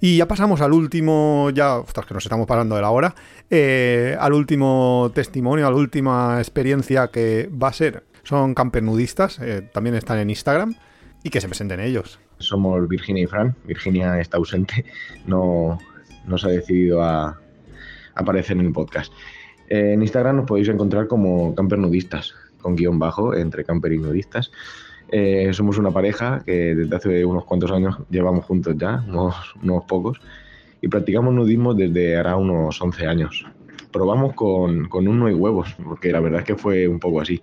Y 0.00 0.16
ya 0.16 0.28
pasamos 0.28 0.60
al 0.60 0.72
último, 0.72 1.50
ya, 1.50 1.78
ostras, 1.78 2.06
que 2.06 2.14
nos 2.14 2.24
estamos 2.24 2.46
pasando 2.46 2.76
de 2.76 2.82
la 2.82 2.90
hora, 2.90 3.14
eh, 3.50 4.16
al 4.20 4.32
último 4.32 5.10
testimonio, 5.12 5.66
a 5.66 5.70
la 5.70 5.76
última 5.76 6.38
experiencia 6.38 7.08
que 7.08 7.50
va 7.50 7.68
a 7.68 7.72
ser, 7.72 8.04
son 8.22 8.54
campernudistas, 8.54 9.40
eh, 9.40 9.68
también 9.72 9.96
están 9.96 10.18
en 10.18 10.30
Instagram, 10.30 10.76
y 11.24 11.30
que 11.30 11.40
se 11.40 11.48
presenten 11.48 11.80
ellos. 11.80 12.20
Somos 12.38 12.88
Virginia 12.88 13.24
y 13.24 13.26
Fran. 13.26 13.56
Virginia 13.64 14.20
está 14.20 14.36
ausente, 14.36 14.84
no, 15.26 15.78
no 16.26 16.38
se 16.38 16.46
ha 16.46 16.50
decidido 16.50 17.02
a, 17.02 17.30
a 17.30 17.36
aparecer 18.14 18.56
en 18.56 18.66
el 18.66 18.72
podcast. 18.72 19.12
Eh, 19.68 19.94
en 19.94 20.02
Instagram 20.02 20.36
nos 20.36 20.46
podéis 20.46 20.68
encontrar 20.68 21.08
como 21.08 21.54
campernudistas, 21.56 22.34
con 22.60 22.76
guion 22.76 22.98
bajo, 22.98 23.34
entre 23.34 23.64
camper 23.64 23.92
y 23.92 23.98
nudistas. 23.98 24.52
Eh, 25.10 25.50
somos 25.52 25.78
una 25.78 25.90
pareja 25.90 26.42
que 26.44 26.74
desde 26.74 26.96
hace 26.96 27.24
unos 27.24 27.44
cuantos 27.44 27.70
años 27.70 27.96
llevamos 28.10 28.44
juntos 28.44 28.74
ya, 28.76 29.02
unos, 29.08 29.54
unos 29.62 29.84
pocos, 29.84 30.20
y 30.80 30.88
practicamos 30.88 31.32
nudismo 31.32 31.74
desde 31.74 32.16
hará 32.16 32.36
unos 32.36 32.80
11 32.80 33.06
años. 33.06 33.46
Probamos 33.90 34.34
con, 34.34 34.88
con 34.88 35.08
uno 35.08 35.30
y 35.30 35.34
huevos, 35.34 35.74
porque 35.82 36.12
la 36.12 36.20
verdad 36.20 36.40
es 36.40 36.46
que 36.46 36.56
fue 36.56 36.86
un 36.86 37.00
poco 37.00 37.20
así. 37.20 37.40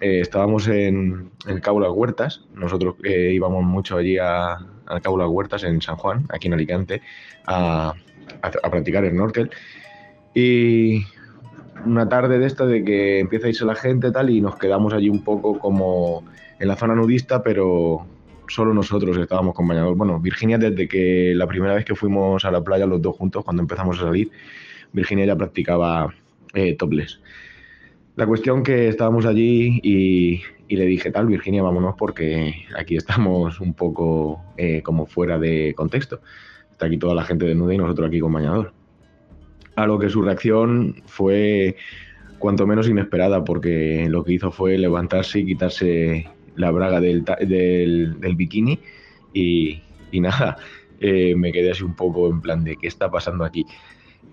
Eh, 0.00 0.20
estábamos 0.20 0.66
en, 0.68 1.30
en 1.46 1.60
Cabo 1.60 1.80
Las 1.80 1.90
Huertas, 1.90 2.44
nosotros 2.54 2.94
eh, 3.04 3.32
íbamos 3.34 3.64
mucho 3.64 3.96
allí 3.96 4.16
a, 4.16 4.52
a 4.52 5.00
Cabo 5.02 5.18
Las 5.18 5.28
Huertas 5.28 5.64
en 5.64 5.82
San 5.82 5.96
Juan, 5.96 6.24
aquí 6.30 6.46
en 6.46 6.54
Alicante, 6.54 7.02
a, 7.46 7.92
a, 8.42 8.46
a 8.62 8.70
practicar 8.70 9.08
snorkel. 9.08 9.50
Y 10.34 11.04
una 11.90 12.08
tarde 12.08 12.38
de 12.38 12.46
esta 12.46 12.66
de 12.66 12.84
que 12.84 13.20
empieza 13.20 13.46
a 13.46 13.50
irse 13.50 13.64
la 13.64 13.74
gente 13.74 14.10
tal 14.10 14.30
y 14.30 14.40
nos 14.40 14.56
quedamos 14.56 14.92
allí 14.92 15.08
un 15.08 15.24
poco 15.24 15.58
como 15.58 16.24
en 16.58 16.68
la 16.68 16.76
zona 16.76 16.94
nudista, 16.94 17.42
pero 17.42 18.06
solo 18.48 18.74
nosotros 18.74 19.16
estábamos 19.18 19.54
con 19.54 19.68
bañador. 19.68 19.96
Bueno, 19.96 20.20
Virginia 20.20 20.58
desde 20.58 20.88
que 20.88 21.32
la 21.34 21.46
primera 21.46 21.74
vez 21.74 21.84
que 21.84 21.94
fuimos 21.94 22.44
a 22.44 22.50
la 22.50 22.62
playa 22.62 22.86
los 22.86 23.02
dos 23.02 23.16
juntos, 23.16 23.44
cuando 23.44 23.62
empezamos 23.62 23.98
a 23.98 24.04
salir, 24.04 24.30
Virginia 24.92 25.26
ya 25.26 25.36
practicaba 25.36 26.14
eh, 26.54 26.74
topless. 26.76 27.20
La 28.16 28.26
cuestión 28.26 28.62
que 28.62 28.88
estábamos 28.88 29.26
allí 29.26 29.80
y, 29.82 30.42
le 30.74 30.86
dije 30.86 31.10
tal, 31.10 31.26
Virginia, 31.26 31.62
vámonos 31.62 31.94
porque 31.96 32.66
aquí 32.76 32.96
estamos 32.96 33.60
un 33.60 33.74
poco 33.74 34.42
eh, 34.56 34.82
como 34.82 35.06
fuera 35.06 35.38
de 35.38 35.72
contexto. 35.76 36.20
Está 36.72 36.86
aquí 36.86 36.98
toda 36.98 37.14
la 37.14 37.24
gente 37.24 37.46
desnuda 37.46 37.74
y 37.74 37.78
nosotros 37.78 38.08
aquí 38.08 38.20
con 38.20 38.32
bañador. 38.32 38.72
A 39.78 39.86
lo 39.86 39.96
que 39.96 40.10
su 40.10 40.22
reacción 40.22 40.96
fue 41.06 41.76
cuanto 42.40 42.66
menos 42.66 42.88
inesperada 42.88 43.44
porque 43.44 44.06
lo 44.08 44.24
que 44.24 44.32
hizo 44.32 44.50
fue 44.50 44.76
levantarse 44.76 45.38
y 45.38 45.46
quitarse 45.46 46.28
la 46.56 46.72
braga 46.72 47.00
del, 47.00 47.24
del 47.24 48.34
bikini 48.34 48.76
y, 49.32 49.80
y 50.10 50.20
nada, 50.20 50.56
eh, 50.98 51.36
me 51.36 51.52
quedé 51.52 51.70
así 51.70 51.84
un 51.84 51.94
poco 51.94 52.28
en 52.28 52.40
plan 52.40 52.64
de 52.64 52.74
qué 52.76 52.88
está 52.88 53.08
pasando 53.08 53.44
aquí. 53.44 53.64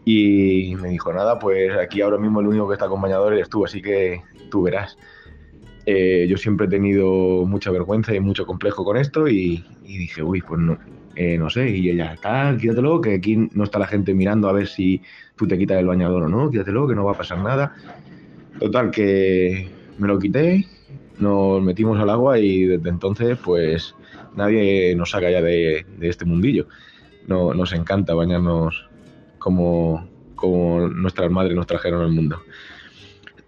Y 0.04 0.74
me 0.82 0.90
dijo, 0.90 1.14
nada, 1.14 1.38
pues 1.38 1.78
aquí 1.78 2.02
ahora 2.02 2.18
mismo 2.18 2.40
el 2.40 2.48
único 2.48 2.68
que 2.68 2.74
está 2.74 2.88
con 2.88 3.00
bañador 3.00 3.34
eres 3.34 3.48
tú, 3.48 3.66
así 3.66 3.84
que 3.84 4.24
tú 4.50 4.64
verás. 4.64 4.98
Eh, 5.86 6.26
yo 6.28 6.38
siempre 6.38 6.66
he 6.66 6.70
tenido 6.72 7.46
mucha 7.46 7.70
vergüenza 7.70 8.16
y 8.16 8.20
mucho 8.20 8.48
complejo 8.48 8.84
con 8.84 8.98
esto 8.98 9.28
y, 9.28 9.64
y 9.84 9.98
dije, 10.00 10.24
uy, 10.24 10.42
pues 10.42 10.60
no, 10.60 10.80
eh, 11.16 11.38
no 11.38 11.50
sé. 11.50 11.70
Y 11.70 11.90
ella, 11.90 12.18
tal, 12.22 12.58
quítatelo, 12.58 13.02
que 13.02 13.16
aquí 13.16 13.50
no 13.54 13.64
está 13.64 13.80
la 13.80 13.88
gente 13.88 14.14
mirando 14.14 14.50
a 14.50 14.54
ver 14.54 14.68
si 14.68 15.02
tú 15.36 15.48
te 15.48 15.58
quitas 15.58 15.78
el 15.78 15.88
bañador 15.88 16.24
o 16.24 16.30
no, 16.30 16.50
quítatelo, 16.50 16.88
que 16.88 16.96
no 16.96 17.06
va 17.06 17.14
a 17.14 17.18
pasar 17.18 17.40
nada. 17.40 17.76
Total, 18.60 18.92
que 18.92 19.70
me 19.98 20.08
lo 20.08 20.20
quité, 20.20 20.66
nos 21.20 21.62
metimos 21.62 22.00
al 22.00 22.10
agua 22.10 22.40
y 22.40 22.66
desde 22.66 22.90
entonces, 22.90 23.38
pues 23.44 23.96
nadie 24.36 24.96
nos 24.96 25.12
saca 25.12 25.30
ya 25.30 25.42
de, 25.42 25.86
este 26.02 26.26
mundillo. 26.26 26.68
No, 27.28 27.54
nos 27.54 27.74
encanta 27.74 28.14
bañarnos 28.14 28.88
como, 29.40 30.08
como 30.36 30.88
nuestras 30.88 31.32
madres 31.32 31.56
nos 31.56 31.68
trajeron 31.68 32.02
al 32.02 32.12
mundo. 32.12 32.42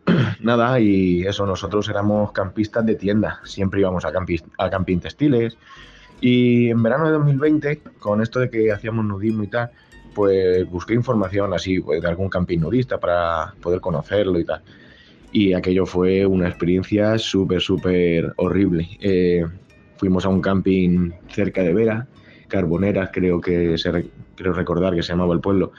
Nada, 0.39 0.79
y 0.79 1.21
eso, 1.23 1.45
nosotros 1.45 1.87
éramos 1.89 2.31
campistas 2.31 2.85
de 2.85 2.95
tienda, 2.95 3.39
siempre 3.43 3.81
íbamos 3.81 4.05
a, 4.05 4.11
campis, 4.11 4.43
a 4.57 4.69
camping 4.69 4.99
textiles. 4.99 5.57
Y 6.21 6.69
en 6.69 6.81
verano 6.81 7.05
de 7.05 7.11
2020, 7.13 7.81
con 7.99 8.21
esto 8.21 8.39
de 8.39 8.49
que 8.49 8.71
hacíamos 8.71 9.05
nudismo 9.05 9.43
y 9.43 9.47
tal, 9.47 9.69
pues 10.15 10.67
busqué 10.69 10.93
información 10.95 11.53
así 11.53 11.79
pues, 11.79 12.01
de 12.01 12.07
algún 12.07 12.29
camping 12.29 12.57
nudista 12.59 12.99
para 12.99 13.53
poder 13.61 13.79
conocerlo 13.81 14.39
y 14.39 14.45
tal. 14.45 14.61
Y 15.31 15.53
aquello 15.53 15.85
fue 15.85 16.25
una 16.25 16.47
experiencia 16.47 17.17
súper, 17.19 17.61
súper 17.61 18.33
horrible. 18.37 18.87
Eh, 18.99 19.45
fuimos 19.97 20.25
a 20.25 20.29
un 20.29 20.41
camping 20.41 21.11
cerca 21.29 21.61
de 21.61 21.73
Vera, 21.73 22.07
Carboneras, 22.47 23.09
creo 23.13 23.39
que 23.41 23.77
se 23.77 23.91
re- 23.91 24.07
creo 24.35 24.53
recordar 24.53 24.95
que 24.95 25.03
se 25.03 25.09
llamaba 25.09 25.33
el 25.35 25.41
pueblo. 25.41 25.73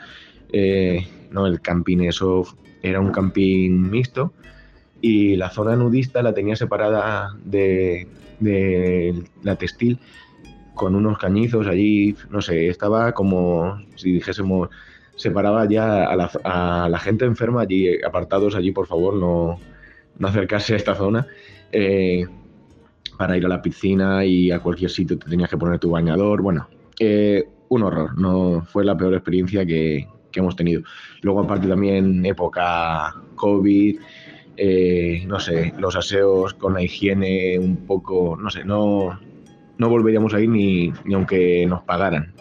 Eh, 0.52 1.06
no, 1.30 1.46
el 1.46 1.60
camping 1.60 1.98
eso 2.00 2.44
era 2.82 3.00
un 3.00 3.10
camping 3.10 3.70
mixto 3.90 4.32
y 5.00 5.36
la 5.36 5.50
zona 5.50 5.74
nudista 5.76 6.22
la 6.22 6.32
tenía 6.34 6.56
separada 6.56 7.30
de, 7.44 8.06
de 8.38 9.24
la 9.42 9.56
textil 9.56 9.98
con 10.78 10.94
unos 10.94 11.18
cañizos 11.18 11.66
allí, 11.66 12.16
no 12.30 12.40
sé, 12.40 12.68
estaba 12.68 13.12
como 13.12 13.82
si 13.96 14.12
dijésemos, 14.12 14.70
separaba 15.16 15.68
ya 15.68 16.04
a 16.04 16.16
la, 16.16 16.30
a 16.44 16.88
la 16.88 16.98
gente 16.98 17.26
enferma 17.26 17.60
allí, 17.60 18.02
apartados 18.02 18.54
allí, 18.54 18.72
por 18.72 18.86
favor, 18.86 19.14
no, 19.14 19.60
no 20.18 20.28
acercarse 20.28 20.72
a 20.72 20.76
esta 20.78 20.94
zona. 20.94 21.26
Eh, 21.70 22.26
para 23.18 23.36
ir 23.36 23.44
a 23.44 23.48
la 23.48 23.60
piscina 23.60 24.24
y 24.24 24.52
a 24.52 24.60
cualquier 24.60 24.90
sitio 24.90 25.18
te 25.18 25.28
tenías 25.28 25.50
que 25.50 25.58
poner 25.58 25.80
tu 25.80 25.90
bañador. 25.90 26.40
Bueno, 26.40 26.68
eh, 27.00 27.44
un 27.68 27.82
horror, 27.82 28.16
no 28.16 28.62
fue 28.64 28.84
la 28.84 28.96
peor 28.96 29.12
experiencia 29.12 29.66
que, 29.66 30.06
que 30.30 30.40
hemos 30.40 30.54
tenido. 30.54 30.82
Luego, 31.22 31.40
aparte, 31.40 31.66
también 31.66 32.24
época 32.24 33.14
COVID, 33.34 33.98
eh, 34.56 35.24
no 35.26 35.40
sé, 35.40 35.74
los 35.78 35.96
aseos 35.96 36.54
con 36.54 36.74
la 36.74 36.82
higiene 36.82 37.58
un 37.58 37.76
poco, 37.86 38.36
no 38.40 38.50
sé, 38.50 38.64
no, 38.64 39.18
no 39.78 39.88
volveríamos 39.88 40.34
a 40.34 40.40
ir 40.40 40.48
ni, 40.50 40.92
ni 41.04 41.14
aunque 41.14 41.64
nos 41.66 41.82
pagaran. 41.82 42.32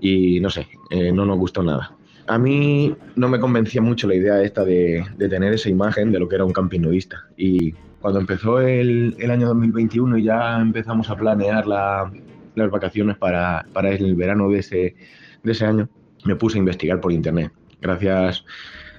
Y 0.00 0.40
no 0.40 0.48
sé, 0.50 0.66
eh, 0.90 1.12
no 1.12 1.24
nos 1.26 1.38
gustó 1.38 1.62
nada. 1.62 1.92
A 2.26 2.38
mí 2.38 2.94
no 3.16 3.28
me 3.28 3.40
convencía 3.40 3.82
mucho 3.82 4.06
la 4.06 4.14
idea 4.14 4.42
esta 4.42 4.64
de, 4.64 5.04
de 5.16 5.28
tener 5.28 5.52
esa 5.52 5.68
imagen 5.68 6.12
de 6.12 6.18
lo 6.20 6.28
que 6.28 6.36
era 6.36 6.44
un 6.44 6.52
camping 6.52 6.80
nudista. 6.80 7.24
Y 7.36 7.72
cuando 8.00 8.20
empezó 8.20 8.60
el, 8.60 9.14
el 9.18 9.30
año 9.30 9.48
2021 9.48 10.16
y 10.18 10.22
ya 10.24 10.58
empezamos 10.60 11.10
a 11.10 11.16
planear 11.16 11.66
la- 11.66 12.10
las 12.54 12.70
vacaciones 12.70 13.16
para, 13.16 13.66
para 13.72 13.90
el 13.90 14.14
verano 14.14 14.48
de 14.48 14.58
ese, 14.58 14.94
de 15.42 15.52
ese 15.52 15.64
año, 15.66 15.88
me 16.24 16.36
puse 16.36 16.56
a 16.56 16.60
investigar 16.60 17.00
por 17.00 17.12
internet. 17.12 17.52
Gracias 17.80 18.44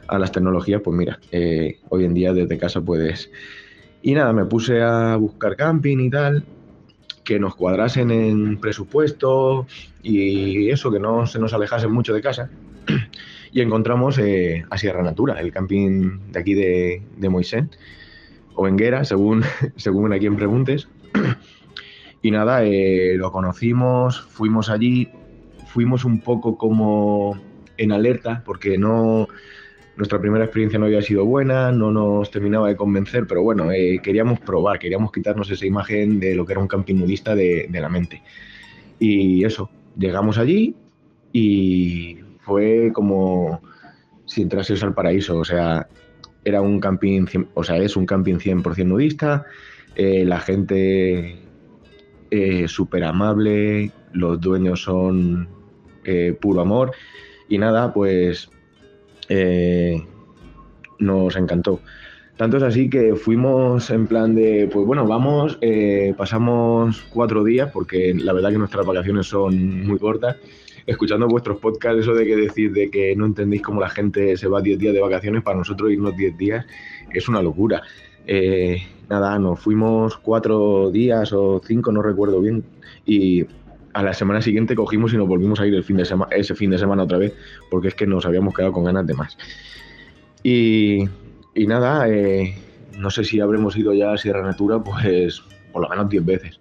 a 0.08 0.20
las 0.20 0.32
tecnologías, 0.32 0.82
pues 0.84 0.96
mira, 0.98 1.20
eh, 1.32 1.80
hoy 1.90 2.06
en 2.06 2.14
día 2.14 2.34
desde 2.34 2.58
casa 2.58 2.82
puedes... 2.82 3.30
Y 4.02 4.14
nada, 4.14 4.34
me 4.34 4.46
puse 4.46 4.82
a 4.82 5.16
buscar 5.16 5.56
camping 5.56 6.00
y 6.00 6.10
tal, 6.10 6.44
que 7.32 7.40
nos 7.40 7.56
cuadrasen 7.56 8.12
en 8.12 8.58
presupuesto 8.58 9.66
y 10.04 10.70
eso, 10.70 10.92
que 10.92 11.00
no 11.00 11.26
se 11.26 11.40
nos 11.40 11.54
alejase 11.54 11.88
mucho 11.88 12.14
de 12.14 12.22
casa. 12.22 12.50
Y 13.54 13.62
encontramos 13.62 14.18
eh, 14.18 14.66
a 14.70 14.78
Sierra 14.78 15.02
Natura, 15.02 15.40
el 15.40 15.54
camping 15.54 16.20
de 16.30 16.40
aquí 16.40 16.54
de, 16.54 17.02
de 17.16 17.30
Moisén, 17.30 17.70
o 18.56 18.68
Enguera, 18.68 19.06
según, 19.06 19.46
según 19.78 20.12
a 20.12 20.20
quien 20.20 20.36
preguntes. 20.36 20.90
Y 22.22 22.32
nada, 22.32 22.66
eh, 22.66 23.14
lo 23.16 23.32
conocimos, 23.32 24.20
fuimos 24.22 24.70
allí, 24.70 25.08
fuimos 25.68 26.04
un 26.04 26.20
poco 26.20 26.58
como 26.58 27.40
en 27.78 27.94
alerta, 27.94 28.44
porque 28.46 28.78
no 28.78 29.30
nuestra 29.98 30.20
primera 30.20 30.46
experiencia 30.46 30.80
no 30.80 30.86
había 30.86 31.02
sido 31.02 31.26
buena, 31.26 31.72
no 31.72 31.92
nos 31.92 32.32
terminaba 32.32 32.68
de 32.68 32.76
convencer, 32.76 33.28
pero 33.28 33.44
bueno, 33.44 33.72
eh, 33.72 34.00
queríamos 34.02 34.40
probar, 34.40 34.80
queríamos 34.80 35.12
quitarnos 35.12 35.50
esa 35.52 35.66
imagen 35.66 36.20
de 36.20 36.36
lo 36.36 36.46
que 36.46 36.54
era 36.54 36.62
un 36.62 36.68
camping 36.68 36.96
nudista 36.96 37.36
de, 37.36 37.68
de 37.70 37.82
la 37.82 37.90
mente. 37.90 38.24
Y 39.00 39.44
eso, 39.44 39.70
llegamos 39.98 40.38
allí 40.38 40.76
y 41.34 42.20
fue 42.40 42.92
como 42.94 43.62
si 44.26 44.42
entrases 44.42 44.82
al 44.84 44.94
paraíso, 44.94 45.38
o 45.38 45.46
sea, 45.46 45.88
era 46.44 46.62
un 46.62 46.80
camping, 46.80 47.26
o 47.54 47.64
sea, 47.64 47.78
es 47.78 47.96
un 47.96 48.06
camping 48.06 48.36
100% 48.36 48.86
nudista, 48.86 49.46
eh, 49.96 50.24
la 50.26 50.40
gente 50.40 51.38
eh, 52.32 52.68
súper 52.68 53.04
amable, 53.04 53.92
los 54.14 54.40
dueños 54.40 54.84
son 54.84 55.50
eh, 56.04 56.36
puro 56.40 56.62
amor 56.62 56.94
y 57.50 57.58
nada, 57.58 57.94
pues 57.94 58.50
eh, 59.34 60.06
nos 61.00 61.36
encantó. 61.38 61.80
Tanto 62.36 62.58
es 62.58 62.64
así 62.64 62.90
que 62.90 63.16
fuimos 63.16 63.90
en 63.90 64.06
plan 64.08 64.36
de, 64.36 64.70
pues 64.72 64.86
bueno, 64.86 65.08
vamos, 65.08 65.58
eh, 65.62 66.14
pasamos 66.18 67.02
cuatro 67.14 67.44
días, 67.44 67.72
porque 67.72 68.14
la 68.14 68.34
verdad 68.34 68.50
que 68.52 68.58
nuestras 68.58 68.86
vacaciones 68.86 69.28
son 69.28 69.86
muy 69.88 69.98
cortas. 70.00 70.36
Escuchando 70.86 71.28
vuestros 71.28 71.60
podcasts, 71.60 72.02
eso 72.02 72.14
de 72.14 72.26
que 72.26 72.36
decir 72.36 72.74
de 72.74 72.90
que 72.90 73.16
no 73.16 73.26
entendéis 73.26 73.62
cómo 73.62 73.80
la 73.80 73.90
gente 73.90 74.36
se 74.36 74.48
va 74.48 74.62
10 74.62 74.80
días 74.80 74.94
de 74.94 75.02
vacaciones, 75.02 75.44
para 75.44 75.58
nosotros 75.60 75.92
irnos 75.92 76.18
10 76.18 76.38
días 76.38 76.66
es 77.14 77.30
una 77.30 77.42
locura. 77.42 77.84
Eh, 78.28 78.82
nada, 79.10 79.40
nos 79.40 79.60
fuimos 79.60 80.18
cuatro 80.18 80.92
días 80.92 81.32
o 81.32 81.62
cinco, 81.66 81.92
no 81.92 82.02
recuerdo 82.02 82.42
bien, 82.42 82.64
y 83.06 83.46
a 83.94 84.04
la 84.04 84.14
semana 84.14 84.42
siguiente 84.42 84.76
cogimos 84.76 85.14
y 85.14 85.18
nos 85.18 85.28
volvimos 85.28 85.60
a 85.60 85.68
ir 85.68 85.74
el 85.74 85.84
fin 85.84 85.98
de 85.98 86.06
semana, 86.06 86.34
ese 86.36 86.56
fin 86.56 86.70
de 86.70 86.78
semana 86.78 87.04
otra 87.04 87.18
vez, 87.18 87.34
porque 87.70 87.90
es 87.90 87.96
que 87.96 88.08
nos 88.08 88.26
habíamos 88.26 88.54
quedado 88.54 88.74
con 88.74 88.84
ganas 88.84 89.06
de 89.06 89.14
más. 89.14 89.38
Y, 90.44 91.04
y 91.54 91.68
nada, 91.68 92.10
eh, 92.10 92.56
no 92.98 93.10
sé 93.10 93.24
si 93.24 93.40
habremos 93.40 93.78
ido 93.78 93.94
ya 93.94 94.14
a 94.14 94.18
Sierra 94.18 94.42
Natura, 94.42 94.84
pues 94.84 95.42
por 95.72 95.82
lo 95.82 95.90
menos 95.90 96.10
10 96.10 96.26
veces, 96.26 96.60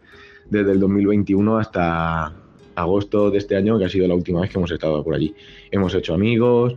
desde 0.48 0.72
el 0.72 0.80
2021 0.80 1.58
hasta 1.58 2.32
agosto 2.74 3.30
de 3.30 3.38
este 3.38 3.56
año, 3.56 3.78
que 3.78 3.84
ha 3.84 3.88
sido 3.88 4.08
la 4.08 4.14
última 4.14 4.40
vez 4.40 4.50
que 4.50 4.58
hemos 4.58 4.70
estado 4.70 5.02
por 5.04 5.14
allí. 5.14 5.34
Hemos 5.70 5.94
hecho 5.94 6.14
amigos, 6.14 6.76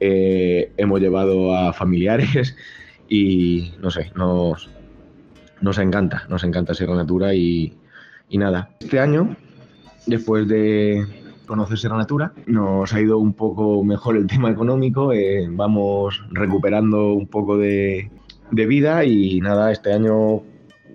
eh, 0.00 0.72
hemos 0.76 1.00
llevado 1.00 1.54
a 1.54 1.72
familiares 1.72 2.56
y 3.08 3.72
no 3.80 3.90
sé, 3.90 4.10
nos, 4.14 4.68
nos 5.60 5.78
encanta, 5.78 6.26
nos 6.28 6.44
encanta 6.44 6.74
Sierra 6.74 6.94
Natura 6.94 7.34
y, 7.34 7.74
y 8.28 8.38
nada. 8.38 8.70
Este 8.80 8.98
año, 8.98 9.36
después 10.06 10.48
de 10.48 11.06
conocer 11.46 11.78
Sierra 11.78 11.96
Natura, 11.98 12.32
nos 12.46 12.92
ha 12.94 13.00
ido 13.00 13.18
un 13.18 13.34
poco 13.34 13.82
mejor 13.84 14.16
el 14.16 14.26
tema 14.26 14.50
económico, 14.50 15.12
eh, 15.12 15.46
vamos 15.50 16.22
recuperando 16.30 17.12
un 17.12 17.26
poco 17.26 17.58
de, 17.58 18.10
de 18.50 18.66
vida 18.66 19.04
y 19.04 19.40
nada, 19.40 19.70
este 19.72 19.92
año 19.92 20.42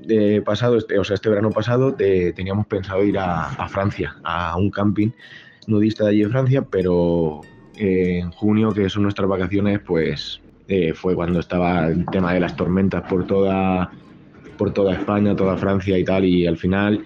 eh, 0.09 0.41
pasado, 0.43 0.77
este, 0.77 0.97
o 0.97 1.03
sea, 1.03 1.15
este 1.15 1.29
verano 1.29 1.51
pasado, 1.51 1.93
te- 1.93 2.31
teníamos 2.33 2.65
pensado 2.65 3.03
ir 3.03 3.19
a, 3.19 3.47
a 3.49 3.67
Francia, 3.67 4.15
a 4.23 4.57
un 4.57 4.71
camping 4.71 5.09
nudista 5.67 6.05
de 6.05 6.11
allí 6.11 6.21
en 6.23 6.31
Francia, 6.31 6.61
pero 6.63 7.41
eh, 7.77 8.19
en 8.19 8.31
junio, 8.31 8.71
que 8.71 8.89
son 8.89 9.03
nuestras 9.03 9.27
vacaciones, 9.27 9.79
pues 9.79 10.41
fue 10.95 11.15
cuando 11.15 11.39
estaba 11.39 11.87
el 11.87 12.05
tema 12.07 12.33
de 12.33 12.41
las 12.41 12.55
tormentas 12.57 13.03
por 13.09 13.25
toda, 13.25 13.89
por 14.57 14.73
toda 14.73 14.93
España, 14.93 15.33
toda 15.33 15.55
Francia 15.55 15.97
y 15.97 16.03
tal, 16.03 16.25
y 16.25 16.45
al 16.45 16.57
final 16.57 17.05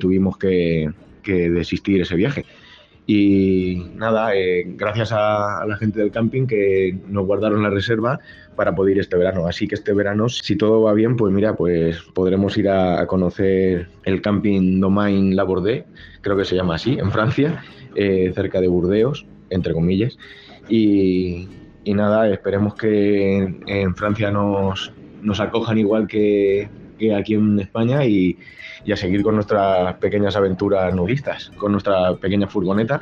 tuvimos 0.00 0.36
que, 0.38 0.90
que 1.26 1.50
desistir 1.50 2.00
ese 2.00 2.14
viaje. 2.14 2.46
Y 3.06 3.84
nada, 3.94 4.34
eh, 4.34 4.64
gracias 4.66 5.12
a, 5.12 5.64
la 5.66 5.76
gente 5.76 6.00
del 6.00 6.10
camping 6.10 6.46
que 6.46 6.98
nos 7.06 7.24
guardaron 7.24 7.62
la 7.62 7.70
reserva 7.70 8.18
para 8.56 8.74
poder 8.74 8.96
ir 8.96 9.00
este 9.00 9.16
verano. 9.16 9.46
Así 9.46 9.68
que 9.68 9.76
este 9.76 9.92
verano, 9.92 10.28
si 10.28 10.56
todo 10.56 10.82
va 10.82 10.92
bien, 10.92 11.16
pues 11.16 11.32
mira, 11.32 11.54
pues 11.54 12.02
podremos 12.14 12.56
ir 12.58 12.68
a, 12.68 13.06
conocer 13.06 13.88
el 14.04 14.20
camping 14.22 14.80
Domain 14.80 15.36
Labordé, 15.36 15.84
creo 16.20 16.36
que 16.36 16.44
se 16.44 16.56
llama 16.56 16.74
así, 16.74 16.98
en 16.98 17.12
Francia, 17.12 17.62
eh, 17.94 18.32
cerca 18.34 18.60
de 18.60 18.66
Burdeos, 18.66 19.24
entre 19.50 19.72
comillas. 19.72 20.18
Y, 20.68 21.48
nada, 21.86 22.28
esperemos 22.28 22.74
que 22.74 23.38
en, 23.66 23.94
Francia 23.94 24.32
nos, 24.32 24.92
nos 25.22 25.38
acojan 25.38 25.78
igual 25.78 26.08
que 26.08 26.68
aquí 27.16 27.34
en 27.34 27.60
España 27.60 28.04
y, 28.04 28.36
y 28.84 28.92
a 28.92 28.96
seguir 28.96 29.22
con 29.22 29.34
nuestras 29.34 29.94
pequeñas 29.96 30.36
aventuras 30.36 30.94
nudistas, 30.94 31.50
con 31.58 31.72
nuestra 31.72 32.14
pequeña 32.16 32.46
furgoneta. 32.46 33.00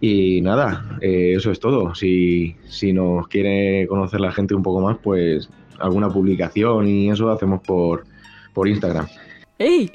Y 0.00 0.40
nada, 0.42 0.96
eh, 1.00 1.34
eso 1.36 1.50
es 1.50 1.58
todo. 1.58 1.94
Si, 1.94 2.54
si 2.68 2.92
nos 2.92 3.26
quiere 3.28 3.86
conocer 3.88 4.20
la 4.20 4.30
gente 4.32 4.54
un 4.54 4.62
poco 4.62 4.80
más, 4.80 4.96
pues 5.02 5.48
alguna 5.80 6.08
publicación 6.08 6.86
y 6.88 7.10
eso 7.10 7.30
hacemos 7.30 7.60
por, 7.62 8.04
por 8.54 8.68
Instagram. 8.68 9.06
¡Ey! 9.58 9.90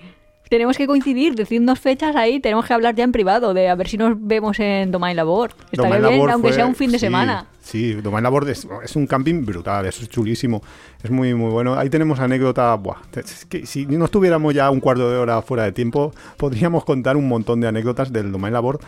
Tenemos 0.49 0.77
que 0.77 0.85
coincidir, 0.85 1.34
decidnos 1.35 1.80
fechas 1.80 2.15
ahí, 2.15 2.39
tenemos 2.39 2.65
que 2.65 2.73
hablar 2.73 2.93
ya 2.95 3.03
en 3.05 3.11
privado 3.11 3.53
de 3.55 3.69
a 3.69 3.75
ver 3.75 3.88
si 3.88 3.97
nos 3.97 4.13
vemos 4.19 4.59
en 4.59 4.91
Domain 4.91 5.15
Labor. 5.15 5.51
Estaría 5.71 5.95
Domain 5.95 6.01
bien, 6.01 6.13
Labor 6.13 6.31
aunque 6.31 6.47
fue- 6.49 6.55
sea 6.55 6.65
un 6.67 6.75
fin 6.75 6.91
de 6.91 6.99
sí, 6.99 7.05
semana. 7.05 7.47
Sí, 7.64 7.94
Domain 7.94 8.22
Labor 8.23 8.49
es, 8.49 8.68
es 8.84 8.95
un 8.98 9.07
camping 9.07 9.45
brutal, 9.45 9.85
es 9.85 10.10
chulísimo. 10.10 10.61
Es 11.02 11.10
muy, 11.10 11.34
muy 11.34 11.49
bueno. 11.49 11.76
Ahí 11.76 11.90
tenemos 11.90 12.19
anécdotas. 12.19 12.77
Buah, 12.81 12.98
es 13.15 13.45
que 13.45 13.65
si 13.65 13.85
no 13.85 14.03
estuviéramos 14.03 14.53
ya 14.53 14.69
un 14.69 14.81
cuarto 14.81 15.10
de 15.10 15.18
hora 15.18 15.41
fuera 15.41 15.64
de 15.64 15.72
tiempo, 15.72 16.11
podríamos 16.35 16.84
contar 16.84 17.15
un 17.15 17.27
montón 17.30 17.61
de 17.61 17.69
anécdotas 17.69 18.11
del 18.11 18.34
Domain 18.34 18.53
Labor. 18.53 18.80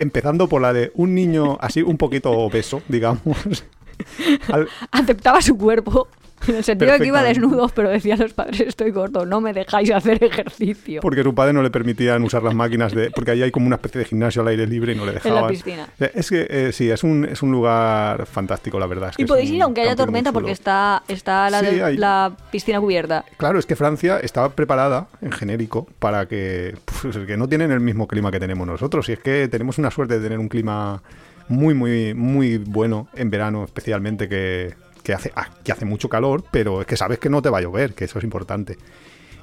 Empezando 0.00 0.48
por 0.48 0.60
la 0.60 0.72
de 0.72 0.90
un 0.96 1.14
niño 1.14 1.56
así 1.60 1.82
un 1.82 1.96
poquito 1.98 2.32
obeso, 2.32 2.82
digamos. 2.88 3.22
Al- 4.52 4.68
Aceptaba 4.90 5.40
su 5.40 5.56
cuerpo. 5.56 6.08
En 6.48 6.54
el 6.56 6.64
sentido 6.64 6.92
de 6.92 6.98
que 7.00 7.06
iba 7.06 7.22
desnudo, 7.22 7.68
pero 7.74 7.88
decía 7.88 8.14
a 8.14 8.18
los 8.18 8.32
padres, 8.32 8.60
estoy 8.60 8.90
gordo, 8.90 9.26
no 9.26 9.40
me 9.40 9.52
dejáis 9.52 9.90
hacer 9.90 10.22
ejercicio. 10.22 11.00
porque 11.00 11.22
su 11.22 11.34
padre 11.34 11.52
no 11.52 11.62
le 11.62 11.70
permitían 11.70 12.22
usar 12.22 12.42
las 12.42 12.54
máquinas 12.54 12.92
de. 12.94 13.10
Porque 13.10 13.32
ahí 13.32 13.42
hay 13.42 13.50
como 13.50 13.66
una 13.66 13.76
especie 13.76 14.00
de 14.00 14.04
gimnasio 14.04 14.42
al 14.42 14.48
aire 14.48 14.66
libre 14.66 14.92
y 14.92 14.96
no 14.96 15.04
le 15.04 15.12
En 15.12 15.14
dejaban. 15.16 15.42
la 15.42 15.48
piscina. 15.48 15.88
Es 15.98 16.28
que 16.30 16.46
eh, 16.48 16.70
sí, 16.72 16.90
es 16.90 17.02
un, 17.02 17.24
es 17.24 17.42
un 17.42 17.50
lugar 17.52 18.26
fantástico, 18.26 18.78
la 18.78 18.86
verdad. 18.86 19.10
es 19.10 19.16
que 19.16 19.22
Y 19.22 19.26
podéis 19.26 19.50
ir 19.50 19.62
aunque 19.62 19.80
haya 19.80 19.96
tormenta 19.96 20.32
porque 20.32 20.52
está, 20.52 21.02
está 21.08 21.50
la, 21.50 21.60
Sí, 21.60 21.66
de- 21.66 21.82
hay- 21.84 21.96
la 21.96 22.36
piscina 22.52 22.80
cubierta. 22.80 23.24
Claro, 23.38 23.58
es 23.58 23.66
que 23.66 23.74
Francia 23.74 24.20
estaba 24.20 24.50
preparada 24.50 25.08
en 25.22 25.32
genérico 25.32 25.86
para 25.98 26.26
que, 26.26 26.74
pues, 27.02 27.16
que 27.16 27.36
no 27.36 27.48
tienen 27.48 27.70
el 27.72 27.80
mismo 27.80 28.06
clima 28.06 28.30
que 28.30 28.38
tenemos 28.40 28.66
nosotros. 28.66 29.08
Y 29.08 29.12
es 29.14 29.18
que 29.18 29.48
tenemos 29.48 29.78
una 29.78 29.90
suerte 29.90 30.14
de 30.18 30.20
tener 30.22 30.38
un 30.38 30.48
clima 30.48 31.02
muy, 31.48 31.74
muy, 31.74 32.12
muy 32.14 32.58
bueno 32.58 33.08
en 33.14 33.30
verano, 33.30 33.64
especialmente 33.64 34.28
que, 34.28 34.74
que 35.06 35.14
hace, 35.14 35.30
ah, 35.36 35.48
que 35.62 35.70
hace 35.70 35.84
mucho 35.84 36.08
calor, 36.08 36.42
pero 36.50 36.80
es 36.80 36.86
que 36.88 36.96
sabes 36.96 37.20
que 37.20 37.30
no 37.30 37.40
te 37.40 37.48
va 37.48 37.58
a 37.58 37.60
llover, 37.60 37.94
que 37.94 38.06
eso 38.06 38.18
es 38.18 38.24
importante. 38.24 38.76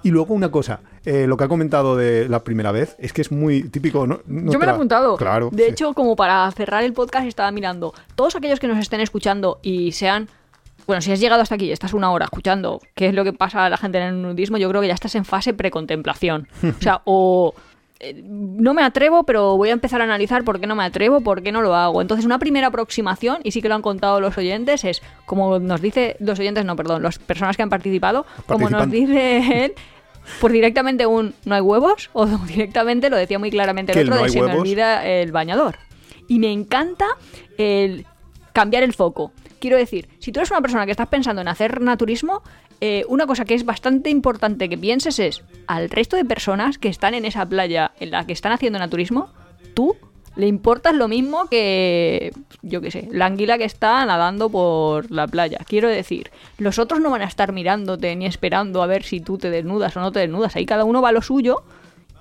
Y 0.03 0.09
luego 0.11 0.33
una 0.33 0.51
cosa, 0.51 0.81
eh, 1.05 1.25
lo 1.25 1.37
que 1.37 1.45
ha 1.45 1.47
comentado 1.47 1.95
de 1.95 2.27
la 2.27 2.43
primera 2.43 2.73
vez 2.73 2.97
es 2.99 3.13
que 3.13 3.21
es 3.21 3.31
muy 3.31 3.63
típico. 3.69 4.05
¿no? 4.05 4.19
No 4.27 4.51
Yo 4.51 4.59
me 4.59 4.65
lo 4.65 4.73
he 4.73 4.75
apuntado. 4.75 5.15
Claro. 5.15 5.51
De 5.53 5.63
sí. 5.63 5.71
hecho, 5.71 5.93
como 5.93 6.17
para 6.17 6.51
cerrar 6.51 6.83
el 6.83 6.91
podcast, 6.91 7.27
estaba 7.27 7.49
mirando. 7.51 7.93
Todos 8.15 8.35
aquellos 8.35 8.59
que 8.59 8.67
nos 8.67 8.77
estén 8.77 8.99
escuchando 8.99 9.59
y 9.61 9.93
sean. 9.93 10.27
Bueno, 10.85 11.01
si 11.01 11.13
has 11.13 11.21
llegado 11.21 11.41
hasta 11.41 11.55
aquí 11.55 11.67
y 11.67 11.71
estás 11.71 11.93
una 11.93 12.11
hora 12.11 12.25
escuchando 12.25 12.81
qué 12.93 13.07
es 13.07 13.13
lo 13.13 13.23
que 13.23 13.31
pasa 13.31 13.63
a 13.63 13.69
la 13.69 13.77
gente 13.77 13.99
en 13.99 14.03
el 14.03 14.21
nudismo, 14.21 14.57
yo 14.57 14.67
creo 14.67 14.81
que 14.81 14.89
ya 14.89 14.93
estás 14.93 15.15
en 15.15 15.23
fase 15.23 15.53
precontemplación. 15.53 16.49
O 16.77 16.81
sea, 16.81 17.01
o. 17.05 17.55
eh, 18.03 18.21
No 18.23 18.73
me 18.73 18.83
atrevo, 18.83 19.23
pero 19.23 19.57
voy 19.57 19.69
a 19.69 19.73
empezar 19.73 20.01
a 20.01 20.03
analizar 20.03 20.43
por 20.43 20.59
qué 20.59 20.67
no 20.67 20.75
me 20.75 20.83
atrevo, 20.83 21.21
por 21.21 21.41
qué 21.41 21.51
no 21.51 21.61
lo 21.61 21.75
hago. 21.75 22.01
Entonces, 22.01 22.25
una 22.25 22.39
primera 22.39 22.67
aproximación, 22.67 23.39
y 23.43 23.51
sí 23.51 23.61
que 23.61 23.69
lo 23.69 23.75
han 23.75 23.81
contado 23.81 24.19
los 24.19 24.37
oyentes, 24.37 24.83
es 24.83 25.01
como 25.25 25.59
nos 25.59 25.81
dice, 25.81 26.17
los 26.19 26.39
oyentes 26.39 26.65
no, 26.65 26.75
perdón, 26.75 27.01
las 27.03 27.17
personas 27.19 27.57
que 27.57 27.63
han 27.63 27.69
participado, 27.69 28.25
como 28.45 28.69
nos 28.69 28.89
dice 28.91 29.65
él, 29.65 29.73
pues 30.39 30.53
directamente 30.53 31.05
un 31.05 31.33
no 31.45 31.55
hay 31.55 31.61
huevos, 31.61 32.09
o 32.13 32.25
directamente 32.25 33.09
lo 33.09 33.17
decía 33.17 33.39
muy 33.39 33.51
claramente 33.51 33.93
el 33.93 34.07
otro 34.07 34.15
no 34.15 34.23
de 34.23 34.29
se 34.29 34.41
me 34.41 34.53
olvida 34.53 35.05
el 35.05 35.31
bañador. 35.31 35.77
Y 36.27 36.39
me 36.39 36.51
encanta 36.51 37.05
el 37.57 38.05
cambiar 38.53 38.83
el 38.83 38.93
foco. 38.93 39.31
Quiero 39.59 39.77
decir, 39.77 40.09
si 40.19 40.31
tú 40.31 40.39
eres 40.39 40.51
una 40.51 40.61
persona 40.61 40.85
que 40.85 40.91
estás 40.91 41.07
pensando 41.07 41.41
en 41.41 41.47
hacer 41.47 41.81
naturismo, 41.81 42.43
eh, 42.85 43.05
una 43.07 43.25
cosa 43.25 43.45
que 43.45 43.53
es 43.53 43.63
bastante 43.63 44.09
importante 44.09 44.67
que 44.67 44.77
pienses 44.77 45.17
es 45.17 45.41
al 45.67 45.89
resto 45.89 46.17
de 46.17 46.25
personas 46.25 46.77
que 46.77 46.89
están 46.89 47.13
en 47.13 47.23
esa 47.23 47.45
playa 47.45 47.93
en 48.01 48.11
la 48.11 48.25
que 48.27 48.33
están 48.33 48.51
haciendo 48.51 48.77
naturismo, 48.77 49.29
tú 49.73 49.95
le 50.35 50.47
importas 50.47 50.93
lo 50.93 51.07
mismo 51.07 51.45
que, 51.45 52.33
yo 52.61 52.81
qué 52.81 52.91
sé, 52.91 53.07
la 53.09 53.27
anguila 53.27 53.57
que 53.57 53.63
está 53.63 54.05
nadando 54.05 54.49
por 54.49 55.09
la 55.11 55.27
playa. 55.27 55.59
Quiero 55.65 55.87
decir, 55.87 56.29
los 56.57 56.77
otros 56.77 56.99
no 56.99 57.09
van 57.09 57.21
a 57.21 57.25
estar 57.25 57.53
mirándote 57.53 58.13
ni 58.17 58.25
esperando 58.25 58.83
a 58.83 58.87
ver 58.87 59.03
si 59.03 59.21
tú 59.21 59.37
te 59.37 59.49
desnudas 59.49 59.95
o 59.95 60.01
no 60.01 60.11
te 60.11 60.19
desnudas. 60.19 60.57
Ahí 60.57 60.65
cada 60.65 60.83
uno 60.83 61.01
va 61.01 61.07
a 61.07 61.13
lo 61.13 61.21
suyo 61.21 61.63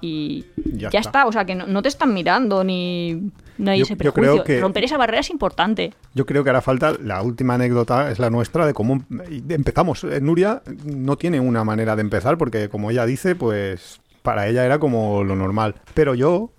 y 0.00 0.44
Ya 0.56 0.90
ya, 0.90 1.00
está. 1.00 1.00
está. 1.00 1.26
O 1.26 1.32
sea, 1.32 1.44
que 1.44 1.56
no, 1.56 1.66
no 1.66 1.82
te 1.82 1.88
están 1.88 2.14
mirando 2.14 2.62
ni, 2.62 3.32
no 3.58 3.70
hay 3.70 3.78
Yo- 3.78 3.84
ese 3.84 3.94
yo 3.94 4.12
creo 4.12 4.12
prejuicio. 4.12 4.44
que- 4.44 4.60
Romper 4.60 4.84
esa 4.84 4.96
barrera 4.96 5.20
es 5.20 5.30
importante. 5.30 5.92
Yo 6.14 6.26
creo 6.26 6.44
que 6.44 6.50
hará 6.50 6.60
falta, 6.60 6.94
la 7.02 7.22
última 7.22 7.54
anécdota 7.54 8.10
es 8.10 8.18
la 8.18 8.30
nuestra 8.30 8.66
de 8.66 8.74
cómo 8.74 9.04
empezamos. 9.48 10.04
Eh, 10.04 10.20
Nuria 10.20 10.62
no 10.84 11.16
tiene 11.16 11.40
una 11.40 11.64
manera 11.64 11.94
de 11.96 12.02
empezar 12.02 12.38
porque 12.38 12.68
como 12.68 12.90
ella 12.90 13.06
dice, 13.06 13.34
pues 13.34 14.00
para 14.22 14.46
ella 14.48 14.64
era 14.64 14.78
como 14.78 15.24
lo 15.24 15.34
normal. 15.36 15.74
Pero 15.94 16.14
yo 16.14 16.50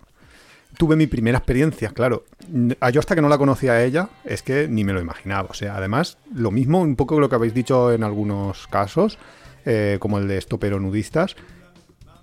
tuve 0.77 0.95
mi 0.95 1.07
primera 1.07 1.37
experiencia, 1.37 1.89
claro. 1.89 2.23
Yo 2.49 2.99
hasta 2.99 3.15
que 3.15 3.21
no 3.21 3.29
la 3.29 3.37
conocía 3.37 3.73
a 3.73 3.83
ella, 3.83 4.09
es 4.25 4.41
que 4.43 4.67
ni 4.67 4.83
me 4.83 4.91
lo 4.93 4.99
imaginaba. 5.01 5.49
O 5.51 5.53
sea, 5.53 5.77
además, 5.77 6.17
lo 6.33 6.51
mismo, 6.51 6.81
un 6.81 6.95
poco 6.95 7.19
lo 7.19 7.29
que 7.29 7.35
habéis 7.35 7.53
dicho 7.53 7.93
en 7.93 8.03
algunos 8.03 8.67
casos, 8.67 9.17
eh, 9.65 9.97
como 9.99 10.17
el 10.17 10.27
de 10.27 10.37
estopero 10.39 10.79
nudistas, 10.79 11.35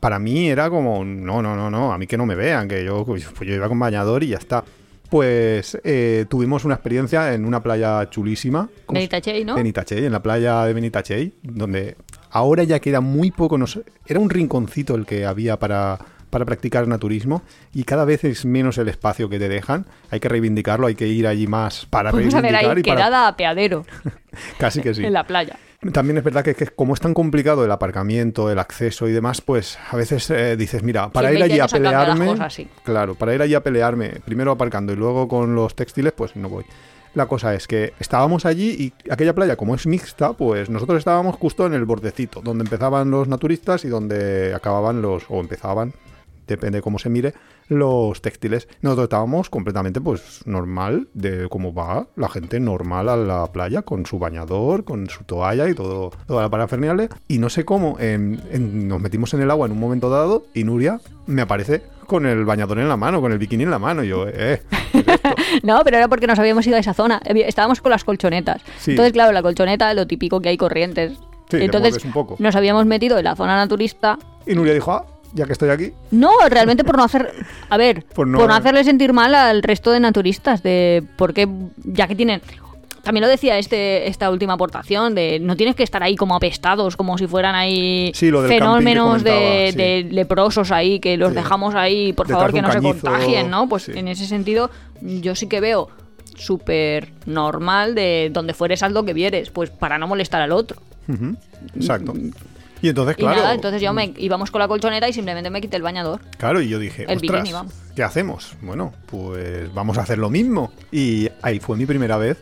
para 0.00 0.18
mí 0.18 0.48
era 0.48 0.68
como, 0.70 1.04
no, 1.04 1.42
no, 1.42 1.54
no, 1.54 1.70
no, 1.70 1.92
a 1.92 1.98
mí 1.98 2.06
que 2.06 2.16
no 2.16 2.26
me 2.26 2.34
vean, 2.34 2.66
que 2.68 2.84
yo, 2.84 3.04
pues 3.04 3.24
yo 3.40 3.54
iba 3.54 3.68
con 3.68 3.78
bañador 3.78 4.22
y 4.24 4.28
ya 4.28 4.38
está. 4.38 4.64
Pues 5.10 5.76
eh, 5.82 6.24
tuvimos 6.28 6.64
una 6.64 6.74
experiencia 6.74 7.34
en 7.34 7.44
una 7.44 7.62
playa 7.62 8.08
chulísima. 8.10 8.68
¿cómo 8.86 8.96
se- 8.96 9.00
Benitachey, 9.08 9.44
¿no? 9.44 9.56
Benitachey, 9.56 10.04
en 10.06 10.12
la 10.12 10.22
playa 10.22 10.64
de 10.64 10.72
Benitachey, 10.72 11.34
donde 11.42 11.96
ahora 12.30 12.62
ya 12.62 12.78
queda 12.78 13.00
muy 13.00 13.30
poco, 13.32 13.58
no 13.58 13.66
sé, 13.66 13.82
era 14.06 14.20
un 14.20 14.30
rinconcito 14.30 14.94
el 14.94 15.06
que 15.06 15.26
había 15.26 15.58
para, 15.58 15.98
para 16.30 16.44
practicar 16.44 16.86
naturismo 16.86 17.42
y 17.74 17.82
cada 17.82 18.04
vez 18.04 18.22
es 18.22 18.44
menos 18.44 18.78
el 18.78 18.88
espacio 18.88 19.28
que 19.28 19.40
te 19.40 19.48
dejan. 19.48 19.84
Hay 20.12 20.20
que 20.20 20.28
reivindicarlo, 20.28 20.86
hay 20.86 20.94
que 20.94 21.08
ir 21.08 21.26
allí 21.26 21.48
más 21.48 21.86
para 21.86 22.10
hacer 22.10 22.20
reivindicar 22.30 22.54
ahí 22.54 22.80
y 22.80 22.82
para... 22.84 22.96
quedada 22.96 23.26
a 23.28 23.36
peadero 23.36 23.84
Casi 24.58 24.80
que 24.80 24.94
sí. 24.94 25.04
en 25.04 25.12
la 25.12 25.24
playa. 25.26 25.56
También 25.92 26.18
es 26.18 26.24
verdad 26.24 26.44
que, 26.44 26.54
que 26.54 26.66
como 26.66 26.92
es 26.92 27.00
tan 27.00 27.14
complicado 27.14 27.64
el 27.64 27.70
aparcamiento, 27.70 28.50
el 28.50 28.58
acceso 28.58 29.08
y 29.08 29.12
demás, 29.12 29.40
pues 29.40 29.78
a 29.90 29.96
veces 29.96 30.28
eh, 30.30 30.54
dices, 30.56 30.82
mira, 30.82 31.08
para 31.08 31.30
Sí, 31.30 31.36
ir 31.36 31.42
allí 31.42 31.58
20 31.58 31.62
a 31.62 31.68
pelearme, 31.68 32.26
cosas, 32.26 32.52
sí. 32.54 32.68
claro, 32.84 33.14
para 33.14 33.34
ir 33.34 33.40
allí 33.40 33.54
a 33.54 33.62
pelearme, 33.62 34.10
primero 34.24 34.50
aparcando 34.50 34.92
y 34.92 34.96
luego 34.96 35.26
con 35.26 35.54
los 35.54 35.74
textiles, 35.74 36.12
pues 36.12 36.36
no 36.36 36.50
voy. 36.50 36.64
La 37.14 37.26
cosa 37.26 37.54
es 37.54 37.66
que 37.66 37.94
estábamos 37.98 38.44
allí 38.44 38.70
y 39.04 39.10
aquella 39.10 39.34
playa, 39.34 39.56
como 39.56 39.74
es 39.74 39.86
mixta, 39.86 40.34
pues 40.34 40.68
nosotros 40.68 40.98
estábamos 40.98 41.36
justo 41.36 41.64
en 41.66 41.72
el 41.72 41.84
bordecito, 41.86 42.40
donde 42.42 42.62
empezaban 42.64 43.10
los 43.10 43.26
naturistas 43.26 43.84
y 43.86 43.88
donde 43.88 44.52
acababan 44.54 45.00
los, 45.00 45.24
o 45.30 45.40
empezaban, 45.40 45.94
depende 46.54 46.78
de 46.78 46.82
cómo 46.82 46.98
se 46.98 47.08
mire, 47.08 47.34
los 47.68 48.20
textiles. 48.22 48.68
Nosotros 48.82 49.04
estábamos 49.04 49.50
completamente, 49.50 50.00
pues, 50.00 50.42
normal, 50.46 51.08
de 51.14 51.48
cómo 51.48 51.72
va 51.74 52.06
la 52.16 52.28
gente 52.28 52.60
normal 52.60 53.08
a 53.08 53.16
la 53.16 53.46
playa, 53.52 53.82
con 53.82 54.06
su 54.06 54.18
bañador, 54.18 54.84
con 54.84 55.08
su 55.08 55.24
toalla 55.24 55.68
y 55.68 55.74
todo, 55.74 56.10
toda 56.26 56.42
la 56.42 56.48
parafernalia. 56.50 57.08
Y 57.28 57.38
no 57.38 57.48
sé 57.48 57.64
cómo, 57.64 57.96
en- 57.98 58.40
en- 58.50 58.88
nos 58.88 59.00
metimos 59.00 59.32
en 59.34 59.40
el 59.42 59.50
agua 59.50 59.66
en 59.66 59.72
un 59.72 59.80
momento 59.80 60.10
dado 60.10 60.44
y 60.54 60.64
Nuria 60.64 61.00
me 61.26 61.42
aparece 61.42 61.82
con 62.06 62.26
el 62.26 62.44
bañador 62.44 62.78
en 62.80 62.88
la 62.88 62.96
mano, 62.96 63.20
con 63.20 63.30
el 63.30 63.38
bikini 63.38 63.62
en 63.62 63.70
la 63.70 63.78
mano. 63.78 64.02
Y 64.02 64.08
yo, 64.08 64.26
eh, 64.28 64.62
No, 65.62 65.80
pero 65.84 65.96
era 65.96 66.08
porque 66.08 66.26
nos 66.26 66.38
habíamos 66.38 66.66
ido 66.66 66.76
a 66.76 66.80
esa 66.80 66.94
zona. 66.94 67.20
Estábamos 67.24 67.80
con 67.80 67.90
las 67.90 68.04
colchonetas. 68.04 68.62
Sí. 68.78 68.92
Entonces, 68.92 69.12
claro, 69.12 69.32
la 69.32 69.42
colchoneta, 69.42 69.92
lo 69.94 70.06
típico 70.06 70.40
que 70.40 70.48
hay 70.48 70.56
corrientes. 70.56 71.12
Sí, 71.50 71.58
Entonces, 71.60 72.04
un 72.04 72.12
poco. 72.12 72.36
nos 72.38 72.54
habíamos 72.56 72.86
metido 72.86 73.18
en 73.18 73.24
la 73.24 73.34
zona 73.36 73.56
naturista. 73.56 74.18
y 74.46 74.54
Nuria 74.54 74.72
dijo, 74.74 74.92
ah, 74.92 75.04
ya 75.34 75.46
que 75.46 75.52
estoy 75.52 75.70
aquí, 75.70 75.92
No, 76.10 76.30
realmente 76.48 76.84
por 76.84 76.96
no 76.96 77.04
hacer. 77.04 77.32
A 77.68 77.76
ver, 77.76 78.04
Por 78.14 78.26
no- 78.26 78.38
por 78.38 78.48
no 78.48 78.54
hacerle 78.54 78.84
sentir 78.84 79.12
mal 79.12 79.34
al 79.34 79.62
resto 79.62 79.90
de 79.90 80.00
naturistas. 80.00 80.62
De 80.62 81.02
porque, 81.16 81.48
ya 81.84 82.06
que 82.08 82.14
tienen. 82.14 82.40
También 83.02 83.22
lo 83.22 83.28
decía 83.30 83.56
este, 83.56 84.08
esta 84.08 84.30
última 84.30 84.52
aportación, 84.52 85.14
de 85.14 85.38
no 85.40 85.56
tienes 85.56 85.74
que 85.74 85.82
estar 85.82 86.02
ahí 86.02 86.16
como 86.16 86.36
apestados, 86.36 86.96
como 86.96 87.16
si 87.16 87.26
fueran 87.26 87.54
ahí 87.54 88.12
Sí, 88.14 88.30
fenómenos 88.30 89.24
de, 89.24 89.68
sí. 89.72 89.76
de 89.78 90.08
leprosos 90.10 90.70
ahí, 90.70 91.00
que 91.00 91.16
los 91.16 91.30
Sí. 91.30 91.36
dejamos 91.36 91.74
ahí, 91.74 92.12
por 92.12 92.26
Detrás 92.26 92.40
favor, 92.42 92.54
que 92.54 92.60
no 92.60 92.70
se 92.72 92.80
contagien, 92.82 93.48
¿no? 93.50 93.70
Pues 93.70 93.88
en 93.88 94.06
ese 94.06 94.26
sentido, 94.26 94.70
yo 95.00 95.34
sí 95.34 95.46
que 95.46 95.60
veo 95.60 95.88
súper 96.36 97.12
normal 97.24 97.94
de 97.94 98.28
donde 98.32 98.52
fueres 98.52 98.82
haz 98.82 98.92
lo 98.92 99.02
que 99.04 99.14
vieres, 99.14 99.50
pues 99.50 99.70
para 99.70 99.96
no 99.96 100.06
molestar 100.06 100.42
al 100.42 100.52
otro. 100.52 100.76
Ujú, 101.08 101.36
exacto. 101.76 102.12
Y 102.82 102.88
entonces, 102.88 103.16
Y 103.18 103.20
claro, 103.22 103.36
nada, 103.42 103.54
entonces 103.54 103.82
yo 103.82 103.92
me 103.92 104.12
íbamos 104.16 104.50
con 104.50 104.58
la 104.60 104.68
colchoneta 104.68 105.08
y 105.08 105.12
simplemente 105.12 105.50
me 105.50 105.60
quité 105.60 105.76
el 105.76 105.82
bañador. 105.82 106.20
Claro, 106.38 106.60
y 106.62 106.68
yo 106.68 106.78
dije, 106.78 107.02
El 107.08 107.16
ostras, 107.18 107.32
bikini, 107.42 107.52
vamos. 107.52 107.74
¿qué 107.94 108.02
hacemos? 108.02 108.54
Bueno, 108.62 108.92
pues 109.06 109.72
vamos 109.74 109.98
a 109.98 110.02
hacer 110.02 110.18
lo 110.18 110.30
mismo. 110.30 110.72
Y 110.90 111.28
ahí 111.42 111.60
fue 111.60 111.76
mi 111.76 111.84
primera 111.86 112.16
vez 112.16 112.38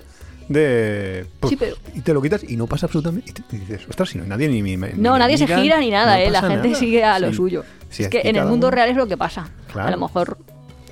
de... 0.49 1.27
pues, 1.41 1.51
Sí, 1.51 1.57
pero- 1.57 1.77
Y 1.95 2.01
te 2.01 2.15
lo 2.15 2.23
quitas 2.23 2.43
y 2.49 2.57
no 2.57 2.67
pasa 2.67 2.87
absolutamente... 2.87 3.31
Y 3.31 3.35
te- 3.35 3.57
y 3.57 3.59
dices, 3.61 3.87
ostras, 3.89 4.11
si 4.11 4.19
no 4.19 4.25
hay 4.25 4.31
nadie 4.31 4.49
ni... 4.49 4.63
ni- 4.63 4.77
No, 4.97 5.19
nadie 5.19 5.37
se 5.39 5.47
gira 5.47 5.79
ni 5.81 5.91
nada, 5.91 6.17
no 6.17 6.23
¿eh? 6.23 6.31
La 6.31 6.41
gente 6.43 6.69
nada". 6.69 6.79
sigue 6.81 7.05
a 7.05 7.19
lo 7.19 7.31
Sí. 7.31 7.35
suyo. 7.35 7.65
Sí, 7.91 8.03
es 8.05 8.09
que 8.09 8.21
en 8.25 8.37
el 8.37 8.45
mundo 8.47 8.69
uno- 8.69 8.75
real 8.77 8.89
es 8.91 8.97
lo 8.97 9.07
que 9.07 9.17
pasa. 9.17 9.49
Claro. 9.73 9.89
A 9.89 9.91
lo 9.91 9.99
mejor. 9.99 10.39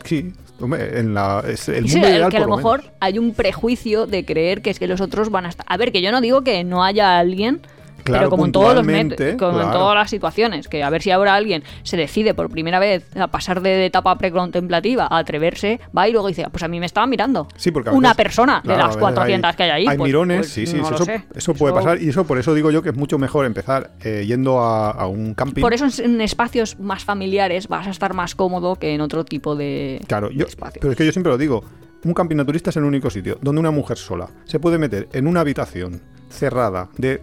Sí, 0.04 0.32
en 0.60 1.14
la, 1.14 1.42
es 1.46 1.68
el 1.68 1.86
Sí, 1.88 1.94
mundo 1.94 2.08
el 2.08 2.14
ideal 2.14 2.30
que 2.30 2.36
a 2.38 2.40
lo 2.40 2.56
mejor 2.56 2.80
menos. 2.80 2.94
hay 3.00 3.18
un 3.18 3.34
prejuicio 3.34 4.06
de 4.06 4.24
creer 4.24 4.62
que 4.62 4.70
es 4.70 4.78
que 4.78 4.86
los 4.88 5.00
otros 5.00 5.30
van 5.30 5.46
a 5.46 5.50
estar. 5.50 5.66
A 5.68 5.76
ver, 5.76 5.92
que 5.92 6.00
yo 6.02 6.10
no 6.10 6.20
digo 6.20 6.42
que 6.42 6.64
no 6.64 6.82
haya 6.84 7.18
alguien. 7.18 7.60
Claro, 8.06 8.20
pero 8.22 8.30
como 8.30 8.46
en 8.46 8.52
todos 8.52 8.74
los 8.74 8.86
met- 8.86 9.36
como 9.38 9.60
en 9.60 9.70
todas 9.70 9.94
las 9.94 10.08
situaciones, 10.10 10.68
que 10.68 10.82
a 10.82 10.90
ver 10.90 11.02
si 11.02 11.10
ahora 11.10 11.34
alguien 11.34 11.62
se 11.82 11.96
decide 11.96 12.34
por 12.34 12.48
primera 12.50 12.78
vez 12.78 13.14
a 13.16 13.26
pasar 13.28 13.60
de 13.60 13.84
etapa 13.86 14.16
precontemplativa 14.16 15.06
a 15.10 15.18
atreverse, 15.18 15.80
va 15.96 16.08
y 16.08 16.12
luego 16.12 16.28
dice, 16.28 16.44
"Ah, 16.44 16.50
pues 16.50 16.62
a 16.62 16.68
mí 16.68 16.80
me 16.80 16.86
estaban 16.86 17.10
mirando. 17.10 17.48
Sí, 17.56 17.70
porque 17.70 17.90
Una 17.90 18.14
persona 18.14 18.60
claro, 18.62 18.76
de 18.76 18.82
las 18.82 18.88
veces 18.96 19.00
400 19.00 19.56
que 19.56 19.62
hay 19.64 19.70
ahí. 19.70 19.86
Hay 19.88 19.96
pues- 19.98 20.06
mirones, 20.08 20.38
pues 20.38 20.50
sí, 20.50 20.66
sí, 20.66 20.76
no 20.76 20.88
eso, 21.34 21.54
puede 21.54 21.74
pasar. 21.74 22.00
Y 22.00 22.08
eso 22.08 22.24
por 22.24 22.38
eso 22.38 22.54
digo 22.54 22.70
yo 22.70 22.82
que 22.82 22.90
es 22.90 22.96
mucho 22.96 23.18
mejor 23.18 23.44
empezar 23.46 23.90
eh, 24.02 24.24
yendo 24.26 24.60
a, 24.60 24.90
a 24.90 25.06
un 25.06 25.34
camping. 25.34 25.60
Por 25.62 25.74
eso 25.74 25.86
en, 25.86 26.14
en 26.14 26.20
espacios 26.20 26.78
más 26.78 27.04
familiares 27.04 27.68
vas 27.68 27.86
a 27.86 27.90
estar 27.90 28.14
más 28.14 28.34
cómodo 28.34 28.76
que 28.76 28.94
en 28.94 29.00
otro 29.00 29.24
tipo 29.24 29.56
de, 29.56 30.00
Claro, 30.06 30.30
yo, 30.30 30.44
de 30.44 30.50
espacios. 30.50 30.78
pero 30.80 30.92
es 30.92 30.96
que 30.96 31.04
yo 31.06 31.12
siempre 31.12 31.30
lo 31.32 31.38
digo, 31.38 31.64
un 32.04 32.14
camping 32.14 32.36
naturista 32.36 32.70
es 32.70 32.76
el 32.76 32.84
único 32.84 33.10
sitio 33.10 33.38
donde 33.42 33.60
una 33.60 33.70
mujer 33.70 33.96
sola 33.96 34.28
se 34.44 34.60
puede 34.60 34.78
meter 34.78 35.08
en 35.12 35.26
una 35.26 35.40
habitación 35.40 36.00
cerrada 36.28 36.88
de 36.98 37.22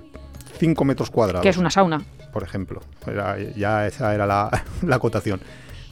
5 0.63 0.85
metros 0.85 1.09
cuadrados, 1.09 1.43
Que 1.43 1.49
es 1.49 1.57
una 1.57 1.69
sauna. 1.69 2.01
por 2.31 2.43
ejemplo. 2.43 2.79
Era- 3.05 3.37
ya 3.55 3.85
esa 3.85 4.13
era 4.15 4.25
la, 4.25 4.49
la 4.81 4.95
acotación. 4.95 5.41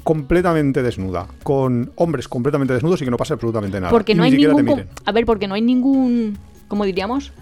Completamente 0.04 0.82
desnuda, 0.82 1.28
con 1.44 1.92
hombres 1.96 2.28
completamente 2.28 2.74
desnudos 2.74 3.02
y 3.02 3.06
que 3.06 3.12
no 3.12 3.18
pasa 3.18 3.34
absolutamente 3.36 3.80
nada. 3.80 3.92
Porque 3.92 4.16
no 4.16 4.24
ni 4.24 4.30
hay 4.30 4.38
ningún. 4.38 4.86
A 5.06 5.12
ver, 5.12 5.26
porque 5.26 5.48
no 5.48 5.54
hay 5.56 5.62
ningún. 5.62 6.38
¿Cómo 6.68 6.86
diríamos? 6.86 7.34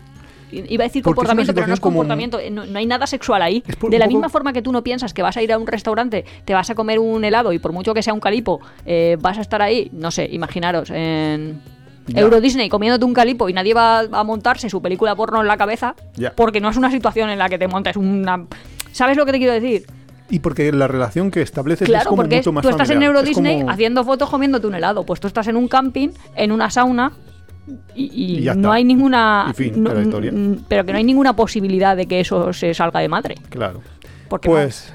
Iba 0.52 0.84
a 0.84 0.88
decir 0.88 1.04
Porque 1.04 1.18
comportamiento, 1.18 1.54
pero 1.54 1.68
no 1.68 1.74
es 1.76 1.80
comportamiento. 1.80 2.40
eh, 2.40 2.50
No, 2.50 2.66
no 2.66 2.80
hay 2.80 2.86
nada 2.88 3.06
sexual 3.06 3.44
ahí. 3.44 3.64
Por- 3.80 3.92
De 3.92 4.00
la 4.00 4.06
poco- 4.06 4.16
misma 4.18 4.30
forma 4.30 4.52
que 4.52 4.62
tú 4.64 4.72
no 4.72 4.84
piensas 4.84 5.14
que 5.14 5.22
vas 5.22 5.38
a 5.38 5.44
ir 5.44 5.54
a 5.54 5.58
un 5.60 5.68
restaurante, 5.68 6.26
te 6.44 6.54
vas 6.56 6.70
a 6.72 6.76
comer 6.76 6.98
un 7.00 7.24
helado 7.24 7.54
y 7.54 7.60
por 7.60 7.72
mucho 7.72 7.94
que 7.94 8.02
sea 8.02 8.14
un 8.16 8.20
calipo, 8.20 8.60
eh, 8.86 9.16
vas 9.22 9.38
a 9.38 9.42
estar 9.42 9.62
ahí, 9.62 9.90
no 9.94 10.10
sé, 10.10 10.28
imaginaros, 10.32 10.90
en. 10.90 11.62
Ya. 12.14 12.22
Euro 12.22 12.42
Disney 12.42 12.70
comiéndote 12.70 13.06
un 13.06 13.14
calipo 13.14 13.50
y 13.50 13.54
nadie 13.54 13.74
va 13.74 14.00
a 14.00 14.24
montarse 14.24 14.70
su 14.70 14.82
película 14.82 15.16
porno 15.16 15.42
en 15.42 15.48
la 15.48 15.58
cabeza 15.58 15.96
Ya. 16.16 16.34
porque 16.36 16.60
no 16.62 16.70
es 16.70 16.78
una 16.78 16.92
situación 16.92 17.30
en 17.30 17.40
la 17.40 17.50
que 17.50 17.58
te 17.58 17.68
montes 17.68 17.96
una... 17.96 18.46
¿Sabes 18.92 19.16
lo 19.18 19.26
que 19.26 19.32
te 19.34 19.38
quiero 19.38 19.54
decir? 19.54 19.86
Y 20.32 20.40
porque 20.40 20.72
la 20.72 20.88
relación 20.88 21.32
que 21.32 21.42
estableces 21.42 21.84
es 21.84 21.90
Claro, 21.90 22.10
como 22.10 22.22
porque 22.24 22.38
mucho 22.38 22.52
más 22.52 22.62
tú 22.62 22.70
estás 22.70 22.90
en. 22.92 23.02
Euro 23.02 23.20
Es 23.22 23.26
Disney 23.26 23.60
como- 23.62 23.72
haciendo 23.72 24.04
fotos 24.04 24.30
comiéndote 24.30 24.68
un 24.68 24.76
helado. 24.76 25.04
Pues 25.04 25.20
tú 25.20 25.28
estás 25.28 25.48
en 25.48 25.56
un 25.56 25.68
camping, 25.68 26.10
en 26.36 26.52
una 26.52 26.70
sauna, 26.70 27.12
Y, 27.96 28.04
y 28.06 28.38
Y 28.40 28.42
ya 28.44 28.54
no 28.56 28.62
está. 28.70 28.74
hay 28.74 28.84
ninguna. 28.84 29.48
Y 29.50 29.54
fin 29.54 29.84
no- 29.84 29.94
la 29.94 30.02
historia. 30.02 30.32
mm, 30.32 30.66
Pero 30.68 30.86
que 30.86 30.92
no 30.92 30.98
hay 31.00 31.04
ninguna 31.04 31.36
posibilidad 31.36 31.96
de 31.98 32.06
que 32.08 32.20
eso 32.20 32.52
se 32.54 32.74
salga 32.76 33.00
de 33.00 33.08
madre. 33.10 33.36
Claro. 33.50 33.82
Porque 34.28 34.50
no. 34.50 34.56
Pues 34.56 34.92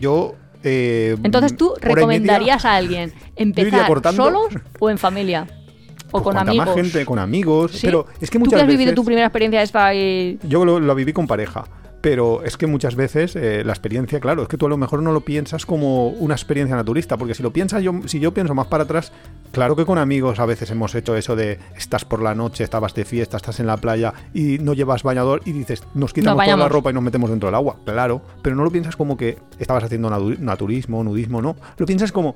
yo... 0.00 0.34
eh, 0.62 1.16
Entonces 1.22 1.56
tú 1.56 1.74
media- 1.80 1.94
recomendarías 1.94 2.64
a 2.64 2.76
alguien 2.76 3.12
empezar 3.36 3.86
solos 4.14 4.54
o 4.78 4.90
en 4.90 4.98
familia. 4.98 5.46
O 6.12 6.22
pues 6.22 6.36
con 6.36 6.38
amigos. 6.38 6.66
más 6.66 6.74
gente, 6.74 7.04
con 7.04 7.18
amigos. 7.18 7.72
Sí. 7.72 7.86
Pero 7.86 8.06
es 8.20 8.30
que 8.30 8.38
¿Tú 8.38 8.44
muchas 8.44 8.58
que 8.58 8.62
has 8.62 8.66
veces... 8.68 8.78
vivido 8.78 8.94
tu 8.94 9.04
primera 9.04 9.26
experiencia 9.26 9.62
esta 9.62 9.94
y... 9.94 10.38
Yo 10.44 10.64
lo, 10.64 10.78
lo 10.78 10.94
viví 10.94 11.12
con 11.12 11.26
pareja. 11.26 11.64
Pero 12.02 12.42
es 12.42 12.56
que 12.56 12.66
muchas 12.66 12.96
veces 12.96 13.36
eh, 13.36 13.62
la 13.64 13.72
experiencia, 13.72 14.18
claro, 14.18 14.42
es 14.42 14.48
que 14.48 14.58
tú 14.58 14.66
a 14.66 14.68
lo 14.68 14.76
mejor 14.76 15.00
no 15.04 15.12
lo 15.12 15.20
piensas 15.20 15.64
como 15.64 16.08
una 16.08 16.34
experiencia 16.34 16.74
naturista, 16.74 17.16
porque 17.16 17.32
si 17.32 17.44
lo 17.44 17.52
piensas 17.52 17.80
yo, 17.80 17.92
si 18.06 18.18
yo 18.18 18.34
pienso 18.34 18.56
más 18.56 18.66
para 18.66 18.82
atrás, 18.82 19.12
claro 19.52 19.76
que 19.76 19.86
con 19.86 19.98
amigos 19.98 20.40
a 20.40 20.46
veces 20.46 20.68
hemos 20.72 20.96
hecho 20.96 21.14
eso 21.14 21.36
de 21.36 21.60
estás 21.76 22.04
por 22.04 22.20
la 22.20 22.34
noche, 22.34 22.64
estabas 22.64 22.92
de 22.94 23.04
fiesta, 23.04 23.36
estás 23.36 23.60
en 23.60 23.68
la 23.68 23.76
playa 23.76 24.12
y 24.34 24.58
no 24.58 24.72
llevas 24.72 25.04
bañador 25.04 25.42
y 25.44 25.52
dices, 25.52 25.84
nos 25.94 26.12
quitamos 26.12 26.44
toda 26.44 26.56
la 26.56 26.68
ropa 26.68 26.90
y 26.90 26.92
nos 26.92 27.04
metemos 27.04 27.30
dentro 27.30 27.46
del 27.46 27.54
agua, 27.54 27.76
claro, 27.84 28.20
pero 28.42 28.56
no 28.56 28.64
lo 28.64 28.72
piensas 28.72 28.96
como 28.96 29.16
que 29.16 29.38
estabas 29.60 29.84
haciendo 29.84 30.10
naturismo, 30.10 31.04
nudismo, 31.04 31.40
no, 31.40 31.54
lo 31.76 31.86
piensas 31.86 32.10
como, 32.10 32.34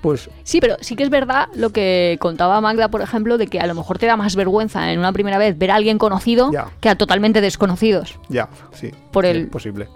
pues 0.00 0.30
Sí, 0.44 0.60
pero 0.60 0.76
sí 0.80 0.96
que 0.96 1.02
es 1.02 1.10
verdad 1.10 1.48
lo 1.54 1.70
que 1.70 2.16
contaba 2.20 2.60
Magda, 2.60 2.88
por 2.88 3.02
ejemplo, 3.02 3.36
de 3.38 3.46
que 3.46 3.60
a 3.60 3.66
lo 3.66 3.74
mejor 3.74 3.98
te 3.98 4.06
da 4.06 4.16
más 4.16 4.34
vergüenza 4.36 4.92
en 4.92 4.98
una 4.98 5.12
primera 5.12 5.36
vez 5.38 5.58
ver 5.58 5.70
a 5.70 5.74
alguien 5.76 5.98
conocido 5.98 6.50
Ya. 6.52 6.68
que 6.80 6.88
a 6.88 6.94
totalmente 6.96 7.40
desconocidos. 7.40 8.18
ya, 8.28 8.48
sí, 8.72 8.90
Por 9.12 9.24
sí, 9.24 9.30
el- 9.30 9.48
posible. 9.48 9.88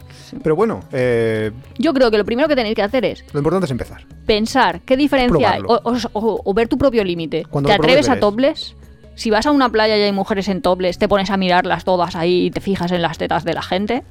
Pero 0.43 0.57
bueno, 0.57 0.81
eh, 0.93 1.53
Yo 1.79 1.95
creo 1.95 2.11
que 2.11 2.19
lo 2.19 2.25
primero 2.25 2.49
que 2.49 2.57
tenéis 2.57 2.75
que 2.75 2.83
hacer 2.83 3.05
es 3.05 3.25
lo 3.33 3.39
importante 3.41 3.65
es 3.67 3.71
empezar. 3.71 4.05
pensar 4.27 4.81
qué 4.81 4.97
diferencia 4.97 5.53
hay 5.53 5.61
o, 5.61 5.67
Probarlo. 5.81 6.11
o- 6.13 6.21
o- 6.35 6.41
o 6.45 6.55
ver 6.55 6.69
tu 6.69 6.77
propio 6.77 7.05
límite. 7.05 7.47
¿Te 7.65 7.73
atreves 7.73 8.09
a 8.09 8.19
topless? 8.21 8.75
Si 9.15 9.31
vas 9.31 9.47
a 9.47 9.53
una 9.53 9.69
playa 9.69 9.97
y 9.97 10.03
hay 10.03 10.11
mujeres 10.13 10.49
en 10.49 10.61
topless, 10.61 10.99
te 10.99 11.07
pones 11.09 11.31
a 11.31 11.37
mirarlas 11.37 11.85
todas 11.85 12.17
ahí 12.17 12.47
y 12.47 12.51
te 12.51 12.61
fijas 12.61 12.91
en 12.91 13.01
las 13.01 13.17
tetas 13.17 13.45
de 13.45 13.55
la 13.55 13.63
gente. 13.63 14.03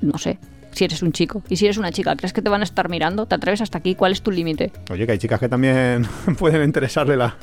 No 0.00 0.16
sé. 0.18 0.38
Si 0.76 0.84
eres 0.84 1.00
un 1.02 1.10
chico 1.10 1.42
y 1.48 1.56
si 1.56 1.64
eres 1.64 1.78
una 1.78 1.90
chica, 1.90 2.14
¿crees 2.16 2.34
que 2.34 2.42
te 2.42 2.50
van 2.50 2.60
a 2.60 2.64
estar 2.64 2.90
mirando? 2.90 3.24
¿Te 3.24 3.34
atreves 3.34 3.62
hasta 3.62 3.78
aquí? 3.78 3.94
¿Cuál 3.94 4.12
es 4.12 4.20
tu 4.20 4.30
límite? 4.30 4.72
Oye, 4.90 5.06
que 5.06 5.12
hay 5.12 5.18
chicas 5.18 5.40
que 5.40 5.48
también 5.48 6.06
pueden 6.38 6.62
interesarle 6.64 7.16
la, 7.16 7.34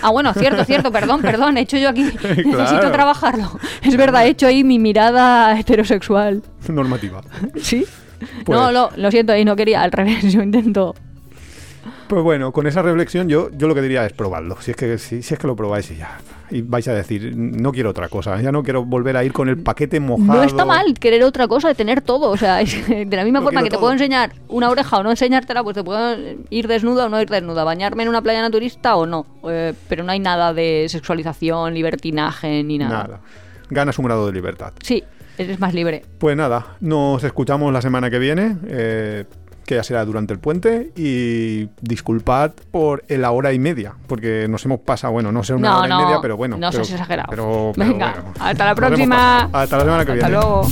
Ah, 0.00 0.08
bueno, 0.10 0.32
cierto, 0.32 0.64
cierto, 0.64 0.90
perdón, 0.90 1.20
perdón, 1.20 1.58
he 1.58 1.60
hecho 1.60 1.76
yo 1.76 1.90
aquí. 1.90 2.04
Necesito 2.22 2.90
trabajarlo. 2.90 3.50
Es 3.82 3.94
verdad, 3.98 4.24
he 4.24 4.30
hecho 4.30 4.46
ahí 4.46 4.64
mi 4.64 4.78
mirada 4.78 5.60
heterosexual. 5.60 6.42
normativa. 6.70 7.20
¿Sí? 7.60 7.84
Pues- 8.46 8.58
No, 8.58 8.72
no, 8.72 8.88
lo 8.96 9.10
siento, 9.10 9.34
ahí 9.34 9.44
no 9.44 9.56
quería, 9.56 9.82
al 9.82 9.92
revés, 9.92 10.32
yo 10.32 10.40
intento. 10.42 10.94
Pues 12.10 12.24
bueno, 12.24 12.50
con 12.50 12.66
esa 12.66 12.82
reflexión 12.82 13.28
yo, 13.28 13.50
yo 13.52 13.68
lo 13.68 13.74
que 13.76 13.82
diría 13.82 14.04
es 14.04 14.12
probarlo. 14.12 14.60
Si 14.60 14.72
es 14.72 14.76
que 14.76 14.98
si, 14.98 15.22
si 15.22 15.34
es 15.34 15.38
que 15.38 15.46
lo 15.46 15.54
probáis 15.54 15.88
y 15.92 15.96
ya. 15.96 16.18
Y 16.50 16.60
vais 16.62 16.88
a 16.88 16.92
decir, 16.92 17.32
no 17.36 17.70
quiero 17.70 17.90
otra 17.90 18.08
cosa. 18.08 18.42
Ya 18.42 18.50
no 18.50 18.64
quiero 18.64 18.84
volver 18.84 19.16
a 19.16 19.22
ir 19.22 19.32
con 19.32 19.48
el 19.48 19.62
paquete 19.62 20.00
mojado. 20.00 20.34
No 20.34 20.42
está 20.42 20.64
mal 20.64 20.92
querer 20.94 21.22
otra 21.22 21.46
cosa 21.46 21.68
de 21.68 21.76
tener 21.76 22.02
todo. 22.02 22.30
O 22.30 22.36
sea, 22.36 22.62
es 22.62 22.74
que 22.74 23.06
de 23.06 23.16
la 23.16 23.22
misma 23.22 23.40
forma 23.42 23.60
que 23.62 23.68
te 23.68 23.74
todo. 23.74 23.82
puedo 23.82 23.92
enseñar 23.92 24.32
una 24.48 24.70
oreja 24.70 24.98
o 24.98 25.04
no 25.04 25.10
enseñártela, 25.10 25.62
pues 25.62 25.76
te 25.76 25.84
puedo 25.84 26.16
ir 26.50 26.66
desnuda 26.66 27.06
o 27.06 27.08
no 27.08 27.22
ir 27.22 27.28
desnuda, 27.28 27.62
bañarme 27.62 28.02
en 28.02 28.08
una 28.08 28.20
playa 28.22 28.42
naturista 28.42 28.96
o 28.96 29.06
no. 29.06 29.24
Eh, 29.48 29.72
pero 29.88 30.02
no 30.02 30.10
hay 30.10 30.18
nada 30.18 30.52
de 30.52 30.86
sexualización, 30.88 31.74
libertinaje 31.74 32.64
ni 32.64 32.76
nada. 32.78 33.04
Nada. 33.04 33.20
Ganas 33.70 33.96
un 34.00 34.06
grado 34.06 34.26
de 34.26 34.32
libertad. 34.32 34.72
Sí, 34.82 35.04
eres 35.38 35.60
más 35.60 35.72
libre. 35.74 36.02
Pues 36.18 36.36
nada, 36.36 36.76
nos 36.80 37.22
escuchamos 37.22 37.72
la 37.72 37.80
semana 37.80 38.10
que 38.10 38.18
viene. 38.18 38.56
eh, 38.66 39.26
que 39.70 39.76
ya 39.76 39.84
será 39.84 40.04
durante 40.04 40.32
el 40.32 40.40
puente 40.40 40.90
y 40.96 41.68
disculpad 41.80 42.50
por 42.72 43.04
el 43.06 43.20
la 43.22 43.30
hora 43.30 43.52
y 43.52 43.60
media, 43.60 43.94
porque 44.08 44.46
nos 44.48 44.64
hemos 44.64 44.80
pasado, 44.80 45.12
bueno, 45.12 45.30
no 45.30 45.44
sé 45.44 45.54
una 45.54 45.68
No, 45.70 45.78
hora 45.78 45.88
no, 45.88 46.00
y 46.00 46.04
media, 46.06 46.18
pero 46.20 46.36
bueno. 46.36 46.56
no 46.58 46.70
pero- 46.70 46.84
seas 46.84 46.90
exagerado. 46.98 47.28
pero- 47.30 47.72
pero 47.76 47.92
Venga, 47.92 48.12
bueno, 48.16 48.34
hasta 48.40 48.64
la 48.64 48.74
próxima. 48.74 49.42
Hasta 49.52 49.76
la 49.76 49.84
semana 49.84 50.04
que 50.04 50.12
Hasta 50.12 50.26
viene. 50.28 50.42
luego. 50.42 50.66